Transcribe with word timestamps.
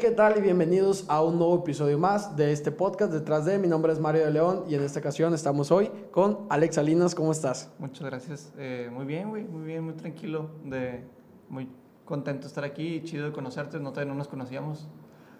Hey, 0.00 0.04
¿qué 0.10 0.14
tal? 0.14 0.38
Y 0.38 0.40
bienvenidos 0.42 1.04
a 1.08 1.24
un 1.24 1.38
nuevo 1.38 1.56
episodio 1.56 1.98
más 1.98 2.36
de 2.36 2.52
este 2.52 2.70
podcast 2.70 3.12
detrás 3.12 3.44
de. 3.44 3.58
Mi 3.58 3.66
nombre 3.66 3.92
es 3.92 3.98
Mario 3.98 4.24
de 4.24 4.30
León 4.30 4.62
y 4.68 4.76
en 4.76 4.84
esta 4.84 5.00
ocasión 5.00 5.34
estamos 5.34 5.72
hoy 5.72 5.90
con 6.12 6.46
Alex 6.50 6.76
Salinas. 6.76 7.16
¿Cómo 7.16 7.32
estás? 7.32 7.72
Muchas 7.80 8.06
gracias. 8.06 8.52
Eh, 8.58 8.90
muy 8.92 9.06
bien, 9.06 9.28
güey, 9.28 9.42
muy 9.42 9.64
bien, 9.64 9.82
muy 9.82 9.94
tranquilo. 9.94 10.50
De, 10.64 11.02
muy 11.48 11.68
contento 12.04 12.42
de 12.42 12.46
estar 12.46 12.62
aquí, 12.62 13.02
chido 13.02 13.26
de 13.26 13.32
conocerte. 13.32 13.80
No, 13.80 13.90
no 13.90 14.14
nos 14.14 14.28
conocíamos. 14.28 14.88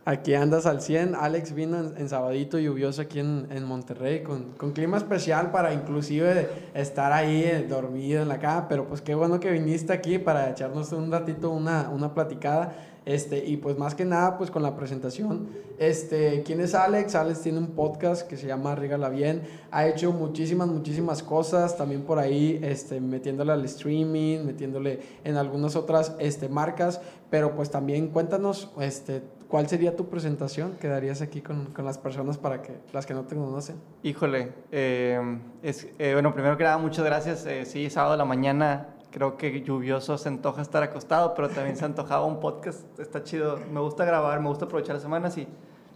Aquí 0.04 0.34
andas 0.34 0.66
al 0.66 0.80
100. 0.80 1.14
Alex 1.14 1.52
vino 1.52 1.78
en, 1.78 2.08
sabadito 2.08 2.58
lluvioso 2.58 3.02
aquí 3.02 3.20
en, 3.20 3.46
en 3.50 3.62
Monterrey 3.62 4.24
con, 4.24 4.54
con, 4.54 4.72
clima 4.72 4.96
especial 4.96 5.52
para 5.52 5.72
inclusive 5.72 6.48
estar 6.74 7.12
ahí 7.12 7.44
eh, 7.44 7.66
dormido 7.68 8.22
en 8.22 8.28
la 8.28 8.40
cama. 8.40 8.66
Pero 8.68 8.88
pues 8.88 9.02
qué 9.02 9.14
bueno 9.14 9.38
que 9.38 9.52
viniste 9.52 9.92
aquí 9.92 10.18
para 10.18 10.50
echarnos 10.50 10.90
un 10.92 11.12
ratito 11.12 11.50
una, 11.50 11.90
una 11.90 12.12
platicada. 12.12 12.74
Este, 13.08 13.42
y 13.42 13.56
pues 13.56 13.78
más 13.78 13.94
que 13.94 14.04
nada, 14.04 14.36
pues 14.36 14.50
con 14.50 14.62
la 14.62 14.76
presentación, 14.76 15.48
este, 15.78 16.42
¿quién 16.42 16.60
es 16.60 16.74
Alex? 16.74 17.14
Alex 17.14 17.40
tiene 17.40 17.56
un 17.56 17.68
podcast 17.68 18.28
que 18.28 18.36
se 18.36 18.46
llama 18.46 18.74
Rígala 18.74 19.08
Bien, 19.08 19.44
ha 19.70 19.86
hecho 19.86 20.12
muchísimas, 20.12 20.68
muchísimas 20.68 21.22
cosas, 21.22 21.78
también 21.78 22.02
por 22.02 22.18
ahí, 22.18 22.60
este, 22.62 23.00
metiéndole 23.00 23.52
al 23.52 23.64
streaming, 23.64 24.44
metiéndole 24.44 25.00
en 25.24 25.38
algunas 25.38 25.74
otras, 25.74 26.16
este, 26.18 26.50
marcas, 26.50 27.00
pero 27.30 27.56
pues 27.56 27.70
también 27.70 28.08
cuéntanos, 28.08 28.70
este, 28.78 29.22
¿cuál 29.48 29.68
sería 29.68 29.96
tu 29.96 30.10
presentación 30.10 30.72
que 30.78 30.88
darías 30.88 31.22
aquí 31.22 31.40
con, 31.40 31.72
con 31.72 31.86
las 31.86 31.96
personas 31.96 32.36
para 32.36 32.60
que, 32.60 32.74
las 32.92 33.06
que 33.06 33.14
no 33.14 33.24
te 33.24 33.36
conocen? 33.36 33.76
Híjole, 34.02 34.52
eh, 34.70 35.18
es, 35.62 35.88
eh, 35.98 36.12
bueno, 36.12 36.34
primero 36.34 36.58
que 36.58 36.64
nada, 36.64 36.76
muchas 36.76 37.06
gracias, 37.06 37.46
eh, 37.46 37.64
sí, 37.64 37.88
sábado 37.88 38.12
de 38.12 38.18
la 38.18 38.26
mañana, 38.26 38.97
creo 39.10 39.36
que 39.36 39.62
lluvioso 39.62 40.18
se 40.18 40.28
antoja 40.28 40.62
estar 40.62 40.82
acostado, 40.82 41.34
pero 41.34 41.48
también 41.48 41.76
se 41.76 41.84
antojaba 41.84 42.24
un 42.24 42.40
podcast. 42.40 42.98
Está 42.98 43.22
chido. 43.22 43.58
Me 43.72 43.80
gusta 43.80 44.04
grabar, 44.04 44.40
me 44.40 44.48
gusta 44.48 44.66
aprovechar 44.66 44.94
las 44.94 45.02
semanas 45.02 45.36
y 45.38 45.46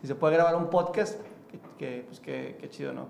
si 0.01 0.07
se 0.07 0.15
puede 0.15 0.35
grabar 0.35 0.57
un 0.57 0.69
podcast, 0.69 1.21
que, 1.79 2.05
pues 2.07 2.21
que, 2.21 2.69
chido, 2.71 2.93
¿no? 2.93 3.07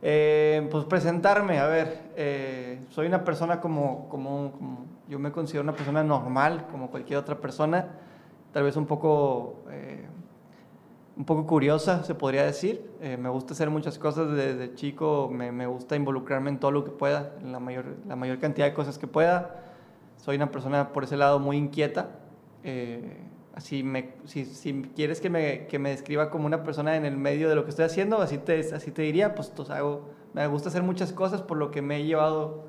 Eh, 0.00 0.66
pues 0.70 0.84
presentarme, 0.84 1.58
a 1.58 1.66
ver, 1.66 2.10
eh, 2.16 2.78
soy 2.90 3.08
una 3.08 3.24
persona 3.24 3.60
como, 3.60 4.08
como, 4.08 4.52
como, 4.52 4.86
yo 5.08 5.18
me 5.18 5.32
considero 5.32 5.64
una 5.64 5.72
persona 5.72 6.04
normal, 6.04 6.66
como 6.70 6.90
cualquier 6.90 7.18
otra 7.18 7.40
persona, 7.40 7.88
tal 8.52 8.62
vez 8.62 8.76
un 8.76 8.86
poco 8.86 9.64
eh, 9.70 10.06
un 11.18 11.24
poco 11.24 11.46
curiosa, 11.46 12.04
se 12.04 12.14
podría 12.14 12.44
decir. 12.44 12.88
Eh, 13.00 13.16
me 13.16 13.28
gusta 13.28 13.52
hacer 13.52 13.70
muchas 13.70 13.98
cosas 13.98 14.30
desde 14.30 14.74
chico, 14.76 15.28
me, 15.30 15.50
me, 15.50 15.66
gusta 15.66 15.96
involucrarme 15.96 16.48
en 16.48 16.60
todo 16.60 16.70
lo 16.70 16.84
que 16.84 16.92
pueda, 16.92 17.34
en 17.42 17.50
la 17.50 17.58
mayor, 17.58 17.96
la 18.06 18.14
mayor 18.14 18.38
cantidad 18.38 18.66
de 18.66 18.72
cosas 18.72 18.98
que 18.98 19.08
pueda. 19.08 19.64
Soy 20.16 20.36
una 20.36 20.52
persona 20.52 20.92
por 20.92 21.02
ese 21.02 21.16
lado 21.16 21.40
muy 21.40 21.56
inquieta. 21.56 22.10
Eh, 22.62 23.16
así 23.52 23.82
me, 23.82 24.14
si, 24.26 24.44
si, 24.44 24.82
quieres 24.94 25.20
que 25.20 25.28
me, 25.28 25.66
que 25.66 25.80
me 25.80 25.90
describa 25.90 26.30
como 26.30 26.46
una 26.46 26.62
persona 26.62 26.94
en 26.94 27.04
el 27.04 27.16
medio 27.16 27.48
de 27.48 27.56
lo 27.56 27.64
que 27.64 27.70
estoy 27.70 27.86
haciendo, 27.86 28.22
así 28.22 28.38
te, 28.38 28.60
así 28.72 28.92
te 28.92 29.02
diría, 29.02 29.34
pues, 29.34 29.48
pues 29.48 29.70
hago, 29.70 30.10
me 30.34 30.46
gusta 30.46 30.68
hacer 30.68 30.84
muchas 30.84 31.12
cosas, 31.12 31.42
por 31.42 31.56
lo 31.56 31.72
que 31.72 31.82
me 31.82 31.96
he 31.96 32.04
llevado 32.04 32.66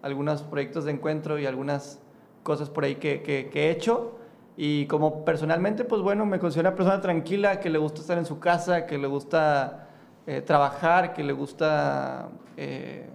algunos 0.00 0.42
proyectos 0.42 0.86
de 0.86 0.92
encuentro 0.92 1.38
y 1.38 1.44
algunas 1.44 2.00
cosas 2.44 2.70
por 2.70 2.84
ahí 2.84 2.94
que, 2.94 3.20
que, 3.20 3.50
que 3.50 3.66
he 3.66 3.70
hecho 3.70 4.19
y 4.56 4.86
como 4.86 5.24
personalmente, 5.24 5.84
pues 5.84 6.02
bueno, 6.02 6.26
me 6.26 6.38
considero 6.38 6.68
una 6.68 6.76
persona 6.76 7.00
tranquila, 7.00 7.60
que 7.60 7.70
le 7.70 7.78
gusta 7.78 8.00
estar 8.00 8.18
en 8.18 8.26
su 8.26 8.38
casa, 8.38 8.86
que 8.86 8.98
le 8.98 9.06
gusta 9.06 9.88
eh, 10.26 10.42
trabajar, 10.42 11.12
que 11.12 11.24
le 11.24 11.32
gusta 11.32 12.28
eh, 12.56 13.06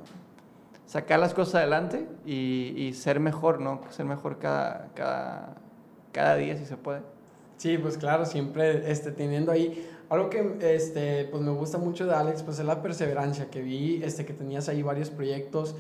sacar 0.86 1.20
las 1.20 1.34
cosas 1.34 1.56
adelante 1.56 2.08
y, 2.26 2.74
y, 2.78 2.94
ser 2.94 3.20
mejor, 3.20 3.62
¿no? 3.62 3.82
Ser 3.90 4.06
mejor 4.06 4.40
cada, 4.40 4.90
cada, 4.96 5.56
cada 6.12 6.36
día, 6.36 6.58
si 6.58 6.66
se 6.66 6.78
puede. 6.78 7.02
Sí, 7.58 7.78
pues 7.78 7.98
claro, 7.98 8.26
siempre 8.26 8.92
este, 8.92 9.12
teniendo 9.12 9.52
ahí 9.52 9.88
algo 10.10 10.30
que 10.30 10.58
este, 10.62 11.26
pues 11.26 11.42
me 11.42 11.52
gusta 11.52 11.78
mucho 11.78 12.06
de 12.06 12.14
Alex, 12.14 12.44
pues 12.44 12.60
es 12.60 12.66
la 12.66 12.82
perseverancia 12.82 13.50
que 13.50 13.62
vi, 13.62 14.04
este, 14.04 14.26
que 14.26 14.34
tenías 14.34 14.70
ahí 14.70 14.84
varios 14.84 15.10
proyectos 15.10 15.76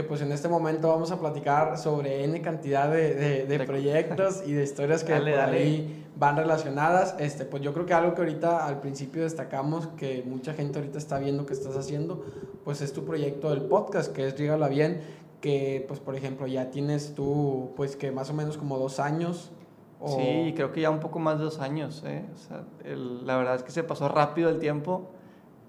que 0.00 0.08
pues 0.08 0.22
en 0.22 0.32
este 0.32 0.48
momento 0.48 0.88
vamos 0.88 1.10
a 1.10 1.20
platicar 1.20 1.76
sobre 1.76 2.24
N 2.24 2.40
cantidad 2.40 2.90
de, 2.90 3.44
de, 3.44 3.60
proyectos 3.66 4.42
y 4.46 4.52
de 4.52 4.62
historias 4.64 5.04
que 5.04 5.14
por 5.18 5.28
ahí 5.28 6.06
van 6.16 6.38
relacionadas. 6.38 7.14
Este, 7.18 7.44
pues 7.44 7.62
yo 7.62 7.74
creo 7.74 7.84
que 7.84 7.92
algo 7.92 8.14
que 8.14 8.22
ahorita 8.22 8.66
al 8.66 8.80
principio 8.80 9.24
destacamos, 9.24 9.88
que 9.98 10.22
mucha 10.24 10.54
gente 10.54 10.78
ahorita 10.78 10.96
está 10.96 11.18
viendo 11.18 11.44
que 11.44 11.52
estás 11.52 11.76
haciendo, 11.76 12.24
pues 12.64 12.80
es 12.80 12.94
tu 12.94 13.04
proyecto 13.04 13.50
del 13.50 13.60
podcast, 13.60 14.10
que 14.14 14.26
es 14.26 14.38
Rígala 14.38 14.68
Bien, 14.68 15.02
que 15.42 15.84
pues 15.86 16.00
por 16.00 16.16
ejemplo 16.16 16.46
ya 16.46 16.70
tienes 16.70 17.14
tú, 17.14 17.72
pues 17.76 17.94
que 17.94 18.10
más 18.10 18.30
o 18.30 18.32
menos 18.32 18.56
como 18.56 18.78
dos 18.78 19.00
años. 19.00 19.52
O... 20.00 20.16
Sí, 20.16 20.54
creo 20.56 20.72
que 20.72 20.80
ya 20.80 20.88
un 20.88 21.00
poco 21.00 21.18
más 21.18 21.36
de 21.36 21.44
dos 21.44 21.58
años. 21.58 22.02
¿eh? 22.06 22.24
O 22.34 22.38
sea, 22.38 22.64
la 22.86 23.36
verdad 23.36 23.56
es 23.56 23.62
que 23.62 23.70
se 23.70 23.84
pasó 23.84 24.08
rápido 24.08 24.48
el 24.48 24.60
tiempo, 24.60 25.10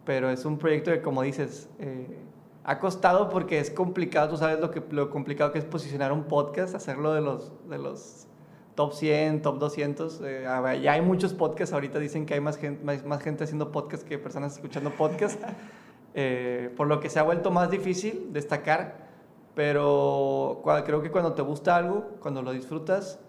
pero 0.06 0.30
es 0.30 0.46
un 0.46 0.58
proyecto 0.58 0.90
que 0.90 1.02
como 1.02 1.22
dices... 1.22 1.68
Eh, 1.80 2.21
ha 2.64 2.80
costado 2.80 3.30
porque 3.30 3.60
es 3.60 3.72
complicado, 3.72 4.30
tú 4.30 4.38
sabes 4.38 4.60
lo, 4.60 4.70
que, 4.72 4.84
lo 4.92 5.10
complicado 5.10 5.52
que 5.52 5.60
es 5.60 5.66
posicionar 5.66 6.12
un 6.12 6.26
podcast, 6.26 6.76
hacerlo 6.76 7.14
de 7.14 7.22
los, 7.22 7.52
de 7.68 7.80
los 7.80 8.28
top 8.76 8.94
100, 8.94 9.42
top 9.42 9.58
200. 9.58 10.22
Eh, 10.24 10.80
ya 10.82 10.94
hay 10.94 11.02
muchos 11.02 11.34
podcasts, 11.34 11.74
ahorita 11.74 11.98
dicen 12.00 12.26
que 12.26 12.36
hay 12.36 12.42
más 12.42 12.58
gente, 12.58 12.84
más, 12.84 13.24
gente 13.24 13.44
haciendo 13.44 13.72
podcast 13.72 14.08
que 14.08 14.20
personas 14.20 14.56
escuchando 14.56 14.92
podcast, 14.92 15.42
eh, 16.14 16.72
por 16.78 16.88
lo 16.88 17.00
que 17.00 17.10
se 17.10 17.20
ha 17.20 17.24
vuelto 17.24 17.50
más 17.50 17.72
difícil 17.72 18.32
destacar, 18.32 19.10
pero 19.56 20.62
creo 20.86 21.02
que 21.02 21.10
cuando 21.10 21.34
te 21.34 21.42
gusta 21.42 21.76
algo, 21.76 22.12
cuando 22.20 22.44
lo 22.44 22.52
disfrutas, 22.52 23.20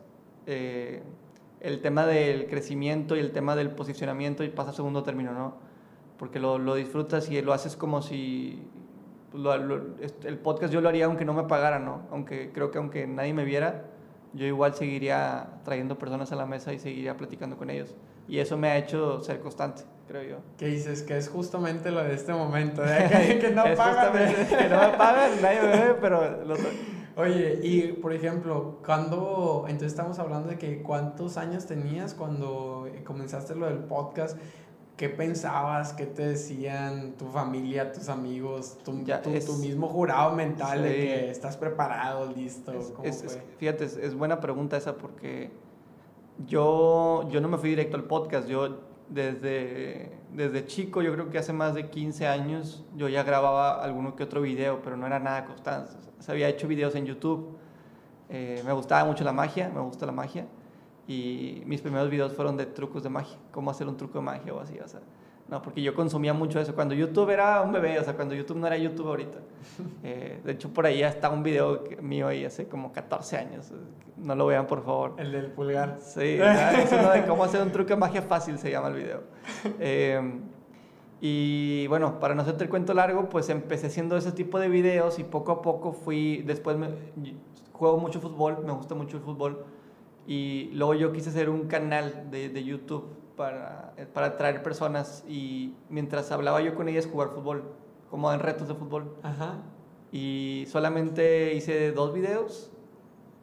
eh, 0.47 1.03
el 1.61 1.81
tema 1.81 2.07
del 2.07 2.49
crecimiento 2.49 3.17
y 3.17 3.21
el 3.21 3.33
tema 3.33 3.57
del 3.57 3.71
posicionamiento 3.71 4.45
y 4.45 4.49
pasa 4.49 4.71
a 4.71 4.75
segundo 4.75 5.03
término, 5.05 5.33
¿no? 5.33 5.55
Porque 6.19 6.39
lo, 6.39 6.59
lo 6.59 6.75
disfrutas 6.75 7.31
y 7.31 7.41
lo 7.41 7.53
haces 7.53 7.77
como 7.77 8.03
si 8.03 8.63
el 9.35 10.39
podcast 10.39 10.73
yo 10.73 10.81
lo 10.81 10.89
haría 10.89 11.07
aunque 11.07 11.25
no 11.25 11.35
me 11.35 11.45
pagaran, 11.45 11.85
¿no? 11.85 12.03
Aunque 12.11 12.51
creo 12.53 12.71
que 12.71 12.79
aunque 12.79 13.07
nadie 13.07 13.33
me 13.33 13.45
viera, 13.45 13.85
yo 14.35 14.47
igual 14.47 14.75
seguiría 14.75 15.61
trayendo 15.65 15.99
personas 15.99 16.33
a 16.33 16.37
la 16.37 16.47
mesa 16.47 16.73
y 16.73 16.79
seguiría 16.79 17.17
platicando 17.17 17.57
con 17.57 17.71
ellos. 17.71 17.95
Y 18.29 18.39
eso 18.39 18.57
me 18.57 18.69
ha 18.69 18.79
hecho 18.79 19.21
ser 19.21 19.41
constante, 19.41 19.83
creo 20.07 20.23
yo. 20.23 20.37
¿Qué 20.57 20.67
dices? 20.67 21.03
Que 21.03 21.17
es 21.17 21.29
justamente 21.29 21.91
lo 21.91 22.03
de 22.03 22.15
este 22.15 22.33
momento, 22.33 22.83
¿eh? 22.85 23.39
que, 23.41 23.51
no 23.51 23.65
pagan. 23.77 24.13
que 24.13 24.69
no 24.69 24.81
me 24.81 24.97
pagan, 24.97 25.31
nadie 25.43 25.63
me 25.63 25.69
ve, 25.69 25.95
pero... 26.01 26.23
Oye, 27.15 27.61
y 27.63 27.93
por 27.93 28.15
ejemplo, 28.15 28.79
cuando, 28.85 29.67
entonces 29.67 29.93
estamos 29.93 30.19
hablando 30.19 30.49
de 30.49 30.57
que 30.57 30.83
cuántos 30.83 31.37
años 31.37 31.67
tenías 31.67 32.15
cuando 32.15 32.89
comenzaste 33.05 33.55
lo 33.55 33.67
del 33.67 33.81
podcast, 33.81 34.39
¿Qué 35.03 35.09
pensabas? 35.09 35.95
¿Qué 35.95 36.07
te 36.07 36.29
decían 36.29 37.15
tu 37.19 37.27
familia, 37.27 37.91
tus 37.91 38.09
amigos, 38.09 38.79
tu, 38.85 39.03
tu, 39.03 39.55
mismo 39.55 39.89
jurado 39.89 40.33
mental 40.37 40.81
de 40.81 40.95
que 40.95 41.31
estás 41.33 41.57
preparado, 41.57 42.33
listo? 42.33 42.73
Es, 43.03 43.37
fíjate, 43.59 43.87
es, 43.87 44.15
buena 44.15 44.39
pregunta 44.39 44.77
esa 44.77 44.97
porque 44.97 45.51
yo, 46.47 47.29
yo 47.33 47.41
no 47.41 47.49
me 47.49 47.59
fui 47.59 47.71
directo 47.71 47.97
al 47.97 48.05
podcast. 48.05 48.47
Yo 48.47 48.79
desde, 49.09 50.13
desde 50.33 50.67
chico, 50.67 51.03
yo 51.03 51.13
creo 51.13 51.31
que 51.31 51.39
hace 51.39 51.53
más 51.53 51.75
de 51.75 51.91
15 51.91 52.29
años, 52.29 52.85
yo 52.95 53.09
ya 53.09 53.25
grababa 53.25 53.83
alguno 53.83 54.15
que 54.15 54.23
otro 54.23 54.41
video, 54.41 54.83
pero 54.83 54.97
no 54.97 55.05
era 55.09 55.19
nada 55.19 55.47
constante. 55.47 55.95
O 56.21 56.23
sea, 56.23 56.33
había 56.33 56.49
hecho 56.49 56.69
videos 56.69 56.95
en 56.95 57.07
YouTube. 57.07 57.57
Eh, 58.29 58.63
me 58.65 58.73
gustaba 58.73 59.05
mucho 59.05 59.25
la 59.25 59.33
magia, 59.33 59.69
me 59.69 59.81
gusta 59.81 60.07
la 60.07 60.13
magia 60.13 60.47
y 61.07 61.63
mis 61.67 61.81
primeros 61.81 62.09
videos 62.11 62.33
fueron 62.33 62.57
de 62.57 62.67
trucos 62.67 63.03
de 63.03 63.11
magia, 63.11 63.37
cómo 63.51 63.71
hacer 63.71 63.89
un 63.89 63.97
truco 63.97 64.19
de 64.19 64.25
magia 64.25 64.55
o 64.55 64.61
así, 64.61 64.79
o 64.79 64.89
sea, 64.89 65.01
no, 65.49 65.61
porque 65.61 65.83
yo 65.83 65.95
consumía 65.95 66.33
mucho 66.33 66.61
eso 66.61 66.75
cuando 66.75 66.95
YouTube 66.95 67.29
era 67.29 67.61
un 67.61 67.73
bebé, 67.73 67.99
o 67.99 68.05
sea, 68.05 68.15
cuando 68.15 68.35
YouTube 68.35 68.57
no 68.57 68.67
era 68.67 68.77
YouTube 68.77 69.09
ahorita. 69.09 69.39
Eh, 70.05 70.41
de 70.45 70.53
hecho, 70.53 70.69
por 70.73 70.85
ahí 70.87 71.03
está 71.03 71.31
un 71.31 71.43
video 71.43 71.85
mío 72.01 72.27
ahí 72.27 72.45
hace 72.45 72.67
como 72.67 72.93
14 72.93 73.37
años, 73.37 73.73
no 74.17 74.35
lo 74.35 74.47
vean 74.47 74.67
por 74.67 74.85
favor. 74.85 75.15
El 75.19 75.31
del 75.31 75.47
pulgar. 75.53 75.99
Sí, 76.01 76.39
es 76.83 76.93
uno 76.93 77.11
de 77.11 77.25
cómo 77.25 77.45
hacer 77.45 77.63
un 77.63 77.71
truco 77.71 77.91
de 77.91 77.97
magia 77.97 78.23
fácil 78.23 78.59
se 78.59 78.71
llama 78.71 78.89
el 78.89 78.95
video. 78.95 79.21
Eh, 79.79 80.41
y 81.21 81.87
bueno, 81.87 82.19
para 82.19 82.35
no 82.35 82.43
hacerte 82.43 82.65
el 82.65 82.71
cuento 82.71 82.95
largo, 82.95 83.29
pues 83.29 83.49
empecé 83.49 83.87
haciendo 83.87 84.17
ese 84.17 84.33
tipo 84.33 84.59
de 84.59 84.69
videos 84.69 85.21
y 85.21 85.25
poco 85.25 85.53
a 85.53 85.63
poco 85.63 85.93
fui, 85.93 86.43
después 86.43 86.77
me, 86.77 86.89
juego 87.73 87.99
mucho 87.99 88.21
fútbol, 88.21 88.65
me 88.65 88.73
gusta 88.73 88.95
mucho 88.97 89.19
el 89.19 89.23
fútbol 89.23 89.65
y 90.27 90.71
luego 90.73 90.95
yo 90.95 91.13
quise 91.13 91.31
hacer 91.31 91.51
un 91.51 91.67
canal 91.67 92.31
de, 92.31 92.49
de 92.49 92.65
YouTube 92.65 93.17
para, 93.37 93.95
para 94.13 94.27
atraer 94.29 94.63
personas 94.63 95.25
y 95.29 95.75
mientras 95.89 96.31
hablaba 96.31 96.61
yo 96.61 96.75
con 96.75 96.89
ellas 96.89 97.07
jugar 97.07 97.31
fútbol, 97.31 97.65
como 98.11 98.33
en 98.33 98.41
retos 98.41 98.69
de 98.69 98.75
fútbol. 98.75 99.17
Ajá. 99.23 99.57
Y 100.13 100.67
solamente 100.69 101.55
hice 101.55 101.93
dos 101.93 102.13
videos, 102.13 102.71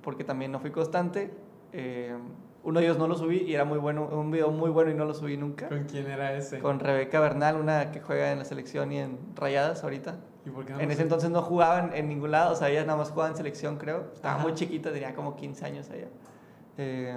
porque 0.01 0.23
también 0.23 0.51
no 0.51 0.59
fui 0.59 0.71
constante. 0.71 1.33
Eh, 1.73 2.15
uno 2.63 2.79
de 2.79 2.85
ellos 2.85 2.97
no 2.97 3.07
lo 3.07 3.15
subí 3.15 3.37
y 3.37 3.55
era 3.55 3.65
muy 3.65 3.79
bueno, 3.79 4.07
un 4.11 4.31
video 4.31 4.51
muy 4.51 4.69
bueno 4.69 4.91
y 4.91 4.93
no 4.93 5.05
lo 5.05 5.13
subí 5.13 5.37
nunca. 5.37 5.67
¿Con 5.69 5.85
quién 5.85 6.07
era 6.07 6.33
ese? 6.33 6.59
Con 6.59 6.79
Rebeca 6.79 7.19
Bernal, 7.19 7.55
una 7.55 7.91
que 7.91 8.01
juega 8.01 8.31
en 8.31 8.39
la 8.39 8.45
selección 8.45 8.91
y 8.91 8.99
en 8.99 9.17
Rayadas 9.35 9.83
ahorita. 9.83 10.17
¿Y 10.45 10.49
por 10.49 10.65
qué 10.65 10.73
no 10.73 10.79
en 10.79 10.91
ese 10.91 11.01
entonces 11.01 11.29
no 11.29 11.41
jugaban 11.41 11.93
en 11.93 12.07
ningún 12.09 12.31
lado, 12.31 12.53
o 12.53 12.55
sea, 12.55 12.69
ella 12.69 12.83
nada 12.83 12.97
más 12.97 13.11
jugaba 13.11 13.29
en 13.29 13.37
selección, 13.37 13.77
creo. 13.77 14.11
Estaba 14.13 14.37
muy 14.37 14.53
chiquita, 14.53 14.91
tenía 14.91 15.15
como 15.15 15.35
15 15.35 15.65
años 15.65 15.89
allá. 15.89 16.07
Eh, 16.79 17.13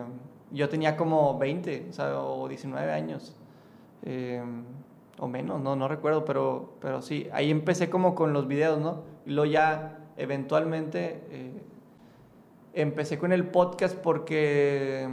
yo 0.50 0.69
tenía 0.69 0.97
como 0.97 1.38
20, 1.38 1.87
o, 1.88 1.93
sea, 1.93 2.20
o 2.20 2.49
19 2.49 2.93
años. 2.93 3.37
Eh, 4.03 4.43
o 5.19 5.29
menos, 5.29 5.61
no, 5.61 5.76
no 5.76 5.87
recuerdo, 5.87 6.25
pero, 6.25 6.75
pero 6.81 7.00
sí, 7.00 7.29
ahí 7.32 7.50
empecé 7.50 7.88
como 7.88 8.17
con 8.17 8.32
los 8.32 8.49
videos, 8.49 8.81
¿no? 8.81 9.05
Y 9.25 9.31
luego 9.31 9.53
ya 9.53 10.00
eventualmente 10.17 11.23
eh, 11.31 11.62
empecé 12.75 13.19
con 13.19 13.32
el 13.32 13.47
podcast 13.47 13.97
porque... 13.97 15.09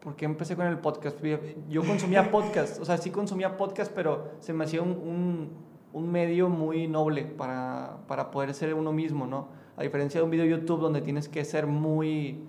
¿Por 0.00 0.16
qué 0.16 0.24
empecé 0.24 0.56
con 0.56 0.66
el 0.66 0.78
podcast? 0.78 1.22
Yo 1.68 1.84
consumía 1.84 2.30
podcast, 2.32 2.80
o 2.80 2.84
sea, 2.84 2.96
sí 2.96 3.10
consumía 3.10 3.56
podcast, 3.56 3.92
pero 3.94 4.32
se 4.40 4.52
me 4.52 4.64
hacía 4.64 4.82
un, 4.82 4.90
un, 4.90 5.50
un 5.92 6.10
medio 6.10 6.48
muy 6.48 6.88
noble 6.88 7.24
para, 7.24 7.98
para, 8.08 8.32
poder 8.32 8.52
ser 8.52 8.74
uno 8.74 8.92
mismo, 8.92 9.28
¿no? 9.28 9.48
A 9.76 9.82
diferencia 9.82 10.18
de 10.18 10.24
un 10.24 10.30
video 10.30 10.44
YouTube 10.44 10.80
donde 10.80 11.02
tienes 11.02 11.28
que 11.28 11.44
ser 11.44 11.66
muy... 11.66 12.48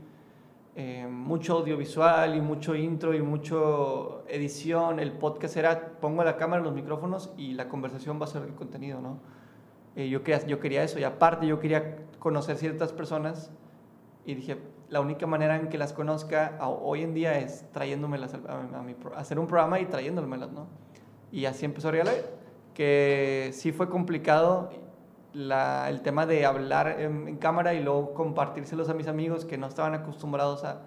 Eh, 0.75 1.05
mucho 1.07 1.59
audiovisual 1.59 2.35
y 2.35 2.41
mucho 2.41 2.73
intro 2.73 3.13
y 3.13 3.21
mucho 3.21 4.23
edición, 4.27 4.99
el 4.99 5.11
podcast 5.11 5.55
era 5.55 5.99
pongo 6.01 6.23
la 6.23 6.35
cámara, 6.35 6.63
los 6.63 6.73
micrófonos 6.73 7.31
y 7.37 7.53
la 7.53 7.69
conversación 7.69 8.19
va 8.19 8.25
a 8.25 8.27
ser 8.27 8.41
el 8.41 8.55
contenido, 8.55 8.99
¿no? 8.99 9.19
Eh, 9.95 10.09
yo, 10.09 10.23
quería, 10.23 10.47
yo 10.47 10.59
quería 10.59 10.83
eso 10.83 10.97
y 10.97 11.03
aparte 11.03 11.45
yo 11.45 11.59
quería 11.59 11.97
conocer 12.17 12.57
ciertas 12.57 12.91
personas 12.91 13.51
y 14.25 14.33
dije, 14.33 14.57
la 14.89 14.99
única 14.99 15.27
manera 15.27 15.57
en 15.57 15.69
que 15.69 15.77
las 15.77 15.93
conozca 15.93 16.57
hoy 16.61 17.03
en 17.03 17.13
día 17.13 17.37
es 17.37 17.71
trayéndomelas 17.71 18.33
a, 18.33 18.37
a, 18.37 19.19
hacer 19.19 19.37
un 19.37 19.45
programa 19.45 19.79
y 19.79 19.85
trayéndomelas, 19.85 20.51
¿no? 20.51 20.65
Y 21.31 21.45
así 21.45 21.65
empezó 21.65 21.89
a 21.89 21.91
regalar, 21.91 22.15
que 22.73 23.51
sí 23.53 23.71
fue 23.71 23.89
complicado 23.89 24.71
la, 25.33 25.89
el 25.89 26.01
tema 26.01 26.25
de 26.25 26.45
hablar 26.45 26.99
en, 26.99 27.37
cámara 27.37 27.73
y 27.73 27.83
luego 27.83 28.13
compartírselos 28.13 28.89
a 28.89 28.93
mis 28.93 29.07
amigos 29.07 29.45
que 29.45 29.57
no 29.57 29.67
estaban 29.67 29.93
acostumbrados 29.93 30.63
a, 30.63 30.81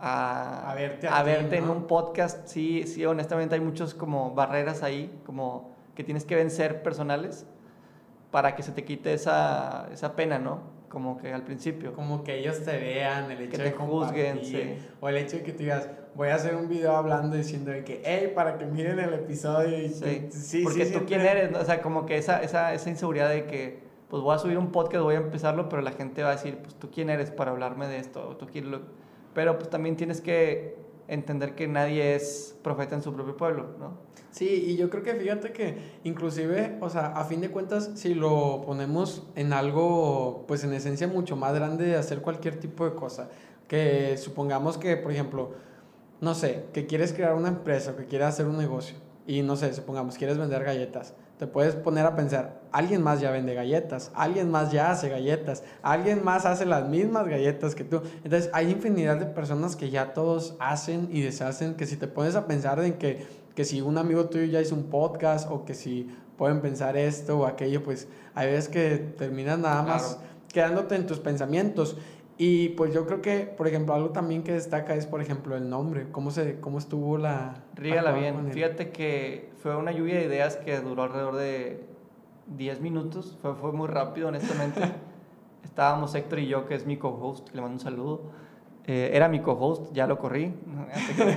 a, 0.00 0.70
a 0.70 0.74
verte, 0.74 1.08
a 1.08 1.22
verte 1.22 1.58
en 1.58 1.70
un 1.70 1.86
podcast. 1.86 2.46
Sí, 2.46 2.84
sí, 2.86 3.04
honestamente 3.06 3.54
hay 3.54 3.60
muchos 3.60 3.94
como 3.94 4.34
barreras 4.34 4.82
ahí, 4.82 5.16
como 5.24 5.70
que 5.94 6.04
tienes 6.04 6.24
que 6.24 6.34
vencer 6.34 6.82
personales 6.82 7.46
para 8.30 8.56
que 8.56 8.62
se 8.62 8.72
te 8.72 8.84
quite 8.84 9.14
esa, 9.14 9.88
esa 9.92 10.16
pena, 10.16 10.38
¿no? 10.38 10.73
Como 10.94 11.18
que 11.18 11.32
al 11.32 11.42
principio. 11.42 11.92
Como 11.92 12.22
que 12.22 12.38
ellos 12.38 12.62
te 12.62 12.78
vean, 12.78 13.30
el 13.30 13.40
hecho 13.42 13.50
que 13.50 13.56
te 13.58 13.64
de 13.64 13.70
juzguen, 13.72 14.44
sí. 14.44 14.78
o 15.00 15.08
el 15.08 15.16
hecho 15.16 15.38
de 15.38 15.42
que 15.42 15.52
tú 15.52 15.58
digas, 15.58 15.90
voy 16.14 16.28
a 16.28 16.36
hacer 16.36 16.54
un 16.54 16.68
video 16.68 16.94
hablando 16.96 17.36
diciendo 17.36 17.72
de 17.72 17.82
que, 17.82 18.00
hey, 18.04 18.32
para 18.32 18.56
que 18.56 18.64
miren 18.64 19.00
el 19.00 19.12
episodio 19.12 19.76
y 19.76 19.88
sí, 19.88 20.28
sí 20.30 20.62
porque 20.62 20.86
tú 20.86 21.00
quién 21.04 21.22
eres, 21.22 21.54
o 21.56 21.64
sea, 21.64 21.82
como 21.82 22.06
que 22.06 22.16
esa, 22.16 22.42
esa, 22.42 22.72
esa 22.72 22.88
inseguridad 22.88 23.28
de 23.28 23.44
que, 23.46 23.80
pues 24.08 24.22
voy 24.22 24.36
a 24.36 24.38
subir 24.38 24.56
un 24.56 24.70
podcast, 24.70 25.02
voy 25.02 25.16
a 25.16 25.18
empezarlo, 25.18 25.68
pero 25.68 25.82
la 25.82 25.90
gente 25.90 26.22
va 26.22 26.28
a 26.28 26.36
decir, 26.36 26.58
pues 26.62 26.76
tú 26.76 26.88
quién 26.92 27.10
eres 27.10 27.32
para 27.32 27.50
hablarme 27.50 27.88
de 27.88 27.98
esto, 27.98 28.36
tú 28.36 28.46
quién 28.46 28.70
lo... 28.70 28.82
pero 29.34 29.58
pues 29.58 29.68
también 29.68 29.96
tienes 29.96 30.20
que 30.20 30.76
entender 31.08 31.54
que 31.54 31.68
nadie 31.68 32.14
es 32.14 32.56
profeta 32.62 32.94
en 32.94 33.02
su 33.02 33.12
propio 33.12 33.36
pueblo, 33.36 33.68
¿no? 33.78 33.98
Sí, 34.30 34.64
y 34.66 34.76
yo 34.76 34.90
creo 34.90 35.04
que 35.04 35.14
fíjate 35.14 35.52
que 35.52 35.76
inclusive, 36.02 36.76
o 36.80 36.90
sea, 36.90 37.06
a 37.12 37.24
fin 37.24 37.40
de 37.40 37.50
cuentas, 37.50 37.92
si 37.94 38.14
lo 38.14 38.62
ponemos 38.66 39.28
en 39.36 39.52
algo, 39.52 40.44
pues 40.48 40.64
en 40.64 40.72
esencia 40.72 41.06
mucho 41.06 41.36
más 41.36 41.54
grande 41.54 41.84
de 41.86 41.96
hacer 41.96 42.20
cualquier 42.20 42.58
tipo 42.58 42.84
de 42.84 42.94
cosa, 42.94 43.30
que 43.68 44.16
supongamos 44.16 44.76
que, 44.76 44.96
por 44.96 45.12
ejemplo, 45.12 45.52
no 46.20 46.34
sé, 46.34 46.64
que 46.72 46.86
quieres 46.86 47.12
crear 47.12 47.34
una 47.34 47.48
empresa, 47.48 47.96
que 47.96 48.06
quieres 48.06 48.28
hacer 48.28 48.46
un 48.46 48.58
negocio, 48.58 48.96
y 49.26 49.42
no 49.42 49.54
sé, 49.54 49.72
supongamos, 49.72 50.18
quieres 50.18 50.36
vender 50.36 50.64
galletas, 50.64 51.14
te 51.38 51.46
puedes 51.46 51.74
poner 51.74 52.06
a 52.06 52.14
pensar, 52.14 52.60
alguien 52.70 53.02
más 53.02 53.20
ya 53.20 53.30
vende 53.30 53.54
galletas, 53.54 54.12
alguien 54.14 54.50
más 54.50 54.70
ya 54.70 54.90
hace 54.90 55.08
galletas, 55.08 55.64
alguien 55.82 56.24
más 56.24 56.46
hace 56.46 56.64
las 56.64 56.88
mismas 56.88 57.26
galletas 57.26 57.74
que 57.74 57.84
tú. 57.84 58.02
Entonces 58.22 58.50
hay 58.52 58.70
infinidad 58.70 59.16
de 59.16 59.26
personas 59.26 59.76
que 59.76 59.90
ya 59.90 60.14
todos 60.14 60.56
hacen 60.60 61.08
y 61.10 61.22
deshacen, 61.22 61.74
que 61.74 61.86
si 61.86 61.96
te 61.96 62.06
pones 62.06 62.36
a 62.36 62.46
pensar 62.46 62.78
en 62.80 62.94
que 62.94 63.44
que 63.54 63.64
si 63.64 63.80
un 63.80 63.98
amigo 63.98 64.26
tuyo 64.26 64.44
ya 64.44 64.60
hizo 64.60 64.74
un 64.74 64.84
podcast 64.84 65.50
o 65.50 65.64
que 65.64 65.74
si 65.74 66.08
pueden 66.36 66.60
pensar 66.60 66.96
esto 66.96 67.38
o 67.40 67.46
aquello, 67.46 67.82
pues 67.82 68.08
hay 68.34 68.48
veces 68.48 68.68
que 68.68 68.96
terminas 69.16 69.58
nada 69.58 69.82
más 69.82 70.18
quedándote 70.52 70.96
en 70.96 71.06
tus 71.06 71.20
pensamientos. 71.20 71.96
Y 72.36 72.70
pues 72.70 72.92
yo 72.92 73.06
creo 73.06 73.22
que, 73.22 73.42
por 73.42 73.68
ejemplo, 73.68 73.94
algo 73.94 74.10
también 74.10 74.42
que 74.42 74.52
destaca 74.52 74.96
es, 74.96 75.06
por 75.06 75.22
ejemplo, 75.22 75.56
el 75.56 75.70
nombre. 75.70 76.08
¿Cómo, 76.10 76.32
se, 76.32 76.58
cómo 76.58 76.78
estuvo 76.78 77.16
la... 77.16 77.62
Rígala 77.76 78.10
bien. 78.10 78.50
Fíjate 78.50 78.90
que 78.90 79.50
fue 79.64 79.74
una 79.76 79.92
lluvia 79.92 80.16
de 80.16 80.26
ideas 80.26 80.56
que 80.56 80.78
duró 80.80 81.04
alrededor 81.04 81.36
de 81.36 81.82
10 82.48 82.82
minutos. 82.82 83.38
Fue, 83.40 83.54
fue 83.54 83.72
muy 83.72 83.88
rápido, 83.88 84.28
honestamente. 84.28 84.78
Estábamos 85.64 86.14
Héctor 86.14 86.40
y 86.40 86.48
yo, 86.48 86.66
que 86.66 86.74
es 86.74 86.84
mi 86.84 86.98
co-host, 86.98 87.48
le 87.54 87.62
mando 87.62 87.76
un 87.76 87.80
saludo. 87.80 88.20
Eh, 88.86 89.12
era 89.14 89.26
mi 89.26 89.40
co-host, 89.40 89.90
ya 89.94 90.06
lo 90.06 90.18
corrí. 90.18 90.52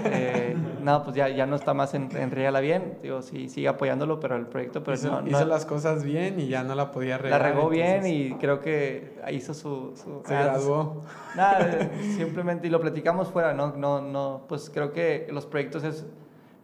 Eh, 0.10 0.58
no, 0.82 1.04
pues 1.04 1.16
ya, 1.16 1.30
ya 1.30 1.46
no 1.46 1.56
está 1.56 1.74
más 1.74 1.94
en, 1.94 2.10
en 2.18 2.32
Ríala 2.32 2.60
Bien. 2.60 2.98
Digo, 3.02 3.22
sí, 3.22 3.48
sigue 3.48 3.70
apoyándolo, 3.70 4.20
pero 4.20 4.36
el 4.36 4.48
proyecto. 4.48 4.84
Pero 4.84 4.96
hizo, 4.98 5.22
no, 5.22 5.28
hizo 5.28 5.46
las 5.46 5.66
cosas 5.66 6.04
bien 6.04 6.38
y 6.38 6.48
ya 6.48 6.64
no 6.64 6.76
la 6.76 6.92
podía 6.92 7.18
regar. 7.18 7.40
La 7.40 7.48
regó 7.48 7.70
bien 7.70 8.06
y 8.06 8.34
creo 8.34 8.60
que 8.60 9.22
hizo 9.32 9.54
su. 9.54 9.94
su 9.96 10.22
se 10.26 10.34
graduó. 10.34 11.04
Nada, 11.34 11.90
simplemente, 12.18 12.68
y 12.68 12.72
lo 12.72 12.82
platicamos 12.82 13.30
fuera, 13.30 13.54
¿no? 13.54 13.74
no, 13.78 14.02
no 14.02 14.42
Pues 14.50 14.70
creo 14.70 14.92
que 14.92 15.28
los 15.32 15.46
proyectos 15.46 15.86
es 15.86 16.06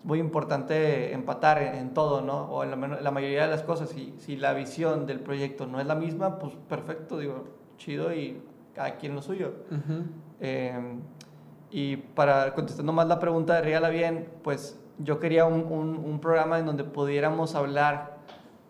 muy 0.03 0.19
importante 0.19 1.13
empatar 1.13 1.61
en, 1.61 1.93
todo, 1.93 2.21
¿no? 2.21 2.45
O 2.45 2.63
en 2.63 2.71
la, 2.71 2.87
la, 3.01 3.11
mayoría 3.11 3.43
de 3.43 3.49
las 3.49 3.63
cosas. 3.63 3.89
Si, 3.89 4.13
si 4.17 4.35
la 4.35 4.53
visión 4.53 5.05
del 5.05 5.19
proyecto 5.19 5.65
no 5.65 5.79
es 5.79 5.85
la 5.85 5.95
misma, 5.95 6.39
pues 6.39 6.53
perfecto, 6.67 7.17
digo, 7.17 7.45
chido 7.77 8.13
y 8.13 8.41
cada 8.73 8.97
quien 8.97 9.15
lo 9.15 9.21
suyo. 9.21 9.53
Em, 10.39 11.01
y 11.71 11.97
para 11.97 12.53
contestando 12.53 12.91
más 12.91 13.07
la 13.07 13.19
pregunta 13.19 13.55
de 13.55 13.61
Ríala 13.61 13.89
Bien, 13.89 14.27
pues 14.43 14.79
yo 14.99 15.19
quería 15.19 15.45
un, 15.45 15.63
un, 15.63 16.19
programa 16.19 16.59
en 16.59 16.65
donde 16.65 16.83
pudiéramos 16.83 17.55
hablar 17.55 18.17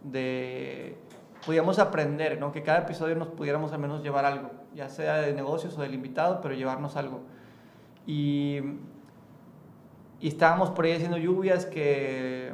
de, 0.04 0.98
pudiéramos 1.46 1.80
aprender, 1.80 2.40
¿no? 2.40 2.52
que 2.52 2.64
cada 2.64 2.80
episodio 2.80 3.16
nos 3.16 3.28
pudiéramos 3.30 3.74
al 3.74 3.80
menos 3.80 4.04
llevar 4.04 4.26
algo, 4.26 4.52
ya 4.74 4.88
sea 4.88 5.16
de 5.16 5.34
negocios 5.34 5.78
o 5.78 5.82
del 5.82 5.94
invitado, 5.94 6.40
pero 6.42 6.56
llevarnos 6.56 6.96
algo. 6.96 7.22
Y, 8.06 8.60
y 10.24 10.30
estábamos 10.30 10.70
por 10.70 10.86
ahí 10.86 10.94
haciendo 10.94 11.18
lluvias 11.18 11.66
que, 11.66 12.50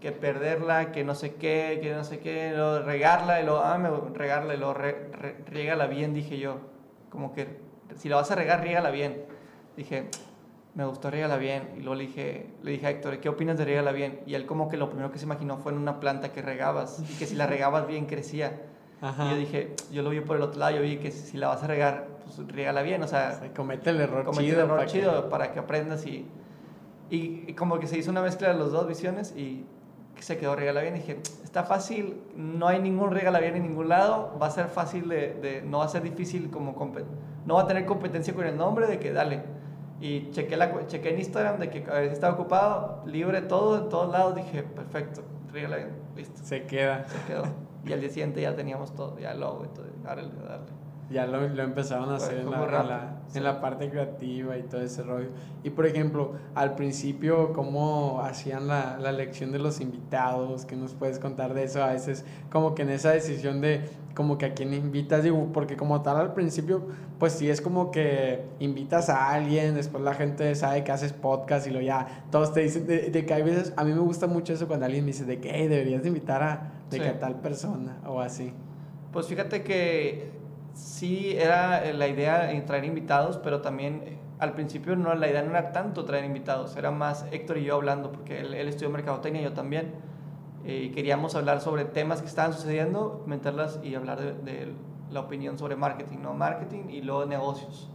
que 0.00 0.12
perderla, 0.12 0.92
que 0.92 1.02
no 1.02 1.16
sé 1.16 1.34
qué, 1.34 1.80
que 1.82 1.92
no 1.92 2.04
sé 2.04 2.20
qué, 2.20 2.52
regarla, 2.84 3.40
y 3.40 3.44
luego, 3.44 3.58
ah, 3.64 3.76
me, 3.76 3.90
regarla, 4.16 4.54
y 4.54 4.56
luego 4.56 4.74
re, 4.74 5.10
bien, 5.90 6.14
dije 6.14 6.38
yo, 6.38 6.58
como 7.10 7.32
que 7.34 7.58
si 7.96 8.08
la 8.08 8.14
vas 8.14 8.30
a 8.30 8.36
regar, 8.36 8.62
rígala 8.62 8.92
bien. 8.92 9.24
Dije, 9.76 10.08
me 10.76 10.84
gustó 10.84 11.10
rígala 11.10 11.38
bien. 11.38 11.70
Y 11.76 11.80
luego 11.80 11.96
le 11.96 12.06
dije, 12.06 12.46
le 12.62 12.70
dije 12.70 12.86
a 12.86 12.90
Héctor, 12.90 13.18
¿qué 13.18 13.28
opinas 13.28 13.58
de 13.58 13.64
rígala 13.64 13.90
bien? 13.90 14.20
Y 14.24 14.34
él 14.34 14.46
como 14.46 14.68
que 14.68 14.76
lo 14.76 14.88
primero 14.88 15.10
que 15.10 15.18
se 15.18 15.24
imaginó 15.24 15.56
fue 15.58 15.72
en 15.72 15.78
una 15.78 15.98
planta 15.98 16.32
que 16.32 16.40
regabas 16.40 17.00
y 17.00 17.18
que 17.18 17.26
si 17.26 17.34
la 17.34 17.46
regabas 17.48 17.88
bien 17.88 18.06
crecía. 18.06 18.62
Y 19.02 19.30
yo 19.30 19.34
dije, 19.34 19.74
yo 19.90 20.02
lo 20.02 20.10
vi 20.10 20.20
por 20.20 20.36
el 20.36 20.42
otro 20.42 20.60
lado, 20.60 20.76
yo 20.76 20.82
vi 20.82 20.98
que 20.98 21.10
si 21.10 21.36
la 21.36 21.48
vas 21.48 21.64
a 21.64 21.66
regar, 21.66 22.06
pues 22.22 22.46
rígala 22.46 22.82
bien, 22.82 23.02
o 23.02 23.08
sea... 23.08 23.40
comete 23.56 23.90
el 23.90 24.00
error 24.00 24.24
comete 24.24 24.44
chido. 24.44 24.58
el 24.60 24.64
error 24.66 24.76
para 24.76 24.88
chido 24.88 25.22
que... 25.24 25.30
para 25.30 25.52
que 25.52 25.58
aprendas 25.58 26.06
y, 26.06 26.28
y, 27.10 27.52
como 27.54 27.78
que 27.78 27.86
se 27.86 27.98
hizo 27.98 28.10
una 28.10 28.22
mezcla 28.22 28.48
de 28.48 28.58
las 28.58 28.70
dos 28.70 28.86
visiones 28.86 29.34
y 29.36 29.64
se 30.18 30.36
quedó 30.36 30.56
regala 30.56 30.82
bien. 30.82 30.96
Y 30.96 30.98
dije, 31.00 31.20
está 31.44 31.64
fácil, 31.64 32.20
no 32.36 32.68
hay 32.68 32.80
ningún 32.80 33.10
regala 33.10 33.40
bien 33.40 33.56
en 33.56 33.62
ningún 33.62 33.88
lado, 33.88 34.36
va 34.40 34.46
a 34.46 34.50
ser 34.50 34.68
fácil 34.68 35.08
de, 35.08 35.34
de 35.34 35.62
no 35.62 35.78
va 35.78 35.84
a 35.84 35.88
ser 35.88 36.02
difícil 36.02 36.50
como 36.50 36.74
no 37.46 37.54
va 37.54 37.62
a 37.62 37.66
tener 37.66 37.86
competencia 37.86 38.34
con 38.34 38.46
el 38.46 38.56
nombre 38.56 38.86
de 38.86 38.98
que 38.98 39.12
dale. 39.12 39.42
Y 40.00 40.30
chequé, 40.30 40.56
la, 40.56 40.86
chequé 40.86 41.10
en 41.10 41.18
Instagram 41.18 41.58
de 41.58 41.70
que 41.70 41.84
estaba 42.12 42.34
ocupado, 42.34 43.02
libre 43.06 43.42
todo, 43.42 43.84
en 43.84 43.88
todos 43.88 44.12
lados. 44.12 44.36
Dije, 44.36 44.62
perfecto, 44.62 45.22
regala 45.52 45.76
bien, 45.76 45.90
listo. 46.14 46.40
Se 46.44 46.66
queda. 46.66 47.04
Se 47.08 47.18
quedó. 47.26 47.44
Y 47.84 47.92
al 47.92 48.00
día 48.00 48.10
siguiente 48.10 48.42
ya 48.42 48.54
teníamos 48.54 48.94
todo, 48.94 49.18
ya 49.18 49.32
el 49.32 49.40
logo 49.40 49.64
y 49.64 49.68
todo, 49.68 49.86
darle, 50.02 50.30
darle. 50.46 50.66
Ya 51.10 51.26
lo, 51.26 51.48
lo 51.48 51.62
empezaron 51.62 52.10
a 52.10 52.16
hacer 52.16 52.40
en 52.40 52.50
la, 52.50 53.16
en 53.34 53.44
la, 53.44 53.60
parte 53.62 53.88
creativa 53.88 54.58
y 54.58 54.62
todo 54.64 54.82
ese 54.82 55.02
rollo. 55.02 55.28
Y 55.62 55.70
por 55.70 55.86
ejemplo, 55.86 56.32
al 56.54 56.74
principio, 56.74 57.54
¿cómo 57.54 58.20
hacían 58.20 58.68
la, 58.68 58.98
la 58.98 59.08
elección 59.08 59.50
de 59.50 59.58
los 59.58 59.80
invitados? 59.80 60.66
¿Qué 60.66 60.76
nos 60.76 60.92
puedes 60.92 61.18
contar 61.18 61.54
de 61.54 61.64
eso? 61.64 61.82
A 61.82 61.92
veces, 61.92 62.26
como 62.50 62.74
que 62.74 62.82
en 62.82 62.90
esa 62.90 63.10
decisión 63.10 63.62
de, 63.62 63.88
como 64.18 64.36
que 64.36 64.46
a 64.46 64.52
quién 64.52 64.74
invitas, 64.74 65.22
digo, 65.22 65.50
porque 65.52 65.76
como 65.76 66.02
tal 66.02 66.16
al 66.16 66.34
principio, 66.34 66.82
pues 67.20 67.34
sí 67.34 67.48
es 67.48 67.60
como 67.60 67.92
que 67.92 68.44
invitas 68.58 69.08
a 69.10 69.30
alguien, 69.30 69.76
después 69.76 70.02
la 70.02 70.12
gente 70.12 70.56
sabe 70.56 70.82
que 70.82 70.90
haces 70.90 71.12
podcast 71.12 71.68
y 71.68 71.70
lo 71.70 71.80
ya, 71.80 72.24
todos 72.32 72.52
te 72.52 72.62
dicen 72.62 72.84
de, 72.88 73.24
que 73.24 73.32
hay 73.32 73.44
veces, 73.44 73.72
a 73.76 73.84
mí 73.84 73.92
me 73.92 74.00
gusta 74.00 74.26
mucho 74.26 74.52
eso 74.52 74.66
cuando 74.66 74.86
alguien 74.86 75.04
me 75.04 75.12
dice 75.12 75.24
de 75.24 75.38
que 75.38 75.68
deberías 75.68 76.02
de 76.02 76.08
invitar 76.08 76.42
a, 76.42 76.72
de 76.90 76.98
que 76.98 77.06
a 77.06 77.20
tal 77.20 77.36
persona 77.36 77.98
o 78.08 78.20
así. 78.20 78.52
Pues 79.12 79.26
fíjate 79.26 79.62
que 79.62 80.32
sí 80.74 81.32
era 81.36 81.84
eh, 81.84 81.94
la 81.94 82.08
idea 82.08 82.52
en 82.52 82.64
traer 82.66 82.84
invitados, 82.84 83.38
pero 83.38 83.60
también 83.60 84.02
eh, 84.04 84.18
al 84.38 84.52
principio 84.52 84.96
no, 84.96 85.14
la 85.14 85.28
idea 85.28 85.42
no 85.42 85.50
era 85.50 85.72
tanto 85.72 86.04
traer 86.04 86.24
invitados, 86.24 86.76
era 86.76 86.90
más 86.90 87.26
Héctor 87.32 87.58
y 87.58 87.64
yo 87.64 87.74
hablando, 87.74 88.12
porque 88.12 88.40
él, 88.40 88.54
él 88.54 88.68
estudió 88.68 88.90
mercadotecnia 88.90 89.40
y 89.40 89.44
yo 89.44 89.52
también, 89.52 89.92
eh, 90.64 90.84
y 90.84 90.90
queríamos 90.90 91.34
hablar 91.34 91.60
sobre 91.60 91.84
temas 91.84 92.20
que 92.20 92.28
estaban 92.28 92.52
sucediendo, 92.52 93.22
meterlas 93.26 93.80
y 93.82 93.94
hablar 93.94 94.20
de, 94.42 94.72
la 95.10 95.20
opinión 95.20 95.56
sobre 95.56 95.74
marketing, 95.74 96.18
¿no? 96.18 96.34
Marketing 96.34 96.90
y 96.90 97.00
luego 97.00 97.24
negocios. 97.24 97.88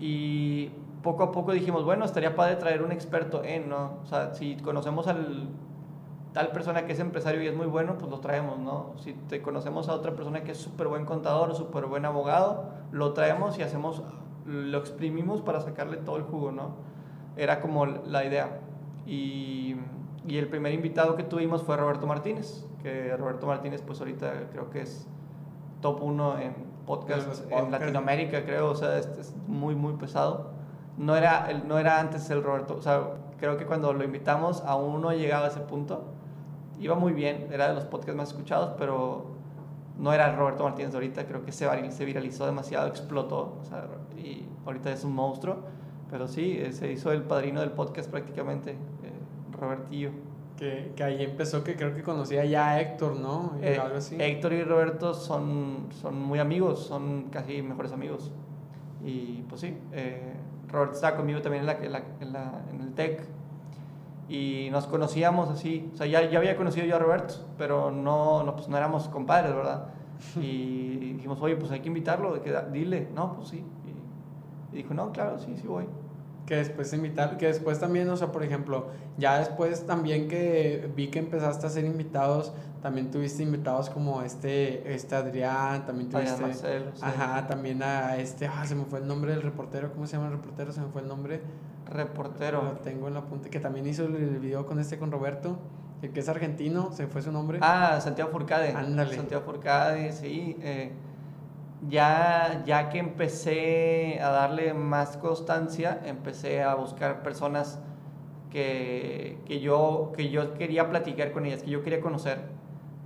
Y 0.00 0.70
poco 1.04 1.22
a 1.22 1.30
poco 1.30 1.52
dijimos, 1.52 1.84
bueno, 1.84 2.04
estaría 2.04 2.34
padre 2.34 2.56
traer 2.56 2.82
un 2.82 2.90
experto 2.90 3.44
en, 3.44 3.68
¿no? 3.68 3.98
O 4.02 4.06
sea, 4.06 4.34
si 4.34 4.56
conocemos 4.56 5.06
al 5.06 5.48
tal 6.38 6.52
persona 6.52 6.86
que 6.86 6.92
es 6.92 7.00
empresario 7.00 7.42
y 7.42 7.48
es 7.48 7.56
muy 7.56 7.66
bueno, 7.66 7.98
pues 7.98 8.08
lo 8.08 8.20
traemos, 8.20 8.60
¿no? 8.60 8.92
Si 9.02 9.12
te 9.12 9.42
conocemos 9.42 9.88
a 9.88 9.94
otra 9.94 10.12
persona 10.12 10.44
que 10.44 10.52
es 10.52 10.58
súper 10.58 10.86
buen 10.86 11.04
contador, 11.04 11.52
súper 11.56 11.86
buen 11.86 12.04
abogado, 12.04 12.66
lo 12.92 13.12
traemos 13.12 13.58
y 13.58 13.62
hacemos, 13.62 14.04
lo 14.46 14.78
exprimimos 14.78 15.42
para 15.42 15.60
sacarle 15.60 15.96
todo 15.96 16.16
el 16.16 16.22
jugo, 16.22 16.52
¿no? 16.52 16.76
Era 17.36 17.60
como 17.60 17.86
la 17.86 18.24
idea. 18.24 18.60
Y, 19.04 19.74
y 20.28 20.36
el 20.38 20.46
primer 20.46 20.72
invitado 20.72 21.16
que 21.16 21.24
tuvimos 21.24 21.64
fue 21.64 21.76
Roberto 21.76 22.06
Martínez, 22.06 22.64
que 22.84 23.16
Roberto 23.16 23.48
Martínez 23.48 23.82
pues 23.82 23.98
ahorita 23.98 24.32
creo 24.52 24.70
que 24.70 24.82
es 24.82 25.08
top 25.80 26.00
uno 26.04 26.38
en 26.38 26.54
podcast 26.86 27.50
en 27.50 27.72
Latinoamérica, 27.72 28.44
creo, 28.44 28.70
o 28.70 28.76
sea, 28.76 28.96
es, 28.96 29.08
es 29.18 29.34
muy, 29.48 29.74
muy 29.74 29.94
pesado. 29.94 30.52
No 30.98 31.16
era, 31.16 31.52
no 31.66 31.80
era 31.80 31.98
antes 31.98 32.30
el 32.30 32.44
Roberto, 32.44 32.76
o 32.76 32.80
sea, 32.80 33.08
creo 33.40 33.56
que 33.56 33.66
cuando 33.66 33.92
lo 33.92 34.04
invitamos 34.04 34.62
aún 34.64 35.02
no 35.02 35.12
llegaba 35.12 35.46
a 35.46 35.48
ese 35.48 35.58
punto. 35.62 36.14
Iba 36.80 36.94
muy 36.94 37.12
bien, 37.12 37.48
era 37.50 37.68
de 37.68 37.74
los 37.74 37.84
podcasts 37.84 38.16
más 38.16 38.28
escuchados, 38.28 38.74
pero 38.78 39.26
no 39.98 40.12
era 40.12 40.34
Roberto 40.34 40.64
Martínez 40.64 40.92
de 40.92 40.98
ahorita, 40.98 41.26
creo 41.26 41.44
que 41.44 41.52
se, 41.52 41.90
se 41.90 42.04
viralizó 42.04 42.46
demasiado, 42.46 42.86
explotó, 42.86 43.58
o 43.60 43.64
sea, 43.64 43.86
y 44.16 44.46
ahorita 44.64 44.92
es 44.92 45.04
un 45.04 45.14
monstruo, 45.14 45.56
pero 46.10 46.28
sí, 46.28 46.56
eh, 46.58 46.72
se 46.72 46.92
hizo 46.92 47.12
el 47.12 47.22
padrino 47.22 47.60
del 47.60 47.72
podcast 47.72 48.10
prácticamente, 48.10 48.72
eh, 48.72 49.56
Robertillo. 49.58 50.10
Que, 50.56 50.92
que, 50.96 51.04
ahí 51.04 51.22
empezó, 51.22 51.62
que 51.62 51.76
creo 51.76 51.94
que 51.94 52.02
conocía 52.02 52.44
ya 52.44 52.70
a 52.70 52.80
Héctor, 52.80 53.14
¿no? 53.20 53.52
Eh, 53.62 53.78
algo 53.80 53.98
así. 53.98 54.16
Héctor 54.18 54.52
y 54.54 54.64
Roberto 54.64 55.14
son, 55.14 55.86
son 56.00 56.20
muy 56.20 56.40
amigos, 56.40 56.84
son 56.84 57.28
casi 57.30 57.62
mejores 57.62 57.92
amigos. 57.92 58.32
Y 59.04 59.44
pues 59.48 59.60
sí, 59.60 59.76
eh, 59.92 60.32
Roberto 60.68 60.94
estaba 60.94 61.16
conmigo 61.16 61.40
también 61.40 61.62
en, 61.62 61.66
la, 61.66 61.72
en, 61.74 61.92
la, 61.92 62.02
en, 62.20 62.32
la, 62.32 62.62
en 62.72 62.80
el 62.80 62.92
TEC 62.94 63.22
y 64.28 64.68
nos 64.70 64.86
conocíamos 64.86 65.48
así. 65.48 65.90
O 65.94 65.96
sea, 65.96 66.06
ya, 66.06 66.28
ya 66.28 66.38
había 66.38 66.56
conocido 66.56 66.86
yo 66.86 66.96
a 66.96 66.98
Roberto, 66.98 67.34
pero 67.56 67.90
no, 67.90 68.42
no, 68.44 68.54
pues 68.54 68.68
no 68.68 68.76
éramos 68.76 69.08
compadres, 69.08 69.54
¿verdad? 69.54 69.88
Y 70.40 71.14
dijimos, 71.14 71.38
oye, 71.40 71.56
pues 71.56 71.70
hay 71.70 71.80
que 71.80 71.88
invitarlo, 71.88 72.40
que, 72.42 72.54
dile, 72.72 73.08
no, 73.14 73.34
pues 73.34 73.48
sí. 73.48 73.64
Y, 74.72 74.76
dijo, 74.76 74.94
no, 74.94 75.12
claro, 75.12 75.38
sí, 75.38 75.56
sí 75.56 75.66
voy 75.66 75.86
que 76.48 76.56
después 76.56 76.90
invitar, 76.94 77.36
que 77.36 77.46
después 77.46 77.78
también, 77.78 78.08
o 78.08 78.16
sea, 78.16 78.32
por 78.32 78.42
ejemplo, 78.42 78.86
ya 79.18 79.38
después 79.38 79.84
también 79.84 80.28
que 80.28 80.90
vi 80.96 81.08
que 81.08 81.18
empezaste 81.18 81.66
a 81.66 81.68
ser 81.68 81.84
invitados, 81.84 82.54
también 82.80 83.10
tuviste 83.10 83.42
invitados 83.42 83.90
como 83.90 84.22
este, 84.22 84.94
este 84.94 85.14
Adrián, 85.14 85.84
también 85.84 86.08
tuviste, 86.08 86.40
Marcelo, 86.40 86.92
ajá, 87.02 87.46
también 87.46 87.82
a 87.82 88.16
este, 88.16 88.46
ah, 88.46 88.64
se 88.66 88.74
me 88.74 88.86
fue 88.86 89.00
el 89.00 89.06
nombre 89.06 89.32
del 89.32 89.42
reportero, 89.42 89.92
¿cómo 89.92 90.06
se 90.06 90.16
llama 90.16 90.28
el 90.28 90.32
reportero? 90.32 90.72
Se 90.72 90.80
me 90.80 90.88
fue 90.88 91.02
el 91.02 91.08
nombre. 91.08 91.42
Reportero. 91.90 92.62
Lo 92.62 92.72
tengo 92.78 93.08
en 93.08 93.14
la 93.14 93.22
punta, 93.22 93.48
que 93.50 93.60
también 93.60 93.86
hizo 93.86 94.04
el 94.04 94.38
video 94.38 94.66
con 94.66 94.78
este, 94.78 94.98
con 94.98 95.10
Roberto, 95.10 95.58
el 96.02 96.12
que 96.12 96.20
es 96.20 96.28
argentino, 96.28 96.92
se 96.92 97.06
fue 97.06 97.22
su 97.22 97.32
nombre. 97.32 97.58
Ah, 97.62 97.98
Santiago 98.00 98.30
Furcade. 98.30 98.72
Ándale. 98.72 99.16
Santiago 99.16 99.44
Furcade, 99.44 100.12
sí. 100.12 100.56
Eh, 100.60 100.92
ya, 101.88 102.62
ya 102.66 102.88
que 102.88 102.98
empecé 102.98 104.20
a 104.20 104.30
darle 104.30 104.74
más 104.74 105.16
constancia, 105.16 106.00
empecé 106.04 106.62
a 106.62 106.74
buscar 106.74 107.22
personas 107.22 107.80
que, 108.50 109.38
que, 109.46 109.60
yo, 109.60 110.12
que 110.16 110.30
yo 110.30 110.54
quería 110.54 110.88
platicar 110.88 111.32
con 111.32 111.46
ellas, 111.46 111.62
que 111.62 111.70
yo 111.70 111.82
quería 111.82 112.00
conocer. 112.00 112.40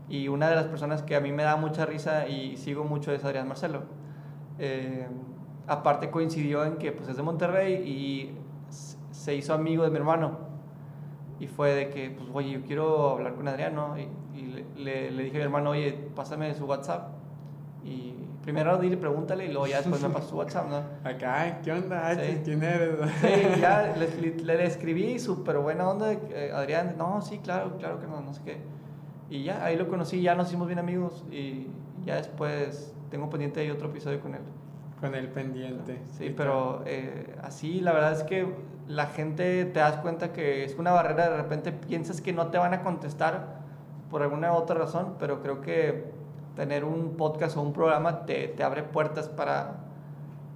Y 0.08 0.28
una 0.28 0.48
de 0.48 0.56
las 0.56 0.66
personas 0.66 1.02
que 1.02 1.16
a 1.16 1.20
mí 1.20 1.32
me 1.32 1.42
da 1.42 1.56
mucha 1.56 1.86
risa 1.86 2.28
y 2.28 2.56
sigo 2.56 2.84
mucho 2.84 3.12
es 3.12 3.24
Adrián 3.24 3.48
Marcelo. 3.48 3.82
Eh, 4.58 5.06
aparte 5.66 6.10
coincidió 6.10 6.64
en 6.64 6.76
que 6.76 6.92
pues, 6.92 7.08
es 7.08 7.16
de 7.16 7.22
Monterrey 7.22 7.74
y 7.74 8.34
se 9.22 9.36
hizo 9.36 9.54
amigo 9.54 9.84
de 9.84 9.90
mi 9.90 9.98
hermano. 9.98 10.36
Y 11.38 11.46
fue 11.46 11.74
de 11.74 11.90
que, 11.90 12.10
pues, 12.10 12.28
oye, 12.32 12.50
yo 12.50 12.62
quiero 12.62 13.10
hablar 13.10 13.34
con 13.34 13.46
Adrián, 13.46 13.74
¿no? 13.74 13.96
Y, 13.96 14.08
y 14.34 14.64
le, 14.76 15.12
le, 15.12 15.22
dije 15.22 15.36
a 15.36 15.38
mi 15.38 15.44
hermano, 15.44 15.70
oye, 15.70 15.92
pásame 16.14 16.52
su 16.54 16.64
WhatsApp. 16.66 17.08
Y 17.84 18.14
primero 18.42 18.78
dile, 18.78 18.96
pregúntale 18.96 19.46
y 19.46 19.52
luego 19.52 19.68
ya 19.68 19.78
después 19.78 20.02
me 20.02 20.08
pasó 20.08 20.30
su 20.30 20.36
WhatsApp, 20.36 20.68
¿no? 20.68 20.82
Acá, 21.08 21.60
¿qué 21.62 21.70
onda? 21.70 22.16
¿Quién 22.44 22.62
eres? 22.64 22.98
Sí, 23.20 23.60
ya 23.60 23.94
le, 23.96 24.34
le, 24.42 24.64
escribí, 24.64 25.20
súper 25.20 25.58
buena 25.58 25.88
onda, 25.88 26.12
eh, 26.12 26.50
Adrián, 26.52 26.96
no, 26.98 27.22
sí, 27.22 27.38
claro, 27.38 27.76
claro 27.78 28.00
que 28.00 28.08
no, 28.08 28.20
no 28.20 28.34
sé 28.34 28.42
qué. 28.44 28.58
Y 29.30 29.44
ya, 29.44 29.64
ahí 29.64 29.76
lo 29.76 29.88
conocí, 29.88 30.20
ya 30.20 30.34
nos 30.34 30.48
hicimos 30.48 30.66
bien 30.66 30.80
amigos 30.80 31.24
y 31.30 31.68
ya 32.04 32.16
después 32.16 32.92
tengo 33.10 33.30
pendiente 33.30 33.60
ahí 33.60 33.70
otro 33.70 33.88
episodio 33.88 34.20
con 34.20 34.34
él. 34.34 34.42
Con 35.00 35.14
él 35.14 35.28
pendiente. 35.28 36.00
Sí, 36.18 36.32
pero 36.36 36.82
eh, 36.86 37.36
así 37.42 37.80
la 37.80 37.92
verdad 37.92 38.12
es 38.12 38.22
que 38.24 38.46
la 38.94 39.06
gente 39.06 39.64
te 39.64 39.80
das 39.80 39.96
cuenta 39.96 40.32
que 40.32 40.64
es 40.64 40.78
una 40.78 40.92
barrera, 40.92 41.30
de 41.30 41.36
repente 41.36 41.72
piensas 41.72 42.20
que 42.20 42.32
no 42.32 42.48
te 42.48 42.58
van 42.58 42.74
a 42.74 42.82
contestar 42.82 43.60
por 44.10 44.22
alguna 44.22 44.52
otra 44.52 44.76
razón, 44.76 45.16
pero 45.18 45.40
creo 45.40 45.62
que 45.62 46.12
tener 46.54 46.84
un 46.84 47.16
podcast 47.16 47.56
o 47.56 47.62
un 47.62 47.72
programa 47.72 48.26
te, 48.26 48.48
te 48.48 48.62
abre 48.62 48.82
puertas 48.82 49.28
para, 49.28 49.76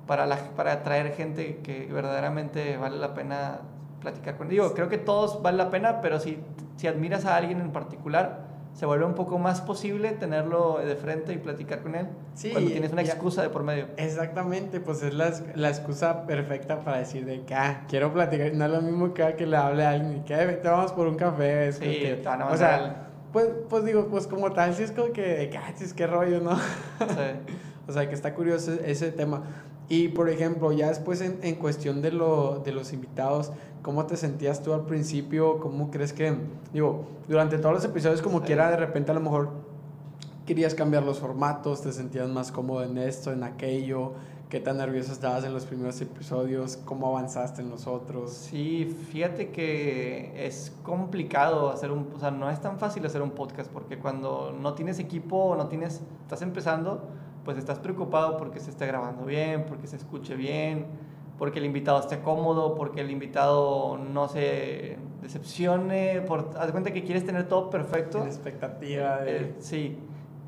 para, 0.06 0.26
la, 0.26 0.36
para 0.54 0.72
atraer 0.72 1.14
gente 1.14 1.60
que 1.62 1.86
verdaderamente 1.90 2.76
vale 2.76 2.98
la 2.98 3.14
pena 3.14 3.60
platicar 4.00 4.36
con. 4.36 4.48
Digo, 4.48 4.74
creo 4.74 4.90
que 4.90 4.98
todos 4.98 5.42
vale 5.42 5.56
la 5.56 5.70
pena, 5.70 6.02
pero 6.02 6.20
si, 6.20 6.38
si 6.76 6.86
admiras 6.86 7.24
a 7.24 7.36
alguien 7.36 7.62
en 7.62 7.72
particular, 7.72 8.40
se 8.76 8.84
vuelve 8.84 9.06
un 9.06 9.14
poco 9.14 9.38
más 9.38 9.62
posible 9.62 10.12
tenerlo 10.12 10.78
de 10.84 10.96
frente 10.96 11.32
y 11.32 11.38
platicar 11.38 11.80
con 11.80 11.94
él 11.94 12.08
sí, 12.34 12.50
cuando 12.50 12.70
tienes 12.70 12.92
una 12.92 13.00
excusa 13.00 13.42
de 13.42 13.48
por 13.48 13.62
medio. 13.62 13.86
Exactamente, 13.96 14.80
pues 14.80 15.02
es 15.02 15.14
la, 15.14 15.32
la 15.54 15.70
excusa 15.70 16.26
perfecta 16.26 16.80
para 16.80 16.98
decir 16.98 17.24
de 17.24 17.40
que 17.46 17.54
ah, 17.54 17.86
quiero 17.88 18.12
platicar, 18.12 18.52
no 18.52 18.66
es 18.66 18.70
lo 18.70 18.82
mismo 18.82 19.14
que, 19.14 19.34
que 19.34 19.46
le 19.46 19.56
hable 19.56 19.82
a 19.82 19.90
alguien 19.92 20.24
que 20.24 20.36
te 20.36 20.68
vamos 20.68 20.92
por 20.92 21.06
un 21.06 21.16
café. 21.16 21.68
Es 21.68 21.76
sí, 21.76 21.84
que, 21.84 22.22
o 22.22 22.56
sea, 22.58 23.08
pues, 23.32 23.48
pues 23.70 23.84
digo, 23.86 24.08
pues 24.08 24.26
como 24.26 24.52
tal, 24.52 24.74
sí 24.74 24.82
es 24.82 24.92
como 24.92 25.10
que, 25.10 25.50
ah, 25.58 25.72
qué 25.96 26.06
rollo, 26.06 26.40
¿no? 26.40 26.56
Sí. 26.58 26.64
o 27.88 27.92
sea, 27.92 28.06
que 28.10 28.14
está 28.14 28.34
curioso 28.34 28.72
ese 28.84 29.10
tema. 29.10 29.42
Y 29.88 30.08
por 30.08 30.28
ejemplo, 30.28 30.72
ya 30.72 30.88
después 30.88 31.20
en, 31.20 31.38
en 31.42 31.54
cuestión 31.54 32.02
de, 32.02 32.10
lo, 32.10 32.58
de 32.58 32.72
los 32.72 32.92
invitados, 32.92 33.52
¿cómo 33.86 34.04
te 34.04 34.16
sentías 34.16 34.64
tú 34.64 34.74
al 34.74 34.84
principio? 34.84 35.60
¿Cómo 35.60 35.92
crees 35.92 36.12
que, 36.12 36.36
digo, 36.72 37.04
durante 37.28 37.56
todos 37.56 37.72
los 37.72 37.84
episodios 37.84 38.20
como 38.20 38.42
quiera, 38.42 38.68
de 38.68 38.76
repente 38.76 39.12
a 39.12 39.14
lo 39.14 39.20
mejor 39.20 39.50
querías 40.44 40.74
cambiar 40.74 41.04
los 41.04 41.20
formatos, 41.20 41.82
te 41.82 41.92
sentías 41.92 42.28
más 42.28 42.50
cómodo 42.50 42.82
en 42.82 42.98
esto, 42.98 43.30
en 43.30 43.44
aquello? 43.44 44.14
¿Qué 44.48 44.58
tan 44.58 44.78
nervioso 44.78 45.12
estabas 45.12 45.44
en 45.44 45.54
los 45.54 45.66
primeros 45.66 46.00
episodios? 46.00 46.78
¿Cómo 46.78 47.06
avanzaste 47.06 47.62
en 47.62 47.70
los 47.70 47.86
otros? 47.86 48.32
Sí, 48.32 48.92
fíjate 49.12 49.50
que 49.50 50.32
es 50.44 50.72
complicado 50.82 51.70
hacer 51.70 51.92
un, 51.92 52.08
o 52.12 52.18
sea, 52.18 52.32
no 52.32 52.50
es 52.50 52.60
tan 52.60 52.80
fácil 52.80 53.06
hacer 53.06 53.22
un 53.22 53.30
podcast 53.30 53.70
porque 53.70 54.00
cuando 54.00 54.52
no 54.60 54.74
tienes 54.74 54.98
equipo, 54.98 55.54
no 55.56 55.68
tienes, 55.68 56.00
estás 56.22 56.42
empezando, 56.42 57.04
pues 57.44 57.56
estás 57.56 57.78
preocupado 57.78 58.36
porque 58.36 58.58
se 58.58 58.70
esté 58.70 58.84
grabando 58.88 59.26
bien, 59.26 59.64
porque 59.68 59.86
se 59.86 59.94
escuche 59.94 60.34
bien, 60.34 60.86
porque 61.38 61.58
el 61.58 61.64
invitado 61.64 62.00
esté 62.00 62.20
cómodo, 62.20 62.74
porque 62.74 63.00
el 63.00 63.10
invitado 63.10 63.98
no 63.98 64.28
se 64.28 64.98
decepcione, 65.22 66.22
por, 66.22 66.50
haz 66.58 66.70
cuenta 66.70 66.92
que 66.92 67.04
quieres 67.04 67.24
tener 67.24 67.48
todo 67.48 67.70
perfecto. 67.70 68.20
La 68.20 68.26
expectativa 68.26 69.18
de... 69.18 69.36
Eh, 69.36 69.54
sí 69.58 69.98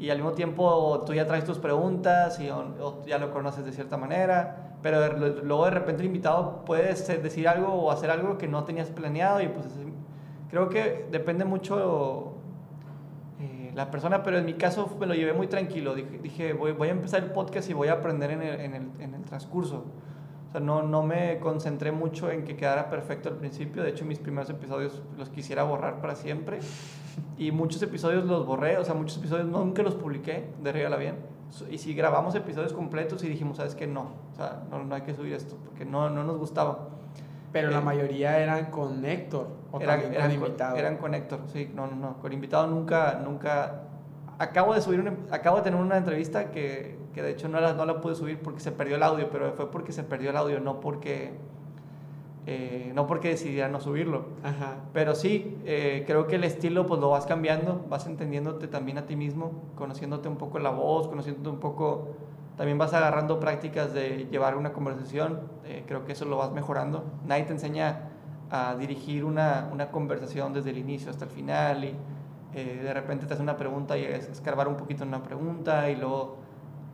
y 0.00 0.10
al 0.10 0.18
mismo 0.18 0.32
tiempo 0.32 1.02
tú 1.04 1.12
ya 1.12 1.26
traes 1.26 1.44
tus 1.44 1.58
preguntas 1.58 2.38
y 2.40 2.48
o, 2.50 3.02
ya 3.06 3.18
lo 3.18 3.32
conoces 3.32 3.64
de 3.64 3.72
cierta 3.72 3.96
manera, 3.96 4.74
pero 4.82 5.12
luego 5.42 5.64
de 5.64 5.70
repente 5.72 6.02
el 6.02 6.06
invitado 6.06 6.64
puede 6.64 6.94
decir 6.94 7.48
algo 7.48 7.72
o 7.72 7.90
hacer 7.90 8.10
algo 8.10 8.38
que 8.38 8.46
no 8.46 8.64
tenías 8.64 8.88
planeado 8.90 9.40
y 9.42 9.48
pues 9.48 9.66
creo 10.50 10.68
que 10.68 11.06
depende 11.10 11.44
mucho 11.44 12.34
eh, 13.40 13.72
la 13.74 13.90
persona, 13.90 14.22
pero 14.22 14.38
en 14.38 14.44
mi 14.44 14.54
caso 14.54 14.96
me 15.00 15.06
lo 15.06 15.14
llevé 15.14 15.32
muy 15.32 15.48
tranquilo, 15.48 15.94
dije, 15.94 16.18
dije 16.22 16.52
voy, 16.52 16.72
voy, 16.72 16.88
a 16.88 16.92
empezar 16.92 17.22
el 17.24 17.32
podcast 17.32 17.68
y 17.68 17.72
voy 17.72 17.88
a 17.88 17.94
aprender 17.94 18.30
en 18.30 18.42
el, 18.42 18.60
en 18.60 18.74
el, 18.74 18.90
en 19.00 19.14
el 19.14 19.24
transcurso. 19.24 19.84
O 20.48 20.52
sea, 20.52 20.60
no, 20.60 20.82
no 20.82 21.02
me 21.02 21.38
concentré 21.40 21.92
mucho 21.92 22.30
en 22.30 22.44
que 22.44 22.56
quedara 22.56 22.88
perfecto 22.88 23.28
al 23.28 23.36
principio. 23.36 23.82
De 23.82 23.90
hecho, 23.90 24.06
mis 24.06 24.18
primeros 24.18 24.48
episodios 24.48 25.02
los 25.18 25.28
quisiera 25.28 25.62
borrar 25.62 26.00
para 26.00 26.14
siempre. 26.14 26.60
Y 27.36 27.52
muchos 27.52 27.82
episodios 27.82 28.24
los 28.24 28.46
borré. 28.46 28.78
O 28.78 28.84
sea, 28.84 28.94
muchos 28.94 29.18
episodios 29.18 29.46
nunca 29.46 29.82
los 29.82 29.94
publiqué 29.94 30.48
de 30.62 30.72
Regala 30.72 30.96
Bien. 30.96 31.16
Y 31.70 31.78
si 31.78 31.94
grabamos 31.94 32.34
episodios 32.34 32.72
completos 32.72 33.22
y 33.24 33.28
dijimos, 33.28 33.58
¿sabes 33.58 33.74
qué? 33.74 33.86
No. 33.86 34.12
O 34.32 34.36
sea, 34.36 34.62
no, 34.70 34.82
no 34.84 34.94
hay 34.94 35.02
que 35.02 35.14
subir 35.14 35.34
esto 35.34 35.56
porque 35.64 35.84
no, 35.84 36.08
no 36.08 36.24
nos 36.24 36.38
gustaba. 36.38 36.88
Pero 37.52 37.70
la 37.70 37.78
eh, 37.78 37.82
mayoría 37.82 38.38
eran 38.38 38.66
con 38.66 39.04
Héctor 39.04 39.48
o 39.72 39.80
eran, 39.80 40.00
eran 40.00 40.30
con 40.30 40.32
invitado. 40.32 40.76
Eran 40.76 40.96
con 40.96 41.14
Héctor, 41.14 41.40
sí. 41.52 41.70
No, 41.74 41.86
no, 41.86 41.96
no. 41.96 42.18
Con 42.18 42.32
invitado 42.32 42.66
nunca, 42.66 43.20
nunca... 43.22 43.82
Acabo 44.38 44.74
de 44.74 44.80
subir, 44.80 45.12
acabo 45.30 45.56
de 45.56 45.62
tener 45.62 45.80
una 45.80 45.96
entrevista 45.96 46.50
que 46.50 46.97
que 47.14 47.22
de 47.22 47.30
hecho 47.30 47.48
no 47.48 47.60
la, 47.60 47.74
no 47.74 47.84
la 47.84 48.00
pude 48.00 48.14
subir 48.14 48.40
porque 48.40 48.60
se 48.60 48.72
perdió 48.72 48.96
el 48.96 49.02
audio, 49.02 49.28
pero 49.30 49.52
fue 49.52 49.70
porque 49.70 49.92
se 49.92 50.02
perdió 50.02 50.30
el 50.30 50.36
audio, 50.36 50.60
no 50.60 50.80
porque, 50.80 51.32
eh, 52.46 52.92
no 52.94 53.06
porque 53.06 53.28
decidiera 53.28 53.68
no 53.68 53.80
subirlo. 53.80 54.26
Ajá. 54.42 54.76
Pero 54.92 55.14
sí, 55.14 55.58
eh, 55.64 56.04
creo 56.06 56.26
que 56.26 56.36
el 56.36 56.44
estilo 56.44 56.86
pues 56.86 57.00
lo 57.00 57.10
vas 57.10 57.26
cambiando, 57.26 57.84
vas 57.88 58.06
entendiéndote 58.06 58.68
también 58.68 58.98
a 58.98 59.06
ti 59.06 59.16
mismo, 59.16 59.52
conociéndote 59.74 60.28
un 60.28 60.36
poco 60.36 60.58
la 60.58 60.70
voz, 60.70 61.08
conociéndote 61.08 61.48
un 61.48 61.60
poco 61.60 62.08
también 62.58 62.76
vas 62.76 62.92
agarrando 62.92 63.38
prácticas 63.38 63.94
de 63.94 64.26
llevar 64.32 64.56
una 64.56 64.72
conversación, 64.72 65.40
eh, 65.64 65.84
creo 65.86 66.04
que 66.04 66.12
eso 66.12 66.24
lo 66.24 66.38
vas 66.38 66.50
mejorando. 66.50 67.04
Nadie 67.24 67.44
te 67.44 67.52
enseña 67.52 68.10
a 68.50 68.74
dirigir 68.74 69.24
una, 69.24 69.70
una 69.72 69.92
conversación 69.92 70.52
desde 70.52 70.70
el 70.70 70.78
inicio 70.78 71.08
hasta 71.08 71.24
el 71.24 71.30
final 71.30 71.84
y 71.84 71.94
eh, 72.54 72.80
de 72.82 72.94
repente 72.94 73.26
te 73.26 73.34
hace 73.34 73.42
una 73.44 73.56
pregunta 73.56 73.96
y 73.96 74.04
es 74.04 74.28
escarbar 74.28 74.66
un 74.66 74.76
poquito 74.76 75.04
en 75.04 75.10
una 75.10 75.22
pregunta 75.22 75.88
y 75.88 75.94
luego 75.94 76.38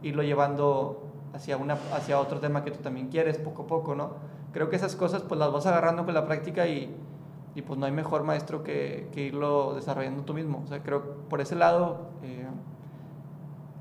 irlo 0.07 0.23
llevando 0.23 1.03
hacia, 1.33 1.57
una, 1.57 1.79
hacia 1.93 2.21
otro 2.21 2.41
tema 2.41 2.65
que 2.65 2.71
tú 2.71 2.81
también 2.81 3.09
quieres 3.09 3.39
poco 3.39 3.63
a 3.63 3.67
poco, 3.67 3.95
¿no? 3.95 4.13
Creo 4.53 4.71
que 4.71 4.77
esas 4.77 4.95
cosas 4.95 5.23
pues 5.23 5.39
las 5.39 5.53
vas 5.53 5.67
agarrando 5.67 6.05
con 6.05 6.15
la 6.15 6.25
práctica 6.27 6.67
y, 6.67 6.95
y 7.55 7.63
pues 7.63 7.79
no 7.79 7.87
hay 7.87 7.93
mejor 7.93 8.23
maestro 8.23 8.63
que, 8.63 9.09
que, 9.13 9.23
irlo 9.23 9.75
desarrollando 9.75 10.23
tú 10.23 10.35
mismo. 10.35 10.63
O 10.65 10.69
sea, 10.69 10.83
creo 10.83 11.17
por 11.29 11.41
ese 11.41 11.57
lado... 11.57 12.09
Eh, 12.23 12.47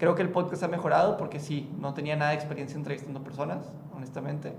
Creo 0.03 0.15
que 0.15 0.21
el 0.21 0.29
podcast 0.29 0.61
ha 0.63 0.67
mejorado 0.67 1.15
porque 1.15 1.39
sí, 1.39 1.69
no 1.79 1.93
tenía 1.93 2.17
nada 2.17 2.31
de 2.31 2.35
experiencia 2.35 2.75
entrevistando 2.77 3.23
personas, 3.23 3.71
honestamente. 3.95 4.53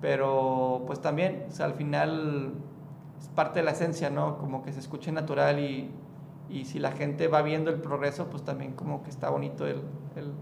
Pero 0.00 0.84
pues 0.86 1.00
también, 1.00 1.46
o 1.48 1.50
sea, 1.50 1.66
al 1.66 1.74
final 1.74 2.52
es 3.20 3.26
parte 3.28 3.58
de 3.58 3.64
la 3.64 3.72
esencia, 3.72 4.08
¿no? 4.08 4.38
Como 4.38 4.62
que 4.62 4.72
se 4.72 4.78
escuche 4.78 5.10
natural 5.10 5.58
y, 5.58 5.90
y 6.48 6.66
si 6.66 6.78
la 6.78 6.92
gente 6.92 7.26
va 7.26 7.42
viendo 7.42 7.70
el 7.70 7.80
progreso, 7.80 8.26
pues 8.26 8.44
también 8.44 8.72
como 8.74 9.02
que 9.02 9.10
está 9.10 9.30
bonito 9.30 9.66
el, 9.66 9.82
el 10.14 10.32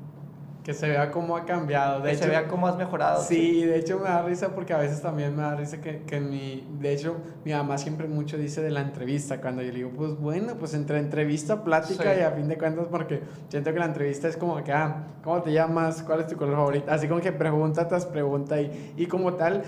que 0.66 0.74
se 0.74 0.88
vea 0.88 1.12
cómo 1.12 1.36
ha 1.36 1.44
cambiado. 1.44 2.00
De 2.00 2.10
que 2.10 2.16
se 2.16 2.28
vea 2.28 2.48
cómo 2.48 2.66
has 2.66 2.76
mejorado. 2.76 3.22
Sí, 3.22 3.62
de 3.62 3.78
hecho 3.78 4.00
me 4.00 4.08
da 4.08 4.22
risa 4.22 4.48
porque 4.48 4.74
a 4.74 4.78
veces 4.78 5.00
también 5.00 5.36
me 5.36 5.42
da 5.42 5.54
risa 5.54 5.80
que, 5.80 6.02
que 6.02 6.18
mi... 6.18 6.66
De 6.80 6.92
hecho, 6.92 7.18
mi 7.44 7.52
mamá 7.52 7.78
siempre 7.78 8.08
mucho 8.08 8.36
dice 8.36 8.60
de 8.62 8.72
la 8.72 8.80
entrevista, 8.80 9.40
cuando 9.40 9.62
yo 9.62 9.68
le 9.68 9.76
digo, 9.76 9.90
pues 9.96 10.18
bueno, 10.18 10.56
pues 10.58 10.74
entre 10.74 10.98
entrevista, 10.98 11.62
plática 11.62 12.16
y 12.16 12.20
a 12.20 12.32
fin 12.32 12.48
de 12.48 12.58
cuentas, 12.58 12.86
porque 12.90 13.20
siento 13.48 13.72
que 13.72 13.78
la 13.78 13.84
entrevista 13.84 14.26
es 14.26 14.36
como 14.36 14.64
que, 14.64 14.72
ah, 14.72 15.06
¿cómo 15.22 15.40
te 15.40 15.52
llamas? 15.52 16.02
¿Cuál 16.02 16.22
es 16.22 16.26
tu 16.26 16.36
color 16.36 16.56
favorito? 16.56 16.90
Así 16.90 17.06
como 17.06 17.20
que 17.20 17.30
pregunta 17.30 17.86
tras 17.86 18.04
pregunta 18.04 18.60
y, 18.60 18.92
y 18.96 19.06
como 19.06 19.34
tal 19.34 19.62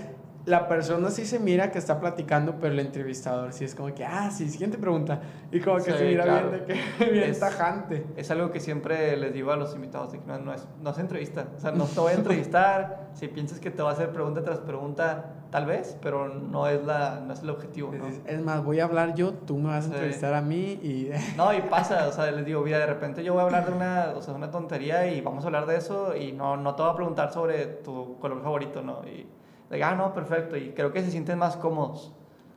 la 0.49 0.67
persona 0.67 1.11
sí 1.11 1.27
se 1.27 1.39
mira 1.39 1.71
que 1.71 1.79
está 1.79 2.01
platicando, 2.01 2.57
pero 2.59 2.73
el 2.73 2.81
entrevistador 2.81 3.53
sí 3.53 3.65
es 3.65 3.75
como 3.75 3.95
que, 3.95 4.05
ah, 4.05 4.31
sí, 4.31 4.49
siguiente 4.49 4.79
pregunta. 4.79 5.21
Y 5.53 5.61
como 5.61 5.77
que 5.77 5.93
se 5.93 6.05
mira 6.05 6.25
bien, 6.25 6.51
de 6.51 6.65
que, 6.65 7.05
bien 7.11 7.31
es, 7.31 7.39
tajante. 7.39 8.07
Es 8.17 8.31
algo 8.31 8.51
que 8.51 8.59
siempre 8.59 9.17
les 9.17 9.33
digo 9.35 9.53
a 9.53 9.57
los 9.57 9.75
invitados, 9.75 10.13
de 10.13 10.21
que 10.21 10.27
no, 10.27 10.39
no, 10.39 10.55
es, 10.55 10.67
no 10.81 10.91
es 10.91 10.99
entrevista. 10.99 11.49
O 11.57 11.61
sea, 11.61 11.73
no 11.73 11.85
te 11.85 12.01
voy 12.01 12.13
a 12.13 12.15
entrevistar. 12.17 13.11
si 13.13 13.29
piensas 13.29 13.61
que 13.61 13.71
te 13.71 13.83
va 13.83 13.91
a 13.91 13.93
hacer 13.93 14.11
pregunta 14.11 14.43
tras 14.43 14.59
pregunta, 14.61 15.35
tal 15.51 15.67
vez, 15.67 15.99
pero 16.01 16.29
no 16.29 16.67
es, 16.67 16.85
la, 16.85 17.21
no 17.21 17.35
es 17.35 17.43
el 17.43 17.51
objetivo. 17.51 17.93
¿no? 17.93 18.07
Es, 18.07 18.41
más, 18.41 18.65
voy 18.65 18.81
a 18.81 18.85
hablar 18.85 19.15
yo, 19.15 19.35
tú 19.35 19.59
me 19.59 19.69
vas 19.69 19.85
a 19.85 19.89
entrevistar 19.89 20.33
a 20.33 20.41
mí 20.41 20.79
y... 20.83 21.11
no, 21.37 21.53
y 21.53 21.61
pasa, 21.63 22.09
o 22.09 22.13
sea, 22.13 22.31
les 22.31 22.47
digo, 22.47 22.63
mira, 22.63 22.79
de 22.79 22.87
repente 22.87 23.23
yo 23.23 23.35
voy 23.35 23.43
a 23.43 23.45
hablar 23.45 23.67
de 23.67 23.73
una, 23.75 24.13
o 24.17 24.23
sea, 24.23 24.35
una 24.35 24.51
tontería 24.51 25.13
y 25.13 25.21
vamos 25.21 25.45
a 25.45 25.49
hablar 25.49 25.67
de 25.67 25.77
eso 25.77 26.17
y 26.17 26.33
no, 26.33 26.57
no 26.57 26.75
te 26.75 26.83
voy 26.83 26.93
a 26.93 26.95
preguntar 26.95 27.33
sobre 27.33 27.67
tu 27.67 28.19
color 28.19 28.43
favorito, 28.43 28.83
¿no? 28.83 29.03
Y, 29.07 29.27
de, 29.71 29.83
ah, 29.83 29.95
no, 29.95 30.15
perfecto. 30.15 30.57
Y 30.57 30.71
creo 30.71 30.93
que 30.93 31.03
se 31.03 31.11
sienten 31.11 31.39
más 31.39 31.57
cómodos 31.57 32.13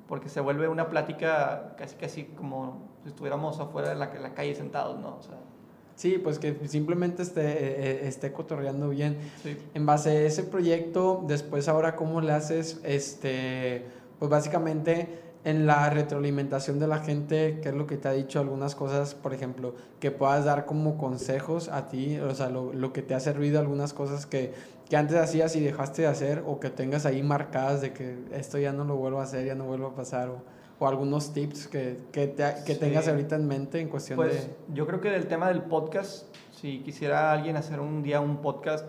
porque 0.07 0.27
se 0.27 0.41
vuelve 0.41 0.67
una 0.67 0.89
plática 0.89 1.73
casi 1.77 1.95
casi 1.95 2.23
como 2.25 2.89
si 3.03 3.09
estuviéramos 3.09 3.59
afuera 3.59 3.89
de 3.89 3.95
la, 3.95 4.13
la 4.13 4.33
calle 4.33 4.53
sentados, 4.55 4.99
¿no? 4.99 5.17
O 5.17 5.21
sea, 5.21 5.37
Sí, 5.95 6.17
pues 6.17 6.39
que 6.39 6.67
simplemente 6.67 7.21
esté, 7.21 7.41
eh, 7.41 7.55
eh, 7.59 8.01
esté 8.07 8.31
cotorreando 8.31 8.89
bien. 8.89 9.17
Sí. 9.43 9.55
En 9.73 9.85
base 9.85 10.09
a 10.09 10.21
ese 10.21 10.43
proyecto, 10.43 11.23
después 11.27 11.67
ahora 11.67 11.95
cómo 11.95 12.21
le 12.21 12.31
haces, 12.31 12.81
este, 12.83 13.85
pues 14.17 14.31
básicamente 14.31 15.07
en 15.43 15.65
la 15.65 15.89
retroalimentación 15.89 16.79
de 16.79 16.87
la 16.87 16.99
gente, 16.99 17.59
qué 17.61 17.69
es 17.69 17.75
lo 17.75 17.87
que 17.87 17.97
te 17.97 18.07
ha 18.07 18.11
dicho, 18.11 18.39
algunas 18.39 18.75
cosas, 18.75 19.15
por 19.15 19.33
ejemplo, 19.33 19.73
que 19.99 20.11
puedas 20.11 20.45
dar 20.45 20.65
como 20.65 20.97
consejos 20.97 21.69
a 21.69 21.87
ti, 21.89 22.19
o 22.19 22.35
sea, 22.35 22.49
lo, 22.49 22.73
lo 22.73 22.93
que 22.93 23.01
te 23.01 23.15
ha 23.15 23.19
servido, 23.19 23.59
algunas 23.59 23.93
cosas 23.93 24.25
que 24.25 24.53
que 24.91 24.97
antes 24.97 25.15
hacías 25.15 25.55
y 25.55 25.61
dejaste 25.61 26.01
de 26.01 26.09
hacer 26.09 26.43
o 26.45 26.59
que 26.59 26.69
tengas 26.69 27.05
ahí 27.05 27.23
marcadas 27.23 27.79
de 27.79 27.93
que 27.93 28.25
esto 28.33 28.59
ya 28.59 28.73
no 28.73 28.83
lo 28.83 28.97
vuelvo 28.97 29.21
a 29.21 29.23
hacer, 29.23 29.45
ya 29.45 29.55
no 29.55 29.63
vuelvo 29.63 29.87
a 29.87 29.95
pasar 29.95 30.27
o, 30.27 30.41
o 30.79 30.85
algunos 30.85 31.31
tips 31.31 31.69
que, 31.69 31.97
que, 32.11 32.27
te, 32.27 32.43
que 32.65 32.75
tengas 32.75 33.07
ahorita 33.07 33.37
en 33.37 33.47
mente 33.47 33.79
en 33.79 33.87
cuestión 33.87 34.17
pues, 34.17 34.49
de... 34.49 34.53
Yo 34.73 34.85
creo 34.85 34.99
que 34.99 35.09
del 35.09 35.27
tema 35.27 35.47
del 35.47 35.61
podcast, 35.61 36.25
si 36.51 36.79
quisiera 36.79 37.31
alguien 37.31 37.55
hacer 37.55 37.79
un 37.79 38.03
día 38.03 38.19
un 38.19 38.41
podcast, 38.41 38.85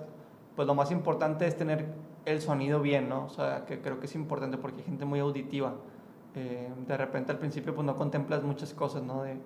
pues 0.56 0.66
lo 0.66 0.74
más 0.74 0.90
importante 0.90 1.46
es 1.46 1.56
tener 1.56 1.86
el 2.24 2.40
sonido 2.40 2.80
bien, 2.80 3.08
¿no? 3.08 3.26
O 3.26 3.30
sea, 3.30 3.64
que 3.64 3.80
creo 3.80 4.00
que 4.00 4.06
es 4.06 4.16
importante 4.16 4.58
porque 4.58 4.78
hay 4.78 4.86
gente 4.86 5.04
muy 5.04 5.20
auditiva. 5.20 5.76
Eh, 6.34 6.72
de 6.86 6.96
repente 6.96 7.30
al 7.30 7.38
principio 7.38 7.74
pues 7.74 7.84
no 7.86 7.94
contemplas 7.94 8.42
muchas 8.42 8.72
cosas, 8.72 9.02
¿no? 9.02 9.22
De, 9.22 9.36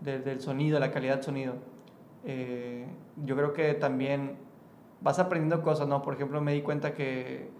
de 0.00 0.18
del 0.20 0.40
sonido, 0.40 0.78
la 0.80 0.90
calidad 0.90 1.16
del 1.16 1.24
sonido. 1.24 1.54
Eh, 2.24 2.86
yo 3.24 3.36
creo 3.36 3.52
que 3.52 3.74
también 3.74 4.36
vas 5.00 5.18
aprendiendo 5.18 5.62
cosas, 5.62 5.88
¿no? 5.88 6.02
Por 6.02 6.14
ejemplo, 6.14 6.40
me 6.40 6.52
di 6.52 6.62
cuenta 6.62 6.94
que 6.94 7.50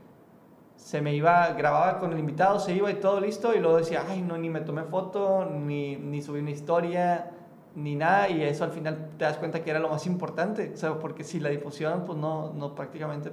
se 0.77 1.01
me 1.01 1.15
iba, 1.15 1.53
grababa 1.53 1.99
con 1.99 2.13
el 2.13 2.19
invitado, 2.19 2.59
se 2.59 2.75
iba 2.75 2.91
y 2.91 2.95
todo 2.95 3.21
listo, 3.21 3.55
y 3.55 3.61
luego 3.61 3.77
decía, 3.77 4.05
ay, 4.09 4.23
no, 4.23 4.37
ni 4.37 4.49
me 4.49 4.61
tomé 4.61 4.83
foto, 4.85 5.45
ni, 5.45 5.97
ni 5.97 6.23
subí 6.23 6.41
una 6.41 6.51
historia, 6.51 7.31
ni 7.75 7.95
nada, 7.95 8.29
y 8.29 8.43
eso 8.43 8.65
al 8.65 8.73
final 8.73 9.11
te 9.17 9.25
das 9.25 9.39
cuenta 9.39 9.63
que 9.63 9.71
era 9.71 9.79
lo 9.79 9.89
más 9.89 10.07
importante, 10.07 10.73
o 10.75 10.77
sea, 10.77 10.99
porque 10.99 11.25
si 11.25 11.41
la 11.41 11.51
difusión, 11.51 12.05
pues 12.05 12.19
no, 12.19 12.53
no 12.53 12.75
prácticamente, 12.75 13.33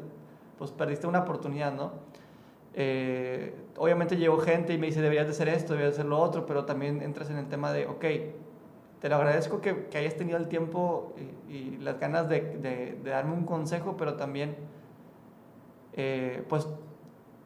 pues 0.58 0.72
perdiste 0.72 1.08
una 1.08 1.20
oportunidad, 1.22 1.74
¿no? 1.74 1.92
Eh, 2.74 3.54
obviamente 3.78 4.16
llegó 4.18 4.38
gente 4.40 4.74
y 4.74 4.78
me 4.78 4.88
dice, 4.88 5.02
deberías 5.02 5.26
de 5.26 5.32
hacer 5.32 5.50
esto, 5.50 5.74
deberías 5.74 5.96
de 5.96 6.02
hacer 6.02 6.10
lo 6.10 6.20
otro, 6.20 6.46
pero 6.46 6.66
también 6.66 7.02
entras 7.02 7.30
en 7.30 7.38
el 7.38 7.48
tema 7.48 7.74
de, 7.74 7.88
ok, 7.88 8.06
te 9.00 9.10
lo 9.10 9.16
agradezco 9.16 9.62
que, 9.62 9.86
que 9.88 9.98
hayas 9.98 10.16
tenido 10.16 10.38
el 10.38 10.48
tiempo 10.48 11.14
y, 11.50 11.78
las 11.78 12.00
ganas 12.00 12.30
de, 12.30 12.42
de, 12.58 13.10
darme 13.10 13.34
un 13.34 13.46
consejo, 13.46 13.96
pero 13.98 14.16
también, 14.16 14.56
eh, 15.94 16.44
pues, 16.48 16.68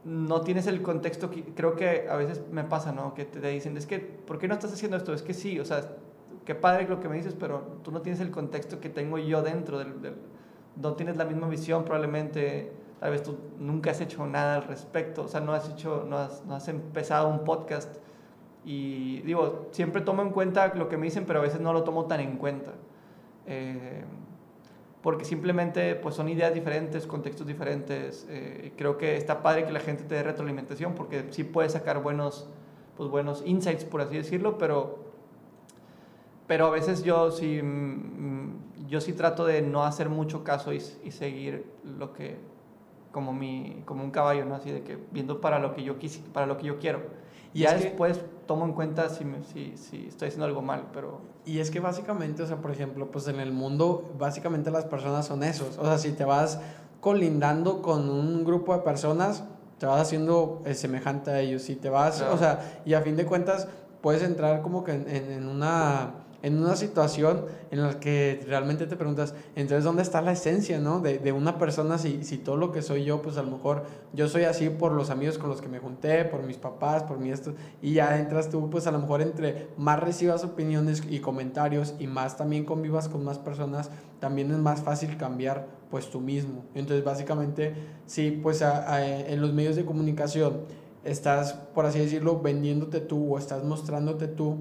no 0.04 0.42
tienes 0.42 0.68
el 0.68 0.82
contexto, 0.82 1.30
que, 1.30 1.44
creo 1.44 1.76
que 1.76 2.08
a 2.10 2.16
veces 2.16 2.42
me 2.52 2.64
pasa, 2.64 2.92
¿no? 2.92 3.14
Que 3.14 3.26
te 3.26 3.48
dicen, 3.48 3.78
es 3.78 3.86
que, 3.86 4.00
¿por 4.00 4.40
qué 4.40 4.48
no 4.48 4.56
estás 4.56 4.74
haciendo 4.74 4.98
esto? 4.98 5.14
Es 5.14 5.22
que 5.22 5.34
sí, 5.34 5.60
o 5.60 5.66
sea, 5.66 5.82
qué 6.44 6.56
padre 6.56 6.88
lo 6.90 7.00
que 7.00 7.08
me 7.08 7.16
dices, 7.16 7.36
pero 7.40 7.80
tú 7.84 7.92
no 7.92 8.02
tienes 8.02 8.20
el 8.20 8.32
contexto 8.32 8.82
que 8.82 8.90
tengo 8.90 9.18
yo 9.18 9.42
dentro 9.42 9.80
del 9.80 9.94
no 10.76 10.94
tienes 10.94 11.18
la 11.18 11.26
misma 11.26 11.48
visión 11.48 11.84
probablemente, 11.84 12.72
tal 13.04 13.12
vez 13.12 13.22
tú 13.22 13.38
nunca 13.60 13.92
has 13.92 14.00
hecho 14.00 14.26
nada 14.26 14.56
al 14.56 14.64
respecto, 14.64 15.24
o 15.24 15.28
sea, 15.28 15.42
no 15.42 15.52
has 15.52 15.70
hecho, 15.70 16.06
no 16.08 16.18
has, 16.18 16.46
no 16.46 16.56
has 16.56 16.70
empezado 16.70 17.28
un 17.28 17.44
podcast 17.44 17.98
y 18.64 19.20
digo, 19.24 19.68
siempre 19.72 20.00
tomo 20.00 20.22
en 20.22 20.30
cuenta 20.30 20.74
lo 20.74 20.88
que 20.88 20.96
me 20.96 21.08
dicen, 21.08 21.26
pero 21.26 21.40
a 21.40 21.42
veces 21.42 21.60
no 21.60 21.74
lo 21.74 21.84
tomo 21.84 22.06
tan 22.06 22.22
en 22.22 22.38
cuenta. 22.38 22.72
Eh, 23.46 24.06
porque 25.02 25.26
simplemente 25.26 25.96
pues 25.96 26.16
son 26.16 26.30
ideas 26.30 26.54
diferentes, 26.54 27.06
contextos 27.06 27.46
diferentes. 27.46 28.26
Eh, 28.30 28.72
creo 28.78 28.98
que 28.98 29.18
está 29.18 29.44
padre 29.44 29.66
que 29.66 29.74
la 29.74 29.82
gente 29.82 30.06
te 30.06 30.16
dé 30.16 30.24
retroalimentación 30.24 30.96
porque 30.96 31.26
sí 31.32 31.44
puedes 31.44 31.74
sacar 31.74 32.02
buenos, 32.02 32.48
pues, 32.96 33.10
buenos 33.10 33.44
insights, 33.46 33.84
por 33.84 34.00
así 34.00 34.16
decirlo, 34.16 34.58
pero, 34.58 35.00
pero 36.48 36.68
a 36.68 36.70
veces 36.70 37.04
yo 37.04 37.32
sí, 37.32 37.62
mm, 37.62 38.88
yo 38.88 39.02
sí 39.02 39.12
trato 39.12 39.46
de 39.46 39.62
no 39.62 39.84
hacer 39.84 40.08
mucho 40.08 40.46
caso 40.46 40.72
y, 40.72 40.82
y 41.04 41.12
seguir 41.12 41.66
lo 41.84 42.14
que, 42.14 42.53
como, 43.14 43.32
mi, 43.32 43.84
como 43.86 44.04
un 44.04 44.12
caballo, 44.12 44.44
¿no? 44.44 44.56
Así 44.56 44.72
de 44.72 44.84
que 44.84 44.98
viendo 45.12 45.40
para 45.40 45.60
lo 45.60 45.74
que 45.74 45.84
yo, 45.84 46.00
quis, 46.00 46.18
para 46.34 46.46
lo 46.46 46.58
que 46.58 46.66
yo 46.66 46.80
quiero. 46.80 47.02
Y 47.54 47.60
ya 47.60 47.76
después 47.76 48.20
tomo 48.48 48.66
en 48.66 48.74
cuenta 48.74 49.08
si, 49.10 49.24
me, 49.24 49.44
si, 49.44 49.78
si, 49.78 50.08
estoy 50.08 50.30
haciendo 50.30 50.46
algo 50.46 50.64
mal, 50.64 50.88
pero... 50.92 51.22
Y 51.46 51.60
es 51.60 51.70
que 51.70 51.80
básicamente, 51.80 52.42
o 52.42 52.48
sea, 52.48 52.58
por 52.58 52.72
ejemplo, 52.72 53.12
pues 53.12 53.28
en 53.28 53.40
el 53.40 53.52
mundo, 53.52 54.12
básicamente 54.18 54.72
las 54.72 54.86
personas 54.86 55.28
son 55.28 55.44
esos. 55.44 55.78
O 55.78 55.86
sea, 55.86 56.00
si 56.00 56.14
te 56.14 56.26
vas 56.26 56.60
colindando 57.00 57.84
con 57.84 58.10
un 58.10 58.44
grupo 58.44 58.74
de 58.74 58.80
personas, 58.80 59.44
te 59.78 59.86
vas 59.86 60.02
haciendo 60.02 60.64
eh, 60.66 60.74
semejante 60.74 61.30
a 61.30 61.40
ellos. 61.40 61.62
Si 61.62 61.76
te 61.76 61.90
vas, 61.90 62.18
claro. 62.18 62.34
o 62.34 62.38
sea, 62.40 62.82
y 62.84 62.96
a 62.96 63.02
fin 63.02 63.16
de 63.16 63.28
cuentas, 63.28 63.68
puedes 64.02 64.24
entrar 64.24 64.64
como 64.64 64.84
que 64.84 64.94
en, 64.94 65.08
en, 65.08 65.32
en 65.32 65.48
una 65.48 66.23
en 66.44 66.62
una 66.62 66.76
situación 66.76 67.46
en 67.72 67.82
la 67.82 68.02
que 68.02 68.44
realmente 68.46 68.86
te 68.86 68.98
preguntas, 68.98 69.34
entonces, 69.56 69.86
¿dónde 69.86 70.02
está 70.02 70.22
la 70.22 70.34
esencia, 70.34 70.78
no? 70.78 71.00
De, 71.00 71.18
de, 71.18 71.32
una 71.32 71.58
persona, 71.58 71.98
si, 71.98 72.26
si 72.26 72.38
todo 72.38 72.58
lo 72.58 72.74
que 72.74 72.82
soy 72.82 73.06
yo, 73.06 73.22
pues 73.22 73.38
a 73.38 73.44
lo 73.44 73.50
mejor 73.50 73.86
yo 74.12 74.28
soy 74.28 74.44
así 74.44 74.70
por 74.70 74.92
los 74.92 75.10
amigos 75.10 75.38
con 75.38 75.50
los 75.50 75.62
que 75.62 75.70
me 75.70 75.80
junté, 75.80 76.26
por 76.26 76.44
mis 76.44 76.58
papás, 76.58 77.04
por 77.04 77.18
mi 77.18 77.32
esto, 77.32 77.54
y 77.82 77.94
ya 77.94 78.20
entras 78.20 78.50
tú, 78.50 78.70
pues 78.70 78.88
a 78.88 78.92
lo 78.92 79.00
mejor 79.00 79.22
entre 79.22 79.70
más 79.78 80.02
recibas 80.02 80.44
opiniones 80.44 81.02
y 81.10 81.20
comentarios 81.20 81.96
y 81.98 82.08
más 82.08 82.36
también 82.36 82.66
convivas 82.66 83.08
con 83.08 83.24
más 83.24 83.40
personas, 83.40 83.90
también 84.20 84.52
es 84.52 84.58
más 84.58 84.82
fácil 84.82 85.16
cambiar, 85.16 85.66
pues 85.90 86.10
tú 86.10 86.20
mismo. 86.20 86.66
Entonces, 86.76 87.06
básicamente, 87.06 87.74
sí, 88.06 88.38
pues 88.44 88.62
a, 88.62 88.94
a, 88.94 89.06
en 89.06 89.40
los 89.40 89.54
medios 89.54 89.78
de 89.78 89.86
comunicación 89.86 90.66
estás, 91.06 91.54
por 91.54 91.86
así 91.86 92.00
decirlo, 92.00 92.42
vendiéndote 92.42 93.00
tú 93.00 93.34
o 93.34 93.38
estás 93.38 93.64
mostrándote 93.64 94.28
tú 94.28 94.58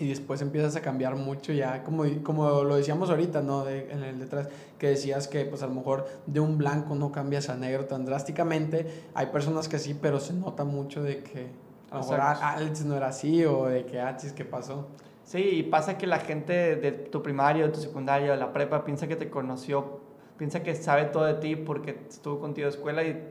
y 0.00 0.08
después 0.08 0.40
empiezas 0.42 0.74
a 0.74 0.80
cambiar 0.80 1.14
mucho 1.14 1.52
ya, 1.52 1.84
como, 1.84 2.04
como 2.24 2.64
lo 2.64 2.74
decíamos 2.74 3.10
ahorita, 3.10 3.42
¿no? 3.42 3.64
De, 3.64 3.92
en 3.92 4.02
el 4.02 4.18
detrás, 4.18 4.48
que 4.78 4.88
decías 4.88 5.28
que 5.28 5.44
pues 5.44 5.62
a 5.62 5.66
lo 5.66 5.74
mejor 5.74 6.08
de 6.26 6.40
un 6.40 6.58
blanco 6.58 6.94
no 6.94 7.12
cambias 7.12 7.48
a 7.50 7.56
negro 7.56 7.84
tan 7.84 8.04
drásticamente. 8.04 9.04
Hay 9.14 9.26
personas 9.26 9.68
que 9.68 9.78
sí, 9.78 9.96
pero 10.00 10.18
se 10.18 10.32
nota 10.32 10.64
mucho 10.64 11.02
de 11.02 11.22
que 11.22 11.48
a 11.90 11.96
lo 11.96 12.00
mejor 12.00 12.20
Alex 12.20 12.84
no 12.84 12.96
era 12.96 13.08
así 13.08 13.44
o 13.44 13.66
de 13.66 13.84
que, 13.84 14.00
ah, 14.00 14.16
¿qué 14.34 14.44
pasó? 14.44 14.88
Sí, 15.22 15.38
y 15.38 15.62
pasa 15.64 15.98
que 15.98 16.06
la 16.06 16.18
gente 16.18 16.76
de 16.76 16.92
tu 16.92 17.22
primario, 17.22 17.66
de 17.66 17.72
tu 17.72 17.80
secundario, 17.80 18.32
de 18.32 18.38
la 18.38 18.52
prepa, 18.52 18.84
piensa 18.84 19.06
que 19.06 19.16
te 19.16 19.28
conoció 19.28 20.00
piensa 20.40 20.62
que 20.62 20.74
sabe 20.74 21.04
todo 21.04 21.24
de 21.24 21.34
ti 21.34 21.54
porque 21.54 21.98
estuvo 22.08 22.40
contigo 22.40 22.64
de 22.64 22.70
escuela 22.70 23.04
y, 23.04 23.22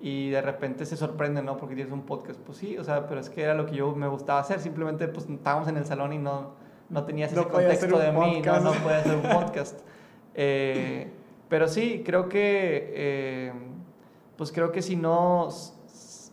y 0.00 0.30
de 0.30 0.40
repente 0.40 0.86
se 0.86 0.96
sorprende, 0.96 1.42
¿no? 1.42 1.56
Porque 1.56 1.74
tienes 1.74 1.92
un 1.92 2.02
podcast. 2.02 2.40
Pues 2.40 2.58
sí, 2.58 2.78
o 2.78 2.84
sea, 2.84 3.06
pero 3.06 3.20
es 3.20 3.28
que 3.28 3.42
era 3.42 3.54
lo 3.54 3.66
que 3.66 3.76
yo 3.76 3.94
me 3.94 4.08
gustaba 4.08 4.40
hacer. 4.40 4.60
Simplemente, 4.60 5.06
pues 5.08 5.28
estábamos 5.28 5.68
en 5.68 5.76
el 5.76 5.84
salón 5.84 6.12
y 6.12 6.18
no, 6.18 6.54
no 6.88 7.04
tenías 7.04 7.32
ese 7.32 7.44
contexto 7.44 7.98
de 7.98 8.10
mí, 8.12 8.40
no, 8.40 8.60
no 8.60 8.72
puede 8.72 8.96
hacer 8.96 9.16
un 9.16 9.22
podcast. 9.34 9.80
Eh, 10.34 11.10
pero 11.48 11.68
sí, 11.68 12.02
creo 12.04 12.28
que, 12.28 12.92
eh, 12.94 13.52
pues 14.36 14.52
creo 14.52 14.72
que 14.72 14.80
si 14.80 14.96
no, 14.96 15.48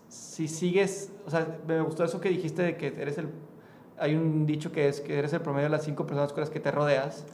si 0.07 0.47
sigues, 0.47 1.11
o 1.25 1.29
sea, 1.29 1.59
me 1.67 1.81
gustó 1.81 2.05
eso 2.05 2.21
que 2.21 2.29
dijiste 2.29 2.61
de 2.61 2.77
que 2.77 2.87
eres 2.99 3.17
el, 3.17 3.29
hay 3.99 4.15
un 4.15 4.45
dicho 4.45 4.71
que 4.71 4.87
es 4.87 5.01
que 5.01 5.17
eres 5.17 5.33
el 5.33 5.41
promedio 5.41 5.65
de 5.65 5.71
las 5.71 5.83
cinco 5.83 6.05
personas 6.05 6.31
con 6.31 6.41
las 6.41 6.49
que 6.49 6.59
te 6.59 6.71
rodeas, 6.71 7.25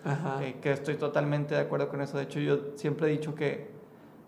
eh, 0.41 0.55
que 0.61 0.71
estoy 0.71 0.95
totalmente 0.95 1.53
de 1.55 1.61
acuerdo 1.61 1.89
con 1.89 2.01
eso. 2.01 2.17
De 2.17 2.23
hecho, 2.23 2.39
yo 2.39 2.75
siempre 2.75 3.07
he 3.07 3.11
dicho 3.11 3.35
que 3.35 3.67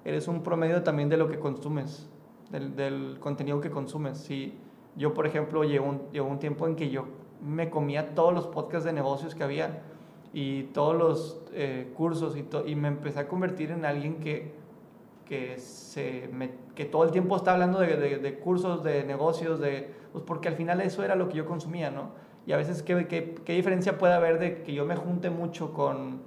eres 0.06 0.28
un 0.28 0.44
promedio 0.44 0.84
también 0.84 1.10
de 1.10 1.18
lo 1.18 1.28
que 1.28 1.40
consumes, 1.40 2.08
del, 2.52 2.76
del 2.76 3.18
contenido 3.20 3.60
que 3.60 3.72
consumes. 3.72 4.20
Si 4.20 4.54
yo, 4.96 5.14
por 5.14 5.28
ejemplo, 5.28 5.64
llevo 5.64 5.90
un, 5.90 6.02
llevo 6.14 6.30
un 6.30 6.40
tiempo 6.40 6.68
en 6.68 6.76
que 6.76 6.90
yo 6.90 7.06
me 7.42 7.70
comía 7.70 8.16
todos 8.16 8.34
los 8.34 8.48
podcasts 8.48 8.86
de 8.86 8.94
negocios 8.94 9.36
que 9.36 9.44
había 9.44 9.82
y 10.32 10.64
todos 10.66 10.96
los 10.96 11.42
eh, 11.54 11.92
cursos 11.96 12.38
y, 12.38 12.46
y 12.70 12.76
me 12.76 12.88
empecé 12.88 13.20
a 13.20 13.28
convertir 13.28 13.72
en 13.72 13.84
alguien 13.84 14.20
que, 14.20 14.54
que, 15.26 15.58
se 15.58 16.30
que 16.76 16.86
todo 16.86 17.04
el 17.04 17.12
tiempo 17.12 17.36
está 17.36 17.54
hablando 17.54 17.80
de, 17.80 18.20
de, 18.20 18.40
cursos, 18.40 18.84
de 18.84 19.04
negocios, 19.04 19.60
de, 19.60 19.90
pues 20.12 20.24
porque 20.26 20.48
al 20.48 20.56
final 20.56 20.82
eso 20.82 21.04
era 21.04 21.16
lo 21.16 21.28
que 21.30 21.38
yo 21.38 21.46
consumía, 21.46 21.90
¿no? 21.90 22.10
Y 22.46 22.52
a 22.52 22.58
veces, 22.58 22.84
¿qué, 22.84 23.08
qué, 23.08 23.34
qué 23.44 23.54
diferencia 23.54 23.98
puede 23.98 24.14
haber 24.14 24.38
de 24.38 24.62
que 24.62 24.74
yo 24.74 24.86
me 24.86 24.96
junte 24.96 25.32
mucho 25.32 25.74
con, 25.74 26.22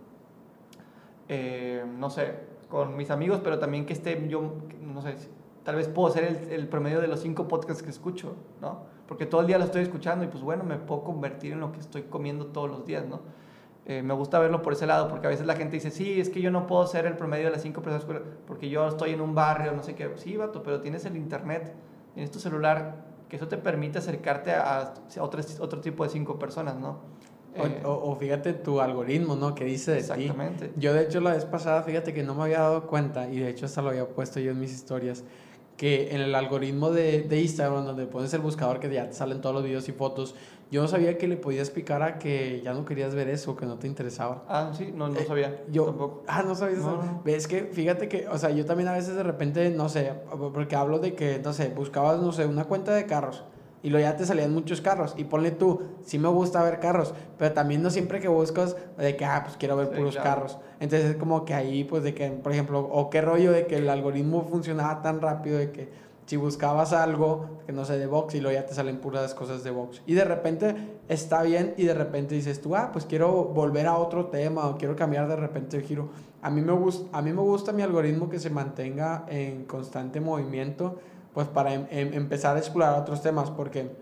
eh, 1.29 1.85
no 1.99 2.11
sé, 2.11 2.48
con 2.69 2.97
mis 2.97 3.11
amigos, 3.11 3.41
pero 3.43 3.59
también 3.59 3.87
que 3.87 3.93
esté 3.93 4.29
yo, 4.29 4.55
no 4.83 5.03
sé, 5.03 5.17
tal 5.65 5.77
vez 5.77 5.89
puedo 5.89 6.13
ser 6.13 6.25
el, 6.25 6.53
el 6.53 6.69
promedio 6.69 7.01
de 7.01 7.09
los 7.09 7.21
cinco 7.21 7.49
podcasts 7.49 7.83
que 7.83 7.91
escucho, 7.91 8.35
¿no? 8.61 8.83
Porque 9.07 9.27
todo 9.27 9.41
el 9.41 9.47
día 9.47 9.59
lo 9.59 9.65
estoy 9.65 9.83
escuchando 9.83 10.25
y 10.25 10.29
pues 10.29 10.43
bueno, 10.43 10.65
me 10.65 10.77
puedo 10.77 11.03
convertir 11.03 11.53
en 11.53 11.61
lo 11.61 11.73
que 11.73 11.81
estoy 11.81 12.03
comiendo 12.03 12.47
todos 12.47 12.71
los 12.71 12.85
días, 12.85 13.07
¿no? 13.07 13.21
Eh, 13.87 14.03
me 14.03 14.13
gusta 14.13 14.39
verlo 14.39 14.61
por 14.61 14.75
ese 14.75 14.87
lado, 14.87 15.09
porque 15.09 15.27
a 15.29 15.31
veces 15.31 15.47
la 15.47 15.57
gente 15.57 15.77
dice, 15.77 15.91
sí, 15.91 16.21
es 16.21 16.29
que 16.29 16.43
yo 16.43 16.51
no 16.51 16.67
puedo 16.67 16.87
ser 16.87 17.07
el 17.07 17.17
promedio 17.17 17.47
de 17.47 17.53
las 17.53 17.63
cinco 17.63 17.81
personas 17.81 18.07
porque 18.47 18.69
yo 18.69 18.87
estoy 18.87 19.13
en 19.13 19.23
un 19.23 19.35
barrio, 19.35 19.73
no 19.73 19.83
sé 19.83 19.95
qué. 19.95 20.13
Sí, 20.17 20.37
vato, 20.37 20.63
pero 20.63 20.83
tienes 20.83 21.07
el 21.07 21.17
internet, 21.17 21.73
tienes 22.13 22.31
tu 22.31 22.39
celular, 22.39 23.07
que 23.31 23.37
eso 23.37 23.49
te 23.49 23.57
permite 23.57 23.97
acercarte 23.97 24.53
a, 24.53 24.81
a 24.81 25.23
otro, 25.23 25.41
otro 25.61 25.81
tipo 25.81 26.05
de 26.05 26.11
cinco 26.11 26.39
personas, 26.39 26.77
¿no? 26.77 26.99
Eh, 27.55 27.83
o, 27.85 28.15
fíjate 28.17 28.53
tu 28.53 28.81
algoritmo, 28.81 29.35
¿no? 29.35 29.55
Que 29.55 29.65
dice 29.65 29.93
de 29.93 29.99
exactamente. 29.99 30.71
Yo, 30.77 30.93
de 30.93 31.03
hecho, 31.03 31.21
la 31.21 31.33
vez 31.33 31.45
pasada, 31.45 31.83
fíjate 31.83 32.13
que 32.13 32.23
no 32.23 32.35
me 32.35 32.45
había 32.45 32.61
dado 32.61 32.87
cuenta, 32.87 33.29
y 33.29 33.39
de 33.39 33.49
hecho 33.49 33.67
hasta 33.67 33.83
lo 33.83 33.91
había 33.91 34.07
puesto 34.07 34.39
yo 34.39 34.53
en 34.53 34.61
mis 34.61 34.73
historias, 34.73 35.25
que 35.77 36.15
en 36.15 36.21
el 36.21 36.35
algoritmo 36.35 36.91
de, 36.91 37.23
de 37.23 37.41
Instagram, 37.41 37.85
donde 37.85 38.07
pones 38.07 38.33
el 38.35 38.41
buscador 38.41 38.81
que 38.81 38.93
ya 38.93 39.09
te 39.09 39.15
salen 39.15 39.41
todos 39.41 39.55
los 39.55 39.65
videos 39.65 39.89
y 39.89 39.93
fotos, 39.93 40.35
yo 40.71 40.83
no 40.83 40.89
sabía 40.89 41.17
que 41.17 41.27
le 41.27 41.37
podías 41.37 41.71
picar 41.71 42.03
a 42.03 42.19
que 42.19 42.61
ya 42.63 42.75
no 42.75 42.85
querías 42.85 43.15
ver 43.15 43.29
eso, 43.29 43.57
que 43.57 43.65
no 43.65 43.79
te 43.79 43.87
interesaba. 43.87 44.45
Ah, 44.49 44.73
sí, 44.77 44.93
no, 44.95 45.09
no 45.09 45.19
eh, 45.19 45.25
sabía. 45.27 45.65
yo 45.71 45.87
tampoco. 45.87 46.25
Ah, 46.29 46.43
no 46.43 46.55
sabías 46.55 46.81
eso. 46.81 47.01
Ves 47.25 47.47
que, 47.47 47.63
fíjate 47.65 48.09
que, 48.09 48.29
o 48.29 48.37
sea, 48.37 48.51
yo 48.51 48.67
también 48.67 48.89
a 48.89 48.93
veces 48.93 49.15
de 49.15 49.23
repente, 49.23 49.71
no 49.71 49.89
sé, 49.89 50.13
porque 50.53 50.77
hablo 50.77 50.99
de 50.99 51.15
que, 51.15 51.41
no 51.43 51.53
sé, 51.53 51.69
buscabas, 51.69 52.21
no 52.21 52.33
sé, 52.33 52.45
una 52.45 52.65
cuenta 52.65 52.95
de 52.95 53.07
carros 53.07 53.45
y 53.83 53.91
luego 53.91 54.09
ya 54.09 54.17
te 54.17 54.27
salían 54.27 54.53
muchos 54.53 54.81
carros. 54.81 55.15
Y 55.17 55.25
ponle 55.25 55.51
tú, 55.51 55.83
sí 56.05 56.19
me 56.19 56.29
gusta 56.29 56.63
ver 56.63 56.81
carros, 56.81 57.15
pero 57.37 57.53
también 57.53 57.83
no 57.83 57.91
siempre 57.91 58.21
que 58.21 58.29
buscas 58.29 58.77
de 58.97 59.17
que, 59.17 59.25
ah, 59.25 59.43
pues 59.45 59.57
quiero 59.57 59.77
ver 59.77 59.91
puros 59.91 60.17
carros. 60.17 60.59
Entonces 60.81 61.11
es 61.11 61.17
como 61.17 61.45
que 61.45 61.55
ahí, 61.55 61.85
pues 61.85 62.03
de 62.03 62.15
que, 62.15 62.29
por 62.31 62.53
ejemplo, 62.53 62.81
o 62.81 63.11
qué 63.11 63.21
rollo 63.21 63.53
de 63.53 63.67
que 63.67 63.77
el 63.77 63.89
algoritmo 63.89 64.43
funcionaba 64.43 65.03
tan 65.03 65.21
rápido 65.21 65.59
de 65.59 65.71
que 65.71 66.09
si 66.29 66.37
buscabas 66.37 66.93
algo 66.93 67.63
que 67.65 67.73
no 67.73 67.87
sé 67.87 67.99
de 67.99 68.07
box 68.07 68.35
y 68.35 68.41
luego 68.43 68.61
ya 68.61 68.67
te 68.67 68.75
salen 68.75 68.99
puras 68.99 69.33
cosas 69.33 69.65
de 69.65 69.71
box. 69.71 70.03
Y 70.05 70.13
de 70.13 70.25
repente 70.25 70.77
está 71.09 71.43
bien 71.43 71.73
y 71.79 71.85
de 71.85 71.95
repente 71.95 72.35
dices 72.35 72.61
tú, 72.61 72.77
ah, 72.77 72.91
pues 72.93 73.07
quiero 73.07 73.45
volver 73.45 73.87
a 73.87 73.97
otro 73.97 74.27
tema 74.27 74.67
o 74.67 74.77
quiero 74.77 74.95
cambiar 74.95 75.27
de 75.27 75.37
repente 75.37 75.79
el 75.79 75.85
giro. 75.85 76.11
A 76.43 76.51
mí 76.51 76.61
me, 76.61 76.73
gusta, 76.73 77.17
a 77.17 77.23
mí 77.23 77.33
me 77.33 77.41
gusta 77.41 77.73
mi 77.73 77.81
algoritmo 77.81 78.29
que 78.29 78.39
se 78.39 78.51
mantenga 78.51 79.25
en 79.29 79.65
constante 79.65 80.21
movimiento, 80.21 80.99
pues 81.39 81.47
para 81.47 81.73
em, 81.73 81.87
em, 81.91 82.15
empezar 82.15 82.57
a 82.57 82.59
explorar 82.59 82.99
otros 82.99 83.23
temas, 83.23 83.49
porque 83.49 83.93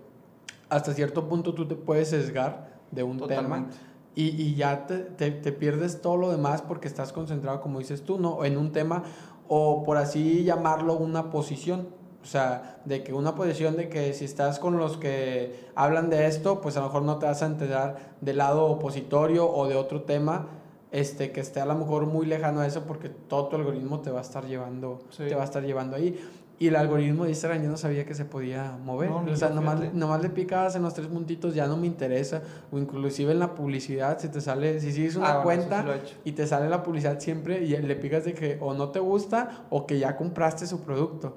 hasta 0.70 0.94
cierto 0.94 1.29
punto 1.29 1.53
tú 1.53 1.68
te 1.68 1.75
puedes 1.75 2.09
sesgar 2.09 2.79
de 2.90 3.03
un 3.03 3.18
tema. 3.27 3.66
Y, 4.14 4.29
y, 4.29 4.55
ya 4.55 4.87
te, 4.87 5.01
te, 5.01 5.33
te, 5.33 5.53
pierdes 5.53 6.01
todo 6.01 6.16
lo 6.16 6.31
demás 6.31 6.62
porque 6.62 6.88
estás 6.88 7.12
concentrado, 7.12 7.61
como 7.61 7.79
dices 7.79 8.03
tú, 8.07 8.18
¿no? 8.18 8.42
en 8.42 8.57
un 8.57 8.72
tema 8.72 9.03
o 9.49 9.83
por 9.85 9.99
así 9.99 10.44
llamarlo 10.44 10.94
una 10.94 11.29
posición. 11.29 11.88
O 12.22 12.25
sea, 12.25 12.81
de 12.87 13.05
que 13.05 13.12
una 13.12 13.35
posición 13.35 13.77
de 13.77 13.90
que 13.90 14.14
si 14.14 14.25
estás 14.25 14.59
con 14.59 14.79
los 14.79 14.96
que 14.96 15.68
hablan 15.75 16.09
de 16.09 16.29
esto, 16.29 16.62
pues 16.62 16.79
a 16.79 16.81
lo 16.81 16.87
mejor 16.87 17.03
no 17.03 17.18
te 17.18 17.27
vas 17.27 17.42
a 17.42 17.46
enterar 17.49 18.14
del 18.22 18.38
lado 18.38 18.64
opositorio 18.64 19.46
o 19.46 19.68
de 19.68 19.77
otro 19.77 20.05
tema 20.05 20.46
este, 20.92 21.33
que 21.33 21.40
esté 21.40 21.61
a 21.61 21.66
lo 21.66 21.75
mejor 21.75 22.07
muy 22.07 22.25
lejano 22.25 22.61
a 22.61 22.66
eso 22.66 22.85
porque 22.85 23.11
todo 23.11 23.49
tu 23.49 23.57
algoritmo 23.57 24.01
te 24.01 24.11
va 24.11 24.20
a 24.20 24.22
estar 24.22 24.46
llevando, 24.46 25.01
te 25.14 25.35
va 25.35 25.42
a 25.42 25.44
estar 25.44 25.62
llevando 25.62 25.96
ahí. 25.96 26.18
Y 26.59 26.69
el 26.69 26.77
algoritmo 26.77 27.25
de 27.25 27.31
Instagram 27.31 27.62
yo 27.64 27.69
no 27.69 27.77
sabía 27.77 28.07
que 28.07 28.14
se 28.14 28.25
podía 28.25 28.79
mover. 28.83 29.11
o 29.11 29.37
sea, 29.37 29.51
nomás, 29.51 29.92
nomás, 29.92 30.23
le 30.23 30.31
picabas 30.31 30.75
en 30.75 30.83
los 30.83 30.95
tres 30.95 31.07
puntitos, 31.07 31.55
ya 31.55 31.66
no 31.66 31.77
me 31.77 31.87
interesa. 31.87 32.42
O 32.73 32.79
inclusive 32.79 33.33
en 33.33 33.40
la 33.40 33.55
publicidad, 33.55 34.19
si 34.19 34.29
te 34.29 34.40
sale, 34.40 34.81
si 34.81 34.90
sigues 34.92 35.16
una 35.16 35.40
ah, 35.40 35.42
cuenta 35.42 35.85
y 36.25 36.33
te 36.33 36.47
sale 36.47 36.71
la 36.71 36.83
publicidad 36.83 37.21
siempre 37.21 37.62
y 37.62 37.77
le 37.77 37.97
picas 37.97 38.25
de 38.25 38.33
que 38.33 38.57
o 38.61 38.73
no 38.73 38.88
te 38.88 39.01
gusta 39.01 39.66
o 39.69 39.87
que 39.87 39.99
ya 39.99 40.16
compraste 40.16 40.66
su 40.66 40.81
producto. 40.81 41.35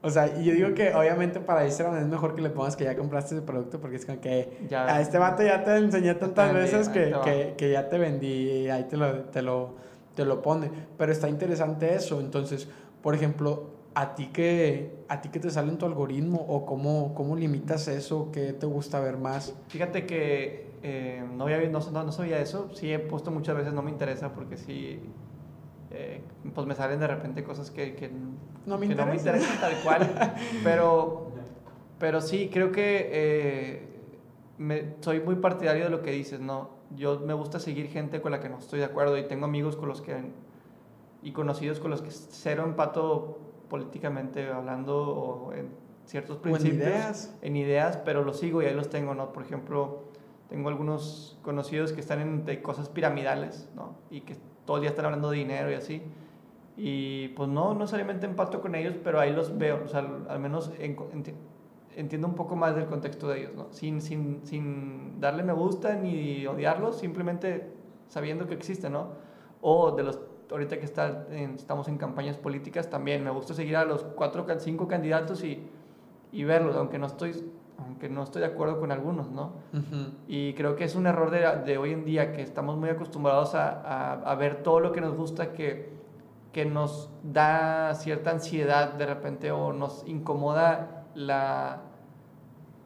O 0.00 0.08
sea, 0.10 0.28
y 0.40 0.44
yo 0.44 0.54
digo 0.54 0.74
que 0.74 0.94
obviamente 0.94 1.40
para 1.40 1.66
Instagram 1.66 1.98
es 1.98 2.06
mejor 2.06 2.34
que 2.34 2.40
le 2.40 2.50
pongas 2.50 2.76
que 2.76 2.84
ya 2.84 2.96
compraste 2.96 3.34
ese 3.34 3.44
producto 3.44 3.80
porque 3.80 3.96
es 3.96 4.06
como 4.06 4.20
que 4.20 4.66
ya, 4.70 4.86
a 4.86 5.00
este 5.00 5.18
vato 5.18 5.42
ya 5.42 5.64
te 5.64 5.76
enseñé 5.76 6.14
tantas 6.14 6.54
veces 6.54 6.88
que, 6.88 7.14
que, 7.24 7.54
que, 7.58 7.72
ya 7.72 7.88
te 7.88 7.98
vendí 7.98 8.28
y 8.28 8.70
ahí 8.70 8.84
te 8.84 8.96
lo, 8.96 9.24
te, 9.24 9.42
lo, 9.42 9.74
te 10.14 10.24
lo 10.24 10.40
pone. 10.40 10.70
Pero 10.96 11.10
está 11.10 11.28
interesante 11.28 11.94
eso. 11.94 12.20
Entonces, 12.20 12.68
por 13.02 13.16
ejemplo, 13.16 13.77
¿a 13.98 14.14
ti 14.14 14.28
qué, 14.32 14.92
a 15.08 15.20
ti 15.20 15.28
qué 15.28 15.40
te 15.40 15.50
sale 15.50 15.72
en 15.72 15.78
tu 15.78 15.84
algoritmo 15.84 16.38
o 16.48 16.64
cómo, 16.64 17.14
cómo 17.16 17.34
limitas 17.34 17.88
eso? 17.88 18.30
¿Qué 18.30 18.52
te 18.52 18.64
gusta 18.64 19.00
ver 19.00 19.16
más? 19.16 19.56
Fíjate 19.66 20.06
que 20.06 20.70
eh, 20.84 21.24
no, 21.34 21.44
había, 21.44 21.68
no, 21.68 21.80
no, 21.80 22.04
no 22.04 22.12
sabía 22.12 22.38
eso. 22.38 22.70
Sí 22.74 22.92
he 22.92 23.00
puesto 23.00 23.32
muchas 23.32 23.56
veces 23.56 23.72
no 23.72 23.82
me 23.82 23.90
interesa 23.90 24.32
porque 24.34 24.56
sí 24.56 25.00
eh, 25.90 26.20
pues 26.54 26.64
me 26.64 26.76
salen 26.76 27.00
de 27.00 27.08
repente 27.08 27.42
cosas 27.42 27.72
que, 27.72 27.96
que, 27.96 28.08
no, 28.66 28.78
me 28.78 28.86
interesan 28.86 29.40
tal 29.60 29.74
cual. 29.82 30.32
pero, 30.62 31.32
pero 31.98 32.20
sí, 32.20 32.50
creo 32.52 32.70
que 32.70 33.08
eh, 33.10 33.82
me, 34.58 34.94
soy 35.00 35.18
muy 35.18 35.34
partidario 35.34 35.82
de 35.82 35.90
lo 35.90 36.02
que 36.02 36.12
dices, 36.12 36.38
¿no? 36.38 36.70
Yo 36.94 37.18
me 37.18 37.34
gusta 37.34 37.58
seguir 37.58 37.88
gente 37.88 38.20
con 38.20 38.30
la 38.30 38.38
que 38.38 38.48
no 38.48 38.58
estoy 38.58 38.78
de 38.78 38.84
acuerdo 38.84 39.18
y 39.18 39.24
tengo 39.24 39.46
amigos 39.46 39.74
con 39.74 39.88
los 39.88 40.02
que 40.02 40.14
y 41.20 41.32
conocidos 41.32 41.80
con 41.80 41.90
los 41.90 42.00
que 42.00 42.12
cero 42.12 42.62
empato 42.64 43.47
políticamente 43.68 44.48
hablando 44.48 44.96
o 44.96 45.52
en 45.52 45.68
ciertos 46.04 46.38
principios, 46.38 46.74
en 46.74 46.80
ideas. 46.80 47.38
en 47.42 47.56
ideas, 47.56 47.96
pero 47.98 48.24
los 48.24 48.38
sigo 48.38 48.62
y 48.62 48.66
ahí 48.66 48.74
los 48.74 48.88
tengo, 48.88 49.14
¿no? 49.14 49.32
Por 49.32 49.42
ejemplo, 49.42 50.04
tengo 50.48 50.68
algunos 50.68 51.38
conocidos 51.42 51.92
que 51.92 52.00
están 52.00 52.20
en 52.20 52.62
cosas 52.62 52.88
piramidales, 52.88 53.68
¿no? 53.74 53.96
Y 54.10 54.22
que 54.22 54.36
todo 54.64 54.78
el 54.78 54.82
día 54.82 54.90
están 54.90 55.04
hablando 55.04 55.30
de 55.30 55.38
dinero 55.38 55.70
y 55.70 55.74
así. 55.74 56.02
Y 56.76 57.28
pues 57.28 57.48
no, 57.48 57.74
no 57.74 57.80
necesariamente 57.80 58.26
empato 58.26 58.60
con 58.60 58.74
ellos, 58.74 58.94
pero 59.02 59.18
ahí 59.20 59.32
los 59.32 59.58
veo, 59.58 59.82
o 59.84 59.88
sea, 59.88 60.06
al 60.28 60.38
menos 60.38 60.72
entiendo 61.96 62.28
un 62.28 62.34
poco 62.34 62.54
más 62.54 62.76
del 62.76 62.86
contexto 62.86 63.28
de 63.28 63.40
ellos, 63.40 63.54
¿no? 63.56 63.66
Sin, 63.72 64.00
sin, 64.00 64.40
sin 64.44 65.20
darle 65.20 65.42
me 65.42 65.52
gusta 65.52 65.96
ni 65.96 66.46
odiarlos, 66.46 66.98
simplemente 67.00 67.68
sabiendo 68.06 68.46
que 68.46 68.54
existen, 68.54 68.92
¿no? 68.92 69.08
O 69.60 69.90
de 69.90 70.04
los, 70.04 70.20
ahorita 70.50 70.78
que 70.78 70.84
está 70.84 71.26
estamos 71.30 71.88
en 71.88 71.98
campañas 71.98 72.36
políticas, 72.36 72.88
también 72.88 73.24
me 73.24 73.30
gusta 73.30 73.54
seguir 73.54 73.76
a 73.76 73.84
los 73.84 74.02
cuatro, 74.04 74.46
cinco 74.58 74.88
candidatos 74.88 75.44
y, 75.44 75.66
y 76.32 76.44
verlos, 76.44 76.76
aunque 76.76 76.98
no 76.98 77.06
estoy 77.06 77.32
aunque 77.78 78.08
no 78.08 78.24
estoy 78.24 78.40
de 78.40 78.48
acuerdo 78.48 78.80
con 78.80 78.90
algunos, 78.90 79.30
¿no? 79.30 79.52
Y 80.26 80.54
creo 80.54 80.74
que 80.74 80.82
es 80.82 80.96
un 80.96 81.06
error 81.06 81.30
de, 81.30 81.62
de, 81.64 81.78
hoy 81.78 81.92
en 81.92 82.04
día 82.04 82.32
que 82.32 82.42
estamos 82.42 82.76
muy 82.76 82.88
acostumbrados 82.88 83.54
a, 83.54 84.14
a, 84.14 84.34
ver 84.34 84.64
todo 84.64 84.80
lo 84.80 84.90
que 84.90 85.00
nos 85.00 85.14
gusta 85.14 85.52
que, 85.52 85.92
que 86.52 86.64
nos 86.64 87.08
da 87.22 87.94
cierta 87.94 88.30
ansiedad 88.30 88.94
de 88.94 89.06
repente 89.06 89.52
o 89.52 89.72
nos 89.72 90.02
incomoda 90.08 91.04
la, 91.14 91.82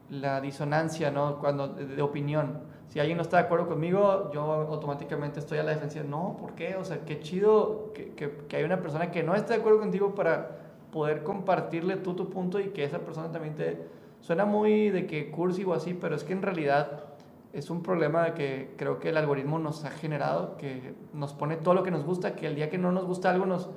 la 0.09 0.41
disonancia, 0.41 1.11
¿no? 1.11 1.39
Cuando, 1.39 1.69
de, 1.69 2.01
opinión. 2.01 2.62
Si 2.93 2.99
alguien 2.99 3.17
no 3.17 3.23
está 3.23 3.37
de 3.37 3.45
acuerdo 3.45 3.67
conmigo, 3.67 4.29
yo 4.31 4.43
automáticamente 4.43 5.39
estoy 5.39 5.57
a 5.57 5.63
la 5.63 5.71
defensiva. 5.71 6.05
No, 6.07 6.37
¿por 6.39 6.53
qué? 6.53 6.75
O 6.75 6.85
sea, 6.85 7.03
qué 7.03 7.21
chido 7.21 7.91
que, 7.91 8.13
que, 8.13 8.29
que 8.47 8.57
hay 8.57 8.63
una 8.63 8.81
persona 8.81 9.09
que 9.09 9.23
no 9.23 9.33
está 9.33 9.55
de 9.55 9.61
acuerdo 9.61 9.79
contigo 9.79 10.13
para 10.13 10.59
poder 10.91 11.23
compartirle 11.23 11.95
tú 11.95 12.13
tu 12.13 12.29
punto 12.29 12.59
y 12.59 12.65
que 12.65 12.83
esa 12.83 12.99
persona 12.99 13.31
también 13.31 13.55
te 13.55 13.87
Suena 14.21 14.45
muy 14.45 14.91
de 14.91 15.07
que 15.07 15.31
cursi 15.31 15.63
o 15.63 15.73
así, 15.73 15.95
pero 15.95 16.15
es 16.15 16.23
que 16.23 16.33
en 16.33 16.43
realidad 16.43 17.05
es 17.51 17.71
un 17.71 17.81
problema 17.81 18.35
que 18.35 18.75
creo 18.77 18.99
que 18.99 19.09
el 19.09 19.17
algoritmo 19.17 19.57
nos 19.57 19.85
ha 19.85 19.89
generado, 19.89 20.55
que 20.57 20.93
nos 21.13 21.33
pone 21.33 21.55
todo 21.55 21.73
lo 21.73 21.81
que 21.81 21.89
nos 21.89 22.05
gusta, 22.05 22.35
que 22.35 22.45
el 22.45 22.53
día 22.53 22.69
que 22.69 22.77
no 22.77 22.91
nos 22.91 23.05
gusta 23.05 23.31
algo 23.31 23.47
nos, 23.47 23.71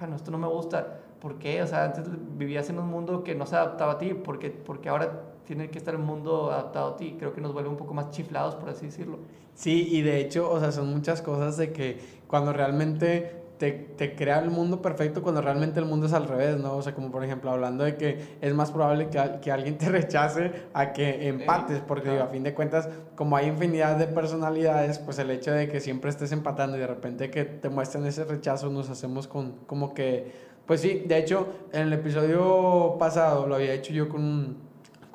ah, 0.00 0.08
no, 0.08 0.16
esto 0.16 0.32
no 0.32 0.38
me 0.38 0.48
gusta. 0.48 1.02
¿Por 1.20 1.38
qué? 1.38 1.62
O 1.62 1.68
sea, 1.68 1.84
antes 1.84 2.08
vivías 2.36 2.68
en 2.68 2.80
un 2.80 2.88
mundo 2.88 3.22
que 3.22 3.36
no 3.36 3.46
se 3.46 3.54
adaptaba 3.54 3.92
a 3.92 3.98
ti, 3.98 4.12
porque, 4.12 4.50
porque 4.50 4.88
ahora 4.88 5.35
tiene 5.46 5.70
que 5.70 5.78
estar 5.78 5.94
el 5.94 6.00
mundo 6.00 6.50
adaptado 6.50 6.94
a 6.94 6.96
ti. 6.96 7.16
Creo 7.18 7.32
que 7.32 7.40
nos 7.40 7.52
vuelve 7.52 7.70
un 7.70 7.76
poco 7.76 7.94
más 7.94 8.10
chiflados, 8.10 8.54
por 8.56 8.68
así 8.68 8.86
decirlo. 8.86 9.18
Sí, 9.54 9.88
y 9.90 10.02
de 10.02 10.20
hecho, 10.20 10.50
o 10.50 10.60
sea, 10.60 10.72
son 10.72 10.92
muchas 10.92 11.22
cosas 11.22 11.56
de 11.56 11.72
que 11.72 11.98
cuando 12.26 12.52
realmente 12.52 13.46
te, 13.58 13.72
te, 13.72 14.14
crea 14.14 14.40
el 14.40 14.50
mundo 14.50 14.82
perfecto 14.82 15.22
cuando 15.22 15.40
realmente 15.40 15.80
el 15.80 15.86
mundo 15.86 16.06
es 16.06 16.12
al 16.12 16.28
revés, 16.28 16.58
¿no? 16.58 16.76
O 16.76 16.82
sea, 16.82 16.94
como 16.94 17.10
por 17.10 17.24
ejemplo, 17.24 17.50
hablando 17.50 17.84
de 17.84 17.96
que 17.96 18.36
es 18.40 18.54
más 18.54 18.70
probable 18.70 19.08
que, 19.08 19.18
que 19.40 19.50
alguien 19.50 19.78
te 19.78 19.88
rechace 19.88 20.52
a 20.74 20.92
que 20.92 21.28
empates, 21.28 21.80
porque 21.80 22.10
digo, 22.10 22.22
a 22.22 22.26
fin 22.26 22.42
de 22.42 22.54
cuentas, 22.54 22.88
como 23.14 23.36
hay 23.36 23.46
infinidad 23.46 23.96
de 23.96 24.06
personalidades, 24.06 24.98
pues 24.98 25.18
el 25.18 25.30
hecho 25.30 25.52
de 25.52 25.68
que 25.68 25.80
siempre 25.80 26.10
estés 26.10 26.32
empatando 26.32 26.76
y 26.76 26.80
de 26.80 26.86
repente 26.86 27.30
que 27.30 27.44
te 27.44 27.68
muestren 27.70 28.04
ese 28.06 28.24
rechazo, 28.24 28.70
nos 28.70 28.90
hacemos 28.90 29.26
con 29.26 29.52
como 29.66 29.94
que, 29.94 30.32
pues 30.66 30.80
sí, 30.80 31.04
de 31.06 31.18
hecho, 31.18 31.46
en 31.72 31.82
el 31.82 31.92
episodio 31.94 32.96
pasado 32.98 33.46
lo 33.46 33.54
había 33.54 33.72
hecho 33.72 33.92
yo 33.92 34.08
con, 34.08 34.65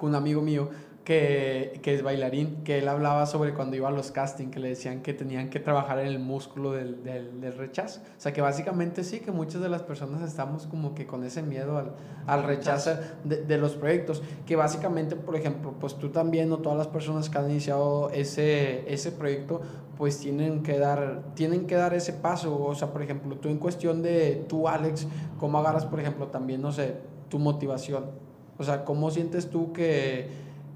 un 0.06 0.16
amigo 0.16 0.42
mío, 0.42 0.70
que, 1.04 1.80
que, 1.82 1.96
es 1.96 2.04
bailarín, 2.04 2.64
que 2.64 2.78
él 2.78 2.88
hablaba 2.88 3.26
sobre 3.26 3.54
cuando 3.54 3.76
iba 3.76 3.88
a 3.88 3.92
los 3.92 4.12
castings, 4.12 4.52
que 4.52 4.60
le 4.60 4.70
decían 4.70 5.02
que 5.02 5.14
tenían 5.14 5.50
que 5.50 5.60
trabajar 5.60 6.00
en 6.00 6.08
el 6.08 6.20
músculo 6.20 6.74
del, 6.74 7.04
del, 7.04 7.42
del, 7.42 7.58
rechazo. 7.58 8.02
O 8.02 8.22
sea, 8.22 8.34
que 8.34 8.42
básicamente 8.42 9.04
sí, 9.04 9.20
que 9.20 9.32
muchas 9.32 9.62
de 9.62 9.70
las 9.70 9.82
personas 9.82 10.22
estamos 10.22 10.68
como 10.68 10.94
que 10.94 11.08
con 11.08 11.24
ese 11.24 11.42
miedo 11.42 11.78
al, 11.78 11.94
al 12.28 12.44
rechazo 12.44 12.92
de, 13.24 13.44
de, 13.44 13.58
los 13.58 13.74
proyectos. 13.74 14.22
Que 14.46 14.56
básicamente, 14.56 15.16
por 15.16 15.36
ejemplo, 15.36 15.74
pues 15.80 15.96
tú 15.96 16.10
también 16.10 16.52
o 16.52 16.60
todas 16.60 16.78
las 16.78 16.88
personas 16.88 17.30
que 17.30 17.38
han 17.40 17.50
iniciado 17.50 18.12
ese, 18.12 18.92
ese 18.92 19.12
proyecto, 19.12 19.62
pues 19.98 20.20
tienen 20.20 20.62
que, 20.62 20.78
dar, 20.78 21.24
tienen 21.34 21.66
que 21.66 21.76
dar 21.76 21.96
ese 21.96 22.14
paso. 22.14 22.64
O 22.64 22.76
sea, 22.76 22.94
por 22.94 23.02
ejemplo, 23.02 23.38
tú 23.38 23.50
en 23.50 23.58
cuestión 23.58 24.04
de 24.04 24.46
tú, 24.48 24.68
Alex, 24.68 25.08
¿cómo 25.40 25.58
agarras, 25.58 25.86
por 25.86 26.00
ejemplo, 26.00 26.28
también, 26.28 26.62
no 26.62 26.72
sé, 26.72 26.96
tu 27.28 27.40
motivación? 27.40 28.31
O 28.62 28.64
sea, 28.64 28.86
¿cómo 28.86 29.12
sientes 29.12 29.50
tú 29.50 29.74
que 29.74 30.30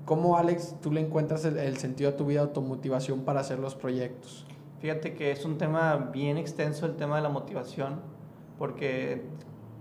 ¿Cómo, 0.06 0.38
Alex, 0.38 0.76
tú 0.84 0.92
le 0.92 1.02
encuentras 1.02 1.46
el, 1.46 1.58
el, 1.58 1.78
sentido 1.78 2.12
a 2.12 2.16
tu 2.16 2.28
vida, 2.28 2.42
automotivación 2.42 3.22
para 3.22 3.40
hacer 3.40 3.58
los 3.58 3.74
proyectos? 3.74 4.46
Fíjate 4.80 5.16
que 5.16 5.32
es 5.32 5.46
un 5.46 5.58
tema 5.58 5.96
bien 6.14 6.38
extenso 6.38 6.86
el 6.86 6.96
tema 6.96 7.16
de 7.16 7.24
la 7.24 7.30
motivación, 7.30 8.02
porque 8.60 9.24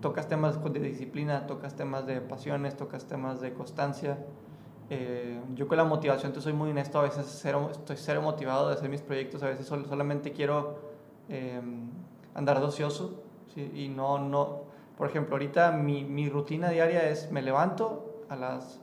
tocas 0.00 0.26
temas 0.28 0.62
de 0.64 0.80
disciplina, 0.80 1.46
tocas 1.46 1.76
temas 1.76 2.06
de 2.06 2.22
pasiones, 2.22 2.74
tocas 2.74 3.04
temas 3.04 3.42
de 3.42 3.52
constancia. 3.52 4.16
Eh, 4.88 5.40
yo 5.54 5.68
con 5.68 5.76
la 5.76 5.84
motivación 5.84 6.32
te 6.32 6.40
soy 6.40 6.54
muy 6.54 6.70
honesto, 6.70 7.00
a 7.00 7.02
veces 7.02 7.26
cero, 7.42 7.68
estoy 7.70 7.96
cero 7.98 8.22
motivado 8.22 8.68
de 8.68 8.76
hacer 8.76 8.88
mis 8.88 9.02
proyectos, 9.02 9.42
a 9.42 9.48
veces 9.48 9.66
solo, 9.66 9.86
solamente 9.86 10.32
quiero 10.32 10.78
eh, 11.28 11.60
andar 12.34 12.60
de 12.60 12.66
ocioso, 12.66 13.22
¿sí? 13.54 13.70
y 13.74 13.88
no, 13.88 14.18
no, 14.18 14.63
por 14.96 15.08
ejemplo, 15.08 15.34
ahorita 15.34 15.72
mi, 15.72 16.04
mi 16.04 16.28
rutina 16.28 16.70
diaria 16.70 17.08
es 17.08 17.30
me 17.32 17.42
levanto 17.42 18.24
a 18.28 18.36
las 18.36 18.80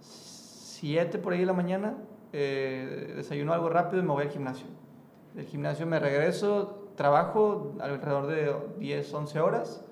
7 0.00 1.18
por 1.18 1.32
ahí 1.32 1.40
de 1.40 1.46
la 1.46 1.52
mañana, 1.52 1.94
eh, 2.32 3.14
desayuno 3.16 3.52
algo 3.52 3.68
rápido 3.68 4.02
y 4.02 4.06
me 4.06 4.12
voy 4.12 4.22
al 4.24 4.30
gimnasio. 4.30 4.66
Del 5.34 5.46
gimnasio 5.46 5.86
me 5.86 5.98
regreso, 5.98 6.90
trabajo 6.96 7.74
alrededor 7.80 8.26
de 8.26 8.54
10, 8.78 9.14
11 9.14 9.40
horas, 9.40 9.84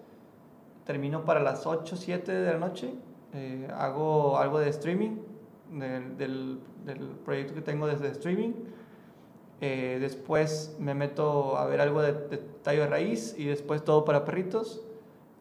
termino 0.84 1.24
para 1.24 1.40
las 1.40 1.66
8, 1.66 1.96
7 1.96 2.32
de 2.32 2.52
la 2.52 2.58
noche, 2.58 2.94
eh, 3.32 3.68
hago 3.74 4.38
algo 4.38 4.60
de 4.60 4.68
streaming, 4.68 5.16
del, 5.70 6.16
del, 6.16 6.60
del, 6.84 6.98
proyecto 7.24 7.54
que 7.54 7.62
tengo 7.62 7.86
desde 7.88 8.08
streaming. 8.08 8.52
Eh, 9.60 9.98
después 10.00 10.76
me 10.78 10.94
meto 10.94 11.56
a 11.56 11.66
ver 11.66 11.80
algo 11.80 12.02
de, 12.02 12.12
de, 12.12 12.36
tallo 12.62 12.82
de 12.82 12.86
raíz 12.86 13.34
y 13.36 13.46
después 13.46 13.82
todo 13.82 14.04
para 14.04 14.24
perritos 14.24 14.84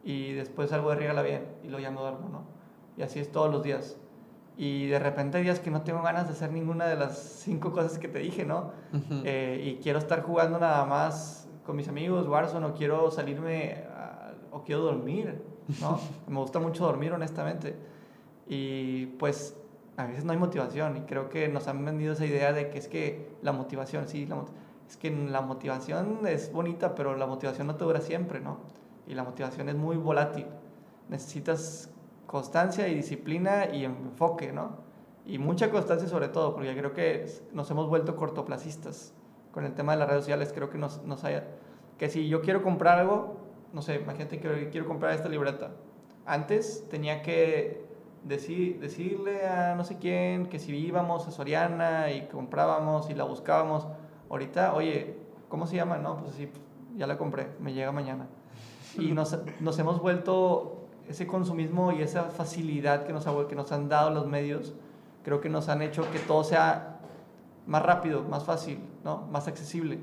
y 0.03 0.33
después 0.33 0.71
algo 0.73 0.89
de 0.89 0.97
riega 0.97 1.21
bien 1.21 1.45
y 1.63 1.69
lo 1.69 1.79
ya 1.79 1.91
me 1.91 1.99
duermo, 1.99 2.29
¿no? 2.29 2.43
Y 2.97 3.01
así 3.03 3.19
es 3.19 3.31
todos 3.31 3.51
los 3.51 3.63
días 3.63 3.97
y 4.55 4.87
de 4.87 4.99
repente 4.99 5.37
hay 5.37 5.43
días 5.43 5.59
que 5.59 5.71
no 5.71 5.81
tengo 5.81 6.01
ganas 6.01 6.27
de 6.27 6.33
hacer 6.33 6.51
ninguna 6.51 6.85
de 6.85 6.95
las 6.95 7.17
cinco 7.17 7.71
cosas 7.71 7.97
que 7.97 8.07
te 8.07 8.19
dije, 8.19 8.45
¿no? 8.45 8.71
Uh 8.93 8.97
-huh. 8.97 9.21
eh, 9.25 9.61
y 9.65 9.81
quiero 9.81 9.97
estar 9.99 10.21
jugando 10.21 10.59
nada 10.59 10.85
más 10.85 11.47
con 11.65 11.75
mis 11.75 11.87
amigos, 11.87 12.27
Warzone, 12.27 12.65
o 12.67 12.73
quiero 12.73 13.09
salirme, 13.09 13.83
a, 13.89 14.33
o 14.51 14.63
quiero 14.63 14.81
dormir, 14.81 15.41
¿no? 15.81 15.99
Me 16.27 16.37
gusta 16.39 16.59
mucho 16.59 16.85
dormir, 16.85 17.11
honestamente. 17.13 17.75
Y 18.47 19.07
pues 19.17 19.57
a 19.97 20.05
veces 20.05 20.25
no 20.25 20.33
hay 20.33 20.37
motivación 20.37 20.97
y 20.97 21.01
creo 21.01 21.29
que 21.29 21.47
nos 21.47 21.67
han 21.67 21.83
vendido 21.83 22.13
esa 22.13 22.25
idea 22.25 22.51
de 22.53 22.69
que 22.69 22.77
es 22.77 22.87
que 22.87 23.29
la 23.41 23.53
motivación, 23.53 24.07
sí, 24.07 24.25
la, 24.27 24.43
es 24.87 24.97
que 24.97 25.09
la 25.09 25.41
motivación 25.41 26.27
es 26.27 26.51
bonita, 26.51 26.93
pero 26.93 27.15
la 27.15 27.25
motivación 27.25 27.67
no 27.67 27.75
te 27.75 27.85
dura 27.85 28.01
siempre, 28.01 28.39
¿no? 28.39 28.57
Y 29.07 29.13
la 29.13 29.23
motivación 29.23 29.69
es 29.69 29.75
muy 29.75 29.97
volátil. 29.97 30.47
Necesitas 31.09 31.89
constancia 32.25 32.87
y 32.87 32.95
disciplina 32.95 33.73
y 33.73 33.85
enfoque, 33.85 34.51
¿no? 34.51 34.77
Y 35.25 35.37
mucha 35.37 35.69
constancia 35.69 36.07
sobre 36.07 36.29
todo, 36.29 36.53
porque 36.53 36.75
creo 36.75 36.93
que 36.93 37.25
nos 37.53 37.69
hemos 37.71 37.87
vuelto 37.87 38.15
cortoplacistas 38.15 39.13
con 39.51 39.65
el 39.65 39.73
tema 39.73 39.93
de 39.93 39.99
las 39.99 40.09
redes 40.09 40.23
sociales, 40.23 40.51
creo 40.53 40.69
que 40.69 40.77
nos, 40.77 41.03
nos 41.03 41.23
haya... 41.23 41.45
Que 41.97 42.09
si 42.09 42.27
yo 42.27 42.41
quiero 42.41 42.63
comprar 42.63 42.99
algo, 42.99 43.37
no 43.71 43.81
sé, 43.81 43.95
imagínate 43.95 44.39
que 44.39 44.69
quiero 44.69 44.87
comprar 44.87 45.13
esta 45.13 45.29
libreta. 45.29 45.71
Antes 46.25 46.87
tenía 46.89 47.21
que 47.21 47.85
decir, 48.23 48.79
decirle 48.79 49.47
a 49.47 49.75
no 49.75 49.83
sé 49.83 49.97
quién 49.97 50.47
que 50.47 50.59
si 50.59 50.75
íbamos 50.75 51.27
a 51.27 51.31
Soriana 51.31 52.11
y 52.11 52.27
comprábamos 52.27 53.09
y 53.09 53.13
la 53.13 53.23
buscábamos. 53.25 53.87
Ahorita, 54.29 54.73
oye, 54.73 55.17
¿cómo 55.49 55.67
se 55.67 55.75
llama? 55.75 55.97
No, 55.97 56.17
pues 56.21 56.35
sí, 56.35 56.49
ya 56.95 57.07
la 57.07 57.17
compré, 57.17 57.47
me 57.59 57.73
llega 57.73 57.91
mañana. 57.91 58.27
Y 58.97 59.11
nos, 59.11 59.37
nos 59.59 59.79
hemos 59.79 60.01
vuelto 60.01 60.83
ese 61.07 61.27
consumismo 61.27 61.91
y 61.91 62.01
esa 62.01 62.23
facilidad 62.25 63.05
que 63.05 63.13
nos, 63.13 63.25
que 63.47 63.55
nos 63.55 63.71
han 63.71 63.89
dado 63.89 64.09
los 64.09 64.27
medios, 64.27 64.73
creo 65.23 65.41
que 65.41 65.49
nos 65.49 65.69
han 65.69 65.81
hecho 65.81 66.09
que 66.11 66.19
todo 66.19 66.43
sea 66.43 66.99
más 67.65 67.83
rápido, 67.83 68.23
más 68.23 68.43
fácil, 68.43 68.79
¿no? 69.03 69.27
más 69.31 69.47
accesible. 69.47 69.99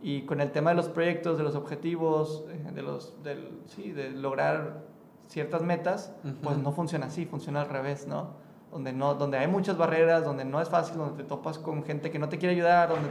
Y 0.00 0.22
con 0.22 0.40
el 0.40 0.50
tema 0.50 0.70
de 0.70 0.76
los 0.76 0.88
proyectos, 0.88 1.38
de 1.38 1.44
los 1.44 1.54
objetivos, 1.54 2.44
eh, 2.48 2.70
de, 2.74 2.82
los, 2.82 3.22
del, 3.22 3.60
sí, 3.66 3.92
de 3.92 4.10
lograr 4.10 4.82
ciertas 5.28 5.62
metas, 5.62 6.12
uh 6.24 6.28
-huh. 6.28 6.36
pues 6.42 6.58
no 6.58 6.72
funciona 6.72 7.06
así, 7.06 7.24
funciona 7.24 7.62
al 7.62 7.68
revés, 7.68 8.06
¿no? 8.06 8.30
Donde, 8.72 8.92
no, 8.92 9.14
donde 9.14 9.38
hay 9.38 9.46
muchas 9.46 9.76
barreras, 9.76 10.24
donde 10.24 10.44
no 10.44 10.60
es 10.60 10.68
fácil, 10.68 10.96
donde 10.96 11.22
te 11.22 11.28
topas 11.28 11.58
con 11.58 11.84
gente 11.84 12.10
que 12.10 12.18
no 12.18 12.28
te 12.28 12.38
quiere 12.38 12.54
ayudar, 12.54 12.88
donde, 12.88 13.08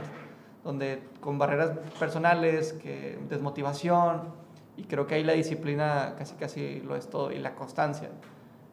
donde 0.64 1.08
con 1.20 1.38
barreras 1.38 1.70
personales, 1.98 2.74
que 2.74 3.18
desmotivación, 3.28 4.41
y 4.76 4.84
creo 4.84 5.06
que 5.06 5.16
ahí 5.16 5.24
la 5.24 5.34
disciplina 5.34 6.14
casi 6.16 6.34
casi 6.34 6.80
lo 6.80 6.96
es 6.96 7.08
todo 7.08 7.30
y 7.32 7.38
la 7.38 7.54
constancia. 7.54 8.10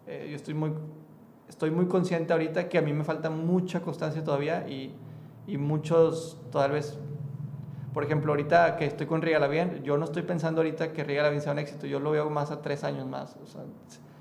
Eh, 0.07 0.27
yo 0.29 0.35
estoy 0.35 0.53
muy, 0.53 0.73
estoy 1.47 1.71
muy 1.71 1.87
consciente 1.87 2.33
ahorita 2.33 2.69
que 2.69 2.77
a 2.77 2.81
mí 2.81 2.93
me 2.93 3.03
falta 3.03 3.29
mucha 3.29 3.81
constancia 3.81 4.23
todavía 4.23 4.67
y, 4.67 4.95
y 5.45 5.57
muchos, 5.57 6.39
tal 6.51 6.71
vez, 6.71 6.97
por 7.93 8.03
ejemplo, 8.03 8.31
ahorita 8.31 8.77
que 8.77 8.85
estoy 8.85 9.07
con 9.07 9.21
Regala 9.21 9.47
Bien, 9.47 9.83
yo 9.83 9.97
no 9.97 10.05
estoy 10.05 10.23
pensando 10.23 10.61
ahorita 10.61 10.93
que 10.93 11.03
Regala 11.03 11.29
Bien 11.29 11.41
sea 11.41 11.51
un 11.51 11.59
éxito, 11.59 11.85
yo 11.85 11.99
lo 11.99 12.11
veo 12.11 12.29
más 12.29 12.51
a 12.51 12.61
tres 12.61 12.83
años 12.83 13.05
más. 13.07 13.35
O 13.43 13.45
sea, 13.45 13.61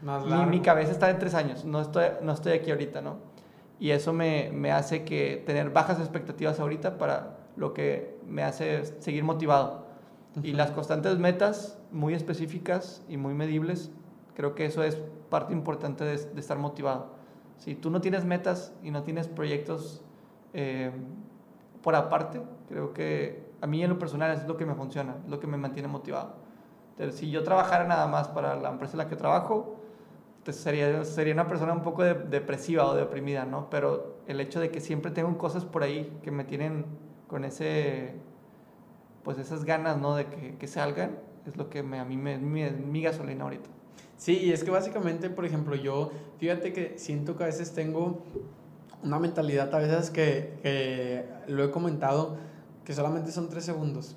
más 0.02 0.24
mi, 0.24 0.58
mi, 0.58 0.60
cabeza 0.60 0.90
está 0.92 1.10
en 1.10 1.18
tres 1.18 1.34
años, 1.34 1.64
no 1.64 1.80
estoy, 1.80 2.06
no 2.22 2.32
estoy 2.32 2.52
aquí 2.52 2.70
ahorita, 2.70 3.00
¿no? 3.02 3.16
Y 3.80 3.90
eso 3.90 4.12
me, 4.12 4.50
me 4.52 4.72
hace 4.72 5.04
que 5.04 5.42
tener 5.46 5.70
bajas 5.70 6.00
expectativas 6.00 6.58
ahorita 6.58 6.98
para 6.98 7.36
lo 7.56 7.72
que 7.72 8.18
me 8.26 8.42
hace 8.42 8.84
seguir 9.00 9.22
motivado 9.22 9.87
y 10.42 10.52
las 10.52 10.70
constantes 10.70 11.18
metas 11.18 11.78
muy 11.92 12.14
específicas 12.14 13.02
y 13.08 13.16
muy 13.16 13.34
medibles, 13.34 13.90
creo 14.34 14.54
que 14.54 14.66
eso 14.66 14.82
es 14.82 14.96
parte 15.28 15.52
importante 15.52 16.04
de, 16.04 16.16
de 16.16 16.40
estar 16.40 16.58
motivado. 16.58 17.18
Si 17.58 17.74
tú 17.74 17.90
no 17.90 18.00
tienes 18.00 18.24
metas 18.24 18.72
y 18.82 18.90
no 18.90 19.02
tienes 19.02 19.28
proyectos 19.28 20.02
eh, 20.54 20.90
por 21.82 21.94
aparte, 21.94 22.40
creo 22.68 22.92
que 22.92 23.48
a 23.60 23.66
mí 23.66 23.82
en 23.82 23.90
lo 23.90 23.98
personal 23.98 24.32
es 24.32 24.46
lo 24.46 24.56
que 24.56 24.64
me 24.64 24.74
funciona, 24.74 25.16
es 25.24 25.30
lo 25.30 25.40
que 25.40 25.46
me 25.46 25.56
mantiene 25.56 25.88
motivado. 25.88 26.34
Entonces, 26.90 27.18
si 27.18 27.30
yo 27.30 27.42
trabajara 27.44 27.84
nada 27.84 28.06
más 28.06 28.28
para 28.28 28.56
la 28.56 28.70
empresa 28.70 28.94
en 28.94 28.98
la 28.98 29.08
que 29.08 29.16
trabajo, 29.16 29.76
sería, 30.50 31.04
sería 31.04 31.34
una 31.34 31.46
persona 31.46 31.72
un 31.72 31.82
poco 31.82 32.02
de, 32.02 32.14
depresiva 32.14 32.86
o 32.86 32.94
deprimida, 32.94 33.44
¿no? 33.44 33.68
Pero 33.70 34.18
el 34.26 34.40
hecho 34.40 34.60
de 34.60 34.70
que 34.70 34.80
siempre 34.80 35.10
tengo 35.10 35.36
cosas 35.38 35.64
por 35.64 35.82
ahí 35.82 36.18
que 36.22 36.30
me 36.30 36.44
tienen 36.44 36.86
con 37.26 37.44
ese 37.44 38.14
pues 39.28 39.36
esas 39.36 39.66
ganas, 39.66 39.98
¿no? 39.98 40.14
De 40.16 40.24
que, 40.24 40.56
que 40.56 40.66
salgan, 40.66 41.18
es 41.44 41.54
lo 41.58 41.68
que 41.68 41.82
me, 41.82 41.98
a 41.98 42.04
mí 42.06 42.16
me, 42.16 42.38
mi, 42.38 42.62
mi 42.70 43.02
gasolina 43.02 43.44
ahorita. 43.44 43.68
Sí, 44.16 44.38
y 44.38 44.52
es 44.52 44.64
que 44.64 44.70
básicamente, 44.70 45.28
por 45.28 45.44
ejemplo, 45.44 45.76
yo, 45.76 46.12
fíjate 46.38 46.72
que 46.72 46.98
siento 46.98 47.36
que 47.36 47.42
a 47.42 47.46
veces 47.48 47.74
tengo 47.74 48.22
una 49.02 49.18
mentalidad, 49.18 49.74
a 49.74 49.80
veces 49.80 50.08
que, 50.08 50.54
que 50.62 51.26
lo 51.46 51.62
he 51.62 51.70
comentado, 51.70 52.38
que 52.86 52.94
solamente 52.94 53.30
son 53.30 53.50
tres 53.50 53.66
segundos. 53.66 54.16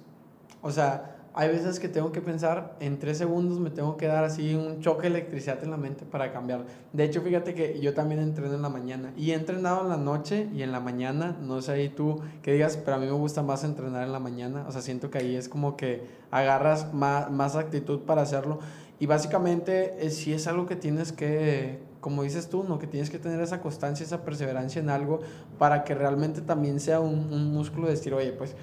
O 0.62 0.72
sea, 0.72 1.18
hay 1.34 1.50
veces 1.50 1.80
que 1.80 1.88
tengo 1.88 2.12
que 2.12 2.22
pensar, 2.22 2.76
en 2.80 3.00
tres 3.00 3.18
segundos 3.18 3.60
me 3.60 3.70
tengo 3.70 3.96
que 3.96 4.08
dar 4.08 4.24
así 4.24 4.54
un 4.54 4.82
choque 4.82 5.04
de 5.04 5.08
electricidad 5.20 5.64
en 5.64 5.72
la 5.72 5.78
mente 5.78 6.06
para 6.06 6.34
cambiar. 6.34 6.66
De 6.92 7.04
hecho, 7.06 7.22
fíjate 7.22 7.54
que 7.54 7.80
yo 7.80 7.94
también 7.94 8.22
entreno 8.22 8.54
en 8.54 8.62
la 8.62 8.70
mañana 8.70 9.14
y 9.16 9.32
he 9.32 9.36
entrenado 9.36 9.84
en 9.84 9.90
la 9.90 9.98
noche 9.98 10.50
y 10.54 10.62
en 10.62 10.72
la 10.72 10.82
mañana, 10.82 11.38
no 11.42 11.62
sé 11.62 11.72
ahí 11.72 11.90
tú 11.90 12.20
que 12.42 12.54
digas, 12.54 12.78
pero 12.78 12.98
a 12.98 13.00
mí 13.00 13.06
me 13.06 13.14
gusta 13.14 13.44
más 13.44 13.64
entrenar 13.64 14.04
en 14.04 14.12
la 14.12 14.20
mañana, 14.20 14.66
o 14.68 14.72
sea, 14.72 14.82
siento 14.82 15.10
que 15.10 15.20
ahí 15.20 15.36
es 15.36 15.48
como 15.48 15.78
que 15.78 16.04
agarras 16.32 16.94
más, 16.94 17.32
más 17.32 17.56
actitud 17.56 18.02
para 18.02 18.24
hacerlo 18.24 18.60
y 19.00 19.06
básicamente 19.06 20.06
eh, 20.06 20.12
si 20.12 20.34
es 20.34 20.46
algo 20.48 20.66
que 20.66 20.76
tienes 20.76 21.12
que, 21.12 21.80
como 22.02 22.24
dices 22.24 22.50
tú, 22.50 22.64
¿no? 22.64 22.78
que 22.78 22.86
tienes 22.86 23.10
que 23.10 23.18
tener 23.18 23.42
esa 23.42 23.62
constancia, 23.62 24.06
esa 24.06 24.24
perseverancia 24.24 24.80
en 24.80 24.90
algo 24.90 25.22
para 25.58 25.84
que 25.84 25.96
realmente 25.96 26.42
también 26.42 26.80
sea 26.80 27.00
un, 27.00 27.34
un 27.34 27.52
músculo 27.52 27.88
de 27.88 27.94
decir, 27.94 28.14
oye, 28.14 28.32
pues 28.34 28.56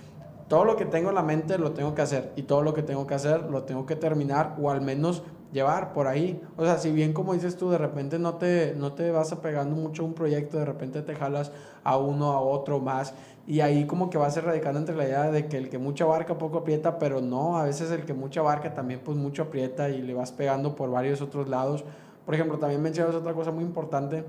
todo 0.49 0.65
lo 0.65 0.77
que 0.77 0.87
tengo 0.87 1.11
en 1.11 1.15
la 1.15 1.23
mente 1.23 1.59
lo 1.59 1.73
tengo 1.73 1.95
que 1.95 2.03
hacer 2.03 2.33
y 2.37 2.43
todo 2.43 2.63
lo 2.63 2.75
que 2.75 2.83
tengo 2.83 3.07
que 3.07 3.15
hacer 3.15 3.43
lo 3.51 3.65
tengo 3.65 3.87
que 3.87 3.97
terminar 3.97 4.57
o 4.61 4.71
al 4.71 4.81
menos 4.81 5.23
llevar 5.53 5.93
por 5.93 6.07
ahí. 6.07 6.43
O 6.57 6.65
sea, 6.65 6.79
si 6.79 6.91
bien 6.91 7.13
como 7.13 7.35
dices 7.35 7.57
tú, 7.57 7.71
de 7.71 7.79
repente 7.79 8.19
no 8.19 8.35
te, 8.35 8.75
no 8.77 8.93
te 8.93 9.11
vas 9.11 9.33
apegando 9.33 9.77
mucho 9.77 10.03
a 10.03 10.07
un 10.07 10.15
proyecto, 10.15 10.59
de 10.59 10.65
repente 10.65 11.03
te 11.03 11.15
jalas 11.15 11.53
a 11.85 11.97
uno, 11.97 12.33
a 12.33 12.41
otro 12.41 12.81
más 12.81 13.15
y 13.47 13.61
ahí 13.61 13.87
como 13.87 14.11
que 14.11 14.19
vas 14.19 14.37
erradicando 14.37 14.79
entre 14.79 14.95
la 14.95 15.05
idea 15.05 15.31
de 15.31 15.47
que 15.47 15.57
el 15.57 15.71
que 15.71 15.79
mucho 15.79 16.05
abarca 16.05 16.37
poco 16.37 16.59
aprieta, 16.59 16.99
pero 16.99 17.23
no, 17.23 17.57
a 17.57 17.65
veces 17.65 17.91
el 17.91 18.05
que 18.05 18.13
mucho 18.13 18.41
abarca 18.41 18.75
también 18.75 19.01
pues 19.03 19.17
mucho 19.17 19.45
aprieta 19.45 19.89
y 19.89 20.03
le 20.03 20.13
vas 20.13 20.33
pegando 20.33 20.75
por 20.77 20.91
varios 20.91 21.23
otros 21.23 21.49
lados. 21.49 21.85
Por 22.27 22.35
ejemplo, 22.35 22.59
también 22.59 22.83
mencionas 22.83 23.15
otra 23.15 23.33
cosa 23.33 23.51
muy 23.51 23.65
importante 23.65 24.25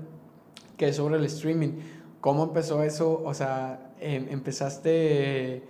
que 0.78 0.88
es 0.88 0.96
sobre 0.96 1.16
el 1.16 1.24
streaming. 1.26 1.72
¿Cómo 2.22 2.44
empezó 2.44 2.82
eso? 2.82 3.20
O 3.22 3.34
sea, 3.34 3.92
em, 4.00 4.26
empezaste 4.30 5.62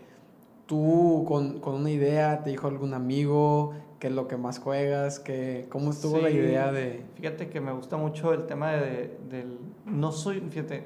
tú 0.71 1.25
con, 1.27 1.59
con, 1.59 1.75
una 1.75 1.91
idea, 1.91 2.45
te 2.45 2.51
dijo 2.51 2.69
algún 2.69 2.95
amigo, 2.95 3.75
qué 3.99 4.07
es 4.07 4.13
lo 4.13 4.29
que 4.29 4.37
más 4.37 4.61
juegas, 4.61 5.19
que, 5.19 5.67
cómo 5.69 5.91
estuvo 5.91 6.19
la 6.19 6.31
idea 6.31 6.71
de... 6.71 7.05
Fíjate 7.17 7.49
que 7.49 7.61
me 7.61 7.73
gusta 7.73 7.97
mucho 7.97 8.33
el 8.33 8.47
tema 8.47 8.71
de, 8.71 9.19
del... 9.29 9.59
No 9.85 10.13
soy, 10.13 10.39
fíjate, 10.39 10.85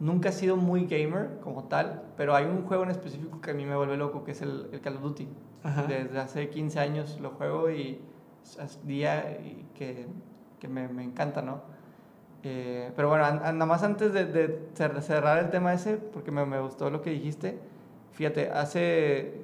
nunca 0.00 0.30
he 0.30 0.32
sido 0.32 0.56
muy 0.56 0.86
gamer 0.86 1.38
como 1.42 1.64
tal, 1.64 2.02
pero 2.16 2.34
hay 2.34 2.46
un 2.46 2.64
juego 2.64 2.84
en 2.84 2.92
específico 2.92 3.42
que 3.42 3.50
a 3.50 3.54
mí 3.54 3.66
me 3.66 3.76
vuelve 3.76 3.98
loco, 3.98 4.24
que 4.24 4.30
es 4.30 4.40
el, 4.40 4.70
el 4.72 4.80
Call 4.80 4.96
of 4.96 5.02
Duty. 5.02 5.28
Desde 5.86 6.18
hace 6.18 6.48
15 6.48 6.80
años 6.80 7.20
lo 7.20 7.32
juego 7.32 7.70
y 7.70 8.00
es 8.58 8.86
día 8.86 9.38
y 9.38 9.66
que, 9.74 10.06
que 10.60 10.66
me, 10.66 10.88
me, 10.88 11.04
encanta, 11.04 11.42
¿no? 11.42 11.60
Eh, 12.42 12.90
pero 12.96 13.10
bueno, 13.10 13.30
nada 13.30 13.66
más 13.66 13.82
antes 13.82 14.14
de, 14.14 14.24
de, 14.24 14.60
cerrar 14.74 15.44
el 15.44 15.50
tema 15.50 15.74
ese, 15.74 15.98
porque 15.98 16.30
me, 16.30 16.46
me 16.46 16.58
gustó 16.58 16.88
lo 16.88 17.02
que 17.02 17.10
dijiste, 17.10 17.58
Fíjate, 18.14 18.48
hace 18.48 19.34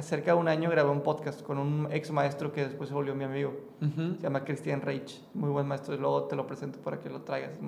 cerca 0.00 0.32
de 0.32 0.38
un 0.38 0.48
año 0.48 0.70
grabé 0.70 0.88
un 0.88 1.02
podcast 1.02 1.42
con 1.42 1.58
un 1.58 1.88
ex 1.90 2.10
maestro 2.10 2.52
que 2.52 2.64
después 2.64 2.88
se 2.88 2.94
volvió 2.94 3.14
mi 3.14 3.24
amigo. 3.24 3.52
Se 3.80 4.22
llama 4.22 4.44
Christian 4.44 4.80
Reich, 4.80 5.20
muy 5.34 5.50
buen 5.50 5.66
maestro. 5.66 5.94
Y 5.94 5.98
luego 5.98 6.24
te 6.24 6.36
lo 6.36 6.46
presento 6.46 6.78
para 6.80 6.98
que 6.98 7.10
lo 7.10 7.20
traigas. 7.20 7.58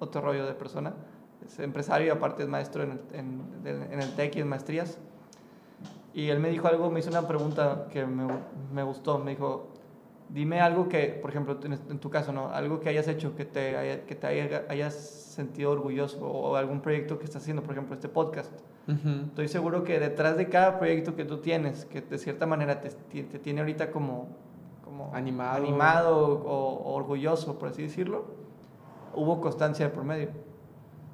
otro 0.00 0.20
rollo 0.20 0.46
de 0.46 0.54
persona. 0.54 0.94
Es 1.46 1.60
empresario 1.60 2.08
y 2.08 2.10
aparte 2.10 2.42
es 2.42 2.48
maestro 2.48 2.82
en 2.82 2.90
el, 2.90 3.00
en, 3.12 3.86
en 3.92 4.00
el 4.00 4.14
TEC 4.16 4.36
y 4.36 4.40
en 4.40 4.48
maestrías. 4.48 4.98
Y 6.12 6.28
él 6.30 6.40
me 6.40 6.48
dijo 6.48 6.66
algo, 6.66 6.90
me 6.90 6.98
hizo 6.98 7.10
una 7.10 7.28
pregunta 7.28 7.86
que 7.92 8.04
me, 8.06 8.26
me 8.72 8.82
gustó. 8.82 9.20
Me 9.20 9.32
dijo, 9.32 9.68
dime 10.28 10.60
algo 10.60 10.88
que, 10.88 11.18
por 11.22 11.30
ejemplo, 11.30 11.60
en, 11.62 11.98
tu 12.00 12.10
caso, 12.10 12.32
¿no? 12.32 12.48
Algo 12.48 12.80
que 12.80 12.88
hayas 12.88 13.06
hecho, 13.06 13.36
que 13.36 13.44
te, 13.44 14.02
que 14.08 14.16
te 14.16 14.26
haya, 14.26 14.64
hayas 14.68 14.94
sentido 14.94 15.70
orgulloso 15.70 16.26
o 16.26 16.56
algún 16.56 16.80
proyecto 16.80 17.20
que 17.20 17.26
estás 17.26 17.42
haciendo, 17.42 17.62
por 17.62 17.74
ejemplo, 17.74 17.94
este 17.94 18.08
podcast 18.08 18.50
Estoy 18.86 19.48
seguro 19.48 19.82
que 19.82 19.98
detrás 19.98 20.36
de 20.36 20.48
cada 20.48 20.78
proyecto 20.78 21.16
que 21.16 21.24
tú 21.24 21.38
tienes, 21.38 21.86
que 21.86 22.02
de 22.02 22.18
cierta 22.18 22.44
manera 22.44 22.82
te, 22.82 22.90
te 22.90 23.38
tiene 23.38 23.60
ahorita 23.60 23.90
como, 23.90 24.28
como 24.84 25.14
animado, 25.14 25.56
animado 25.56 26.42
o, 26.44 26.94
orgulloso, 26.94 27.58
por 27.58 27.70
así 27.70 27.82
decirlo, 27.82 28.26
hubo 29.14 29.40
constancia 29.40 29.86
de 29.86 29.92
por 29.92 30.04
medio. 30.04 30.28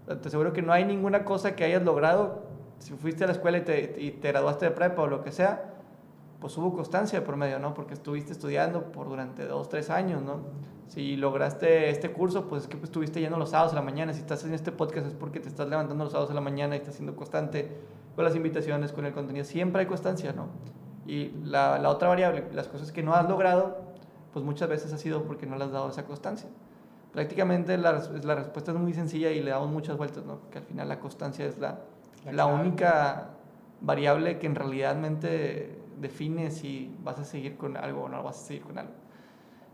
Te 0.06 0.26
aseguro 0.26 0.52
que 0.52 0.62
no 0.62 0.72
hay 0.72 0.85
ninguna 0.85 1.24
cosa 1.24 1.54
que 1.54 1.62
hayas 1.62 1.85
logrado, 1.85 2.42
si 2.80 2.94
fuiste 2.94 3.22
a 3.22 3.28
la 3.28 3.35
escuela 3.35 3.59
y 3.59 3.61
te, 3.61 3.94
y 4.00 4.11
te 4.11 4.28
graduaste 4.28 4.64
de 4.64 4.70
prepa 4.72 5.02
o 5.02 5.06
lo 5.06 5.22
que 5.22 5.30
sea, 5.30 5.79
pues 6.40 6.57
hubo 6.57 6.72
constancia 6.72 7.20
de 7.20 7.26
por 7.26 7.37
medio, 7.37 7.59
¿no? 7.59 7.74
Porque 7.74 7.94
estuviste 7.94 8.33
estudiando 8.33 8.92
por 8.92 9.09
durante 9.09 9.46
dos, 9.46 9.68
tres 9.68 9.90
años, 9.90 10.22
¿no? 10.22 10.40
si 10.90 11.16
lograste 11.16 11.88
este 11.88 12.11
curso, 12.11 12.48
pues 12.48 12.62
es 12.62 12.68
que 12.68 12.76
pues, 12.76 12.88
estuviste 12.88 13.20
yendo 13.20 13.38
los 13.38 13.50
sábados 13.50 13.72
a 13.72 13.76
la 13.76 13.83
mañana. 13.83 14.12
Si 14.12 14.18
estás 14.18 14.44
en 14.44 14.53
este 14.53 14.72
podcast 14.72 15.07
es 15.07 15.14
porque 15.14 15.38
te 15.38 15.48
estás 15.48 15.68
levantando 15.68 16.03
los 16.03 16.12
sábados 16.12 16.33
a 16.33 16.35
la 16.35 16.40
mañana 16.40 16.74
y 16.74 16.79
estás 16.79 16.96
siendo 16.96 17.14
constante 17.14 17.70
con 18.16 18.24
las 18.24 18.35
invitaciones, 18.35 18.90
con 18.90 19.07
el 19.07 19.12
contenido. 19.12 19.44
Siempre 19.44 19.83
hay 19.83 19.87
constancia, 19.87 20.33
¿no? 20.33 20.48
Y 21.07 21.29
la, 21.44 21.79
la 21.79 21.90
otra 21.90 22.09
variable, 22.09 22.44
las 22.53 22.66
cosas 22.66 22.90
que 22.90 23.05
no 23.05 23.14
has 23.14 23.29
logrado, 23.29 23.79
pues 24.33 24.44
muchas 24.44 24.68
veces 24.68 24.92
ha 24.92 24.98
sido 24.98 25.22
porque 25.22 25.46
no 25.46 25.57
le 25.57 25.64
has 25.64 25.70
dado 25.70 25.88
esa 25.88 26.05
constancia. 26.07 26.48
Prácticamente 27.12 27.79
la, 27.79 28.03
la 28.24 28.35
respuesta 28.35 28.72
es 28.72 28.76
muy 28.76 28.92
sencilla 28.92 29.31
y 29.31 29.40
le 29.42 29.53
damos 29.53 29.70
muchas 29.70 29.96
vueltas, 29.96 30.24
¿no? 30.24 30.40
Que 30.50 30.59
al 30.59 30.64
final 30.64 30.88
la 30.88 30.98
constancia 30.98 31.46
es 31.46 31.57
la, 31.59 31.79
la, 32.24 32.33
la 32.33 32.46
única 32.46 33.29
variable 33.81 34.40
que 34.40 34.48
en 34.48 34.57
realidad 34.57 34.96
define 36.00 36.50
si 36.50 36.94
vas 37.02 37.18
a 37.18 37.24
seguir 37.24 37.56
con 37.56 37.76
algo 37.76 38.04
o 38.04 38.08
no 38.08 38.22
vas 38.22 38.38
a 38.42 38.46
seguir 38.46 38.62
con 38.62 38.78
algo. 38.78 38.92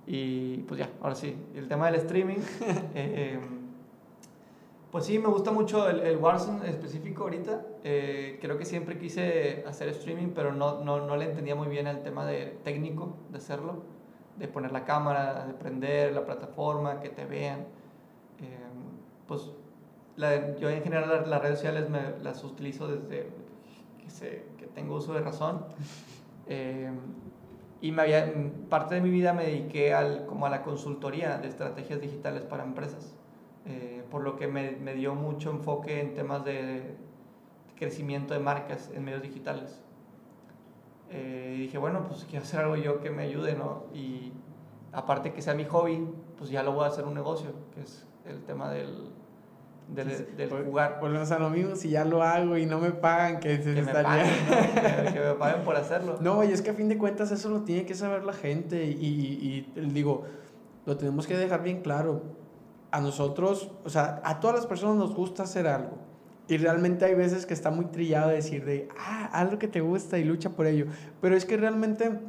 Y 0.07 0.59
pues 0.59 0.79
ya, 0.81 0.91
ahora 1.01 1.15
sí, 1.15 1.37
el 1.55 1.69
tema 1.69 1.87
del 1.87 1.97
streaming. 1.97 2.39
eh, 2.95 3.41
pues 4.93 5.05
sí, 5.05 5.19
me 5.19 5.29
gusta 5.29 5.51
mucho 5.51 5.89
el, 5.89 6.01
el 6.01 6.17
Warzone 6.17 6.71
específico 6.71 7.25
ahorita. 7.25 7.61
Eh, 7.83 8.39
creo 8.41 8.57
que 8.57 8.65
siempre 8.65 8.99
quise 8.99 9.65
hacer 9.67 9.89
streaming, 9.89 10.29
pero 10.35 10.53
no, 10.53 10.83
no, 10.85 11.05
no, 11.05 11.17
le 11.17 11.27
entendía 11.27 11.55
muy 11.55 11.69
bien 11.69 11.87
el 11.87 12.03
tema 12.03 12.25
de 12.25 12.59
técnico 12.63 13.17
de 13.31 13.39
hacerlo, 13.39 13.83
de 14.39 14.49
poner 14.49 14.73
la 14.73 14.85
cámara, 14.85 15.45
de 15.47 15.55
prender 15.55 16.13
la 16.13 16.25
plataforma, 16.25 17.01
que 17.01 17.09
te 17.09 17.25
vean. 17.27 17.61
Eh, 18.41 18.59
pues 19.27 19.51
la, 20.17 20.57
yo 20.57 20.71
en 20.71 20.83
general 20.83 21.29
las, 21.29 21.43
redes 21.43 21.59
sociales 21.59 21.91
me, 21.91 22.23
las 22.23 22.43
utilizo 22.45 22.87
desde 22.87 23.29
que, 23.99 24.47
que 24.57 24.67
tengo 24.69 24.97
uso 24.97 25.15
de 25.15 25.21
razón. 25.21 25.65
Eh, 26.49 26.91
y 27.81 27.93
me 27.93 28.03
había, 28.03 28.33
parte 28.69 28.95
de 28.95 29.01
mi 29.01 29.11
vida 29.11 29.33
me 29.33 29.45
dediqué 29.45 29.93
al, 29.95 30.27
como 30.27 30.47
a 30.47 30.51
la 30.51 30.63
consultoría 30.63 31.39
de 31.39 31.49
estrategias 31.49 32.01
digitales 32.01 32.43
para 32.43 32.65
empresas, 32.65 33.15
eh, 33.67 34.03
por 34.11 34.23
lo 34.23 34.37
que 34.37 34.49
me, 34.49 34.73
me, 34.73 34.95
dio 34.95 35.15
mucho 35.15 35.51
enfoque 35.51 36.01
en 36.01 36.15
temas 36.15 36.45
de 36.45 36.97
crecimiento 37.77 38.33
de 38.35 38.41
marcas 38.41 38.91
en 38.95 39.05
medios 39.05 39.23
digitales. 39.23 39.83
Eh, 41.11 41.55
y 41.57 41.61
dije, 41.63 41.79
bueno, 41.79 42.05
pues 42.09 42.25
quiero 42.25 42.45
hacer 42.45 42.61
algo 42.61 42.77
yo 42.77 43.01
que 43.01 43.11
me 43.11 43.23
ayude, 43.25 43.55
¿no? 43.55 43.85
Y 43.95 44.33
aparte 44.93 45.33
que 45.33 45.43
sea 45.43 45.55
mi 45.55 45.65
hobby, 45.65 46.09
pues 46.39 46.51
ya 46.51 46.63
lo 46.63 46.73
voy 46.73 46.85
a 46.85 46.89
hacer 46.89 47.05
un 47.05 47.15
negocio, 47.15 47.51
que 47.75 47.83
es 47.83 48.07
el 48.25 48.43
tema 48.43 48.71
del, 48.71 49.11
del, 49.89 50.37
del 50.37 50.51
jugar. 50.51 50.99
Volvemos 51.01 51.31
a 51.31 51.39
lo 51.39 51.51
mismo, 51.51 51.77
si 51.77 51.91
ya 51.91 52.05
lo 52.05 52.23
hago 52.23 52.57
y 52.57 52.67
no 52.67 52.81
me 52.81 52.91
pagan, 52.91 53.41
que 53.41 53.63
se 53.63 53.75
que 53.75 53.83
me 53.83 53.93
paguen, 53.93 54.27
¿no? 54.49 55.13
que, 55.13 55.21
me 55.21 55.35
paguen 55.35 55.63
por 55.65 55.77
hacerlo. 55.77 56.19
No, 56.21 56.43
y 56.45 56.53
es 56.53 56.63
que 56.63 56.71
a 56.71 56.75
fin 56.75 56.89
de 56.89 56.99
cuentas 56.99 57.31
eso 57.31 57.49
lo 57.49 57.63
tiene 57.63 57.85
que 57.87 57.95
saber 57.95 58.25
la 58.25 58.33
gente 58.33 58.85
y, 58.85 58.91
y, 58.91 59.73
y, 59.77 59.81
digo, 59.91 60.25
lo 60.85 60.97
tenemos 60.97 61.27
que 61.27 61.37
dejar 61.37 61.63
bien 61.63 61.83
claro. 61.83 62.23
A 62.93 63.01
nosotros, 63.01 63.71
o 63.85 63.91
sea, 63.91 64.23
a 64.25 64.41
todas 64.41 64.57
las 64.57 64.67
personas 64.67 64.97
nos 64.97 65.15
gusta 65.15 65.43
hacer 65.43 65.67
algo. 65.67 65.99
Y 66.49 66.57
realmente 66.59 67.05
hay 67.05 67.15
veces 67.15 67.45
que 67.45 67.53
está 67.53 67.71
muy 67.71 67.87
trillado 67.87 68.31
decir 68.31 68.65
de, 68.65 68.89
ah, 68.97 69.29
algo 69.33 69.59
que 69.59 69.67
te 69.67 69.81
gusta 69.81 70.19
y 70.19 70.25
lucha 70.25 70.51
por 70.51 70.67
ello. 70.67 70.87
Pero 71.21 71.37
es 71.37 71.45
que 71.45 71.57
realmente 71.57 72.21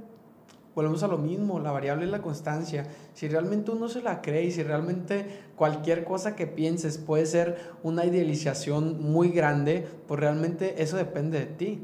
volvemos 0.78 1.01
a 1.01 1.07
lo 1.07 1.17
mismo, 1.17 1.59
la 1.59 1.71
variable 1.71 2.05
es 2.05 2.11
la 2.11 2.21
constancia. 2.21 2.86
Si 3.15 3.28
realmente 3.28 3.71
uno 3.71 3.89
se 3.89 4.03
la 4.03 4.21
cree 4.21 4.43
y 4.43 4.51
si 4.51 4.61
realmente 4.61 5.25
cualquier 5.55 6.03
cosa 6.03 6.36
que 6.36 6.45
pienses 6.45 6.99
puede 6.99 7.25
ser 7.25 7.57
una 7.82 8.05
idealización 8.05 9.01
muy 9.01 9.30
grande, 9.30 9.88
pues 10.07 10.19
realmente 10.19 10.84
eso 10.84 10.95
depende 10.95 11.39
de 11.39 11.45
ti. 11.47 11.82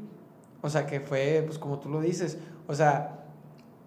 O 0.62 0.70
sea, 0.70 0.86
que 0.86 1.00
fue, 1.00 1.42
pues 1.44 1.58
como 1.58 1.80
tú 1.80 1.88
lo 1.88 2.00
dices, 2.00 2.38
o 2.68 2.74
sea, 2.76 3.24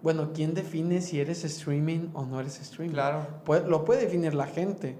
bueno, 0.02 0.32
¿quién 0.34 0.52
define 0.52 1.00
si 1.00 1.20
eres 1.20 1.42
streaming 1.42 2.10
o 2.12 2.26
no 2.26 2.38
eres 2.38 2.60
streaming? 2.60 2.92
Claro. 2.92 3.26
lo 3.66 3.86
puede 3.86 4.02
definir 4.02 4.34
la 4.34 4.46
gente, 4.46 4.94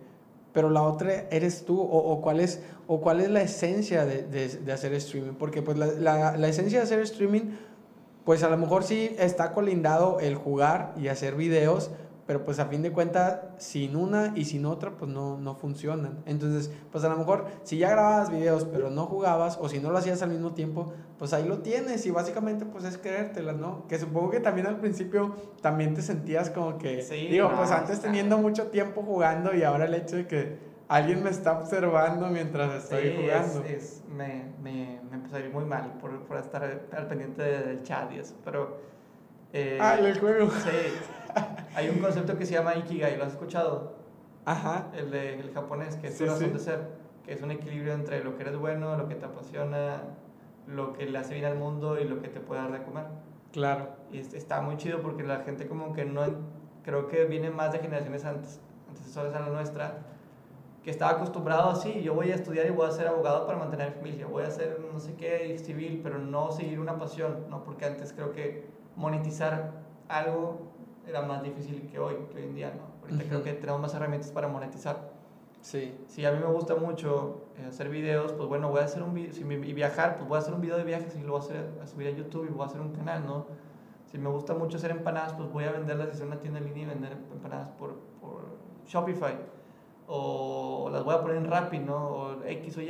pero 0.55 0.71
la 0.71 0.85
otra 0.85 1.29
eres 1.31 1.67
tú, 1.67 1.79
o, 1.79 1.85
o 1.85 2.23
cuál, 2.23 2.41
es, 2.41 2.63
o 2.87 3.03
cuál 3.03 3.21
es 3.21 3.29
la 3.29 3.43
esencia 3.43 4.07
de, 4.07 4.23
de, 4.23 4.49
de 4.49 4.73
hacer 4.73 4.95
streaming, 4.95 5.35
porque 5.35 5.61
pues 5.61 5.77
la, 5.77 5.87
la, 5.87 6.37
la 6.39 6.49
esencia 6.49 6.79
de 6.79 6.85
hacer 6.85 7.01
streaming 7.01 7.43
pues 8.29 8.43
a 8.43 8.51
lo 8.51 8.59
mejor 8.59 8.85
sí 8.85 9.17
está 9.19 9.53
colindado 9.53 10.21
el 10.21 10.35
jugar 10.35 10.93
y 10.99 11.09
hacer 11.09 11.35
videos, 11.35 11.91
pero 12.27 12.45
pues 12.45 12.59
a 12.59 12.67
fin 12.67 12.83
de 12.83 12.93
cuentas, 12.93 13.39
sin 13.57 13.97
una 13.97 14.35
y 14.37 14.45
sin 14.45 14.67
otra, 14.67 14.91
pues 14.99 15.11
no, 15.11 15.39
no 15.39 15.55
funcionan. 15.55 16.19
Entonces, 16.27 16.71
pues 16.93 17.05
a 17.05 17.09
lo 17.09 17.17
mejor 17.17 17.47
si 17.63 17.79
ya 17.79 17.89
grababas 17.89 18.31
videos, 18.31 18.67
pero 18.67 18.91
no 18.91 19.07
jugabas, 19.07 19.57
o 19.59 19.71
si 19.71 19.81
no 19.81 19.91
lo 19.91 19.97
hacías 19.97 20.21
al 20.21 20.29
mismo 20.29 20.53
tiempo, 20.53 20.93
pues 21.19 21.33
ahí 21.33 21.49
lo 21.49 21.61
tienes 21.61 22.05
y 22.05 22.11
básicamente 22.11 22.67
pues 22.67 22.85
es 22.85 22.99
creértela, 22.99 23.55
¿no? 23.55 23.87
Que 23.89 23.99
supongo 23.99 24.29
que 24.29 24.41
también 24.41 24.67
al 24.67 24.79
principio 24.79 25.35
también 25.63 25.95
te 25.95 26.03
sentías 26.03 26.51
como 26.51 26.77
que, 26.77 27.01
sí, 27.01 27.29
digo, 27.29 27.49
no, 27.49 27.57
pues 27.57 27.71
antes 27.71 27.99
teniendo 28.01 28.37
mucho 28.37 28.67
tiempo 28.67 29.01
jugando 29.01 29.55
y 29.55 29.63
ahora 29.63 29.87
el 29.87 29.95
hecho 29.95 30.17
de 30.17 30.27
que 30.27 30.68
alguien 30.89 31.23
me 31.23 31.31
está 31.31 31.59
observando 31.59 32.29
mientras 32.29 32.85
estoy 32.85 33.17
jugando. 33.17 33.65
Es, 33.65 34.03
me, 34.09 34.45
me, 34.63 35.01
me, 35.09 35.17
empezó 35.17 35.37
a 35.37 35.41
ir 35.41 35.53
muy 35.53 35.65
mal 35.65 35.93
por, 36.01 36.19
por 36.25 36.39
estar 36.39 36.63
al 36.93 37.07
pendiente 37.07 37.43
del 37.43 37.83
chat 37.83 38.13
y 38.13 38.19
eso, 38.19 38.35
pero... 38.45 38.79
Eh, 39.53 39.79
ah, 39.81 39.97
el 39.99 40.19
juego. 40.19 40.51
Sí. 40.51 41.41
Hay 41.75 41.89
un 41.89 41.99
concepto 42.01 42.37
que 42.37 42.45
se 42.45 42.55
llama 42.55 42.77
Ikigai, 42.77 43.17
¿lo 43.17 43.25
has 43.25 43.33
escuchado? 43.33 43.97
Ajá. 44.45 44.89
El, 44.95 45.11
de, 45.11 45.39
el 45.41 45.53
japonés, 45.53 45.97
que 45.97 46.09
es 46.09 46.19
sí, 46.19 46.25
razón 46.25 46.53
de 46.53 46.59
ser, 46.59 46.89
que 47.25 47.33
es 47.33 47.43
un 47.43 47.51
equilibrio 47.51 47.93
entre 47.93 48.25
lo 48.25 48.37
que 48.37 48.43
eres 48.43 48.57
bueno, 48.57 48.97
lo 48.97 49.09
que 49.09 49.15
te 49.15 49.27
apasiona, 49.27 50.03
lo 50.67 50.93
que 50.93 51.07
le 51.07 51.19
hace 51.19 51.35
bien 51.35 51.47
al 51.47 51.57
mundo 51.57 51.99
y 52.01 52.05
lo 52.05 52.21
que 52.21 52.29
te 52.29 52.41
puede 52.41 52.63
dar 52.63 52.73
de 52.73 52.83
comer. 52.83 53.05
Claro. 53.53 53.89
Y 54.11 54.19
está 54.19 54.61
muy 54.61 54.77
chido 54.77 55.01
porque 55.01 55.23
la 55.23 55.41
gente 55.41 55.67
como 55.67 55.93
que 55.93 56.05
no, 56.05 56.23
creo 56.83 57.09
que 57.09 57.25
viene 57.25 57.51
más 57.51 57.73
de 57.73 57.79
generaciones 57.79 58.25
antes, 58.25 58.61
antecesoras 58.89 59.35
a 59.35 59.41
la 59.41 59.49
nuestra, 59.49 59.99
que 60.83 60.91
estaba 60.91 61.13
acostumbrado 61.13 61.71
así, 61.71 62.03
yo 62.03 62.15
voy 62.15 62.31
a 62.31 62.35
estudiar 62.35 62.67
y 62.67 62.71
voy 62.71 62.87
a 62.87 62.91
ser 62.91 63.09
abogado 63.09 63.47
para 63.47 63.59
mantener 63.59 63.93
familia, 63.93 64.27
voy 64.27 64.45
a 64.45 64.47
hacer 64.47 64.81
no 64.93 64.99
sé 65.01 65.15
qué 65.15 65.59
civil, 65.59 66.01
pero 66.03 66.19
no 66.19 66.51
seguir 66.53 66.81
una 66.81 66.99
pasión, 66.99 67.47
¿no? 67.51 67.65
Porque 67.65 67.85
antes 67.85 68.13
creo 68.13 68.33
que 68.33 68.67
monetizar 68.97 69.73
algo 70.09 70.73
era 71.07 71.23
más 71.23 71.43
difícil 71.43 71.89
que 71.91 71.99
hoy, 71.99 72.15
que 72.31 72.39
hoy 72.39 72.45
en 72.45 72.55
día, 72.55 72.73
¿no? 72.75 72.83
Ahorita 73.03 73.25
creo 73.29 73.43
que 73.43 73.53
tenemos 73.55 73.81
más 73.81 73.95
herramientas 73.95 74.31
para 74.31 74.49
monetizar. 74.49 75.11
Sí. 75.61 75.99
Si 76.07 76.25
a 76.25 76.33
mí 76.33 76.39
me 76.39 76.47
gusta 76.47 76.77
mucho 76.77 77.49
eh, 77.59 77.67
hacer 77.67 77.89
videos, 77.89 78.33
pues 78.33 78.49
bueno, 78.49 78.69
voy 78.69 78.81
a 78.81 78.85
hacer 78.85 79.03
un 79.03 79.15
video, 79.15 79.33
si 79.33 79.43
y 79.43 79.73
viajar, 79.73 80.17
pues 80.17 80.29
voy 80.29 80.37
a 80.37 80.41
hacer 80.41 80.55
un 80.55 80.61
video 80.61 80.77
de 80.77 80.85
viajes 80.85 81.17
y 81.17 81.21
lo 81.21 81.33
voy 81.33 81.41
a, 81.41 81.45
hacer, 81.45 81.71
a 81.83 81.87
subir 81.87 82.09
a 82.09 82.11
YouTube 82.11 82.47
y 82.47 82.53
voy 82.53 82.63
a 82.63 82.67
hacer 82.67 82.81
un 82.81 82.93
canal, 82.93 83.27
¿no? 83.27 83.47
Si 84.07 84.19
me 84.19 84.31
gusta 84.31 84.55
mucho 84.55 84.77
hacer 84.77 84.91
empanadas, 84.91 85.35
pues 85.35 85.51
voy 85.51 85.65
a 85.65 85.73
venderlas 85.73 86.21
en 86.21 86.29
una 86.29 86.39
tienda 86.39 86.61
en 86.61 86.67
línea 86.67 86.85
y 86.85 86.87
vender 86.87 87.13
empanadas 87.33 87.69
por, 87.71 87.95
por 88.21 88.45
Shopify. 88.87 89.37
O 90.09 90.89
las 90.91 91.05
voy 91.05 91.15
a 91.15 91.21
poner 91.21 91.37
en 91.37 91.47
Rappi, 91.47 91.79
¿no? 91.79 92.09
O 92.09 92.45
X 92.45 92.77
o 92.79 92.83
Y. 92.83 92.89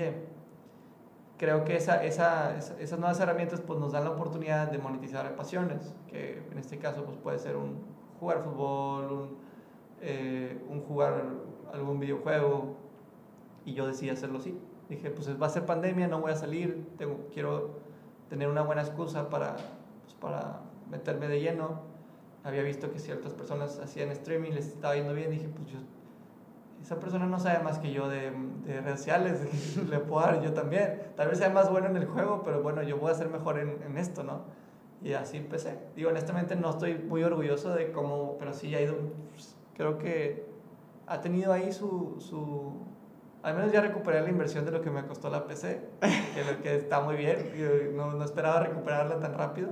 Creo 1.37 1.65
que 1.65 1.77
esa, 1.77 2.03
esa, 2.05 2.57
esas 2.57 2.99
nuevas 2.99 3.21
herramientas 3.21 3.61
pues 3.61 3.79
nos 3.79 3.93
dan 3.93 4.05
la 4.05 4.11
oportunidad 4.11 4.71
de 4.71 4.79
monetizar 4.79 5.37
pasiones, 5.37 5.95
que 6.09 6.43
en 6.51 6.59
este 6.59 6.79
caso 6.79 7.05
pues 7.05 7.17
puede 7.17 7.39
ser 7.39 7.57
un 7.57 7.79
jugar 8.19 8.43
fútbol, 8.43 9.13
un, 9.13 9.37
eh, 10.01 10.61
un 10.69 10.81
jugar 10.83 11.25
algún 11.73 12.01
videojuego 12.01 12.77
y 13.65 13.75
yo 13.75 13.87
decidí 13.87 14.11
hacerlo 14.11 14.39
así. 14.39 14.59
Dije, 14.89 15.11
pues 15.11 15.29
va 15.41 15.47
a 15.47 15.51
ser 15.51 15.67
pandemia, 15.67 16.09
no 16.09 16.21
voy 16.21 16.33
a 16.33 16.37
salir, 16.37 16.89
tengo, 16.97 17.27
quiero 17.33 17.79
tener 18.31 18.49
una 18.49 18.63
buena 18.63 18.83
excusa 18.83 19.29
para, 19.29 19.57
pues, 20.03 20.15
para 20.19 20.61
meterme 20.91 21.29
de 21.29 21.41
lleno. 21.41 21.83
Había 22.43 22.63
visto 22.63 22.91
que 22.91 22.99
ciertas 22.99 23.35
personas 23.35 23.79
hacían 23.79 24.11
streaming, 24.11 24.53
les 24.53 24.69
estaba 24.69 24.97
yendo 24.97 25.13
bien, 25.13 25.31
dije, 25.31 25.49
pues 25.49 25.69
yo, 25.69 25.79
esa 26.83 26.99
persona 26.99 27.27
no 27.27 27.39
sabe 27.39 27.63
más 27.63 27.79
que 27.79 27.93
yo 27.93 28.09
de, 28.09 28.31
de 28.65 28.81
redes 28.81 29.01
sociales, 29.01 29.77
le 29.91 29.99
puedo 29.99 30.25
dar 30.25 30.43
yo 30.43 30.53
también. 30.53 31.03
Tal 31.17 31.29
vez 31.29 31.39
sea 31.39 31.51
más 31.51 31.71
bueno 31.71 31.89
en 31.89 31.97
el 31.97 32.07
juego, 32.07 32.43
pero 32.43 32.63
bueno, 32.63 32.83
yo 32.83 32.99
voy 32.99 33.11
a 33.11 33.15
ser 33.15 33.29
mejor 33.29 33.59
en, 33.59 33.83
en 33.83 33.99
esto, 33.99 34.23
¿no? 34.23 34.43
Y 35.03 35.13
así 35.13 35.37
empecé. 35.37 35.79
Digo, 35.95 36.11
honestamente 36.11 36.57
no 36.57 36.71
estoy 36.71 36.95
muy 36.99 37.23
orgulloso 37.23 37.75
de 37.75 37.93
cómo, 37.93 38.37
pero 38.39 38.53
sí 38.53 38.75
ha 38.75 38.81
ido, 38.81 38.97
pues, 39.33 39.57
creo 39.75 39.99
que 39.99 40.47
ha 41.07 41.21
tenido 41.21 41.53
ahí 41.53 41.73
su, 41.73 42.17
su, 42.19 42.73
Al 43.43 43.55
menos 43.55 43.73
ya 43.73 43.81
recuperé 43.81 44.21
la 44.21 44.29
inversión 44.29 44.65
de 44.65 44.73
lo 44.73 44.83
que 44.83 44.91
me 44.91 45.07
costó 45.07 45.31
la 45.31 45.47
PC, 45.47 45.81
que, 46.01 46.45
lo 46.45 46.61
que 46.63 46.77
está 46.77 47.01
muy 47.01 47.17
bien. 47.17 47.97
No, 47.97 48.13
no 48.13 48.25
esperaba 48.25 48.61
recuperarla 48.61 49.19
tan 49.21 49.35
rápido. 49.35 49.71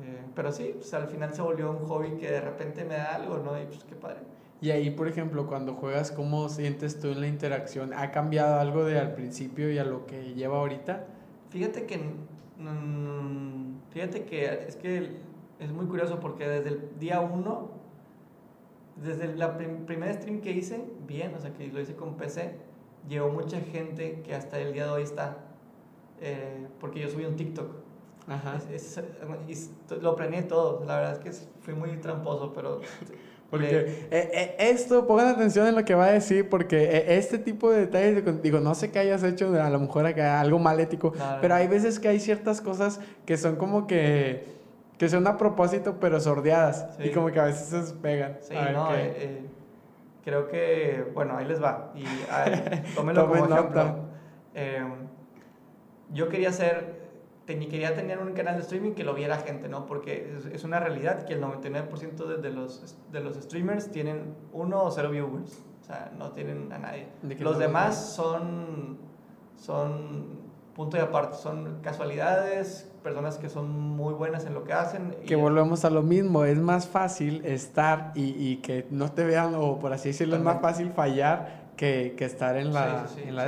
Eh, 0.00 0.24
pero 0.34 0.50
sí, 0.50 0.72
pues 0.74 0.92
al 0.94 1.06
final 1.06 1.34
se 1.34 1.42
volvió 1.42 1.70
un 1.70 1.86
hobby 1.86 2.16
que 2.16 2.30
de 2.30 2.40
repente 2.40 2.84
me 2.84 2.94
da 2.94 3.14
algo, 3.14 3.38
¿no? 3.38 3.60
Y 3.60 3.66
pues 3.66 3.84
qué 3.84 3.94
padre. 3.94 4.20
Y 4.62 4.70
ahí, 4.70 4.90
por 4.90 5.08
ejemplo, 5.08 5.48
cuando 5.48 5.74
juegas, 5.74 6.12
¿cómo 6.12 6.48
sientes 6.48 7.00
tú 7.00 7.08
en 7.08 7.20
la 7.20 7.26
interacción? 7.26 7.92
¿Ha 7.92 8.12
cambiado 8.12 8.60
algo 8.60 8.84
de 8.84 8.96
al 8.96 9.12
principio 9.12 9.72
y 9.72 9.78
a 9.78 9.84
lo 9.84 10.06
que 10.06 10.34
lleva 10.34 10.58
ahorita? 10.58 11.04
Fíjate 11.50 11.84
que... 11.84 12.00
Fíjate 13.90 14.24
que 14.24 14.44
es 14.68 14.76
que 14.76 15.16
es 15.58 15.72
muy 15.72 15.86
curioso 15.86 16.20
porque 16.20 16.48
desde 16.48 16.68
el 16.68 16.98
día 17.00 17.20
uno 17.20 17.72
desde 19.02 19.34
la 19.34 19.56
primer 19.56 20.14
stream 20.14 20.40
que 20.40 20.52
hice, 20.52 20.84
bien, 21.08 21.34
o 21.34 21.40
sea, 21.40 21.52
que 21.52 21.66
lo 21.66 21.80
hice 21.80 21.96
con 21.96 22.16
PC, 22.16 22.54
llegó 23.08 23.30
mucha 23.30 23.60
gente 23.60 24.22
que 24.22 24.32
hasta 24.32 24.60
el 24.60 24.72
día 24.72 24.84
de 24.84 24.90
hoy 24.90 25.02
está, 25.02 25.38
eh, 26.20 26.68
porque 26.78 27.00
yo 27.00 27.08
subí 27.08 27.24
un 27.24 27.34
TikTok. 27.34 27.82
Ajá. 28.28 28.60
y 29.48 30.00
lo 30.00 30.14
planeé 30.14 30.44
todo, 30.44 30.84
la 30.84 30.96
verdad 30.96 31.12
es 31.14 31.18
que 31.18 31.46
fui 31.62 31.74
muy 31.74 31.96
tramposo, 31.96 32.52
pero... 32.52 32.80
Porque 33.52 34.06
eh, 34.10 34.30
eh, 34.32 34.56
esto, 34.58 35.06
pongan 35.06 35.28
atención 35.28 35.68
en 35.68 35.76
lo 35.76 35.84
que 35.84 35.94
va 35.94 36.06
a 36.06 36.10
decir, 36.12 36.48
porque 36.48 37.04
este 37.06 37.38
tipo 37.38 37.70
de 37.70 37.86
detalles, 37.86 38.42
digo, 38.42 38.58
no 38.58 38.74
sé 38.74 38.90
que 38.90 38.98
hayas 38.98 39.22
hecho 39.22 39.54
a 39.62 39.70
lo 39.70 39.78
mejor 39.78 40.06
acá 40.06 40.40
algo 40.40 40.58
mal 40.58 40.80
ético, 40.80 41.12
pero 41.40 41.54
hay 41.54 41.68
veces 41.68 42.00
que 42.00 42.08
hay 42.08 42.18
ciertas 42.18 42.60
cosas 42.60 42.98
que 43.26 43.36
son 43.36 43.56
como 43.56 43.86
que 43.86 44.52
que 45.02 45.08
son 45.08 45.26
a 45.26 45.36
propósito, 45.36 45.96
pero 45.98 46.20
sordeadas. 46.20 46.96
Y 47.00 47.10
como 47.10 47.32
que 47.32 47.40
a 47.40 47.46
veces 47.46 47.88
se 47.88 47.94
pegan. 47.96 48.38
Sí, 48.40 48.54
no, 48.72 48.94
eh, 48.94 49.12
eh, 49.16 49.46
creo 50.24 50.46
que, 50.46 51.10
bueno, 51.12 51.36
ahí 51.36 51.44
les 51.44 51.60
va. 51.60 51.92
Y 51.96 52.04
tómenlo 52.94 53.28
como 53.28 53.46
ejemplo. 53.46 53.96
Em, 54.54 54.92
yo 56.12 56.28
quería 56.28 56.52
hacer, 57.46 57.68
quería 57.68 57.94
tener 57.94 58.18
un 58.18 58.32
canal 58.32 58.56
de 58.56 58.62
streaming 58.62 58.92
que 58.92 59.04
lo 59.04 59.14
viera 59.14 59.38
gente, 59.38 59.68
¿no? 59.68 59.86
Porque 59.86 60.36
es, 60.52 60.64
una 60.64 60.80
realidad 60.80 61.24
que 61.24 61.34
el 61.34 61.42
99% 61.42 62.40
de, 62.40 62.50
los, 62.50 62.96
de 63.10 63.20
los 63.20 63.36
streamers 63.36 63.90
tienen 63.90 64.34
uno 64.52 64.82
o 64.82 64.90
cero 64.90 65.10
viewers. 65.10 65.62
O 65.80 65.84
sea, 65.84 66.12
no 66.16 66.30
tienen 66.30 66.72
a 66.72 66.78
nadie. 66.78 67.08
Los 67.40 67.58
demás 67.58 68.14
son, 68.14 68.98
son 69.56 70.42
punto 70.74 70.96
y 70.96 71.00
aparte, 71.00 71.36
son 71.36 71.80
casualidades, 71.82 72.90
personas 73.02 73.36
que 73.36 73.48
son 73.48 73.70
muy 73.70 74.14
buenas 74.14 74.46
en 74.46 74.54
lo 74.54 74.64
que 74.64 74.72
hacen. 74.72 75.16
Que 75.26 75.36
volvemos 75.36 75.84
a 75.84 75.90
lo 75.90 76.02
mismo, 76.02 76.44
es 76.44 76.58
más 76.58 76.86
fácil 76.86 77.44
estar 77.44 78.12
y, 78.14 78.34
y 78.38 78.56
que 78.58 78.86
no 78.90 79.10
te 79.10 79.24
vean, 79.24 79.54
o 79.56 79.78
por 79.78 79.92
así 79.92 80.10
decirlo, 80.10 80.36
es 80.36 80.42
más 80.42 80.60
fácil 80.60 80.90
fallar 80.92 81.72
que, 81.76 82.14
que 82.16 82.24
estar 82.24 82.56
en 82.56 82.72
la... 82.72 83.06
En 83.24 83.36
la 83.36 83.46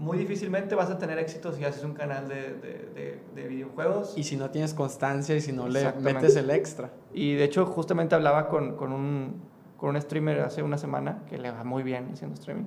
muy 0.00 0.16
difícilmente 0.16 0.74
vas 0.74 0.90
a 0.90 0.96
tener 0.96 1.18
éxito 1.18 1.52
si 1.52 1.62
haces 1.62 1.84
un 1.84 1.92
canal 1.92 2.26
de, 2.26 2.54
de, 2.94 3.20
de, 3.34 3.48
videojuegos. 3.48 4.14
Y 4.16 4.24
si 4.24 4.34
no 4.34 4.48
tienes 4.48 4.72
constancia 4.72 5.36
y 5.36 5.42
si 5.42 5.52
no 5.52 5.68
le 5.68 5.92
metes 6.00 6.36
el 6.36 6.50
extra. 6.50 6.90
Y 7.12 7.34
de 7.34 7.44
hecho, 7.44 7.66
justamente 7.66 8.14
hablaba 8.14 8.48
con, 8.48 8.76
con, 8.76 8.94
un, 8.94 9.42
con 9.76 9.90
un 9.90 10.00
streamer 10.00 10.40
hace 10.40 10.62
una 10.62 10.78
semana 10.78 11.22
que 11.28 11.36
le 11.36 11.50
va 11.50 11.64
muy 11.64 11.82
bien 11.82 12.08
haciendo 12.14 12.34
streaming. 12.34 12.64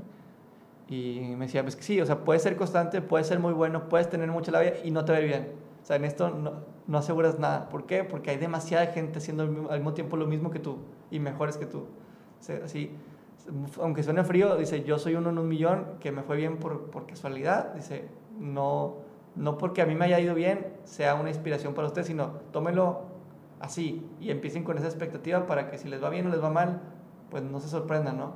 Y 0.88 1.22
me 1.36 1.46
decía, 1.46 1.64
pues 1.64 1.76
que 1.76 1.82
sí, 1.82 2.00
o 2.00 2.06
sea, 2.06 2.24
puedes 2.24 2.44
ser 2.44 2.56
constante, 2.56 3.02
puedes 3.02 3.26
ser 3.26 3.40
muy 3.40 3.54
bueno, 3.54 3.90
puedes 3.90 4.08
tener 4.10 4.30
mucha 4.30 4.52
labia 4.52 4.76
y 4.84 4.92
no 4.92 5.04
te 5.04 5.14
ver 5.14 5.26
bien. 5.26 5.48
O 5.82 5.86
sea, 5.86 5.96
en 5.96 6.06
esto 6.06 6.30
no, 6.30 6.62
no, 6.86 6.98
aseguras 7.00 7.40
nada. 7.40 7.68
¿Por 7.68 7.88
qué? 7.88 8.04
Porque 8.04 8.30
hay 8.30 8.38
demasiada 8.38 8.86
gente 8.88 9.18
haciendo 9.18 9.44
al 9.72 9.80
mismo 9.80 9.96
tiempo 9.96 10.18
lo 10.18 10.28
mismo 10.28 10.52
que 10.52 10.60
tú 10.60 10.78
y 11.10 11.20
mejores 11.20 11.58
que 11.58 11.66
tú. 11.66 11.80
O 11.80 12.44
sea, 12.44 12.62
así, 12.64 12.92
aunque 13.80 14.04
suene 14.04 14.24
frío, 14.24 14.56
dice, 14.56 14.84
yo 14.84 14.98
soy 14.98 15.16
uno 15.16 15.30
en 15.30 15.38
un 15.38 15.48
millón 15.48 15.86
que 16.00 16.12
me 16.12 16.24
fue 16.24 16.38
bien 16.38 16.58
por, 16.58 16.90
por 16.90 17.06
casualidad. 17.06 17.74
Dice, 17.74 18.08
no, 18.40 18.98
no 19.36 19.58
porque 19.58 19.82
a 19.82 19.86
mí 19.86 19.96
me 19.96 20.06
haya 20.06 20.20
ido 20.20 20.36
bien 20.36 20.74
sea 20.84 21.16
una 21.16 21.30
inspiración 21.30 21.74
para 21.74 21.88
usted, 21.88 22.04
sino 22.04 22.34
tómelo 22.52 23.02
así 23.60 24.06
y 24.20 24.30
empiecen 24.32 24.64
con 24.64 24.78
esa 24.78 24.88
expectativa 24.88 25.46
para 25.46 25.70
que 25.70 25.78
si 25.78 25.88
les 25.88 26.04
va 26.04 26.10
bien 26.10 26.28
o 26.28 26.30
les 26.30 26.44
va 26.44 26.50
mal, 26.50 26.82
pues 27.30 27.44
no 27.44 27.60
se 27.60 27.68
sorprendan, 27.68 28.18
¿no? 28.18 28.34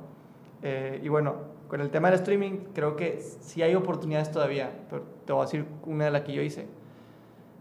Eh, 0.62 1.00
y 1.02 1.08
bueno, 1.08 1.34
con 1.68 1.80
el 1.80 1.90
tema 1.90 2.10
del 2.10 2.18
streaming, 2.18 2.60
creo 2.74 2.96
que 2.96 3.20
sí 3.20 3.62
hay 3.62 3.74
oportunidades 3.74 4.30
todavía, 4.30 4.72
pero 4.88 5.02
te 5.24 5.32
voy 5.32 5.42
a 5.42 5.44
decir 5.44 5.66
una 5.86 6.06
de 6.06 6.10
las 6.10 6.22
que 6.22 6.32
yo 6.32 6.42
hice 6.42 6.66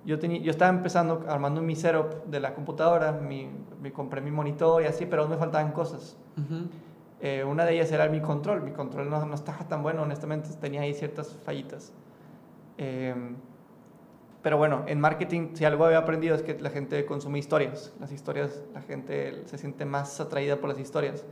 yo, 0.07 0.17
tenía, 0.19 0.39
yo 0.39 0.51
estaba 0.51 0.71
empezando 0.71 1.25
armando 1.27 1.61
mi 1.61 1.75
setup 1.75 2.25
de 2.27 2.39
la 2.39 2.55
computadora, 2.55 3.11
mi, 3.11 3.49
me 3.81 3.91
compré 3.91 4.21
mi 4.21 4.31
monitor 4.31 4.81
y 4.81 4.85
así, 4.85 5.05
pero 5.05 5.23
aún 5.23 5.31
me 5.31 5.37
faltaban 5.37 5.73
cosas. 5.73 6.15
Eh, 7.19 7.43
una 7.43 7.65
de 7.65 7.73
ellas 7.73 7.91
era 7.91 8.07
mi 8.09 8.21
control. 8.21 8.61
Mi 8.61 8.71
control 8.71 9.09
no, 9.09 9.25
no, 9.25 9.35
estaba 9.35 9.67
tan 9.67 9.83
bueno, 9.83 10.03
honestamente, 10.03 10.49
tenía 10.59 10.81
ahí 10.81 10.93
ciertas 10.93 11.37
fallitas. 11.43 11.93
Em, 12.77 13.35
pero 14.41 14.57
bueno, 14.57 14.83
en 14.87 14.99
marketing, 14.99 15.55
si 15.55 15.65
algo 15.65 15.85
había 15.85 15.97
aprendido 15.97 16.35
es 16.35 16.43
que 16.43 16.59
la 16.59 16.69
gente 16.69 17.05
consume 17.05 17.39
historias. 17.39 17.93
Las 17.99 18.11
historias, 18.11 18.63
la 18.73 18.81
gente 18.81 19.43
se 19.45 19.57
siente 19.57 19.85
más 19.85 20.19
atraída 20.19 20.57
por 20.57 20.69
las 20.69 20.79
historias 20.79 21.25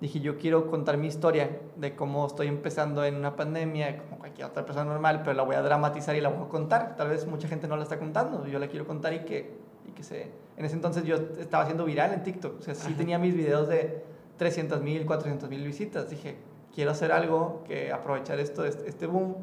dije, 0.00 0.20
yo 0.20 0.38
quiero 0.38 0.70
contar 0.70 0.96
mi 0.96 1.08
historia 1.08 1.60
de 1.76 1.96
cómo 1.96 2.26
estoy 2.26 2.46
empezando 2.46 3.04
en 3.04 3.16
una 3.16 3.34
pandemia, 3.34 3.98
como 3.98 4.18
cualquier 4.18 4.46
otra 4.46 4.64
persona 4.64 4.84
normal, 4.84 5.22
pero 5.24 5.34
la 5.34 5.42
voy 5.42 5.56
a 5.56 5.62
dramatizar 5.62 6.14
y 6.14 6.20
la 6.20 6.28
voy 6.28 6.46
a 6.46 6.48
contar. 6.48 6.96
Tal 6.96 7.08
vez 7.08 7.26
mucha 7.26 7.48
gente 7.48 7.66
no 7.66 7.76
la 7.76 7.82
está 7.82 7.98
contando, 7.98 8.46
yo 8.46 8.58
la 8.58 8.68
quiero 8.68 8.86
contar 8.86 9.12
y 9.12 9.20
que, 9.20 9.56
y 9.86 9.92
que 9.92 10.02
se... 10.02 10.30
En 10.56 10.64
ese 10.64 10.74
entonces 10.74 11.04
yo 11.04 11.16
estaba 11.38 11.64
haciendo 11.64 11.84
viral 11.84 12.12
en 12.12 12.22
TikTok, 12.22 12.58
o 12.58 12.62
sea, 12.62 12.74
sí 12.74 12.92
tenía 12.94 13.18
mis 13.18 13.34
videos 13.34 13.68
de 13.68 14.02
300 14.38 14.80
mil, 14.80 15.04
400 15.04 15.50
mil 15.50 15.64
visitas. 15.64 16.08
Dije, 16.08 16.36
quiero 16.74 16.92
hacer 16.92 17.12
algo 17.12 17.64
que 17.66 17.92
aprovechar 17.92 18.38
esto, 18.40 18.64
este, 18.64 18.88
este 18.88 19.06
boom 19.06 19.34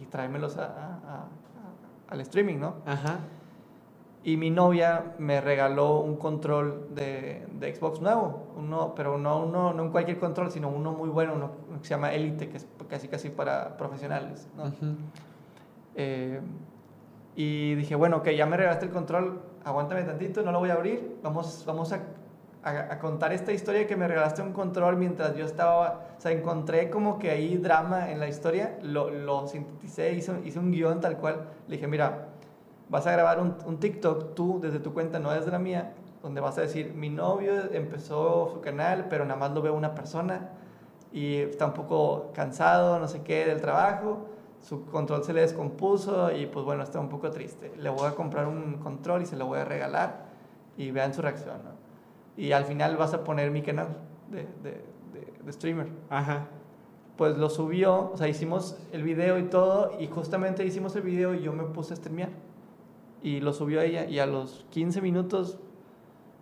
y 0.00 0.06
traérmelos 0.06 0.56
a, 0.56 1.26
al 2.08 2.20
streaming, 2.20 2.58
¿no? 2.58 2.76
Ajá. 2.86 3.18
Y 4.22 4.36
mi 4.36 4.50
novia 4.50 5.14
me 5.18 5.40
regaló 5.40 6.00
un 6.00 6.16
control 6.16 6.88
de, 6.94 7.46
de 7.60 7.74
Xbox 7.74 8.00
nuevo, 8.00 8.48
uno, 8.56 8.92
pero 8.96 9.18
no, 9.18 9.44
uno, 9.44 9.72
no 9.72 9.84
en 9.84 9.90
cualquier 9.90 10.18
control, 10.18 10.50
sino 10.50 10.68
uno 10.68 10.92
muy 10.92 11.08
bueno, 11.08 11.34
uno 11.34 11.52
que 11.80 11.86
se 11.86 11.90
llama 11.90 12.12
Elite, 12.12 12.48
que 12.48 12.56
es 12.56 12.66
casi 12.88 13.06
casi 13.06 13.30
para 13.30 13.76
profesionales. 13.76 14.48
¿no? 14.56 14.72
eh, 15.94 16.40
y 17.36 17.76
dije, 17.76 17.94
bueno, 17.94 18.16
ok, 18.16 18.30
ya 18.30 18.46
me 18.46 18.56
regalaste 18.56 18.86
el 18.86 18.92
control, 18.92 19.42
aguántame 19.64 20.02
tantito, 20.02 20.42
no 20.42 20.50
lo 20.50 20.58
voy 20.58 20.70
a 20.70 20.74
abrir, 20.74 21.18
vamos, 21.22 21.62
vamos 21.64 21.92
a, 21.92 22.00
a, 22.66 22.98
contar 22.98 23.32
esta 23.32 23.52
historia 23.52 23.86
que 23.86 23.96
me 23.96 24.08
regalaste 24.08 24.42
un 24.42 24.52
control 24.52 24.96
mientras 24.96 25.36
yo 25.36 25.44
estaba, 25.44 26.06
o 26.18 26.20
sea, 26.20 26.32
encontré 26.32 26.90
como 26.90 27.18
que 27.18 27.30
ahí 27.30 27.56
drama 27.56 28.10
en 28.10 28.18
la 28.18 28.28
historia, 28.28 28.76
lo, 28.82 29.10
lo 29.10 29.46
sinteticé, 29.46 30.12
hice, 30.14 30.40
hice 30.44 30.58
un 30.58 30.72
guion 30.72 31.00
tal 31.00 31.16
cual, 31.16 31.46
le 31.68 31.76
dije, 31.76 31.86
mira, 31.86 32.28
vas 32.88 33.06
a 33.06 33.12
grabar 33.12 33.40
un, 33.40 33.54
un 33.66 33.78
TikTok 33.78 34.34
tú 34.34 34.58
desde 34.60 34.80
tu 34.80 34.92
cuenta, 34.92 35.20
no 35.20 35.30
desde 35.30 35.52
la 35.52 35.60
mía, 35.60 35.92
donde 36.22 36.40
vas 36.40 36.58
a 36.58 36.62
decir, 36.62 36.92
mi 36.92 37.08
novio 37.08 37.72
empezó 37.72 38.50
su 38.52 38.60
canal, 38.60 39.06
pero 39.08 39.24
nada 39.24 39.38
más 39.38 39.52
lo 39.52 39.62
ve 39.62 39.70
una 39.70 39.94
persona 39.94 40.50
y 41.12 41.36
está 41.36 41.66
un 41.66 41.72
poco 41.72 42.32
cansado, 42.34 42.98
no 42.98 43.06
sé 43.06 43.22
qué, 43.22 43.44
del 43.44 43.60
trabajo, 43.60 44.26
su 44.60 44.86
control 44.86 45.22
se 45.22 45.32
le 45.32 45.42
descompuso 45.42 46.32
y 46.32 46.46
pues 46.46 46.64
bueno, 46.64 46.82
está 46.82 46.98
un 46.98 47.08
poco 47.08 47.30
triste. 47.30 47.72
Le 47.78 47.90
voy 47.90 48.08
a 48.08 48.16
comprar 48.16 48.48
un 48.48 48.78
control 48.78 49.22
y 49.22 49.26
se 49.26 49.36
lo 49.36 49.46
voy 49.46 49.60
a 49.60 49.64
regalar 49.64 50.24
y 50.76 50.90
vean 50.90 51.14
su 51.14 51.22
reacción, 51.22 51.58
¿no? 51.62 51.85
Y 52.36 52.52
al 52.52 52.64
final 52.64 52.96
vas 52.96 53.14
a 53.14 53.24
poner 53.24 53.50
mi 53.50 53.62
canal 53.62 53.88
de, 54.30 54.46
de, 54.62 54.82
de, 55.12 55.32
de 55.42 55.52
streamer. 55.52 55.88
Ajá. 56.10 56.48
Pues 57.16 57.38
lo 57.38 57.48
subió, 57.48 58.10
o 58.12 58.16
sea, 58.16 58.28
hicimos 58.28 58.76
el 58.92 59.02
video 59.02 59.38
y 59.38 59.44
todo 59.44 59.92
y 59.98 60.06
justamente 60.06 60.64
hicimos 60.66 60.94
el 60.96 61.02
video 61.02 61.34
y 61.34 61.42
yo 61.42 61.52
me 61.52 61.64
puse 61.64 61.94
a 61.94 61.96
streamear. 61.96 62.28
Y 63.22 63.40
lo 63.40 63.52
subió 63.54 63.80
ella 63.80 64.04
y 64.04 64.18
a 64.18 64.26
los 64.26 64.66
15 64.70 65.00
minutos 65.00 65.58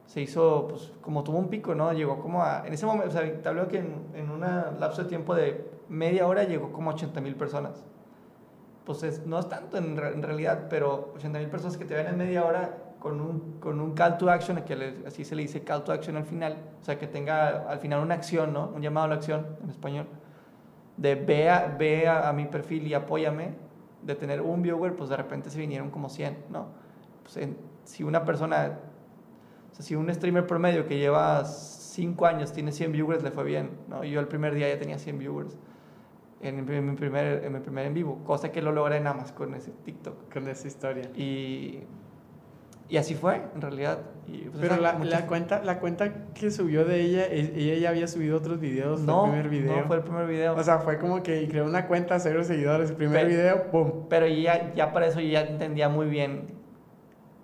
se 0.07 0.21
hizo, 0.21 0.67
pues, 0.69 0.93
como 1.01 1.25
tuvo 1.25 1.39
un 1.39 1.49
pico, 1.49 1.75
¿no? 1.75 1.93
Llegó 1.93 2.21
como 2.21 2.43
a, 2.43 2.67
en 2.67 2.73
ese 2.73 2.87
momento, 2.87 3.09
o 3.09 3.13
sea, 3.13 3.41
te 3.41 3.49
hablo 3.49 3.69
que 3.69 3.79
en, 3.79 3.95
en 4.15 4.31
un 4.31 4.41
lapso 4.41 5.03
de 5.03 5.09
tiempo 5.09 5.35
de 5.35 5.65
media 5.89 6.27
hora 6.27 6.45
llegó 6.45 6.73
como 6.73 6.91
a 6.91 6.95
80 6.95 7.21
mil 7.21 7.37
personas. 7.37 7.85
Pues 8.85 9.03
es, 9.03 9.27
no 9.27 9.39
es 9.39 9.49
tanto 9.49 9.79
en, 9.79 9.99
en 9.99 10.23
realidad, 10.23 10.67
pero 10.69 11.13
80 11.15 11.39
mil 11.39 11.49
personas 11.49 11.77
que 11.77 11.85
te 11.85 11.95
ven 11.95 12.07
en 12.07 12.19
media 12.19 12.45
hora 12.45 12.84
con 13.05 13.21
un, 13.21 13.61
con 13.61 13.81
un 13.81 13.93
call 13.93 14.17
to 14.17 14.31
action, 14.31 14.63
que 14.65 14.75
le- 14.77 15.07
así 15.07 15.27
se 15.27 15.37
le 15.37 15.43
dice 15.43 15.63
call 15.63 15.85
to 15.85 15.93
action 15.93 16.17
al 16.17 16.25
final, 16.25 16.57
o 16.81 16.85
sea, 16.85 16.99
que 16.99 17.07
tenga 17.07 17.69
al 17.71 17.79
final 17.79 18.01
una 18.03 18.15
acción, 18.15 18.55
¿no? 18.55 18.73
Un 18.75 18.81
llamado 18.81 19.05
a 19.05 19.09
la 19.11 19.17
acción 19.17 19.47
en 19.63 19.69
español, 19.69 20.07
de 20.97 21.15
ve 21.17 21.51
a, 21.51 21.67
ve 21.79 22.09
a, 22.09 22.31
a 22.31 22.33
mi 22.33 22.47
perfil 22.47 22.87
y 22.87 22.95
apóyame, 22.95 23.55
de 24.03 24.15
tener 24.15 24.41
un 24.41 24.63
viewer, 24.63 24.97
pues 24.97 25.11
de 25.11 25.17
repente 25.19 25.51
se 25.51 25.59
vinieron 25.59 25.91
como 25.91 26.09
100, 26.09 26.35
¿no? 26.51 26.69
Pues 27.23 27.37
en- 27.37 27.59
si 27.85 28.03
una 28.05 28.25
persona 28.25 28.79
o 29.71 29.75
sea, 29.75 29.85
si 29.85 29.97
un 29.97 30.09
streamer 30.15 30.47
promedio 30.47 30.87
que 30.87 30.97
lleva 30.99 31.45
5 31.45 32.25
años 32.25 32.53
tiene 32.55 32.73
100 32.73 32.93
viewers, 32.93 33.23
le 33.23 33.31
fue 33.33 33.45
bien. 33.45 33.71
¿no? 33.89 34.03
Yo 34.05 34.21
el 34.21 34.29
primer 34.29 34.55
día 34.55 34.69
ya 34.73 34.79
tenía 34.79 34.99
100 34.99 35.19
viewers 35.19 35.59
en 36.41 36.65
mi, 36.65 36.75
en 36.77 36.87
mi 36.91 36.97
primer, 36.97 37.45
en 37.45 37.53
mi 37.53 37.61
primer 37.61 37.87
en 37.87 37.93
vivo, 37.95 38.23
cosa 38.25 38.51
que 38.53 38.63
lo 38.63 38.73
logré 38.73 39.01
nada 39.01 39.17
más 39.17 39.33
con 39.33 39.55
ese 39.55 39.73
TikTok. 39.85 40.33
Con 40.33 40.49
esa 40.49 40.67
historia. 40.69 41.11
Y, 41.17 41.81
y 42.89 42.97
así 42.99 43.15
fue, 43.15 43.41
en 43.55 43.61
realidad. 43.61 43.99
Y, 44.27 44.43
pues, 44.49 44.59
Pero 44.61 44.77
la, 44.77 44.99
la 44.99 45.27
cuenta, 45.27 45.63
la 45.63 45.81
cuenta 45.81 46.13
que 46.35 46.51
subió 46.51 46.85
de 46.85 47.01
ella, 47.01 47.27
ella 47.27 47.75
ya 47.77 47.89
había 47.91 48.07
subido 48.09 48.37
otros 48.39 48.61
videos, 48.61 49.01
fue 49.01 49.07
no, 49.07 49.25
el 49.27 49.31
primer 49.31 49.49
video. 49.49 49.77
no 49.79 49.85
fue 49.85 49.97
el 49.97 50.03
primer 50.03 50.27
video. 50.27 50.55
O 50.55 50.63
sea, 50.63 50.79
fue 50.79 50.99
como 50.99 51.23
que 51.23 51.49
creó 51.49 51.65
una 51.65 51.87
cuenta, 51.87 52.19
cero 52.21 52.45
seguidores, 52.45 52.91
el 52.91 52.97
primer 52.97 53.27
video, 53.27 53.71
¡pum! 53.71 54.07
Pero 54.09 54.27
ya, 54.27 54.73
ya 54.75 54.93
para 54.93 55.07
eso 55.07 55.21
yo 55.21 55.29
ya 55.29 55.43
entendía 55.43 55.89
muy 55.89 56.07
bien 56.07 56.47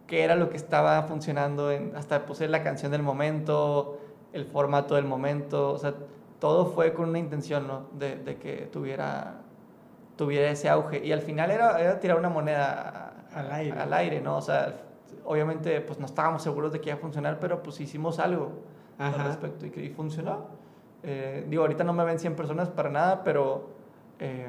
qué 0.07 0.25
era 0.25 0.37
lo 0.37 0.51
que 0.51 0.57
estaba 0.57 1.03
funcionando. 1.05 1.71
En, 1.71 1.95
hasta 1.97 2.27
puse 2.27 2.47
la 2.49 2.63
canción 2.63 2.93
del 2.93 3.03
momento, 3.03 3.99
el 4.33 4.45
formato 4.47 4.95
del 4.95 5.05
momento. 5.05 5.73
O 5.73 5.79
sea, 5.79 5.95
todo 6.39 6.67
fue 6.67 6.93
con 6.93 7.09
una 7.11 7.19
intención, 7.19 7.67
¿no? 7.67 7.89
De, 7.99 8.17
de 8.17 8.37
que 8.37 8.69
tuviera, 8.73 9.43
tuviera 10.17 10.51
ese 10.51 10.69
auge. 10.69 11.05
Y 11.05 11.13
al 11.13 11.21
final 11.23 11.51
era, 11.51 11.81
era 11.81 11.99
tirar 12.01 12.19
una 12.19 12.29
moneda 12.29 13.15
a- 13.35 13.41
Al 13.41 13.53
aire. 13.53 13.79
al 13.79 13.93
aire, 13.95 14.21
¿no? 14.21 14.37
O 14.39 14.43
sea, 14.43 14.75
obviamente 15.25 15.81
pues 15.81 15.99
no 15.99 16.07
estábamos 16.07 16.43
seguros 16.43 16.73
de 16.73 16.81
que 16.81 16.91
iba 16.91 16.97
a 16.97 17.01
funcionar, 17.01 17.39
pero 17.41 17.63
pues 17.63 17.81
hicimos 17.81 18.19
algo 18.19 18.51
Ajá. 18.99 19.21
al 19.23 19.27
respecto 19.29 19.67
y, 19.67 19.71
que- 19.71 19.85
y 19.85 19.91
funcionó. 19.91 20.47
Eh, 21.03 21.47
digo, 21.49 21.63
ahorita 21.63 21.83
no 21.85 21.93
me 21.93 22.05
ven 22.05 22.19
100 22.19 22.35
personas 22.37 22.69
para 22.69 22.91
nada, 22.91 23.23
pero... 23.25 23.71
eh, 24.19 24.47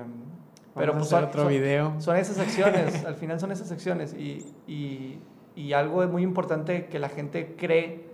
pero 0.73 0.93
Vamos 0.93 1.09
pues 1.09 1.13
a 1.13 1.17
hacer 1.17 1.19
son- 1.19 1.29
otro 1.29 1.41
son- 1.43 1.49
video. 1.51 1.93
son 1.99 2.15
esas 2.17 2.39
acciones, 2.39 3.03
al 3.05 3.15
final 3.15 3.39
son 3.39 3.51
esas 3.51 3.71
acciones. 3.71 4.13
Y, 4.13 4.53
y, 4.67 5.19
y 5.55 5.73
algo 5.73 6.05
muy 6.07 6.23
importante 6.23 6.85
que 6.87 6.97
la 6.99 7.09
gente 7.09 7.55
cree, 7.57 8.05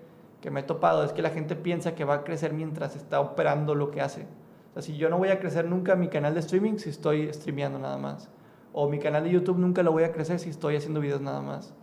que 0.42 0.50
me 0.52 0.62
he 0.62 0.64
topado, 0.64 1.04
es 1.04 1.14
que 1.14 1.22
la 1.22 1.30
gente 1.30 1.56
piensa 1.56 1.94
que 1.96 2.04
va 2.04 2.16
a 2.16 2.24
crecer 2.24 2.54
mientras 2.54 2.96
está 2.96 3.20
operando 3.20 3.76
lo 3.76 3.92
que 3.92 4.02
hace. 4.02 4.24
O 4.72 4.74
sea, 4.74 4.82
si 4.82 4.98
yo 4.98 5.10
no 5.10 5.18
voy 5.20 5.30
a 5.30 5.40
crecer 5.40 5.66
nunca 5.66 5.96
mi 5.96 6.08
canal 6.08 6.34
de 6.34 6.40
streaming 6.40 6.78
si 6.78 6.90
estoy 6.90 7.32
streameando 7.34 7.78
nada 7.80 7.98
más. 7.98 8.30
O 8.74 8.88
mi 8.90 9.00
canal 9.00 9.24
de 9.24 9.32
YouTube 9.32 9.58
nunca 9.58 9.82
lo 9.84 9.92
voy 9.92 10.04
a 10.04 10.12
crecer 10.12 10.40
si 10.40 10.50
estoy 10.50 10.76
haciendo 10.76 11.00
videos 11.00 11.22
nada 11.22 11.42
más. 11.42 11.74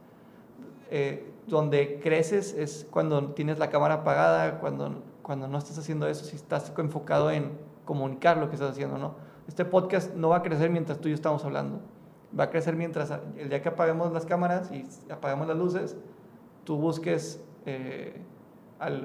Eh, 0.97 1.28
donde 1.49 1.99
creces 1.99 2.55
es 2.55 2.86
cuando 2.88 3.32
tienes 3.32 3.59
la 3.59 3.68
cámara 3.68 3.95
apagada, 3.95 4.61
cuando, 4.61 5.03
cuando 5.22 5.49
no 5.49 5.59
estás 5.59 5.76
haciendo 5.76 6.07
eso, 6.07 6.24
si 6.24 6.36
estás 6.36 6.72
enfocado 6.78 7.32
en 7.32 7.59
comunicar 7.84 8.36
lo 8.36 8.49
que 8.49 8.55
estás 8.55 8.70
haciendo, 8.70 8.97
¿no? 8.97 9.16
Este 9.49 9.64
podcast 9.64 10.14
no 10.14 10.28
va 10.28 10.36
a 10.36 10.42
crecer 10.42 10.70
mientras 10.70 11.01
tú 11.01 11.09
y 11.09 11.11
yo 11.11 11.16
estamos 11.16 11.45
hablando. 11.45 11.80
Va 12.38 12.45
a 12.45 12.51
crecer 12.51 12.76
mientras 12.76 13.12
el 13.36 13.49
día 13.49 13.61
que 13.61 13.70
apaguemos 13.70 14.12
las 14.12 14.24
cámaras 14.24 14.70
y 14.70 14.86
apagamos 15.11 15.49
las 15.49 15.57
luces, 15.57 15.97
tú 16.62 16.76
busques 16.76 17.42
eh, 17.66 18.22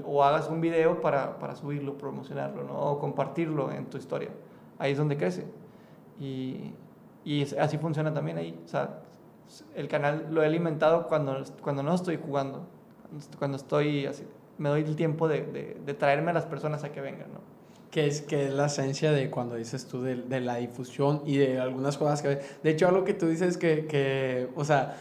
o 0.05 0.23
hagas 0.23 0.47
un 0.47 0.61
video 0.61 1.01
para, 1.01 1.39
para 1.39 1.55
subirlo, 1.55 1.97
promocionarlo, 1.97 2.65
¿no? 2.65 2.79
O 2.79 2.99
compartirlo 2.99 3.71
en 3.71 3.87
tu 3.87 3.97
historia. 3.97 4.29
Ahí 4.77 4.91
es 4.91 4.97
donde 4.99 5.17
crece. 5.17 5.47
Y, 6.19 6.71
y 7.25 7.41
así 7.55 7.79
funciona 7.79 8.13
también 8.13 8.37
ahí. 8.37 8.61
O 8.63 8.67
sea, 8.67 9.01
el 9.76 9.88
canal 9.88 10.28
lo 10.32 10.43
he 10.43 10.45
alimentado 10.45 11.08
cuando, 11.08 11.43
cuando 11.62 11.84
no 11.84 11.93
estoy 11.93 12.18
jugando, 12.18 12.66
cuando 13.38 13.58
estoy 13.58 14.06
así, 14.06 14.24
me 14.58 14.70
doy 14.70 14.82
el 14.82 14.95
tiempo 14.95 15.28
de, 15.28 15.78
de, 15.86 15.93
traerme 15.93 16.32
a 16.32 16.34
las 16.34 16.45
personas 16.45 16.84
a 16.84 16.91
que 16.91 17.02
vengan, 17.02 17.32
¿no? 17.34 17.39
Que 17.91 18.06
es, 18.06 18.22
que 18.22 18.45
es 18.45 18.54
la 18.54 18.68
esencia 18.68 19.12
de 19.12 19.32
cuando 19.32 19.56
dices 19.56 19.88
tú 19.88 20.04
de, 20.04 20.18
de 20.18 20.41
la 20.41 20.58
difusión 20.58 21.24
y 21.26 21.38
de 21.38 21.60
algunas 21.60 21.97
cosas 21.97 22.22
que... 22.22 22.39
De 22.62 22.70
hecho, 22.70 22.88
algo 22.88 23.04
que 23.04 23.16
tú 23.16 23.28
dices 23.28 23.58
que, 23.58 23.88
que, 23.88 24.50
o 24.56 24.64
sea, 24.64 24.95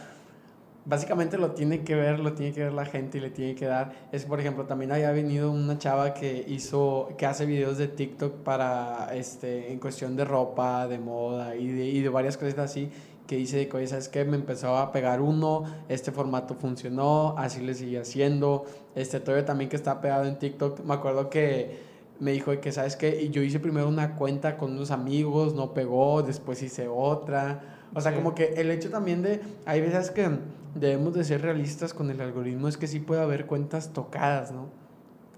básicamente 0.85 1.37
lo 1.37 1.51
tiene 1.51 1.83
que 1.83 1.93
ver, 1.93 2.19
lo 2.19 2.33
tiene 2.33 2.51
que 2.51 2.63
ver 2.63 2.73
la 2.73 2.85
gente 2.85 3.19
y 3.19 3.21
le 3.21 3.29
tiene 3.29 3.53
que 3.53 3.65
dar. 3.67 3.91
Es, 4.11 4.25
por 4.25 4.39
ejemplo, 4.39 4.65
también 4.65 4.91
había 4.91 5.11
venido 5.11 5.51
una 5.51 5.77
chava 5.77 6.15
que 6.15 6.43
hizo, 6.47 7.09
que 7.15 7.27
hace 7.27 7.45
videos 7.45 7.77
de 7.77 7.89
TikTok 7.89 8.37
para, 8.37 9.13
este, 9.13 9.71
en 9.71 9.77
cuestión 9.77 10.15
de 10.15 10.25
ropa, 10.25 10.87
de 10.87 10.97
moda 10.97 11.55
y 11.55 11.67
de, 11.67 11.85
y 11.85 12.01
de 12.01 12.09
varias 12.09 12.37
cosas 12.37 12.57
así 12.57 12.89
que 13.29 13.35
dice 13.35 13.69
que, 13.69 13.77
oye, 13.77 13.85
¿sabes 13.85 14.09
qué? 14.09 14.25
Me 14.25 14.35
empezó 14.37 14.75
a 14.75 14.91
pegar 14.91 15.21
uno, 15.21 15.63
este 15.87 16.11
formato 16.11 16.55
funcionó, 16.55 17.35
así 17.37 17.61
le 17.61 17.75
sigue 17.75 17.99
haciendo. 17.99 18.65
Este 18.95 19.19
todavía 19.19 19.45
también 19.45 19.69
que 19.69 19.75
está 19.75 20.01
pegado 20.01 20.25
en 20.25 20.39
TikTok, 20.39 20.79
me 20.83 20.95
acuerdo 20.95 21.29
que 21.29 21.77
me 22.19 22.31
dijo 22.31 22.49
de 22.49 22.59
que, 22.59 22.71
¿sabes 22.71 22.95
qué? 22.95 23.21
Y 23.21 23.29
yo 23.29 23.43
hice 23.43 23.59
primero 23.59 23.87
una 23.87 24.15
cuenta 24.15 24.57
con 24.57 24.71
unos 24.71 24.89
amigos, 24.89 25.53
no 25.53 25.75
pegó, 25.75 26.23
después 26.23 26.63
hice 26.63 26.87
otra. 26.87 27.77
O 27.93 28.01
sea, 28.01 28.11
Sí. 28.13 28.17
como 28.17 28.33
que 28.33 28.45
el 28.57 28.71
hecho 28.71 28.89
también 28.89 29.21
de, 29.21 29.41
hay 29.67 29.79
veces 29.81 30.09
que 30.09 30.27
debemos 30.73 31.13
de 31.13 31.23
ser 31.23 31.43
realistas 31.43 31.93
con 31.93 32.09
el 32.09 32.19
algoritmo, 32.21 32.67
es 32.67 32.77
que 32.77 32.87
sí 32.87 32.99
puede 32.99 33.21
haber 33.21 33.45
cuentas 33.45 33.93
tocadas, 33.93 34.51
¿no? 34.51 34.69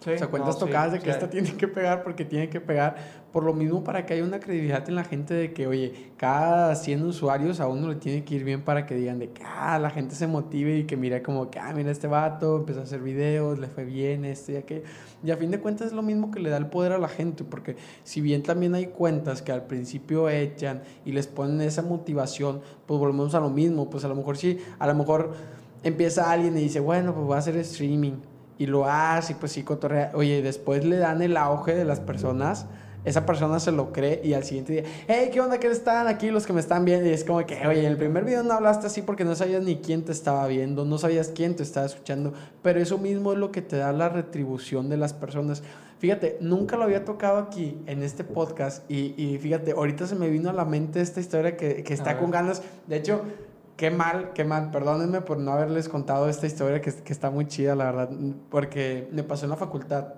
Sí, 0.03 0.09
o 0.09 0.17
sea, 0.17 0.27
cuentas 0.27 0.55
no, 0.55 0.59
sí, 0.61 0.65
tocadas 0.65 0.93
de 0.93 0.97
que 0.97 1.05
sea, 1.05 1.13
esta 1.13 1.29
tiene 1.29 1.53
que 1.53 1.67
pegar 1.67 2.03
porque 2.03 2.25
tiene 2.25 2.49
que 2.49 2.59
pegar. 2.59 2.95
Por 3.31 3.43
lo 3.43 3.53
mismo, 3.53 3.83
para 3.83 4.03
que 4.03 4.15
haya 4.15 4.23
una 4.23 4.39
credibilidad 4.39 4.89
en 4.89 4.95
la 4.95 5.03
gente 5.03 5.35
de 5.35 5.53
que, 5.53 5.67
oye, 5.67 6.11
cada 6.17 6.73
100 6.73 7.05
usuarios 7.05 7.59
a 7.59 7.67
uno 7.67 7.87
le 7.87 7.95
tiene 7.95 8.23
que 8.23 8.33
ir 8.33 8.43
bien 8.43 8.63
para 8.63 8.87
que 8.87 8.95
digan 8.95 9.19
de 9.19 9.29
que 9.29 9.43
ah, 9.45 9.77
la 9.77 9.91
gente 9.91 10.15
se 10.15 10.25
motive 10.25 10.75
y 10.75 10.83
que 10.85 10.97
mira 10.97 11.21
como 11.21 11.51
que, 11.51 11.59
ah, 11.59 11.71
mira 11.75 11.91
este 11.91 12.07
vato, 12.07 12.57
empezó 12.57 12.79
a 12.79 12.83
hacer 12.83 12.99
videos, 12.99 13.59
le 13.59 13.67
fue 13.67 13.85
bien, 13.85 14.25
este 14.25 14.53
y 14.53 14.55
aquello. 14.55 14.81
Y 15.23 15.29
a 15.29 15.37
fin 15.37 15.51
de 15.51 15.59
cuentas 15.59 15.87
es 15.87 15.93
lo 15.93 16.01
mismo 16.01 16.31
que 16.31 16.39
le 16.39 16.49
da 16.49 16.57
el 16.57 16.65
poder 16.65 16.93
a 16.93 16.97
la 16.97 17.07
gente, 17.07 17.43
porque 17.43 17.75
si 18.03 18.21
bien 18.21 18.41
también 18.41 18.73
hay 18.73 18.87
cuentas 18.87 19.43
que 19.43 19.51
al 19.51 19.67
principio 19.67 20.29
echan 20.29 20.81
y 21.05 21.11
les 21.11 21.27
ponen 21.27 21.61
esa 21.61 21.83
motivación, 21.83 22.61
pues 22.87 22.99
volvemos 22.99 23.35
a 23.35 23.39
lo 23.39 23.51
mismo. 23.51 23.87
Pues 23.91 24.03
a 24.03 24.07
lo 24.07 24.15
mejor 24.15 24.35
sí, 24.35 24.57
a 24.79 24.87
lo 24.87 24.95
mejor 24.95 25.33
empieza 25.83 26.31
alguien 26.31 26.57
y 26.57 26.61
dice, 26.61 26.79
bueno, 26.79 27.13
pues 27.13 27.23
voy 27.27 27.35
a 27.35 27.37
hacer 27.37 27.55
streaming 27.57 28.30
y 28.61 28.67
lo 28.67 28.85
hace 28.85 29.33
y 29.33 29.35
pues 29.37 29.53
sí 29.53 29.63
cotorrea. 29.63 30.11
Oye, 30.13 30.37
y 30.37 30.41
después 30.43 30.85
le 30.85 30.97
dan 30.97 31.23
el 31.23 31.35
auge 31.35 31.73
de 31.73 31.83
las 31.83 31.99
personas. 31.99 32.67
Esa 33.03 33.25
persona 33.25 33.59
se 33.59 33.71
lo 33.71 33.91
cree 33.91 34.21
y 34.23 34.35
al 34.35 34.43
siguiente 34.43 34.73
día, 34.73 34.83
hey, 35.07 35.31
¿qué 35.33 35.41
onda? 35.41 35.59
¿Qué 35.59 35.65
están 35.65 36.05
aquí 36.05 36.29
los 36.29 36.45
que 36.45 36.53
me 36.53 36.59
están 36.59 36.85
viendo? 36.85 37.09
Y 37.09 37.11
es 37.11 37.23
como 37.23 37.43
que, 37.47 37.65
oye, 37.65 37.79
en 37.79 37.87
el 37.87 37.97
primer 37.97 38.23
video 38.23 38.43
no 38.43 38.53
hablaste 38.53 38.85
así 38.85 39.01
porque 39.01 39.25
no 39.25 39.33
sabías 39.33 39.63
ni 39.63 39.77
quién 39.77 40.05
te 40.05 40.11
estaba 40.11 40.45
viendo, 40.45 40.85
no 40.85 40.99
sabías 40.99 41.31
quién 41.33 41.55
te 41.55 41.63
estaba 41.63 41.87
escuchando, 41.87 42.33
pero 42.61 42.79
eso 42.79 42.99
mismo 42.99 43.33
es 43.33 43.39
lo 43.39 43.51
que 43.51 43.63
te 43.63 43.77
da 43.77 43.91
la 43.93 44.09
retribución 44.09 44.89
de 44.89 44.97
las 44.97 45.13
personas. 45.13 45.63
Fíjate, 45.97 46.37
nunca 46.39 46.77
lo 46.77 46.83
había 46.83 47.03
tocado 47.03 47.39
aquí 47.39 47.81
en 47.87 48.03
este 48.03 48.23
podcast 48.23 48.83
y, 48.91 49.15
y 49.17 49.39
fíjate, 49.39 49.71
ahorita 49.71 50.05
se 50.05 50.13
me 50.13 50.29
vino 50.29 50.51
a 50.51 50.53
la 50.53 50.65
mente 50.65 51.01
esta 51.01 51.19
historia 51.19 51.57
que, 51.57 51.81
que 51.81 51.95
está 51.95 52.19
con 52.19 52.29
ganas. 52.29 52.61
De 52.85 52.97
hecho, 52.97 53.23
qué 53.81 53.89
mal, 53.89 54.31
qué 54.35 54.43
mal. 54.43 54.69
Perdónenme 54.69 55.21
por 55.21 55.39
no 55.39 55.53
haberles 55.53 55.89
contado 55.89 56.29
esta 56.29 56.45
historia 56.45 56.81
que, 56.81 56.93
que 56.93 57.11
está 57.11 57.31
muy 57.31 57.47
chida, 57.47 57.73
la 57.75 57.85
verdad, 57.85 58.11
porque 58.51 59.09
me 59.11 59.23
pasó 59.23 59.45
en 59.45 59.49
la 59.49 59.57
facultad. 59.57 60.13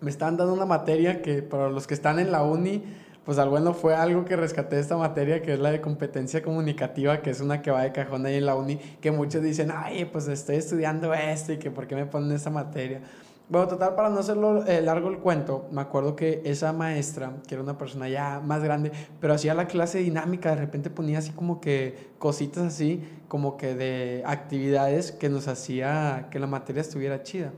Me 0.00 0.08
estaban 0.08 0.38
dando 0.38 0.54
una 0.54 0.64
materia 0.64 1.20
que 1.20 1.42
para 1.42 1.68
los 1.68 1.86
que 1.86 1.92
están 1.92 2.18
en 2.18 2.32
la 2.32 2.42
uni, 2.42 2.82
pues 3.26 3.36
al 3.36 3.50
bueno 3.50 3.74
fue 3.74 3.94
algo 3.94 4.24
que 4.24 4.36
rescaté 4.36 4.76
de 4.76 4.80
esta 4.80 4.96
materia, 4.96 5.42
que 5.42 5.52
es 5.52 5.60
la 5.60 5.70
de 5.70 5.82
competencia 5.82 6.42
comunicativa, 6.42 7.20
que 7.20 7.28
es 7.28 7.42
una 7.42 7.60
que 7.60 7.70
va 7.70 7.82
de 7.82 7.92
cajón 7.92 8.24
ahí 8.24 8.36
en 8.36 8.46
la 8.46 8.54
uni, 8.54 8.78
que 9.02 9.10
muchos 9.10 9.42
dicen, 9.42 9.70
ay, 9.70 10.06
pues 10.06 10.26
estoy 10.26 10.56
estudiando 10.56 11.12
esto 11.12 11.52
y 11.52 11.58
que 11.58 11.70
por 11.70 11.86
qué 11.86 11.94
me 11.94 12.06
ponen 12.06 12.32
esta 12.32 12.48
materia. 12.48 13.02
Bueno, 13.50 13.66
total, 13.66 13.94
para 13.94 14.10
no 14.10 14.18
hacerlo 14.18 14.66
eh, 14.66 14.82
largo 14.82 15.08
el 15.08 15.20
cuento, 15.20 15.68
me 15.72 15.80
acuerdo 15.80 16.14
que 16.14 16.42
esa 16.44 16.74
maestra, 16.74 17.32
que 17.46 17.54
era 17.54 17.62
una 17.62 17.78
persona 17.78 18.06
ya 18.06 18.40
más 18.44 18.62
grande, 18.62 18.92
pero 19.22 19.32
hacía 19.32 19.54
la 19.54 19.66
clase 19.66 20.00
dinámica, 20.00 20.50
de 20.50 20.56
repente 20.56 20.90
ponía 20.90 21.18
así 21.18 21.30
como 21.30 21.58
que 21.58 22.10
cositas 22.18 22.64
así, 22.64 23.02
como 23.26 23.56
que 23.56 23.74
de 23.74 24.22
actividades 24.26 25.12
que 25.12 25.30
nos 25.30 25.48
hacía 25.48 26.28
que 26.30 26.38
la 26.38 26.46
materia 26.46 26.82
estuviera 26.82 27.22
chida. 27.22 27.52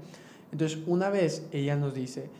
Entonces, 0.52 0.78
una 0.86 1.10
vez 1.10 1.48
ella 1.50 1.74
nos 1.74 1.92
dice, 1.92 2.30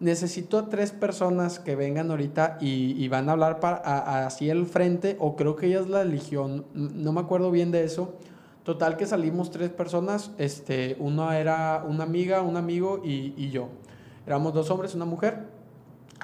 necesito 0.00 0.64
tres 0.64 0.90
personas 0.90 1.60
que 1.60 1.76
vengan 1.76 2.10
ahorita 2.10 2.58
y, 2.60 3.06
van 3.06 3.28
a 3.28 3.32
hablar 3.32 3.60
para, 3.60 4.26
así 4.26 4.50
el 4.50 4.66
frente, 4.66 5.16
o 5.20 5.36
creo 5.36 5.54
que 5.54 5.66
ella 5.66 5.78
es 5.78 5.88
la 5.88 6.02
eligió, 6.02 6.64
no 6.74 7.12
me 7.12 7.20
acuerdo 7.20 7.52
bien 7.52 7.70
de 7.70 7.84
eso, 7.84 8.16
Total 8.64 8.96
que 8.96 9.06
salimos 9.06 9.50
tres 9.50 9.70
personas, 9.70 10.30
este, 10.38 10.96
uno 11.00 11.32
era 11.32 11.84
una 11.86 12.04
amiga, 12.04 12.42
un 12.42 12.56
amigo 12.56 13.02
y, 13.04 13.34
y, 13.36 13.50
yo. 13.50 13.68
Éramos 14.24 14.54
dos 14.54 14.70
hombres, 14.70 14.94
una 14.94 15.04
mujer. 15.04 15.46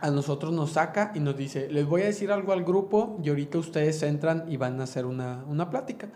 A 0.00 0.10
nosotros 0.10 0.52
nos 0.52 0.72
saca 0.72 1.10
y 1.16 1.20
nos 1.20 1.36
dice, 1.36 1.68
les 1.68 1.84
voy 1.84 2.02
a 2.02 2.04
decir 2.04 2.30
algo 2.30 2.52
al 2.52 2.62
grupo 2.62 3.18
y 3.24 3.30
ahorita 3.30 3.58
ustedes 3.58 4.00
entran 4.04 4.44
y 4.48 4.56
van 4.56 4.80
a 4.80 4.84
hacer 4.84 5.04
una, 5.04 5.44
una 5.48 5.68
plática. 5.68 6.08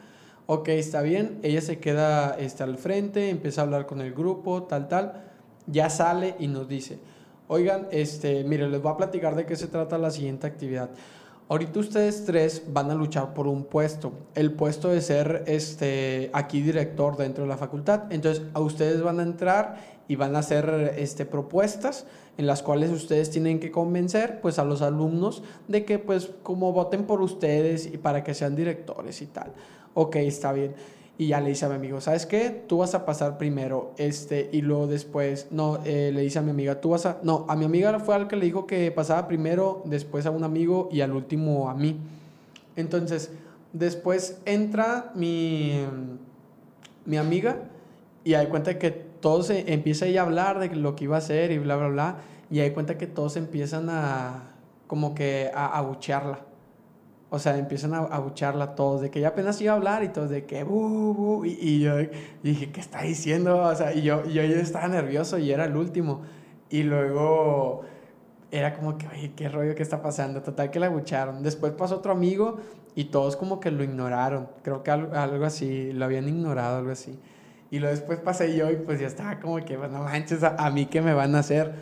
Ok, 0.47 0.69
está 0.69 1.03
bien. 1.03 1.41
Ella 1.43 1.61
se 1.61 1.81
queda 1.81 2.37
este, 2.39 2.63
al 2.63 2.79
frente, 2.79 3.29
empieza 3.29 3.63
a 3.63 3.65
hablar 3.65 3.87
con 3.87 4.01
el 4.01 4.13
grupo, 4.13 4.63
tal, 4.63 4.87
tal. 4.87 5.25
Ya 5.67 5.91
sale 5.91 6.37
y 6.39 6.47
nos 6.47 6.69
dice, 6.69 7.01
oigan, 7.49 7.89
este, 7.91 8.45
mire, 8.45 8.69
les 8.69 8.81
voy 8.81 8.93
a 8.93 8.97
platicar 8.97 9.35
de 9.35 9.45
qué 9.45 9.57
se 9.57 9.67
trata 9.67 9.99
la 9.99 10.13
siguiente 10.13 10.47
actividad. 10.47 10.91
Ahorita 11.53 11.81
ustedes 11.81 12.25
tres 12.25 12.63
van 12.69 12.91
a 12.91 12.95
luchar 12.95 13.35
por 13.35 13.47
un 13.47 13.65
puesto, 13.65 14.15
el 14.35 14.53
puesto 14.53 14.89
de 14.89 15.03
ser 15.03 15.45
este, 15.47 16.31
aquí 16.33 16.63
director 16.63 17.19
dentro 17.19 17.45
de 17.45 17.51
la 17.51 17.59
facultad. 17.59 18.11
Entonces, 18.11 18.45
a 18.55 18.61
ustedes 18.61 19.03
van 19.03 19.21
a 19.21 19.23
entrar 19.23 19.77
y 20.09 20.17
van 20.17 20.35
a 20.35 20.39
hacer 20.39 20.95
este, 20.97 21.27
propuestas 21.27 22.07
en 22.39 22.47
las 22.47 22.63
cuales 22.63 22.91
ustedes 22.91 23.29
tienen 23.29 23.61
que 23.61 23.71
convencer 23.71 24.41
pues, 24.41 24.59
a 24.59 24.65
los 24.65 24.81
alumnos 24.81 25.43
de 25.69 25.85
que 25.85 25.99
pues 25.99 26.31
como 26.43 26.73
voten 26.73 27.05
por 27.05 27.21
ustedes 27.21 27.85
y 27.85 27.99
para 27.99 28.25
que 28.25 28.33
sean 28.33 28.57
directores 28.57 29.21
y 29.21 29.27
tal. 29.27 29.53
Ok, 29.93 30.17
está 30.17 30.55
bien. 30.55 30.75
Y 31.23 31.29
ya 31.29 31.41
le 31.41 31.51
dice 31.51 31.67
a 31.67 31.69
mi 31.69 31.77
amigo, 31.77 32.01
¿sabes 32.01 32.27
qué? 32.27 32.51
Tú 32.67 32.79
vas 32.79 32.97
a 32.97 33.07
pasar 33.07 33.39
primero, 33.39 33.95
este, 33.97 34.51
y 34.51 34.61
luego 34.61 34.89
después, 34.89 35.47
no, 35.53 35.79
eh, 35.85 36.11
le 36.13 36.23
dice 36.23 36.41
a 36.41 36.43
mi 36.43 36.51
amiga, 36.51 36.81
tú 36.81 36.89
vas 36.89 37.07
a, 37.07 37.21
no, 37.23 37.47
a 37.49 37.55
mi 37.55 37.65
amiga 37.65 37.97
fue 38.01 38.17
al 38.17 38.27
que 38.27 38.35
le 38.35 38.45
dijo 38.45 38.67
que 38.67 38.91
pasaba 38.91 39.29
primero, 39.29 39.83
después 39.85 40.27
a 40.27 40.33
un 40.33 40.43
amigo 40.43 40.89
y 40.91 41.01
al 41.01 41.13
último 41.13 41.71
a 41.71 41.75
mí. 41.75 41.97
Entonces, 42.75 43.31
después 43.73 44.41
entra 44.47 45.13
mi, 45.15 45.85
mi 47.07 47.19
amiga 47.19 47.59
y 48.25 48.35
hay 48.35 48.49
cuenta 48.49 48.81
que 48.81 48.91
todos 48.91 49.51
empieza 49.51 50.07
ella 50.07 50.23
a 50.23 50.25
hablar 50.25 50.59
de 50.59 50.75
lo 50.75 50.97
que 50.97 51.05
iba 51.05 51.15
a 51.15 51.19
hacer 51.19 51.53
y 51.53 51.59
bla, 51.59 51.77
bla, 51.77 51.87
bla, 51.87 52.17
y 52.51 52.59
hay 52.59 52.73
cuenta 52.73 52.99
que 52.99 53.07
todos 53.07 53.37
empiezan 53.37 53.91
a, 53.91 54.55
como 54.89 55.15
que 55.15 55.53
a 55.55 55.79
abuchearla 55.79 56.52
o 57.35 57.39
sea, 57.39 57.57
empiezan 57.57 57.95
a 57.95 58.01
abucharla 58.01 58.75
todos, 58.75 59.01
de 59.01 59.11
que 59.11 59.19
ya 59.19 59.29
apenas 59.29 59.59
iba 59.63 59.73
a 59.73 59.77
hablar 59.77 60.05
y 60.05 60.11
todos 60.11 60.29
de 60.29 60.45
que, 60.45 60.65
bu, 60.65 61.15
bu, 61.15 61.45
y, 61.47 61.81
yo 61.81 61.95
dije, 62.43 62.71
¿qué 62.71 62.79
está 62.79 63.01
diciendo? 63.01 63.57
O 63.57 63.75
sea, 63.75 63.95
y 63.95 64.03
yo, 64.03 64.23
yo, 64.27 64.43
yo 64.43 64.57
estaba 64.57 64.87
nervioso 64.87 65.39
y 65.39 65.51
era 65.51 65.65
el 65.65 65.75
último. 65.75 66.21
Y 66.69 66.83
luego 66.83 67.85
era 68.51 68.75
como 68.75 68.99
que, 68.99 69.09
oye, 69.09 69.33
qué 69.35 69.49
rollo 69.49 69.75
que 69.75 69.83
está 69.83 70.03
pasando. 70.03 70.43
Total 70.43 70.71
que 70.71 70.79
la 70.79 70.89
abucharon. 70.89 71.43
Después 71.43 71.73
pasó 71.73 71.97
otro 71.97 72.13
amigo 72.13 72.59
y 72.95 73.05
todos 73.05 73.37
como 73.37 73.61
que 73.61 73.71
lo 73.71 73.83
ignoraron. 73.83 74.49
Creo 74.63 74.83
que 74.83 74.91
algo, 74.91 75.17
algo 75.17 75.47
así, 75.47 75.91
lo 75.95 76.05
habían 76.05 76.29
ignorado, 76.29 76.81
algo 76.81 76.91
así. 76.91 77.19
Y 77.71 77.79
luego 77.79 77.97
después 77.97 78.19
pasé 78.19 78.55
yo 78.55 78.71
y 78.71 78.77
pues 78.77 79.01
ya 79.01 79.07
estaba 79.07 79.41
como 79.41 79.57
que, 79.65 79.79
bueno, 79.79 80.03
manches, 80.03 80.43
a, 80.43 80.57
a 80.57 80.71
mí 80.71 80.85
qué 80.85 81.01
me 81.01 81.15
van 81.15 81.35
a 81.35 81.39
hacer. 81.39 81.73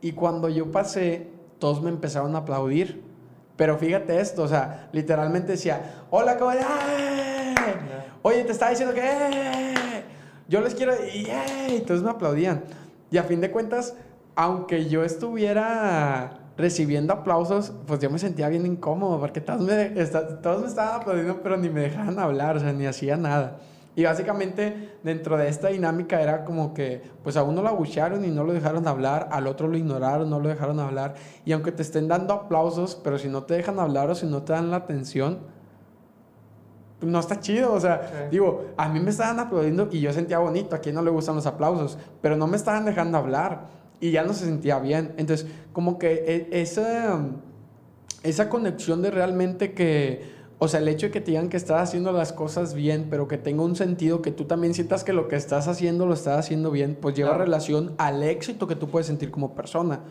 Y 0.00 0.12
cuando 0.12 0.48
yo 0.48 0.72
pasé, 0.72 1.28
todos 1.58 1.82
me 1.82 1.90
empezaron 1.90 2.34
a 2.36 2.38
aplaudir 2.38 3.11
pero 3.56 3.76
fíjate 3.76 4.20
esto, 4.20 4.42
o 4.42 4.48
sea, 4.48 4.88
literalmente 4.92 5.52
decía, 5.52 6.04
hola, 6.10 6.38
¿cómo 6.38 6.52
Oye, 8.22 8.44
te 8.44 8.52
estaba 8.52 8.70
diciendo 8.70 8.94
que 8.94 9.02
yo 10.48 10.60
les 10.60 10.74
quiero 10.74 10.92
y 11.12 11.26
entonces 11.70 12.02
me 12.02 12.10
aplaudían. 12.10 12.62
Y 13.10 13.18
a 13.18 13.24
fin 13.24 13.40
de 13.40 13.50
cuentas, 13.50 13.94
aunque 14.34 14.88
yo 14.88 15.04
estuviera 15.04 16.38
recibiendo 16.56 17.12
aplausos, 17.12 17.72
pues 17.86 18.00
yo 18.00 18.10
me 18.10 18.18
sentía 18.18 18.48
bien 18.48 18.66
incómodo 18.66 19.18
porque 19.18 19.40
todos 19.40 19.62
me, 19.62 19.86
todos 20.42 20.62
me 20.62 20.68
estaban 20.68 21.00
aplaudiendo, 21.00 21.40
pero 21.42 21.56
ni 21.56 21.68
me 21.68 21.80
dejaban 21.80 22.18
hablar, 22.18 22.56
o 22.56 22.60
sea, 22.60 22.72
ni 22.72 22.86
hacía 22.86 23.16
nada. 23.16 23.58
Y 23.94 24.04
básicamente 24.04 24.96
dentro 25.02 25.36
de 25.36 25.48
esta 25.48 25.68
dinámica 25.68 26.22
era 26.22 26.44
como 26.44 26.72
que 26.72 27.02
pues 27.22 27.36
a 27.36 27.42
uno 27.42 27.60
lo 27.60 27.68
abuchearon 27.68 28.24
y 28.24 28.28
no 28.28 28.42
lo 28.42 28.54
dejaron 28.54 28.88
hablar, 28.88 29.28
al 29.30 29.46
otro 29.46 29.68
lo 29.68 29.76
ignoraron, 29.76 30.30
no 30.30 30.40
lo 30.40 30.48
dejaron 30.48 30.80
hablar. 30.80 31.14
Y 31.44 31.52
aunque 31.52 31.72
te 31.72 31.82
estén 31.82 32.08
dando 32.08 32.32
aplausos, 32.32 32.98
pero 33.02 33.18
si 33.18 33.28
no 33.28 33.42
te 33.42 33.54
dejan 33.54 33.78
hablar 33.78 34.08
o 34.08 34.14
si 34.14 34.26
no 34.26 34.42
te 34.42 34.54
dan 34.54 34.70
la 34.70 34.78
atención, 34.78 35.40
no 37.02 37.20
está 37.20 37.40
chido. 37.40 37.72
O 37.72 37.80
sea, 37.80 38.28
digo, 38.30 38.66
a 38.78 38.88
mí 38.88 38.98
me 38.98 39.10
estaban 39.10 39.38
aplaudiendo 39.38 39.88
y 39.92 40.00
yo 40.00 40.12
sentía 40.12 40.38
bonito, 40.38 40.74
a 40.74 40.78
quien 40.78 40.94
no 40.94 41.02
le 41.02 41.10
gustan 41.10 41.34
los 41.34 41.46
aplausos, 41.46 41.98
pero 42.22 42.36
no 42.36 42.46
me 42.46 42.56
estaban 42.56 42.86
dejando 42.86 43.18
hablar 43.18 43.66
y 44.00 44.10
ya 44.10 44.24
no 44.24 44.32
se 44.32 44.46
sentía 44.46 44.78
bien. 44.78 45.12
Entonces, 45.18 45.46
como 45.72 45.98
que 45.98 46.48
e, 46.50 46.62
esa, 46.62 47.20
esa 48.22 48.48
conexión 48.48 49.02
de 49.02 49.10
realmente 49.10 49.74
que 49.74 50.41
o 50.62 50.68
sea, 50.68 50.78
el 50.78 50.86
hecho 50.86 51.06
de 51.06 51.10
que 51.10 51.20
te 51.20 51.32
digan 51.32 51.48
que 51.48 51.56
estás 51.56 51.88
haciendo 51.88 52.12
las 52.12 52.32
cosas 52.32 52.72
bien, 52.72 53.08
pero 53.10 53.26
que 53.26 53.36
tenga 53.36 53.64
un 53.64 53.74
sentido, 53.74 54.22
que 54.22 54.30
tú 54.30 54.44
también 54.44 54.74
sientas 54.74 55.02
que 55.02 55.12
lo 55.12 55.26
que 55.26 55.34
estás 55.34 55.66
haciendo 55.66 56.06
lo 56.06 56.14
estás 56.14 56.38
haciendo 56.38 56.70
bien, 56.70 56.96
pues 57.00 57.16
lleva 57.16 57.36
relación 57.36 57.94
al 57.98 58.22
éxito 58.22 58.68
que 58.68 58.76
tú 58.76 58.88
puedes 58.88 59.08
sentir 59.08 59.32
como 59.32 59.56
persona. 59.56 60.04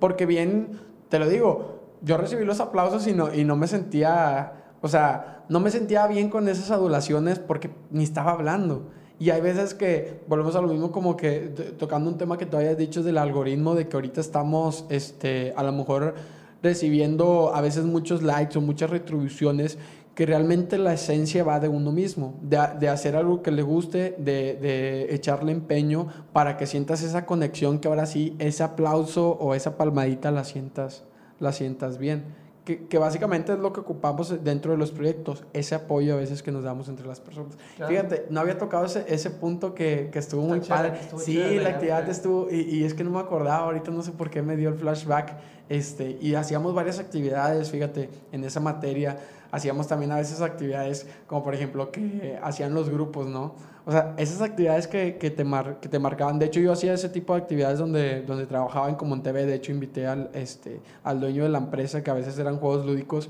Porque 0.00 0.26
bien, 0.26 0.80
te 1.08 1.20
lo 1.20 1.28
digo, 1.28 1.82
yo 2.00 2.16
recibí 2.16 2.44
los 2.44 2.58
aplausos 2.58 3.06
y 3.06 3.12
no, 3.12 3.32
y 3.32 3.44
no 3.44 3.54
me 3.54 3.68
sentía, 3.68 4.74
o 4.80 4.88
sea, 4.88 5.44
no 5.48 5.60
me 5.60 5.70
sentía 5.70 6.04
bien 6.08 6.30
con 6.30 6.48
esas 6.48 6.72
adulaciones 6.72 7.38
porque 7.38 7.70
ni 7.92 8.02
estaba 8.02 8.32
hablando. 8.32 8.88
Y 9.20 9.30
hay 9.30 9.40
veces 9.40 9.72
que 9.72 10.24
volvemos 10.26 10.56
a 10.56 10.62
lo 10.62 10.66
mismo 10.66 10.90
como 10.90 11.16
que 11.16 11.54
tocando 11.78 12.10
un 12.10 12.18
tema 12.18 12.38
que 12.38 12.46
tú 12.46 12.56
habías 12.56 12.76
dicho 12.76 13.04
del 13.04 13.18
algoritmo, 13.18 13.76
de 13.76 13.86
que 13.86 13.96
ahorita 13.96 14.20
estamos, 14.20 14.84
este, 14.88 15.54
a 15.56 15.62
lo 15.62 15.70
mejor 15.70 16.16
recibiendo 16.62 17.54
a 17.54 17.60
veces 17.60 17.84
muchos 17.84 18.22
likes 18.22 18.56
o 18.58 18.60
muchas 18.60 18.90
retribuciones 18.90 19.78
que 20.14 20.26
realmente 20.26 20.76
la 20.76 20.92
esencia 20.92 21.42
va 21.42 21.58
de 21.58 21.68
uno 21.68 21.90
mismo, 21.90 22.38
de, 22.42 22.58
de 22.78 22.88
hacer 22.88 23.16
algo 23.16 23.42
que 23.42 23.50
le 23.50 23.62
guste, 23.62 24.14
de, 24.18 24.54
de, 24.60 25.14
echarle 25.14 25.52
empeño 25.52 26.08
para 26.34 26.58
que 26.58 26.66
sientas 26.66 27.02
esa 27.02 27.24
conexión, 27.24 27.78
que 27.78 27.88
ahora 27.88 28.04
sí, 28.04 28.36
ese 28.38 28.62
aplauso 28.62 29.30
o 29.30 29.54
esa 29.54 29.78
palmadita 29.78 30.30
la 30.30 30.44
sientas, 30.44 31.04
la 31.40 31.52
sientas 31.52 31.96
bien 31.96 32.41
que, 32.64 32.86
que, 32.86 32.98
básicamente 32.98 33.52
es 33.52 33.58
lo 33.58 33.72
que 33.72 33.80
ocupamos 33.80 34.44
dentro 34.44 34.72
de 34.72 34.78
los 34.78 34.92
proyectos, 34.92 35.44
ese 35.52 35.74
apoyo 35.74 36.14
a 36.14 36.16
veces 36.16 36.42
que 36.42 36.52
nos 36.52 36.62
damos 36.62 36.88
entre 36.88 37.06
las 37.06 37.20
personas. 37.20 37.58
Fíjate, 37.88 38.26
no 38.30 38.40
había 38.40 38.56
tocado 38.56 38.84
ese, 38.84 39.04
ese 39.08 39.30
punto 39.30 39.74
que, 39.74 40.10
que 40.12 40.18
estuvo 40.18 40.42
muy 40.42 40.60
padre. 40.60 40.92
sí, 41.16 41.36
la 41.58 41.70
actividad 41.70 42.08
estuvo, 42.08 42.48
y, 42.50 42.60
y, 42.60 42.84
es 42.84 42.94
que 42.94 43.02
no 43.04 43.10
me 43.10 43.18
acordaba, 43.18 43.64
ahorita 43.64 43.90
no 43.90 44.02
sé 44.02 44.12
por 44.12 44.30
qué 44.30 44.42
me 44.42 44.56
dio 44.56 44.68
el 44.68 44.76
flashback, 44.76 45.36
este, 45.68 46.18
y 46.20 46.34
hacíamos 46.34 46.74
varias 46.74 46.98
actividades, 46.98 47.70
fíjate, 47.70 48.10
en 48.30 48.44
esa 48.44 48.60
materia. 48.60 49.18
Hacíamos 49.50 49.86
también 49.86 50.12
a 50.12 50.16
veces 50.16 50.40
actividades 50.40 51.06
como 51.26 51.42
por 51.42 51.54
ejemplo 51.54 51.90
que 51.90 52.38
hacían 52.42 52.74
los 52.74 52.88
grupos, 52.88 53.26
¿no? 53.26 53.54
O 53.84 53.90
sea, 53.90 54.14
esas 54.16 54.40
actividades 54.40 54.86
que, 54.86 55.16
que, 55.16 55.30
te, 55.30 55.42
mar, 55.42 55.78
que 55.80 55.88
te 55.88 55.98
marcaban. 55.98 56.38
De 56.38 56.46
hecho, 56.46 56.60
yo 56.60 56.72
hacía 56.72 56.92
ese 56.94 57.08
tipo 57.08 57.34
de 57.34 57.40
actividades 57.40 57.80
donde, 57.80 58.22
donde 58.22 58.46
trabajaba 58.46 58.88
en 58.88 59.22
TV. 59.22 59.44
De 59.44 59.54
hecho, 59.54 59.72
invité 59.72 60.06
al, 60.06 60.30
este, 60.34 60.80
al 61.02 61.18
dueño 61.18 61.42
de 61.42 61.48
la 61.48 61.58
empresa, 61.58 62.02
que 62.02 62.10
a 62.10 62.14
veces 62.14 62.38
eran 62.38 62.58
juegos 62.58 62.86
lúdicos. 62.86 63.28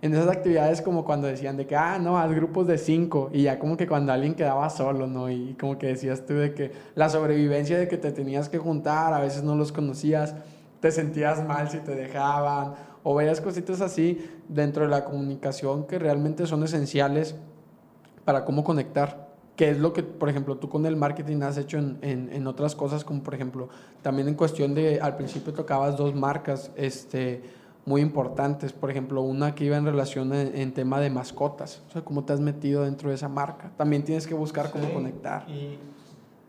En 0.00 0.14
esas 0.14 0.28
actividades 0.28 0.80
como 0.80 1.04
cuando 1.04 1.26
decían 1.26 1.56
de 1.56 1.66
que, 1.66 1.74
ah, 1.74 1.98
no, 1.98 2.16
haz 2.16 2.30
grupos 2.32 2.68
de 2.68 2.78
cinco. 2.78 3.30
Y 3.32 3.42
ya 3.42 3.58
como 3.58 3.76
que 3.76 3.88
cuando 3.88 4.12
alguien 4.12 4.36
quedaba 4.36 4.70
solo, 4.70 5.08
¿no? 5.08 5.28
Y 5.30 5.56
como 5.58 5.78
que 5.78 5.88
decías 5.88 6.24
tú 6.24 6.34
de 6.34 6.54
que 6.54 6.70
la 6.94 7.08
sobrevivencia 7.08 7.76
de 7.76 7.88
que 7.88 7.96
te 7.96 8.12
tenías 8.12 8.48
que 8.48 8.58
juntar, 8.58 9.12
a 9.12 9.18
veces 9.18 9.42
no 9.42 9.56
los 9.56 9.72
conocías, 9.72 10.36
te 10.78 10.92
sentías 10.92 11.44
mal 11.44 11.70
si 11.70 11.78
te 11.78 11.96
dejaban. 11.96 12.74
O 13.02 13.14
varias 13.14 13.40
cositas 13.40 13.80
así 13.80 14.24
dentro 14.48 14.84
de 14.84 14.90
la 14.90 15.04
comunicación 15.04 15.88
que 15.88 15.98
realmente 15.98 16.46
son 16.46 16.62
esenciales 16.62 17.34
para 18.24 18.44
cómo 18.44 18.62
conectar 18.62 19.27
que 19.58 19.70
es 19.70 19.78
lo 19.80 19.92
que, 19.92 20.04
por 20.04 20.28
ejemplo, 20.28 20.56
tú 20.56 20.68
con 20.68 20.86
el 20.86 20.94
marketing 20.94 21.42
has 21.42 21.58
hecho 21.58 21.78
en, 21.78 21.98
en, 22.02 22.32
en, 22.32 22.46
otras 22.46 22.76
cosas, 22.76 23.02
como 23.02 23.24
por 23.24 23.34
ejemplo, 23.34 23.68
también 24.02 24.28
en 24.28 24.34
cuestión 24.34 24.72
de, 24.72 25.00
al 25.00 25.16
principio 25.16 25.52
tocabas 25.52 25.96
dos 25.96 26.14
marcas, 26.14 26.70
este, 26.76 27.42
muy 27.84 28.00
importantes. 28.00 28.72
Por 28.72 28.88
ejemplo, 28.88 29.20
una 29.20 29.56
que 29.56 29.64
iba 29.64 29.76
en 29.76 29.84
relación 29.84 30.32
en, 30.32 30.72
tema 30.74 31.00
de 31.00 31.10
mascotas. 31.10 31.82
O 31.88 31.90
sea, 31.90 32.02
cómo 32.02 32.24
te 32.24 32.34
has 32.34 32.38
metido 32.38 32.84
dentro 32.84 33.08
de 33.08 33.16
esa 33.16 33.28
marca. 33.28 33.72
También 33.76 34.04
tienes 34.04 34.28
que 34.28 34.34
buscar 34.34 34.70
cómo 34.70 34.92
conectar. 34.92 35.44
Y, 35.50 35.76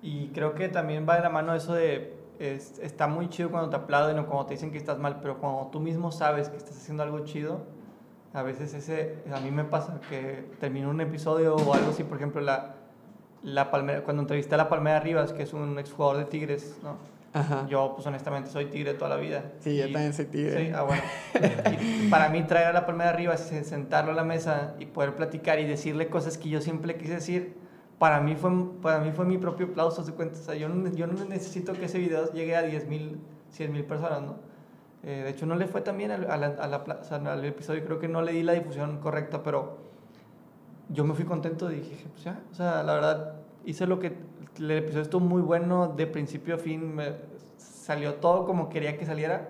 y, 0.03 0.28
creo 0.28 0.53
que 0.53 0.70
también 0.70 1.07
va 1.10 1.16
de 1.16 1.24
la 1.24 1.32
mano 1.32 1.55
eso 1.55 1.74
de, 1.74 2.14
está 2.38 3.07
muy 3.07 3.28
chido 3.30 3.49
cuando 3.49 3.72
te 3.72 3.76
aplauden 3.78 4.20
o 4.20 4.28
cuando 4.28 4.45
te 4.45 4.53
dicen 4.53 4.72
que 4.72 4.78
estás 4.78 4.99
mal, 4.99 5.18
pero 5.20 5.39
cuando 5.39 5.68
tú 5.72 5.80
mismo 5.80 6.12
sabes 6.12 6.49
que 6.49 6.57
estás 6.57 6.78
haciendo 6.78 7.01
algo 7.01 7.22
chido, 7.22 7.62
a 8.34 8.43
veces 8.43 8.76
ese, 8.76 9.24
a 9.34 9.39
mí 9.39 9.49
me 9.49 9.64
pasa 9.64 9.99
que 10.12 10.47
termino 10.60 10.91
un 10.91 11.01
episodio 11.01 11.55
o 11.55 11.74
algo 11.74 11.89
así, 11.89 12.03
por 12.03 12.18
ejemplo, 12.18 12.39
la, 12.41 12.76
la 13.43 13.71
palmera, 13.71 14.03
cuando 14.03 14.21
entrevisté 14.21 14.55
a 14.55 14.57
la 14.57 14.69
Palmera 14.69 14.99
Rivas, 14.99 15.33
que 15.33 15.43
es 15.43 15.53
un 15.53 15.79
exjugador 15.79 16.17
de 16.17 16.25
Tigres, 16.25 16.77
¿no? 16.83 16.97
Ajá. 17.33 17.67
Yo, 17.69 17.93
pues 17.95 18.07
honestamente, 18.07 18.49
soy 18.49 18.65
tigre 18.65 18.95
toda 18.95 19.09
la 19.09 19.17
vida. 19.17 19.43
Sí, 19.59 19.77
yo 19.77 19.83
también 19.83 20.13
soy 20.13 20.25
tigre. 20.25 20.65
Sí, 20.65 20.71
ah, 20.73 20.81
bueno. 20.81 21.03
para 22.09 22.29
mí, 22.29 22.41
traer 22.43 22.67
a 22.67 22.73
la 22.73 22.85
Palmera 22.85 23.13
Rivas, 23.13 23.41
sentarlo 23.63 24.11
a 24.11 24.15
la 24.15 24.23
mesa 24.23 24.73
y 24.79 24.87
poder 24.87 25.15
platicar 25.15 25.59
y 25.59 25.65
decirle 25.65 26.07
cosas 26.07 26.37
que 26.37 26.49
yo 26.49 26.59
siempre 26.59 26.95
quise 26.95 27.15
decir, 27.15 27.55
para 27.99 28.19
mí 28.19 28.35
fue, 28.35 28.51
para 28.81 28.99
mí 28.99 29.11
fue 29.11 29.25
mi 29.25 29.37
propio 29.37 29.67
aplauso, 29.67 30.03
se 30.03 30.13
cuenta. 30.13 30.39
O 30.39 30.41
sea, 30.41 30.55
yo 30.55 30.69
no, 30.69 30.89
yo 30.91 31.05
no 31.05 31.23
necesito 31.25 31.73
que 31.73 31.85
ese 31.85 31.99
video 31.99 32.31
llegue 32.33 32.55
a 32.55 32.63
10 32.63 32.87
mil, 32.87 33.19
100 33.51 33.71
mil 33.71 33.83
personas, 33.83 34.21
¿no? 34.23 34.37
Eh, 35.03 35.21
de 35.23 35.29
hecho, 35.29 35.45
no 35.45 35.55
le 35.55 35.67
fue 35.67 35.81
tan 35.81 35.97
bien 35.97 36.11
a 36.11 36.17
la, 36.17 36.33
a 36.33 36.67
la, 36.67 36.77
o 36.77 37.03
sea, 37.03 37.17
al 37.17 37.45
episodio, 37.45 37.85
creo 37.85 37.99
que 37.99 38.07
no 38.07 38.21
le 38.21 38.31
di 38.31 38.41
la 38.41 38.53
difusión 38.53 38.99
correcta, 38.99 39.43
pero 39.43 39.88
yo 40.89 41.03
me 41.03 41.13
fui 41.13 41.25
contento 41.25 41.71
y 41.71 41.75
dije, 41.75 42.07
pues 42.11 42.23
ya, 42.23 42.41
o 42.51 42.55
sea, 42.55 42.83
la 42.83 42.93
verdad, 42.93 43.35
hice 43.65 43.85
lo 43.85 43.99
que, 43.99 44.17
el 44.57 44.71
episodio 44.71 45.03
estuvo 45.03 45.21
muy 45.21 45.41
bueno, 45.41 45.93
de 45.95 46.07
principio 46.07 46.55
a 46.55 46.57
fin, 46.57 46.95
me, 46.95 47.13
salió 47.57 48.15
todo 48.15 48.45
como 48.45 48.69
quería 48.69 48.97
que 48.97 49.05
saliera. 49.05 49.49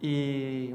Y, 0.00 0.74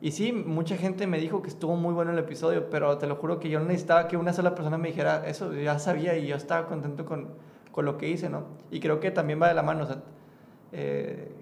y 0.00 0.12
sí, 0.12 0.32
mucha 0.32 0.76
gente 0.76 1.06
me 1.06 1.18
dijo 1.18 1.42
que 1.42 1.48
estuvo 1.48 1.76
muy 1.76 1.94
bueno 1.94 2.12
el 2.12 2.18
episodio, 2.18 2.70
pero 2.70 2.98
te 2.98 3.06
lo 3.06 3.16
juro 3.16 3.38
que 3.38 3.48
yo 3.50 3.60
no 3.60 3.66
necesitaba 3.66 4.08
que 4.08 4.16
una 4.16 4.32
sola 4.32 4.54
persona 4.54 4.78
me 4.78 4.88
dijera 4.88 5.26
eso, 5.26 5.52
ya 5.52 5.78
sabía 5.78 6.16
y 6.16 6.26
yo 6.26 6.36
estaba 6.36 6.66
contento 6.66 7.04
con, 7.04 7.28
con 7.72 7.84
lo 7.84 7.98
que 7.98 8.08
hice, 8.08 8.28
¿no? 8.28 8.44
Y 8.70 8.80
creo 8.80 9.00
que 9.00 9.10
también 9.10 9.40
va 9.40 9.48
de 9.48 9.54
la 9.54 9.62
mano, 9.62 9.84
o 9.84 9.86
sea, 9.86 10.02
eh, 10.72 11.32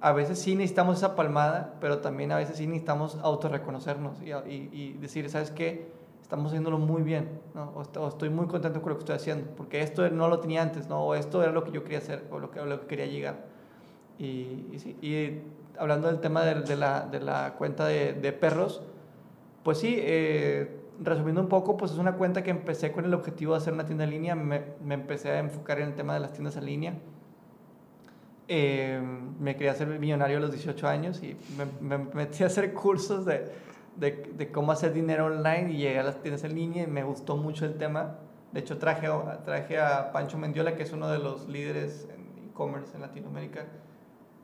a 0.00 0.12
veces 0.12 0.38
sí 0.38 0.56
necesitamos 0.56 0.98
esa 0.98 1.14
palmada, 1.14 1.74
pero 1.80 1.98
también 1.98 2.32
a 2.32 2.36
veces 2.36 2.56
sí 2.56 2.66
necesitamos 2.66 3.18
autorreconocernos 3.22 4.20
y, 4.22 4.32
y, 4.32 4.70
y 4.72 4.92
decir, 4.94 5.28
¿sabes 5.30 5.50
qué? 5.50 6.01
Estamos 6.22 6.46
haciéndolo 6.46 6.78
muy 6.78 7.02
bien, 7.02 7.28
¿no? 7.54 7.74
o, 7.74 8.08
estoy 8.08 8.30
muy 8.30 8.46
contento 8.46 8.80
con 8.80 8.90
lo 8.90 8.96
que 8.96 9.02
estoy 9.02 9.16
haciendo, 9.16 9.50
porque 9.54 9.82
esto 9.82 10.08
no 10.08 10.28
lo 10.28 10.40
tenía 10.40 10.62
antes, 10.62 10.88
¿no? 10.88 11.04
o 11.04 11.14
esto 11.14 11.42
era 11.42 11.52
lo 11.52 11.62
que 11.62 11.72
yo 11.72 11.82
quería 11.82 11.98
hacer, 11.98 12.24
o 12.30 12.38
lo 12.38 12.50
que, 12.50 12.64
lo 12.64 12.80
que 12.80 12.86
quería 12.86 13.06
llegar. 13.06 13.44
Y, 14.18 14.66
y, 14.72 14.78
sí, 14.78 14.96
y 15.02 15.42
hablando 15.78 16.08
del 16.08 16.20
tema 16.20 16.42
de, 16.42 16.62
de, 16.62 16.76
la, 16.76 17.06
de 17.06 17.20
la, 17.20 17.54
cuenta 17.58 17.86
de, 17.86 18.14
de, 18.14 18.32
perros, 18.32 18.82
pues 19.62 19.78
sí, 19.78 19.96
eh, 19.98 20.80
resumiendo 21.00 21.42
un 21.42 21.48
poco, 21.48 21.76
pues 21.76 21.92
es 21.92 21.98
una 21.98 22.14
cuenta 22.14 22.42
que 22.42 22.50
empecé 22.50 22.92
con 22.92 23.04
el 23.04 23.12
objetivo 23.12 23.52
de 23.52 23.58
hacer 23.58 23.74
una 23.74 23.84
tienda 23.84 24.04
en 24.04 24.10
línea, 24.10 24.34
me, 24.34 24.62
me 24.82 24.94
empecé 24.94 25.32
a 25.32 25.38
enfocar 25.38 25.80
en 25.80 25.88
el 25.88 25.94
tema 25.94 26.14
de 26.14 26.20
las 26.20 26.32
tiendas 26.32 26.56
en 26.56 26.64
línea 26.64 26.94
eh, 28.54 29.00
me 29.40 29.56
quería 29.56 29.72
hacer 29.72 29.86
millonario 29.86 30.36
a 30.36 30.40
los 30.40 30.52
18 30.52 30.86
años 30.86 31.22
y 31.22 31.36
me, 31.80 31.96
metí 31.98 32.42
a 32.42 32.48
hacer 32.48 32.74
cursos 32.74 33.24
de, 33.24 33.50
de, 33.96 34.50
cómo 34.52 34.72
hacer 34.72 34.92
dinero 34.92 35.26
online 35.26 35.72
y 35.72 35.76
llegué 35.78 35.98
a 35.98 36.02
las 36.02 36.20
tiendas 36.20 36.44
en 36.44 36.54
línea 36.54 36.84
y 36.84 36.86
me 36.86 37.04
gustó 37.04 37.36
mucho 37.36 37.64
el 37.66 37.76
tema. 37.76 38.18
De 38.52 38.60
hecho, 38.60 38.78
traje, 38.78 39.08
traje 39.44 39.80
a 39.80 40.12
Pancho 40.12 40.38
Mendiola, 40.38 40.76
que 40.76 40.82
es 40.82 40.92
uno 40.92 41.08
de 41.08 41.18
los 41.18 41.48
líderes 41.48 42.08
en 42.12 42.48
e-commerce 42.48 42.94
en 42.94 43.02
Latinoamérica, 43.02 43.66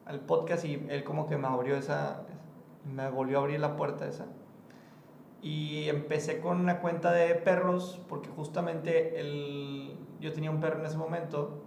al 0.07 0.21
podcast 0.21 0.65
y 0.65 0.87
él 0.89 1.05
como 1.05 1.27
que 1.27 1.37
me 1.37 1.47
abrió 1.47 1.77
esa, 1.77 2.23
me 2.85 3.11
volvió 3.11 3.39
a 3.39 3.41
abrir 3.43 3.61
la 3.61 3.77
puerta 3.77 4.07
esa. 4.07 4.27
Y 5.43 5.89
empecé 5.89 6.41
con 6.41 6.59
una 6.59 6.81
cuenta 6.81 7.13
de 7.13 7.35
perros 7.35 8.01
porque 8.09 8.29
justamente 8.29 9.21
el, 9.21 9.97
yo 10.21 10.33
tenía 10.33 10.51
un 10.51 10.61
perro 10.61 10.81
en 10.81 10.87
ese 10.87 10.97
momento 10.97 11.63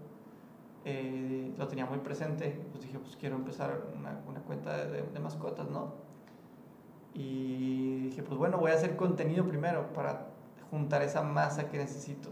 eh, 0.84 1.53
lo 1.57 1.67
tenía 1.67 1.86
muy 1.86 1.99
presente, 1.99 2.59
pues 2.71 2.84
dije, 2.84 2.97
pues 2.97 3.15
quiero 3.15 3.36
empezar 3.36 3.84
una, 3.95 4.19
una 4.27 4.39
cuenta 4.41 4.86
de, 4.86 5.03
de, 5.03 5.19
mascotas, 5.19 5.69
¿no? 5.69 5.93
Y 7.14 8.05
dije, 8.05 8.24
pues 8.24 8.38
bueno, 8.38 8.57
voy 8.57 8.72
a 8.72 8.76
hacer 8.76 8.95
contenido 8.95 9.45
primero 9.45 9.91
para 9.93 10.28
juntar 10.70 11.01
esa 11.01 11.22
masa 11.22 11.70
que 11.70 11.78
necesito. 11.78 12.30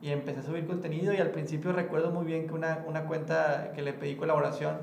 Y 0.00 0.10
empecé 0.10 0.40
a 0.40 0.42
subir 0.42 0.66
contenido 0.66 1.12
y 1.12 1.16
al 1.16 1.30
principio 1.30 1.72
recuerdo 1.72 2.10
muy 2.10 2.24
bien 2.24 2.46
que 2.46 2.54
una, 2.54 2.84
una 2.86 3.06
cuenta 3.06 3.72
que 3.74 3.82
le 3.82 3.92
pedí 3.92 4.16
colaboración, 4.16 4.76